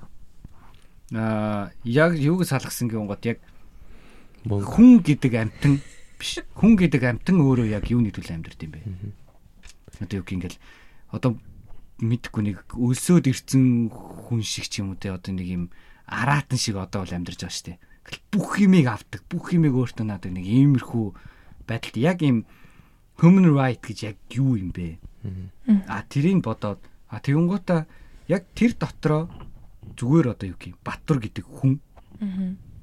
[1.18, 3.38] Аа яг юуг салгасан гэнгүүт яг
[4.48, 5.80] хүн гэдэг амтан
[6.18, 6.42] биш.
[6.58, 8.80] Хүн гэдэг амтан өөрөө яг юуны төлөө амьдрд юм бэ?
[10.02, 10.58] Одоо юу гэх ингээл
[11.14, 11.38] одоо
[12.02, 15.64] мэдхгүй нэг өлсөөд ирсэн хүн шиг ч юм уу те одоо нэг юм
[16.06, 17.78] араатан шиг одоо бол амьдарч байгаа шүү дээ.
[18.32, 21.06] Бүх юмыг авдаг, бүх юмыг өөртөө наадаг нэг иймэрхүү
[21.64, 22.44] байдалд яг юм
[23.20, 25.00] human right гэж яг юу юм бэ?
[25.88, 27.80] А тэрийг бодоод а тэгэнгүүтээ
[28.28, 29.32] яг тэр дотроо
[29.96, 31.80] зүгээр одоо юу гэх юм Баттур гэдэг хүн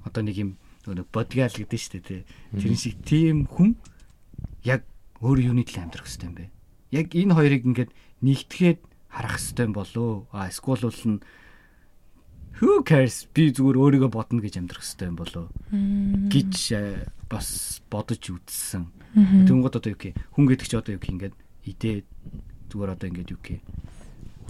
[0.05, 0.51] одоо нэг юм
[0.85, 2.21] нэг бодгаал гэдэг шүү дээ тий.
[2.57, 3.77] Тэрэн шиг тийм хүн
[4.65, 4.85] яг
[5.21, 6.45] өөр юуны төлөө амьдрах хэрэгтэй юм бэ?
[6.89, 7.91] Яг энэ хоёрыг ингээд
[8.25, 8.79] нэгтгэхэд
[9.13, 10.25] харах юм болоо.
[10.33, 11.21] А эсвэл нь
[12.61, 15.45] who cares би зүгээр өөрийгөө бодно гэж амьдрах хэрэгтэй юм болоо
[16.29, 18.85] гэж э, бас бодож үзсэн.
[19.17, 21.35] Тэнгууд одоо юу гэх хүн гэдэг чи одоо юу гэх ингээд
[21.65, 21.97] идээ
[22.69, 23.59] зүгээр одоо ингээд юу гэх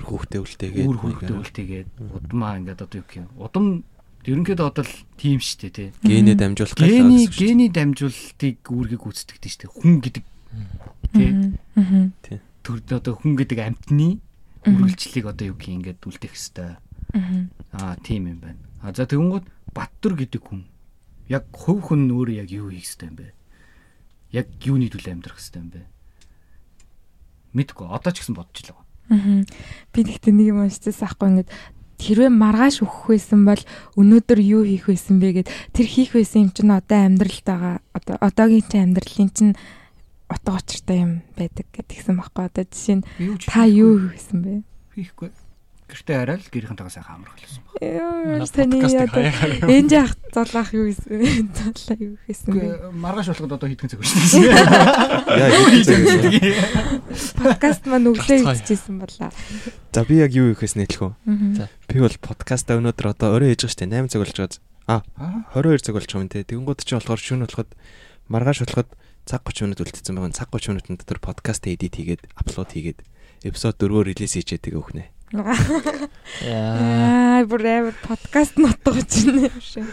[0.01, 0.87] Үр хүүхдээ үлдээгээд.
[0.89, 1.89] үр хөргөдөө үлтээгээд
[2.19, 3.65] удмаа ингээд одоо юу гэх удам
[4.25, 5.89] ерөнхийдөө одоо л тийм штэ тий.
[6.03, 7.47] генэ дамжуулах гэж Гений байгаа гэсэн үг шүү дээ.
[7.47, 10.25] гений дамжуулалтыг үүргийг гүйцэтгэдэг штэ хүн гэдэг
[11.15, 11.31] тий.
[11.79, 12.03] Мгм.
[12.61, 14.21] төр одоо хүн гэдэг амтны
[14.61, 16.77] үргэлжлэлийг одоо юу гэх ингээд үлдээх хэвээр.
[17.75, 18.61] Аа тийм юм байна.
[18.81, 20.67] А за тэгэнгүүт Баттур гэдэг хүн
[21.31, 23.27] яг хувь хүн нь өөрөө яг юу хийх хэвээр юм бэ?
[24.35, 25.81] Яг юуны төлөө амьдрах хэвээр юм бэ?
[27.55, 28.87] Мэдгүй одоо ч гэсэн бодож л байгаа.
[29.95, 31.51] Би тэгтээ нэг юм уншчихсан аахгүй ингээд
[32.01, 33.61] хэрвээ маргааш өгөх байсан бол
[33.95, 38.15] өнөөдөр юу хийх байсан бэ гэд тэр хийх байсан юм чинь одоо амьдралд байгаа одоо
[38.19, 39.53] одоогийн чинь амьдралын чинь
[40.31, 43.05] утга учиртай юм байдаг гэдгийгсэн байхгүй одоо жишээ нь
[43.45, 44.53] та юу хийх байсан бэ?
[44.95, 45.29] хийхгүй.
[45.91, 47.83] Гэртээ арай л гэрийнхэнтэйгээ сайхан амрах болсон байна.
[47.83, 49.27] Яа, Манай таны одоо
[49.67, 51.27] энэ яах золоох юу гэсэн бэ?
[51.51, 52.95] Золоо юу хийсэн бэ?
[52.95, 54.55] Маргааш болоход одоо хийдгэн цаг дээ.
[55.35, 56.95] Яа байгаа.
[57.43, 59.29] Подкаст маань өглөө хийчихсэн болоо.
[59.91, 61.13] За би яг юу хийхээс нийтлэх үү?
[61.27, 61.59] Мгм.
[61.59, 61.67] За.
[61.91, 64.07] Би бол подкаст өнөөдөр одоо орой хийж байгаа шүү дээ.
[64.07, 64.63] 8 цаг болж байгаа.
[64.87, 66.47] А Аа 22 цаг болж байгаа юм те.
[66.47, 67.69] Тэгэнгүүт чи болохоор шөнө болоход
[68.31, 68.89] маргааш болоход
[69.27, 70.31] цаг 30 минут үлдсэн байгаа.
[70.31, 72.99] Цаг 30 минутын дотор подкаст эдит хийгээд аплод хийгээд
[73.43, 75.05] эпизод 4-өөр релиз тэгээ өгнө.
[75.31, 75.55] Яа.
[76.43, 79.87] Аа, бүр амар подкаст нотгож байна юм шиг.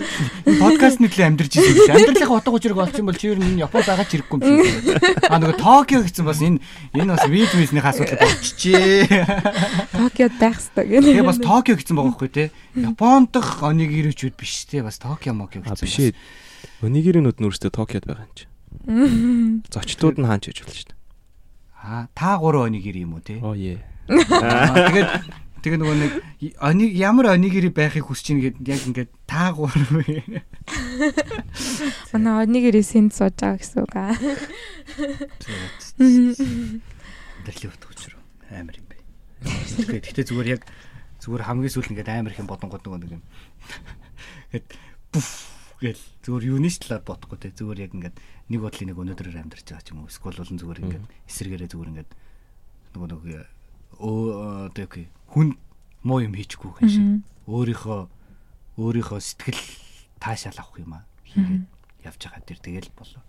[0.59, 1.94] подкаст нэтлээ амьдарч ирсэн гэсэн.
[1.94, 4.98] Амьдралын утга учирыг олсон бол чи ер нь энэ Японд байгаа ч хэрэггүй юм шиг.
[5.31, 6.59] Аа нөгөө Токио гэсэн бас энэ
[6.90, 9.06] энэ бас виз визнийх асуудал болчихжээ.
[9.94, 11.06] Токиод байх хэрэгтэй гэнэ.
[11.06, 12.44] Тэгээ бас Токио гэсэн байгаа байхгүй те.
[12.74, 14.82] Японд дах онигирүүчүүд биш те.
[14.82, 15.86] Бас Токио Мокио гэсэн.
[15.86, 16.19] биш ээ.
[16.82, 18.51] Өнигэрийнүүд нь өөрсдөө Токиод байгаа юм чи.
[19.70, 20.98] Зочдууд нь хаач хийж болно шүү дээ.
[21.78, 23.39] Аа та гурван онигир юм уу те.
[23.39, 23.78] Оо е.
[24.09, 25.10] Тэгээд
[25.60, 26.12] тэгээ нөгөө нэг
[26.64, 29.90] оnig ямар онигири байхыг хүсэж ийн гэд яг ингээд та гурав
[32.12, 34.16] Манай однигэрээ сэнд сууж байгаа гэсэн үг аа.
[37.44, 38.16] Дэрлээ утга учир
[38.48, 38.97] амар юм бэ.
[39.93, 40.62] Гэхдээ зүгээр яг
[41.20, 43.22] зүгээр хамгийн сүүл ингээд амар их юм бодонгод нөгөө нэг юм.
[44.55, 44.68] Гэт
[45.12, 45.28] бүф
[45.78, 48.16] гэл зүгээр юунийч талаар бодохгүй те зүгээр яг ингээд
[48.51, 51.93] нэг бодлын нэг өнөөдрөөр амьдарч байгаа ч юм уу эсвэл болон зүгээр ингээд эсрэгээрээ зүгээр
[51.93, 52.10] ингээд
[52.98, 53.47] нөгөө нэг
[53.98, 55.58] өө одоо гэх хүн
[56.02, 57.06] муу юм хийчихгүй хүн шиг.
[57.46, 58.00] Өөрийнхөө
[58.78, 59.62] өөрийнхөө сэтгэл
[60.22, 61.04] таашаал авах юм аа.
[61.26, 61.64] Хийгээд
[62.06, 63.22] явж байгаа тэр тэгэл болоо.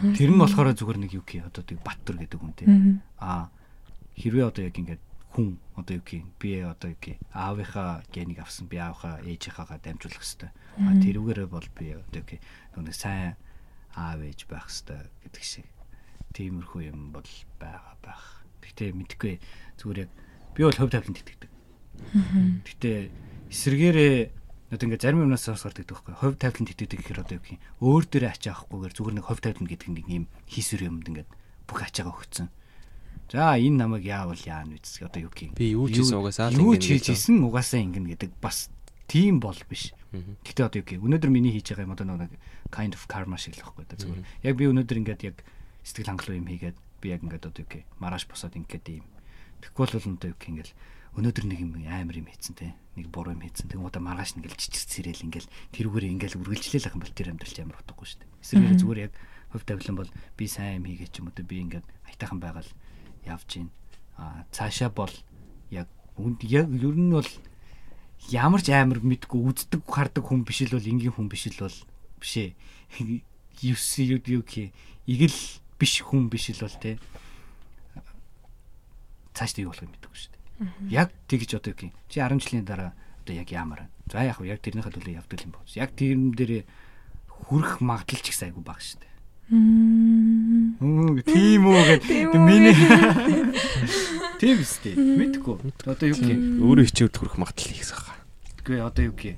[0.00, 2.64] Тэр нь болохоор зүгээр нэг юу гэх одоо тийг Баттур гэдэг хүн те.
[3.16, 3.48] А
[4.16, 8.68] хэрвээ одоо яг ингээд хүн одоо юу гэх би одоо юу гэх аавынхаа генийг авсан
[8.68, 10.52] би аавынхаа ээжийнхаагаа дамжуулах хэвээр
[10.84, 12.40] а тэрүүгээрээ бол би одоо юу гэх
[12.76, 13.36] нэг сайн
[13.96, 15.68] аав ээж байх хэвээр гэдэг шиг.
[16.36, 17.28] Тиймэрхүү юм бол
[17.60, 18.41] байгаа байх.
[18.72, 19.34] Гэхдээ мэдгүй
[19.78, 20.10] зүгээр яг
[20.56, 21.50] би бол хөв тавилан тэтгэдэг.
[22.64, 22.98] Гэхдээ
[23.52, 24.16] эсэргээрээ
[24.72, 26.14] одоо ингээд зарим юмнаас бас гардаг байхгүй.
[26.16, 29.68] Хувь тавилан тэтгэдэг гэхээр одоо юу гэх юм өөр дээрээ ачаахгүйгээр зүгээр нэг хувь тавилан
[29.68, 31.30] гэдэг нэг юм хийсвэр юмд ингээд
[31.68, 32.48] бүх ачаагаа өгсөн.
[33.28, 35.52] За энэ намайг яавал яана үз одоо юу гин.
[35.52, 37.04] Би юу ч хийсэн угаасаа л юу ингэнэ ч гэж.
[37.12, 38.72] хийсэн угаасаа ингэнэ гэдэг бас
[39.08, 39.92] тийм бол биш.
[40.44, 42.32] Гэтэ одоо юу гэх өнөөдөр миний хийж байгаа юм одоо нэг
[42.72, 44.24] kind of karma шиг л байхгүй да зүгээр.
[44.48, 45.36] Яг би өнөөдөр ингээд яг
[45.84, 49.06] сэтгэл хангалуун юм хийгээд би яг ингээд одоо юу гэх маргааш босоод ингээд юм.
[49.58, 50.70] Тэгэхгүй бол одоо юу гэх ингээд
[51.18, 52.72] өнөөдөр нэг юм амар юм хийцэн те.
[52.96, 53.68] Нэг буруу юм хийцэн.
[53.68, 55.46] Тэгм одоо маргааш нэг л чичир цэрэл ингээд
[55.76, 58.30] тэрүүгээр ингээд үргэлжлээл ах юм бол тэр амьдрал амар утгагүй шүү дээ.
[58.40, 59.12] Эсвэргээр зүгээр яг
[59.52, 62.70] хөв тавилан бол би сайн юм хийгээ ч юм уу би ингээд айтайхан байгаал
[63.28, 63.68] явж гин.
[64.16, 65.12] А цаашаа бол
[65.68, 67.28] яг үнд яг ер нь бол
[68.32, 71.78] ямар ч амар мэдгүй үздэг хардаг хүн биш л бол энгийн хүн биш л бол
[72.16, 72.56] биш ээ.
[73.60, 74.72] Юс юу юу гэх
[75.04, 75.38] игэл
[75.82, 76.94] биш хүн биш л бол те.
[79.34, 80.42] Цааш юу болох юм мэдгүй шүү дээ.
[80.94, 82.94] Яг тэгж одоо гэх чи 10 жилийн дараа
[83.26, 84.14] одоо яг ямар вэ?
[84.14, 85.74] За яг яг тэрнийхээ төлөө явдаг юм байна.
[85.74, 86.62] Яг тэрэн дээр
[87.26, 89.10] хүрэх магадлал ч их айгүй баг шүү дээ.
[89.50, 91.18] Мм.
[91.26, 92.78] Тийм үү гэдэг миний
[94.38, 94.94] тийм үстэй.
[94.94, 95.58] Мэдгүй.
[95.82, 98.16] Одоо юу гэх Өөрөө хичээвд хүрэх магадлал ихс байгаа.
[98.62, 99.36] Үгүй одоо юу гэх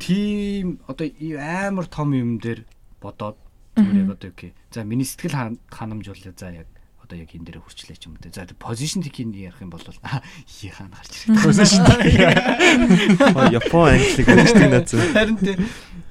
[0.00, 1.06] тийм одоо
[1.36, 2.64] амар том юм дээр
[2.98, 3.36] бодоод
[3.76, 6.68] зүгээр яг одоо юу гэх за миний сэтгэл хан- ханамжуулаа за яг
[7.02, 8.30] одоо яг энэ дээр хүрчлээ ч юм уу.
[8.32, 9.82] За позишн тикийн ярих юм бол
[10.62, 11.44] ий хаана гарч ирэх.
[11.44, 11.82] Позишн
[13.36, 14.88] Аа Япон англиг гэдэг надад.
[14.92, 15.60] Харин тийм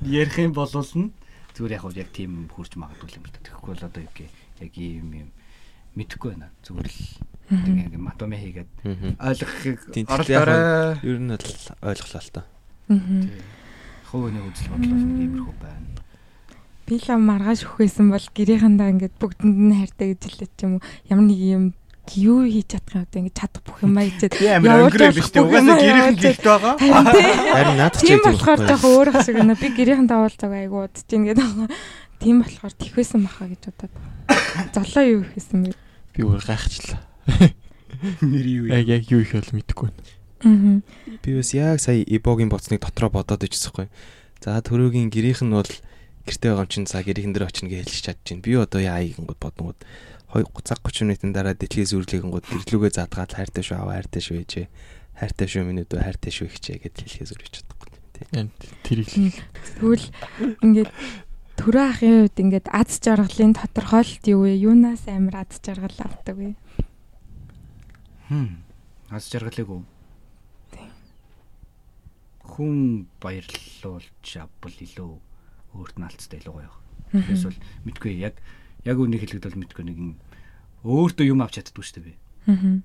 [0.06, 1.10] ярих юм бол нь
[1.56, 3.40] зүгээр яг яг тийм хурж магадгүй юм л да.
[3.46, 4.32] Тэгэхгүй бол одоо юу гэх
[4.62, 5.30] яг ийм юм
[5.96, 6.50] мэдэхгүй байна.
[6.66, 7.00] Зүгээр л
[7.52, 8.70] тэгээ матоме хийгээд
[9.20, 12.42] ойлгохыг Тийм, орол тэгэхээр яг дараа Ер нь бол ойлголоо л та.
[12.92, 13.30] Мгм.
[14.12, 15.88] хувийн үзэл бодол бол иймэрхүү байна.
[16.86, 20.86] Би л маргааш өхөөсөн бол гэрээхэндээ ингээд бүгдэнд нь хайртай гэж хэлээд ч юм уу.
[21.08, 21.66] Ямар нэг юм
[22.18, 25.44] юу хийж чадах юм одоо ингээд чадах бүх юм аяжээд Би амар өнгөрөө биш үү?
[25.46, 26.76] Угаасаа гэрийнхэн гэлт байгаа.
[26.82, 29.56] Харин надад ч Тийм яг тийм болохоор жоохон өөр шиг байна.
[29.56, 31.70] Би гэрээхэндээ уулзаг айгу удаж ийн гэдэг байгаа.
[32.20, 33.94] Тийм болохоор тэхвэсэн баха гэж бодоод.
[34.76, 35.72] Золоо юу ихсэн бэ?
[36.18, 37.02] Би өөр гайхчлаа.
[38.22, 40.04] Нэр юу Яг яг юу их бол мэдэхгүй байна.
[40.42, 40.82] Аа.
[41.22, 43.88] Би бас яг сая Ибогийн боцныг дотроо бодоод ичсэхгүй.
[44.42, 45.70] За төрөөгийн гэрийнх нь бол
[46.26, 48.46] гэртээ байгаа юм чинь за гэрийнхэн дээр очино гэж хэлж чадчихээн.
[48.46, 49.80] Би одоо яа ийгэнгүүд бодонгууд
[50.32, 54.68] 2 цаг 30 минутын дараа дэлхийс үрлэгэнгүүд гэрлүүгээ задгаад хайртай шүү аваа хайртай шүү ээжээ.
[55.20, 58.48] Хайртай шүү минь өдөө хайртай шүү ихчээ гэд хэлхээс үрж чадахгүй тийм.
[58.88, 59.36] Тэрийг л
[59.76, 60.08] Тэгвэл
[60.64, 60.92] ингээд
[61.60, 64.56] төрөө ахын үед ингээд аз жаргалын тодорхойлолт юу вэ?
[64.56, 66.56] Юунаас амар аз жаргал авдаг вэ?
[68.32, 68.64] Хм.
[69.12, 69.84] Аз жаргалыг уу?
[72.40, 75.12] Хүн баярлуулж авбал илүү
[75.76, 76.74] өөрт нь алцтай илүү гоё.
[77.12, 78.36] Тэгээс бол мэдгүй яг
[78.88, 80.12] яг үнийг хэлэхэд бол мэдгүй нэг юм
[80.88, 82.14] өөртөө юм авч чаддгүй шүү дээ би.
[82.50, 82.82] Аа.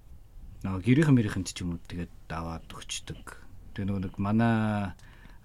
[0.66, 3.24] Нөгөө гэрийнхэн мэрийнхэнд ч юм уу тэгээд даваад өгчдөг.
[3.72, 4.92] Тэгээ нөгөө нэг манай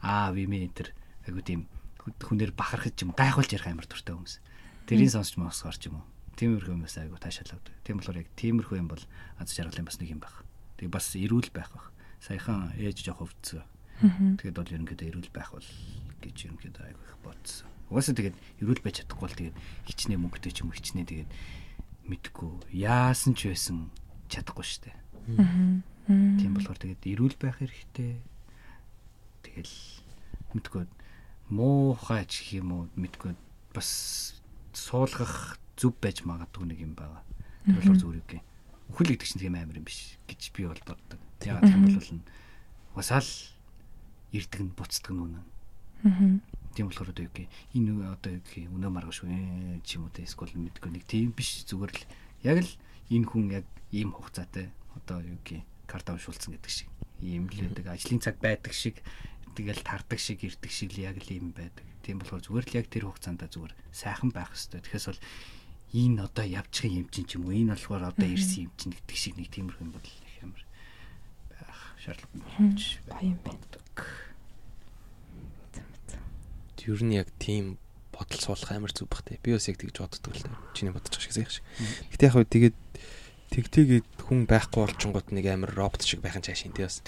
[0.02, 0.90] аав юм энэ төр
[1.30, 1.70] айгу тийм
[2.02, 4.36] хүнээр бахархаж юм уу, гайхуулж ярих амар дуртай хүмүүс.
[4.90, 6.06] Тэрийн сонсч мосгоор ч юм уу.
[6.36, 7.70] Тиймэрхүү юмээс айгу таашаалаад.
[7.86, 9.04] Тийм болохоор яг тиймэрхүү юм бол
[9.38, 10.42] аз жаргалын бас нэг юм байх.
[10.82, 11.88] Тэгээ бас эрүүл байх байх.
[12.18, 13.62] Саяхан ээж жоох өвдсөн.
[14.42, 15.68] Тэгээд бол ерөнхийдөө эрүүл байх бол
[16.22, 17.68] гэж ерөнхийдөө айгу их бодсон.
[17.92, 19.58] Угаасаа тэгээд эрүүл байж чадахгүй бол тэгээд
[19.90, 21.32] хичнээн мөнгөтэй ч юм уу хичнээн тэгээд
[22.08, 23.92] мэдгүй яасан ч байсан
[24.32, 24.98] чадахгүй шүү дээ.
[26.40, 28.22] Тийм болохоор тэгээд эрүүл байх хэрэгтэй.
[29.44, 29.76] Тэгэл
[30.56, 30.84] мэдгүй
[31.52, 33.36] муухай ч гэх юм уу мэдгүй
[33.76, 33.90] бас
[34.72, 37.22] суулгах зүв байж магадгүй нэг юм байгаа.
[37.68, 38.32] Тэр болохоор зүгээр үг.
[38.92, 41.20] Үхэл гэдэг чинь тийм амар юм биш гэж би бол боддог.
[41.44, 42.24] Ягаад гэвэл
[42.96, 43.30] угасаал
[44.32, 45.46] ирдэг нь буцдаг нь үнэн.
[46.72, 50.14] Тийм болохоор одоо юу гэх энэ одоо юу гэх өнөө маргаш үү ч юм уу
[50.16, 52.04] эсвэл мэдгүй нэг тийм биш зүгээр л
[52.48, 52.72] яг л
[53.12, 57.92] энэ хүн яг ийм хугацаатай одоо юу гэх карта уншуулсан гэдэг шиг ийм л байдаг
[57.92, 59.04] ажлын цаг байдаг шиг
[59.56, 61.84] тэгэл тардаг шиг ирдэг шиг л яг л ийм байдаг.
[62.02, 64.80] Тийм болохоор зүгээр л яг тэр хугацаанд зүгээр сайхан байх хэрэгтэй.
[64.80, 65.22] Тэгэхээр бол
[65.92, 69.18] энэ одоо явчихын юм чинь ч юм уу энэ болохоор одоо ирсэн юм чинь гэдэг
[69.20, 70.64] шиг нэг тиймэрхүү юм бол их амар
[71.52, 73.66] байх шаардлагатай болж Гоё юм байна.
[76.88, 77.78] Ер нь яг тийм
[78.12, 79.40] бодол суулгах амар зүг бах те.
[79.44, 80.50] Би бас яг тэгж боддог л те.
[80.74, 81.64] Чиний бодож байгаа шиг сайх шиг.
[82.12, 82.78] Гэтэ яг хөө тэгээд
[83.52, 87.02] тэгтэйгээд хүн байхгүй болчингууд нэг амар робот шиг байх нь цаашин те бас.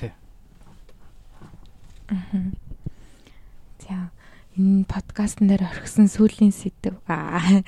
[3.84, 4.12] За
[4.54, 6.94] энэ подкастн дээр орхисон сүүлийн сэдв.
[7.10, 7.66] Аа.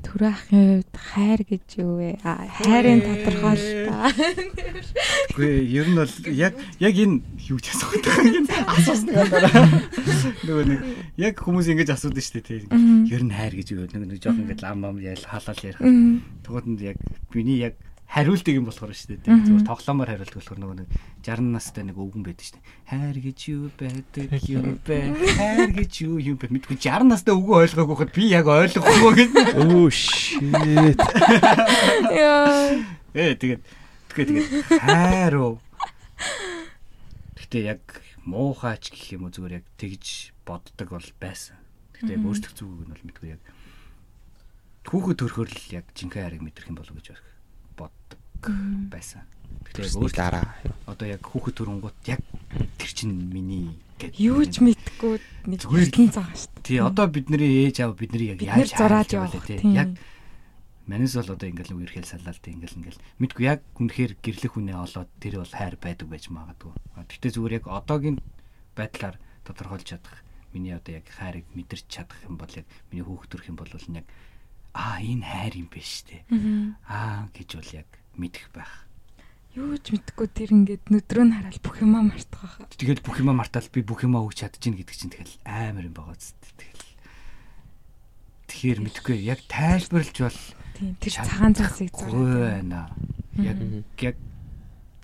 [0.00, 2.16] Төрөө ахын үед хайр гэж юу вэ?
[2.24, 4.16] Аа, хайрын тодорхойлолт.
[5.36, 7.20] Үгүй ер нь бол яг яг энэ
[7.52, 8.46] юу ч асуух гэдэг юм.
[8.48, 9.68] Асуусан дараа.
[10.48, 10.80] Нөгөө нэг
[11.20, 13.04] яг хүмүүс ингэж асуудаг шүү дээ тийм.
[13.12, 15.84] Ер нь хайр гэж юу нэг нэг жоох ингэж ам ам ял халаал ярих.
[15.84, 16.96] Тэгвэл яг
[17.36, 17.76] миний яг
[18.12, 19.40] хариулдаг юм болохоор шүү дээ.
[19.48, 20.88] Зүгээр тоглоомоор хариулдаг болохоор нөгөө нэг
[21.24, 22.68] 60 настай нэг өвгөн байдаг шүү дээ.
[22.92, 24.98] Хайр гэж юу байдаг юм бэ?
[25.32, 26.52] Хайр гэж юу юм бэ?
[26.52, 29.42] Мэдгүй 60 настай өвгөн ойлгоогүй хад би яг ойлгохгүй гэнэ.
[29.64, 31.00] Өө shit.
[32.12, 32.84] Яа.
[33.16, 33.62] Ээ тэгээд
[34.12, 34.48] тэгээд тэгээд
[34.84, 35.54] хайр уу.
[37.40, 37.82] Гэтэ яг
[38.28, 41.56] муухайч гэх юм уу зүгээр яг тэгж боддог бол байсан.
[41.96, 42.28] Гэтэ яг Мгм.
[42.28, 43.42] өөрсдөх зүгүүг нь бол мэдгүй яг
[44.84, 47.16] түүхэд төрөхөр л яг жинхэнэ хайрыг мэдрэх юм болов гэж
[47.76, 48.20] боддог
[48.92, 49.24] байсан.
[49.72, 50.46] Өөрсний өөртөө дараа.
[50.86, 52.20] одоо яг хүүхэд төрөнгөт яг
[52.76, 54.20] тэр чинь миний гэдэг.
[54.20, 56.66] Юу ч мэдгүй нэг ертөнц байгаа шүү дээ.
[56.66, 59.60] Тий одоо бидний ээж аав бидний яг яаж зураад вэ, тий.
[59.72, 59.96] Яг
[60.86, 64.76] манайс бол одоо ингээл нэг ерхэл салаад тий ингээл ингээл мэдгүй яг үнэхээр гэрлэх хүнээ
[64.76, 66.72] олоод тэр бол хайр байдаг байж магадгүй.
[67.06, 68.18] Гэтэ зүгээр яг одоогийн
[68.74, 69.16] байдлаар
[69.46, 70.20] тодорхойлж чадах
[70.52, 73.98] миний одоо яг хайрыг мэдэрч чадах юм бол яг миний хүүхэд төрөх юм бол нь
[74.02, 74.06] яг
[74.74, 76.04] аа энэ хайр юм биш.
[76.32, 76.76] Мгм.
[76.88, 78.86] Аа гэж бол яг мэдэх байх.
[79.52, 82.72] Юу ч мэдгүй тэр ингээд нүдрөө нь хараад бүх юмаа мартах байхаа.
[82.72, 86.16] Тэгэл бүх юма мартаал би бүх юма өгч чадчихна гэдэг чинь тэгэл амар юм байгаа
[86.16, 86.32] зү.
[86.56, 86.88] Тэгэл
[88.48, 90.40] Тэгэхээр мэдгүй яг тайлбарлаж бол
[90.76, 92.64] Тийм тэр цагаан цасыг гүй зураад.
[92.64, 92.80] байна.
[93.40, 93.56] Яг
[94.00, 94.16] яг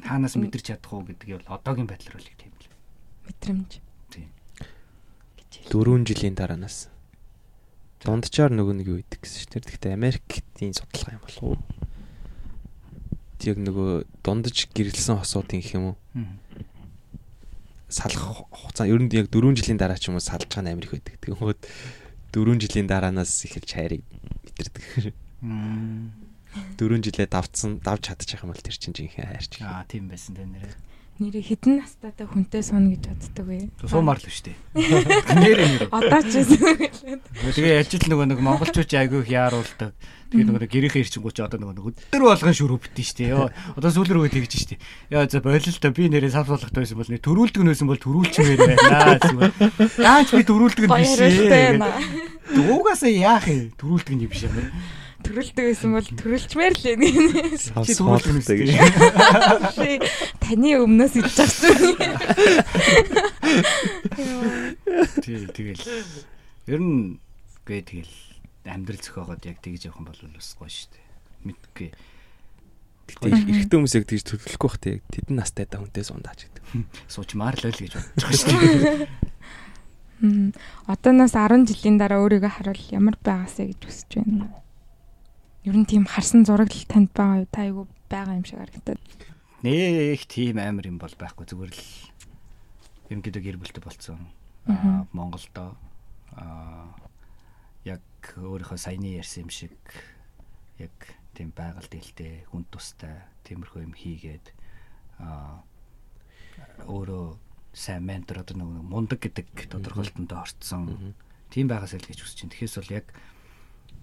[0.05, 2.73] хаанаас мэдэрч чадах уу гэдгийг бол одоогийн байдлаар яг тийм л.
[3.29, 3.71] мэдрэмж.
[4.13, 4.29] Тийм.
[5.37, 5.71] гэж хэл.
[5.73, 6.89] Дөрвөн жилийн дараанаас
[8.03, 9.69] дундчаар нөгөө нэг юу идэг гэсэн шүү дээ.
[9.69, 11.59] Гэхдээ Америкийн судалгаа юм болов уу?
[13.39, 13.91] Тэг нөгөө
[14.23, 15.97] дундаж гэрэлсэн хосуудын гэх юм уу?
[17.89, 20.93] салах хугацаа ер нь яг 4 жилийн дараа ч юм уу салж байгаа нь Америк
[20.93, 21.17] байдаг.
[21.25, 21.61] Тэгмээд
[22.37, 24.05] 4 жилийн дараанаас эхэлж хайрыг
[24.45, 24.85] мэдэрдэг.
[26.77, 29.65] 4 жилээ давцсан давж чадчих юм бол тэр чинь жинхэнэ хайр чинь.
[29.65, 30.88] Аа тийм байсан тэ нэрээ.
[31.19, 33.75] Нэрээ хідэн настайтай хүнтэй сууна гэж боддог вэ?
[33.91, 34.57] Суумаар л шүү дээ.
[35.43, 35.91] Нэрээ нэрээ.
[35.91, 37.19] Одоо ч гэсэн.
[37.59, 39.99] Тэгээ яаж л нөгөө нэг монголчууд айгүй их яаруулдаг.
[40.31, 43.35] Тэгээ нөгөө нэг гэрийнхээ ирчингууд ч одоо нөгөө нэг өдөр болгон шүрүү битэн штэ.
[43.35, 44.79] Йоо одоо сүүл рүүгээ тэгж штэ.
[45.11, 49.19] Яа за болилтой би нэрээ савсуулах тойсон бол нэ төрүүлдэг нөөсөн бол төрүүлчмээр байна.
[49.19, 49.53] Зүгээр.
[49.99, 51.19] Яаж би төрүүлдэг нь биш
[51.51, 51.99] байна.
[52.79, 53.75] Угаасаа яах юм?
[53.75, 54.55] Төрүүлдэг нь юм биш юм.
[55.29, 57.09] Төрөлдөг байсан бол төрөлчмээр л энэ.
[57.85, 60.09] Төрүүлдэг нь гэж.
[60.41, 61.77] Таны өмнөөс идэж авсан.
[65.21, 65.85] Тий тэгэл.
[66.65, 67.21] Ер нь
[67.69, 68.15] гээ тэгэл
[68.65, 70.97] амьдрал зөхөөгод яг тэгж явах юм бол бас гоё штэ.
[71.45, 71.93] Мэдгүй.
[73.09, 76.65] Гэтэ эрэгтэй хүмүүс яг тэгж төлөвлөхгүй бах тэг тэдэн настай та хүнтэй сундаач гэдэг.
[77.09, 79.09] Суучмаар л ойл гэж бодож байгаа штэ.
[80.19, 80.51] Мм.
[80.91, 84.51] Одооноос 10 жилийн дараа өөрийгөө харуул ямар байгаасэ гэж хүсэж байна.
[85.69, 87.53] Ер нь тийм харсан зураг л танд байгаа юу?
[87.53, 88.97] Та айгу байгаа юм шиг харагдаад.
[89.61, 91.85] Нэх тийм амар юм бол байхгүй зүгээр л
[93.13, 94.33] юм гэдэг гэр бүлтэй болцсон.
[94.65, 95.77] Аа Монголдо
[96.33, 96.89] аа
[97.85, 98.01] яг
[98.33, 99.77] өөрийнхөө саяны ярьсан юм шиг
[100.81, 100.97] яг
[101.37, 104.47] тийм байгаль дэлтэй хүн тустай тиймэрхүү юм хийгээд
[105.21, 105.61] аа
[106.89, 107.37] өөрөө
[107.77, 111.13] сайн ментор одоо нэг мундаг гэдэг тодорхойлолтонд орцсон.
[111.53, 112.53] Тийм байгаас л гэж хүсэж байна.
[112.57, 113.07] Тэгэхээс бол яг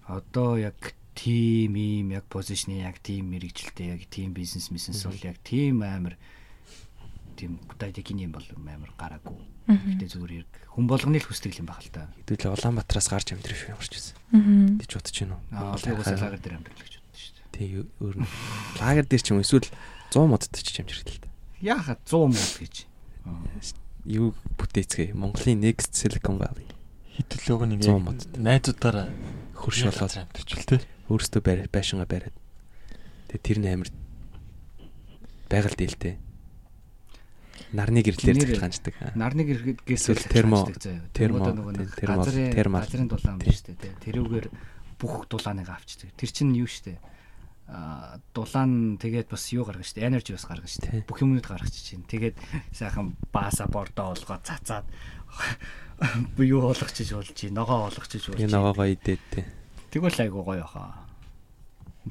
[0.06, 0.78] одоо яг
[1.16, 6.20] тим ийм яг позишны яг тим мэрэгчлээ яг тим бизнес бизнес бол яг тим амар
[7.34, 9.40] тим гудайдгийн юм бол амар гараагүй.
[9.66, 12.12] Гэтэ зүгээр яг хүн болгоны л хүсдэг юм баг л та.
[12.28, 14.14] Хэдүүл Улаанбаатараас гарч юм орч ирсэн.
[14.36, 14.76] Аа.
[14.76, 15.42] гэж бодож байна уу?
[15.56, 17.48] Аа би уусаа лагер дээр амьдрал гэж боддоо шүү дээ.
[17.56, 17.70] Тэг
[18.04, 18.28] өөр нь
[18.78, 19.68] лагер дээр ч юм эсвэл
[20.12, 21.32] 100 модод ч амжирх л та.
[21.64, 22.74] Яахаа 100 мод гэж.
[24.06, 26.68] Юу бүтээцгээ Монголын Next Silicon Valley
[27.16, 28.20] Хитлөг нэг 100 мод.
[28.36, 29.08] найзуудаараа
[29.56, 30.95] хөрш болоод амтчихвал те.
[31.10, 32.34] Өөрөөсөө бариад байшингаа бариад.
[33.30, 33.88] Тэгээ тэр нь амар
[35.50, 36.14] байгаль дээлтэй.
[37.72, 38.94] Нарны гэрлэлээр захилгаанчдаг.
[39.18, 40.70] Нарны гэргээс Эсвэл термо-
[41.12, 43.90] термо, нэг термо- газрын дулаан биш үү те.
[44.06, 44.46] Тэрүүгээр
[45.00, 46.14] бүх дулааныг авчдаг.
[46.14, 46.98] Тэр чинь юу штэ.
[47.66, 52.06] а дулаан тэгээд бас юу гаргаж штэ энержи бас гаргаж штэ бүх юмнууд гаргаж чинь
[52.06, 52.38] тэгээд
[52.70, 54.86] сайхан бааса бордоо олгоод цацаад
[56.38, 59.42] юу болгочих болж чи ногоо болгочих болж Тэгээ ногоогоо идээд те.
[59.96, 61.08] Тэгвэл айгуу гоё хаа.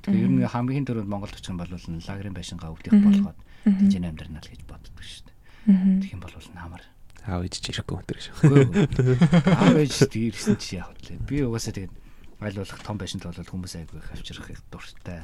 [0.02, 4.42] Тэгээ ер нь хамгийн түрүүнд Монголд очих юм бол лагерын байшингаа өвдөх болгоод тэжээ амьдрнаа
[4.42, 6.02] л гэж боддог шүү дээ.
[6.02, 6.82] Тэгэх юм бол намар.
[7.30, 8.28] Аав ээж ирэхгүй өнтер гэж.
[9.62, 11.22] Аав ээж ирсэн чи яах вэ?
[11.30, 11.94] Би угаасаа тэгээд
[12.42, 15.22] аль болох том байшинд бол хүмүүс айгүй их авчрах их дуртай.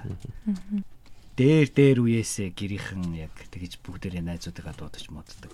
[1.33, 5.53] Дээр дээр үеэсээ гэрийнхэн яг тэгж бүгдээрээ найзуудыгаа дуудаж моддаг.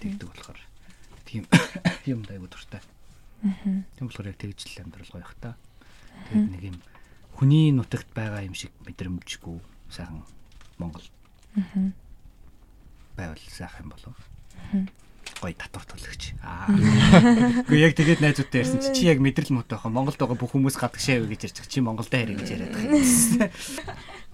[0.00, 0.60] Тэгдэг болохоор
[1.28, 1.44] тийм
[2.16, 2.80] юм айгүй дуртай.
[3.40, 5.60] Тийм болохоор яг тэгж л амьдрал гоёх та.
[6.28, 6.76] Тэгээд нэг юм
[7.40, 9.58] хүний нутагт байгаа юм шиг мэдрэмжгүй
[9.88, 10.20] сайхан
[10.76, 11.06] Монгол.
[13.16, 14.16] Байвал сайхан болов.
[15.40, 16.36] Гой татвар төлөгч.
[16.44, 16.68] Аа.
[17.64, 19.88] Гэхдээ яг тэгээд найзуудтай ярьсан чи чи яг мэдрэл мөт байх.
[19.88, 21.72] Монголд байгаа бүх хүмүүс гадагшаа юу гэж байгаа.
[21.72, 23.48] Чи Монголд хайр гэж яриад байгаа.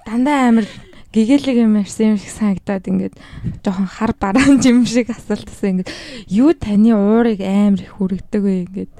[0.03, 0.67] Дандаа амар
[1.15, 3.15] гэгээлэг юм ярьсан юм шиг санагдаад ингээд
[3.63, 5.91] жоохон хар бараан юм шиг асуултасан ингээд
[6.27, 8.93] юу таны уурыг амар их хүрэгдэг вэ ингээд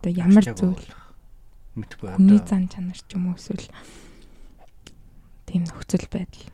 [0.00, 0.82] одоо ямар зүйл
[1.76, 3.66] мэдгүй хүний одоо зан чанар ч юм уу эсвэл
[5.48, 6.44] тийм нөхцөл байдал.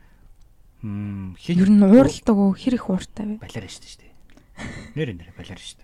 [0.83, 3.43] м Ер нь ууралдаг уу хэр их ууртай вэ?
[3.43, 4.07] балиар штэ штэ.
[4.95, 5.83] Нэр нэр балиар штэ.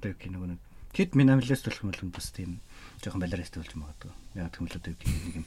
[0.00, 0.60] Одоо юу гэх нэг нэг
[0.94, 2.60] хэд минамлээс төлөх юм бол бас тийм
[3.04, 4.12] жоохон балиараас төлж магадгүй.
[4.38, 5.00] Яг тийм л одоо нэг
[5.34, 5.44] юм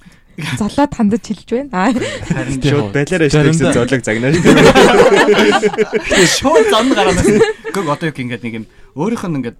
[0.59, 1.71] Золоод хандаж хэлж байна.
[1.73, 1.93] Аа.
[1.95, 4.43] харин Шууд Заримдаа- штэ зоолог загнаа шүү.
[6.37, 8.65] шууд зам гараанаас гэг одоо юу гэх ингээд нэг юм
[8.95, 9.57] өөрийнх нь ингээд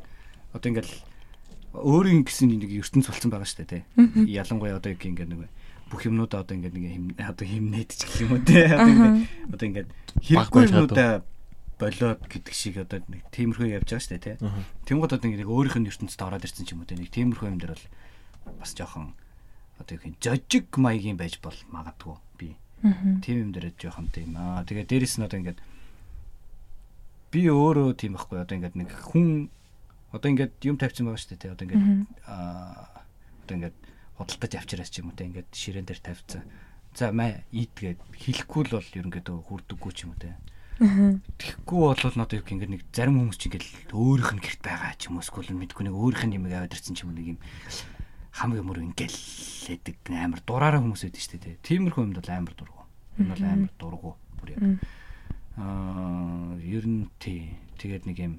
[0.54, 0.90] одоо ингээд
[1.78, 3.82] өөрийн гэсэн нэг ертөнц болсон байгаа штэ тий.
[3.96, 5.50] Ялангуяа одоо юу гэх ингээд нэг
[5.88, 8.66] бүх юмнуудаа одоо ингээд нэг одоо химнээд ч гэх юм уу тий.
[8.66, 9.90] Одоо ингээд
[10.26, 11.22] хэрэггүй юмнуудаа
[11.78, 14.36] болоод гэдэг шиг одоо нэг тиймэрхүү явж байгаа штэ тий.
[14.90, 16.98] Тэнгууд одоо нэг өөрийнх нь ертөнцид ороод ирсэн ч юм уу тий.
[16.98, 17.86] Нэг тиймэрхүү юм дээр бол
[18.58, 19.14] бас жоохон
[19.78, 22.50] одоо юу гэх юм жожиг маягийн байж бол магадгүй би.
[23.22, 25.62] Тийм юм дээр жоохон тийм аа тэгээ дээрэс нь одоо ингээд
[27.32, 29.54] би өөрөө тийм байхгүй одоо ингээд нэг хүн
[30.18, 31.86] одоо ингээд юм тавьсан байгаа шүү дээ тий одоо ингээд
[32.26, 33.06] аа
[33.46, 33.78] одоо ингээд
[34.18, 36.44] худалдаж авчираач ч юм уу тий ингээд ширээн дээр тавьсан
[36.98, 40.34] за маа ийдгээд хэлэхгүй л бол ерөнхийдөө хүрдэггүй ч юм уу тий
[40.78, 44.94] Тэгэхгүй бол одоо юу гэх ингээд нэг зарим хүмүүс ч ингээд өөрийнх нь гэрт байгаа
[44.94, 47.28] ч юм уу эсвэл мэдгүй нэг өөрийнх нь юм аваад ирсэн ч юм уу нэг
[47.34, 47.40] юм
[48.38, 49.18] хамгийн мөр ингээл
[49.74, 51.66] лэдэг амар дураараа хүмүүс байдаг шүү дээ.
[51.66, 52.84] Тиймэрхүү юмд бол амар дургу.
[53.18, 54.12] Энэ бол амар дургу.
[54.38, 54.62] Бүр яг.
[55.58, 57.58] Аа ер нь тий.
[57.82, 58.34] Тэгээд нэг юм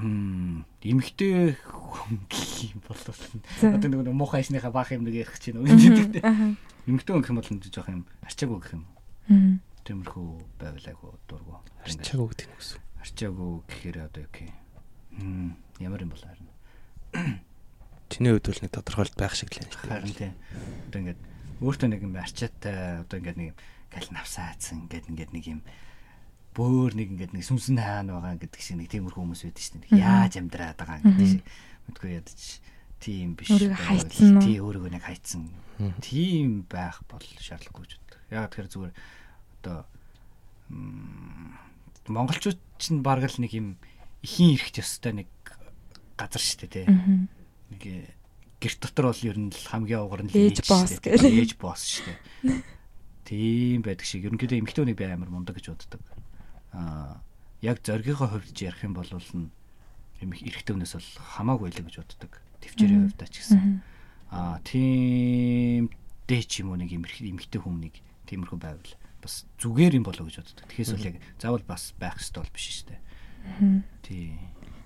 [0.00, 5.68] эмхтэй хүн гэх юм бол одоо нэг муухай ажныхаа баах юм нэг ярих чинь үг
[5.70, 6.24] гэдэг.
[6.24, 6.56] Аа.
[6.86, 8.84] Эмхтэй хүн гэх юм бол жоох юм арчаагүй гэх юм.
[9.84, 10.28] Тиймэрхүү
[10.60, 11.60] байгалаагүй дургу.
[11.84, 12.78] Арчаагүй гэдэг нь үгүй.
[13.00, 14.48] арчаагүй гэхээр одоо юу гэх
[15.18, 15.56] юм.
[15.80, 16.48] Ямар юм бол харин.
[18.10, 20.34] Чиний хувьд бол нэг тодорхойлт байх шиг л байна шүү Харин тийм.
[20.90, 21.20] Одоо ингээд
[21.64, 23.58] өөртөө нэг юм арчаатай одоо ингээд нэг юм
[23.90, 25.60] гал навсаацсан ингээд ингээд нэг юм
[26.56, 30.02] бөөр нэг ингээд нэг сүмсэн хаана байгаа гэдэг шиг нэг тиймэрхүү хүмүүс байдаг шүү дээ.
[30.02, 31.42] Яаж амьдраад байгаа гэдэг шиг.
[31.86, 32.40] Мэдгүй ядаж
[33.00, 33.48] тийм биш.
[33.54, 35.46] Тий өөрийгөө нэг хайцсан.
[36.02, 38.18] Тийм байх бол шаардлагагүй ч гэдэг.
[38.34, 38.92] Яг тэгэхээр зүгээр
[39.62, 39.78] одоо
[42.10, 43.68] монголчууд ч бараг л нэг юм
[44.22, 45.28] ихийн эрэхт ёстой нэг
[46.18, 48.10] газар шүү дээ тий нэг э,
[48.60, 51.24] гэрт дотор бол ер нь л хамгийн уугар нь Ээж босс гэл.
[51.24, 52.12] ээж босс шүү
[52.44, 52.62] дээ.
[53.24, 56.02] Тийм байдаг шиг ерөнхийдөө эмэгтэйний би амар мундаг гэж боддог.
[56.72, 57.20] Аа
[57.60, 59.50] яг зоригийнхоо хувьд ярих юм бол нь
[60.20, 62.32] эмэг эрэгтэйнээс бол хамаагүй л гэж боддог.
[62.60, 63.82] Төвчээрийн хувьд ч гэсэн.
[64.30, 65.90] Аа тийм
[66.28, 67.94] дээч юм уу нэг эмэг- эмэгтэй нэг
[68.28, 70.66] тиймэрхүү байвал бас зүгээр юм болоо гэж боддог.
[70.70, 73.00] Тэгэхээс бол яг заавал бас байх хэрэгтэй бол биш шүү дээ.
[74.04, 74.38] Тий.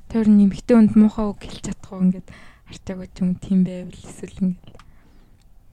[0.08, 2.28] Тэр нэмэгтэй хүнд муухай үг хэлж чадахгүй ингээд
[2.70, 4.74] артаагүй ч юм тийм байвал эсвэл ингээд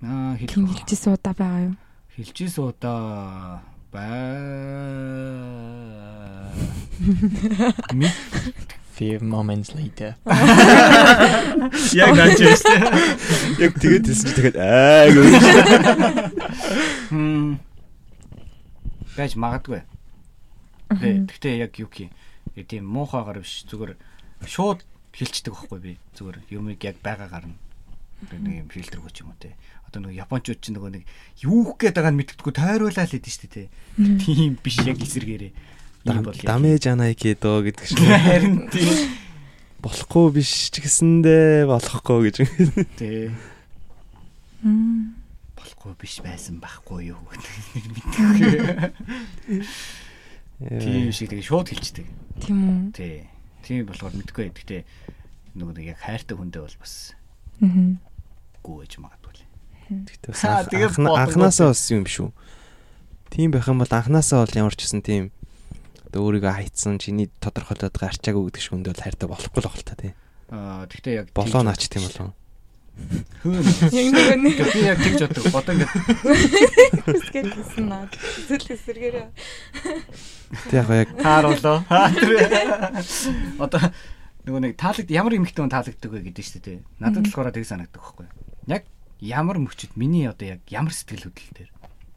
[0.01, 1.75] Аа хэлэх хэлж суудаа байгаа юу?
[2.17, 4.11] Хилжээс удаа бай.
[8.95, 10.15] Few moments later.
[11.95, 12.77] Яг наач яштэй.
[13.59, 15.33] Яг тэгээд хэлсэн чи тэгээд аа гэж.
[17.09, 17.59] Хм.
[19.17, 19.81] Бэж магадгүй.
[20.91, 22.13] Тэ гэхдээ яг юу гэх
[22.55, 23.97] юм тийм муухайгаар биш зүгээр
[24.45, 25.91] шууд хилчдэг байхгүй би.
[26.15, 27.57] Зүгээр юмыг яг байгаагаар нь
[28.29, 29.57] нэг юм фильтр өгч юм уу те.
[29.91, 31.03] Одоо нэг японочууд ч нөгөө нэг
[31.43, 33.63] юу гээд байгааг нь мэддэггүй тойруулаа л хэдэж штэ те.
[33.99, 35.51] Тийм биш яг эсэргээрээ.
[36.47, 37.99] Дамэж анаа гэдөө гэдэг шиг.
[37.99, 39.11] Харин тийм
[39.83, 42.35] Болохгүй биш ч гэсэндээ болохгүй гэж.
[42.95, 43.33] тий.
[44.63, 45.17] Мм.
[45.57, 48.93] болохгүй биш байсан байхгүй юу гэдэг.
[50.61, 52.05] Тийм шиг тэгээ шууд хэлцдэг.
[52.45, 52.93] Тийм үү?
[52.93, 53.25] Тий.
[53.65, 54.53] Тийм болохоор мэдгүй.
[54.53, 54.81] Гэхдээ
[55.57, 57.13] нөгөө нэг яг хайртай хүндээ бол бас
[57.61, 57.97] Аа.
[58.65, 59.20] гүйж магадгүй.
[59.91, 62.31] Тэгтээ бас анханасаа бас юм шүү.
[63.27, 65.23] Тийм байх юм бол анханасаа бол ямар ч гэсэн тийм
[66.07, 69.95] одоо өөрийгөө хайцсан чиний тодорхойлоод байгаа арчаагүй гэдэг шиг бол хайртай болохгүй л байна та
[69.99, 70.11] тий.
[70.51, 72.31] Аа тэгтээ яг Болоо наач тийм болов.
[72.31, 72.39] Хөөе.
[73.95, 75.47] Яг нөгөө нэг Би яг тэгж боддог.
[75.55, 75.91] Одоо ингээд
[77.07, 78.05] хэсгээр хэлсэн наа.
[78.51, 79.27] Зүйл хэсэргээрээ.
[80.67, 81.79] Тэг яг яг тааруулаа.
[83.63, 83.81] Одоо
[84.43, 86.79] нөгөө нэг таалагд ямар эмхтэн таалагддаг вэ гэдэг шүү дээ.
[86.99, 88.27] Надад болохоор тэг санагддаг байхгүй.
[88.69, 88.83] Яг
[89.21, 91.71] ямар мөчөд миний одоо яг ямар сэтгэл хөдлөл дээр.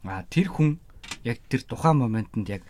[0.09, 0.81] Аа тэр хүн
[1.23, 2.65] яг тэр тухайн моментод яг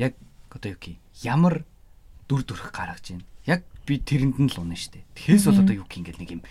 [0.00, 0.16] яг
[0.48, 1.68] одоо юу гэх ямар
[2.26, 3.28] дүр төрх гаргаж байна.
[3.44, 5.04] Яг би тэрэнд нь л унаа шүү дээ.
[5.12, 6.42] Тэгэхээс бол одоо юу гэх ингээд нэг юм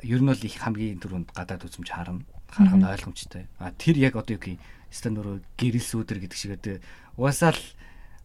[0.00, 2.24] ер нь бол их хамгийн түрүүнд гадаад үзмж харна.
[2.48, 3.44] Харах нь ойлгомжтой.
[3.60, 4.56] А тэр яг одоо юу гэх
[4.88, 6.80] стан нөрөө гэрэл сүудэр гэдэг шиг одоо
[7.20, 7.62] угаасаа л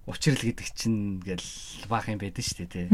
[0.07, 1.47] учрал гэдэг чинь гэл
[1.87, 2.87] баах юм байдаг шүү дээ тий.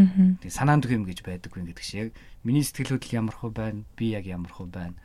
[0.46, 2.10] Тэг санаанд үг юм гэж байдаггүй гэдэг шиг яг
[2.46, 4.98] миний сэтгэл хөдлөл ямар хөө байна би яг ямар хөө байна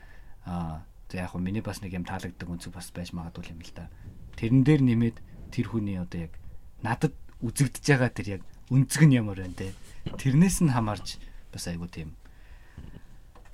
[0.45, 3.73] Аа за яг хөө миний бас нэг юм таалагддаг үнцэг бас байж магадгүй юм л
[3.73, 3.89] да.
[4.37, 5.17] Тэрэн дээр нэмээд
[5.55, 6.33] тэр хүний одоо яг
[6.83, 9.73] надад үзэгдэж байгаа тэр яг үнцэг нь ямар байна те.
[10.11, 11.23] Тэрнээс нь хамаарч
[11.55, 12.19] бас айгу тийм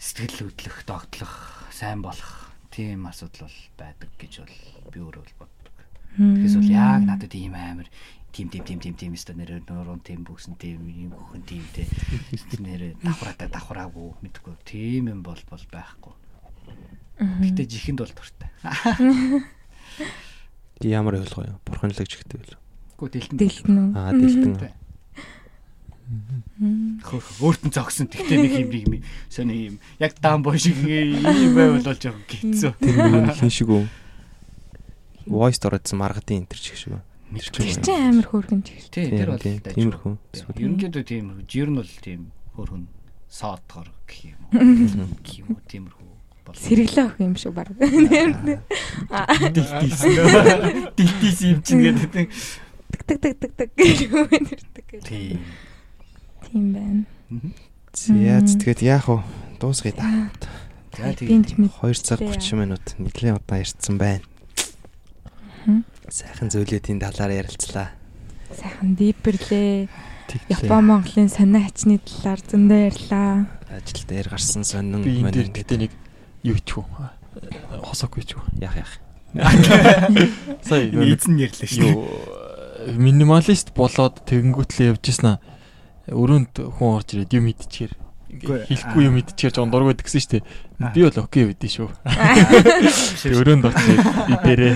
[0.01, 4.57] сэтгэл хөдлөх, догтлох, сайн болох тийм асуудал бол байдаг гэж бол
[4.91, 5.77] би өөрөө боддог.
[6.17, 7.87] Тэгэхээс бол яг надад ийм амар
[8.33, 11.87] тим тим тим тим тим өстө нэр нуруу тим бүксэн тим юм хөхөн тим те
[12.63, 16.15] нэр давхраатай давхраагүй мэдгүй тийм юм бол бол байхгүй.
[17.21, 18.51] Гэтэ жихэнд бол дуртай.
[20.81, 21.59] Ямар ойлгоо юу?
[21.67, 22.57] Бурхан л гэж ихтэй байл.
[22.97, 23.37] Гэхдээ дэлтэн.
[23.37, 23.89] Дэлтэн үү?
[23.99, 24.73] Аа дэлтэн.
[27.45, 28.09] Өөрт нь зогсон.
[28.09, 29.77] Тэгтээ нэг юм юм сони юм.
[30.01, 32.73] Яг даамбо шиг ийм байвал бол жоохон хэцүү.
[32.79, 33.85] Тэр хин шиг үү?
[35.29, 37.10] Voice дөрөдсөн маргадын энэ төр шиг шүү.
[37.31, 38.91] Тэр чинь амар хөөргөн гэж.
[38.91, 40.15] Тий, тэр бол тиймэрхүү.
[40.59, 41.45] Ерөнхийдөө тиймэрхүү.
[41.47, 42.21] Жир нь бол тийм
[42.59, 42.85] хөөргөн
[43.31, 45.07] соотгоор гэх юм уу.
[45.23, 46.11] Гэх юм уу тиймэрхүү
[46.51, 46.59] бол.
[46.59, 47.71] Сэргэлээ өх юм шүү баг.
[49.55, 50.03] Дилтис.
[50.99, 52.27] Дилтис юм чинь гэдэг.
[52.91, 54.89] Тэг тэг тэг тэг тэг гэж юу нэрдэг.
[55.07, 55.39] Тийм.
[56.51, 57.05] Тийм байна.
[57.95, 59.23] За тэгээд яах вэ?
[59.63, 60.31] Дуусгая да.
[60.99, 61.47] За тийм.
[61.47, 61.71] мэд.
[61.79, 64.27] 2 цаг 30 минут нэлээд удаан ярьсан байна.
[66.11, 67.95] Сайхан зөвлөдийн талаар ярилцлаа.
[68.51, 68.99] Сайхан.
[68.99, 69.89] Тэглээ.
[70.51, 73.47] Япон Монголын сонио хачны талаар зөндөө ярьлаа.
[73.71, 75.93] Ажил дээр гарсан сонин монин гэтээ нэг
[76.43, 76.83] юу ичгүй.
[77.83, 78.43] Хосоогүй ичгүй.
[78.63, 78.95] яах яах.
[80.67, 81.83] Сая Эзэн нэрлээ шүү.
[81.83, 82.07] юу
[82.99, 85.43] минималист болоод тэгэнгүүтлээ явж ирсэн аа.
[86.11, 87.95] Өрөөнд хүн орж ирээд юм идчихээр
[88.31, 88.63] Үгүй.
[88.71, 90.45] хэлэхгүй юм идчихээр жон дургуй тэгсэн шүү дээ.
[90.95, 91.89] Би бол окей байдсан шүү.
[93.41, 93.99] Өрөөнд очиж
[94.31, 94.75] идээрээ.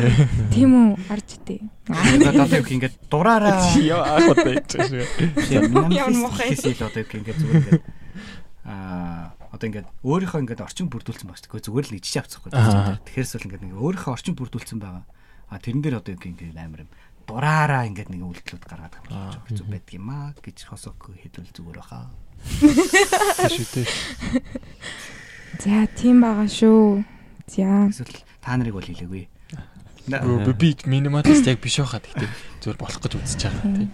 [0.51, 0.89] Тийм үү?
[1.07, 1.63] Арж идэ.
[1.87, 5.07] Одоо юу ингээд дураараа Яа удаа ичсэн шүү.
[5.55, 6.51] Ямар муухай.
[6.51, 7.83] хийсэл одоо юу ингээд зүгээр ингээд
[8.67, 11.47] аа одоо ингээд өөрийнхөө ингээд орчин бүрдүүлсэн багш.
[11.47, 12.51] Тэгвэл зүгээр л ичиж авцахгүй.
[12.59, 12.99] Аа.
[13.07, 15.07] Тэгэхэрс бол ингээд нэг өөрийнхөө орчин бүрдүүлсэн байгаа.
[15.47, 16.91] А тэрэн дээр одоо ингээд амар юм
[17.29, 21.79] дураараа ингээд нэг үйлдэлүүд гаргаад байгаа юм зүг байдаг юм аа гэж хосоогүй хэдвэл зүгээр
[21.81, 22.11] баха.
[23.55, 23.89] Шүү дээ.
[25.65, 27.05] За тийм байгаа шүү.
[27.49, 27.89] За.
[27.89, 29.25] Эсвэл та нарыг бол хэлээгүй.
[30.05, 32.29] Би би минималист яг биш байхад гэхдээ
[32.61, 33.91] зүгээр болох гэж үзэж байгаа тийм.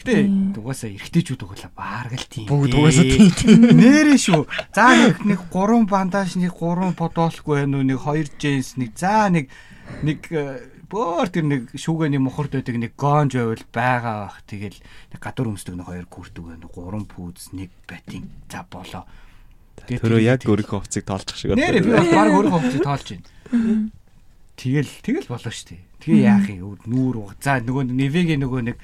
[0.00, 0.14] Гэтэ
[0.56, 2.46] угаасаа эргэжтэйчүүд угаалаа баарг л тийм.
[2.46, 3.74] Бүгд угаасаа тийм.
[3.74, 4.46] Нэрээ шүү.
[4.72, 9.28] За нэг нэг 3 бандаж, нэг 3 подолгүй байна уу, нэг 2 джинс, нэг за
[9.28, 9.50] нэг
[10.06, 14.38] нэг э, бөөр тэр нэг шүүгээний мухард байдаг нэг гонж байвал байгаа бах.
[14.50, 14.78] Тэгэл
[15.14, 16.66] нэг гадуур өмсдөг нэг 2 күртэг байна.
[16.66, 18.26] 3 пүүз, нэг батин.
[18.50, 19.06] За болоо.
[19.86, 23.90] Төрөө тэр- яг өөрийнхөө хувцыг тоолчих шиг Нэрээ би бол баг өөрийнхөө хувцыг тоолж байна.
[24.60, 25.80] Тэгэл тэгэл болоо штэ.
[26.04, 27.32] Тэгээ яах юм нүүр уг.
[27.40, 28.76] За нөгөө нэвэгийн нөгөө нэг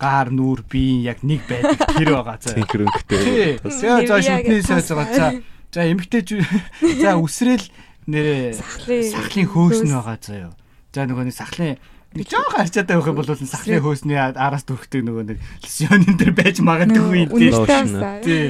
[0.00, 2.56] гар нүүр би яг нэг байдаг тэр байгаа заа.
[2.56, 3.20] Тэнхэр өнгөтэй.
[3.28, 3.52] Тий.
[3.68, 5.12] За шүтний сайз байгаа.
[5.12, 5.26] За
[5.74, 6.28] за эмгтээч
[7.04, 7.66] за үсрээл
[8.08, 10.54] нэрээ сахлын хөөс нь байгаа заа юу.
[10.94, 11.76] За нөгөө нэг сахлын
[12.16, 16.56] нэг жоох харчаатай байх юм бол сахлын хөөсний араас дүрхдэг нөгөө нэг лосьонын дээр байж
[16.64, 17.32] магадгүй юм
[18.24, 18.46] тий.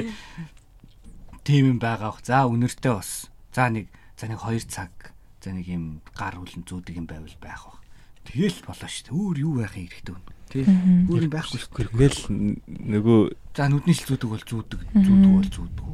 [1.43, 2.21] Тийм юм байгаа бох.
[2.23, 3.27] За үнэртэй бас.
[3.55, 4.91] За нэг за нэг 2 цаг.
[5.43, 7.79] За нэг юм гар хүлэн зүүдэг юм байвал байх бох.
[8.27, 9.15] Тэгэл болоо шүү дээ.
[9.17, 10.21] Өөр юу байхын хэрэгтэй вэ?
[10.49, 10.63] Тий.
[11.09, 11.71] Өөр юм байхгүй шүү.
[11.75, 13.19] Тэгэл н- нөгөө
[13.57, 15.87] За нүдний шил зүүдэг бол зүүдэг, зүүдэг бол зүүдэг.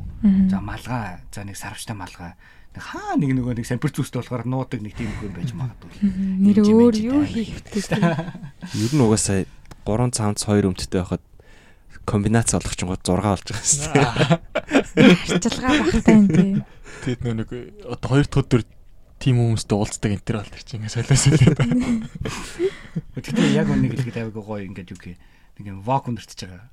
[0.52, 2.34] За малгай, за нэг сарвчтай малгай.
[2.76, 5.92] Хаа нэг нөгөө нэг сампер зүстэй болохоор нуудаг нэг тийм хүн байж магадгүй.
[6.44, 7.82] Нэр өөр юу хийх вэ?
[8.86, 9.48] ер нь угаасаа
[9.88, 11.24] 3 цаамц 2 өмттэй байхад
[12.06, 14.40] комбинац олох чинь 6 болж байгаа шүү дээ.
[15.36, 17.16] Арчилгаа багтай юм тий.
[17.24, 17.50] Нөө нэг
[17.88, 18.62] одоо хоёр дахь өдөр
[19.20, 21.60] тим хүмүүстэй уулздаг энэ төр бол тэр чинь ингээ солиос солиод.
[23.24, 25.18] Гэхдээ яг үнийг хэлгээд аваагүй гоё ингээд юу гэх
[25.58, 26.68] нэг юм вак өндөртөж байгаа.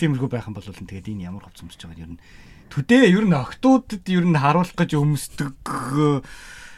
[0.00, 2.20] Тиймэрхүү байх юм бол тэгээд энэ ямар хувц өмсөж байгаа юм ер нь
[2.70, 5.54] төдөө ер нь октоудад ер нь харуулах гэж өмсдөг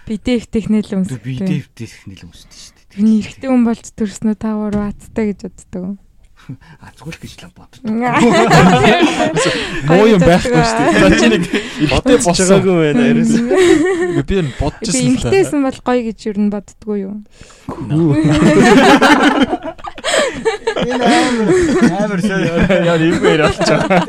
[0.09, 1.13] Бидээ технэл өмс.
[1.21, 3.05] видео техник өмсдөг шүү дээ.
[3.05, 6.01] Нь эрэгтэй хүн болж төрснөө та гур бааттай гэж боддог.
[6.81, 7.85] А зүгээр гэж л боддог.
[9.85, 10.97] Муу юм байхгүй шүү дээ.
[10.97, 13.33] За чи нэг ихтэй байгаагүй байна араас.
[14.25, 15.29] Би энэ Би бодчихсон л да.
[15.29, 17.21] эмгтээсэн бол гоё гэж юу н боддгоо юу.
[20.89, 21.53] Энэ амар
[22.01, 22.49] амар сая.
[22.81, 24.01] Яа юм бэ болчихоо.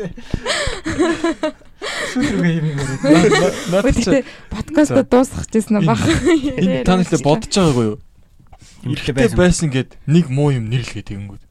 [2.14, 3.54] Шүтрүгээ юм яриад.
[3.70, 6.00] Надад чи подкастаа дуусгах гэсэн баг.
[6.00, 7.98] энэ та нарт бодож байгаагүй юу?
[8.84, 9.36] Ихтэй байсан.
[9.36, 11.44] байсан гэд нэг муу юм нэрлэгээ тэгэнгүүт.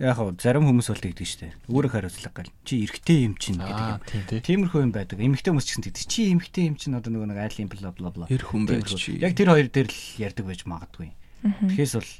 [0.00, 1.52] Яг хав зарим хүмүүс бол тэгдэг штэ.
[1.68, 2.52] Өөрөө хариуцлага гал.
[2.64, 4.00] Чи эргэтэй юм чинь гэдэг юм.
[4.08, 4.40] тийм тий.
[4.40, 5.20] Тиймэрхүү юм байдаг.
[5.20, 6.08] Эмхтэй хүмүүс ч гэсэн тэгдэг.
[6.08, 8.26] Чи эмхтэй юм чинь одоо нөгөө нэг айлын бла бла бла.
[8.32, 9.20] Эр хүн байж чи.
[9.20, 11.12] Яг тэр хоёр дээр л ярьдаг байж магадгүй.
[11.44, 12.10] Тэгэхээс бол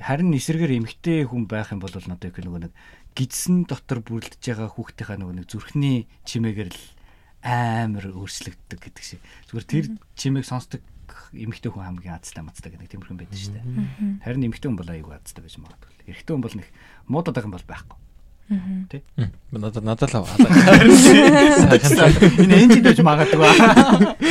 [0.00, 2.72] харин эсрэгээр эмхтэй хүн байх юм бол одоо их нөгөө нэг
[3.14, 6.82] гидсэн дотор бүрлдэж байгаа хүүхдийнхаа нөгөө нэг зүрхний чимээгээр л
[7.42, 9.20] амар өөрчлөгддөг гэдэг шиг.
[9.50, 10.80] Зүгээр тэр чимээг сонсдог
[11.34, 13.64] эмэгтэй хүн хамгийн азтай мацтай гэдэг тиймэрхэн байдаг шүү дээ.
[14.24, 15.90] Харин эмэгтэй хүн бол аюу азтай байж магадгүй.
[16.08, 16.68] Эрэгтэй хүн бол нэг
[17.08, 17.98] муудаад байгаа юм бол байхгүй.
[18.92, 19.00] Тэ?
[19.52, 20.36] Надад надад л аваа.
[22.42, 23.48] Энэ энэ ч байж магадгүй.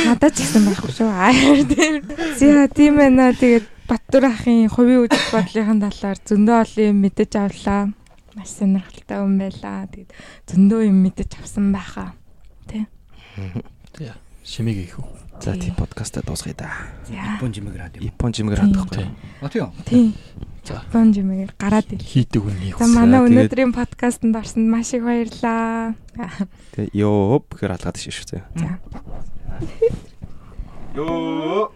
[0.06, 1.10] Надад ч гэсэн байхгүй шүү.
[1.10, 1.32] Аа
[1.66, 1.94] тийм.
[2.38, 3.34] Зя тийм байна.
[3.34, 7.90] Тэгээд Баттур ахын хувийн үйл бодлын талаар зөндөө олон юм мэдэж авлаа.
[8.34, 9.86] Маш сонирхолтой юм байлаа.
[9.92, 10.10] Тэгээд
[10.48, 12.16] зөндөө юм мэдэж авсан байхаа.
[12.68, 12.88] Тэ.
[13.92, 14.12] Тий.
[14.42, 15.06] Шимиг их үү.
[15.42, 16.70] За тийм подкастаа дуусгая да.
[17.10, 18.02] Япон жимэг радио.
[18.02, 19.06] Япон жимгэр хадахгүй.
[19.40, 19.70] А тийм.
[19.84, 20.14] Тийм.
[20.64, 20.82] За.
[20.86, 22.02] Япон жимээр гараад ир.
[22.02, 22.78] Хийдэг үнийг.
[22.78, 25.94] За манай өнөөдрийн подкастт орсонд маш их баярлаа.
[26.78, 28.42] Тэгээ ёо гэхээр алгаад шиш шүү.
[28.56, 28.78] За.
[30.94, 31.74] Ёо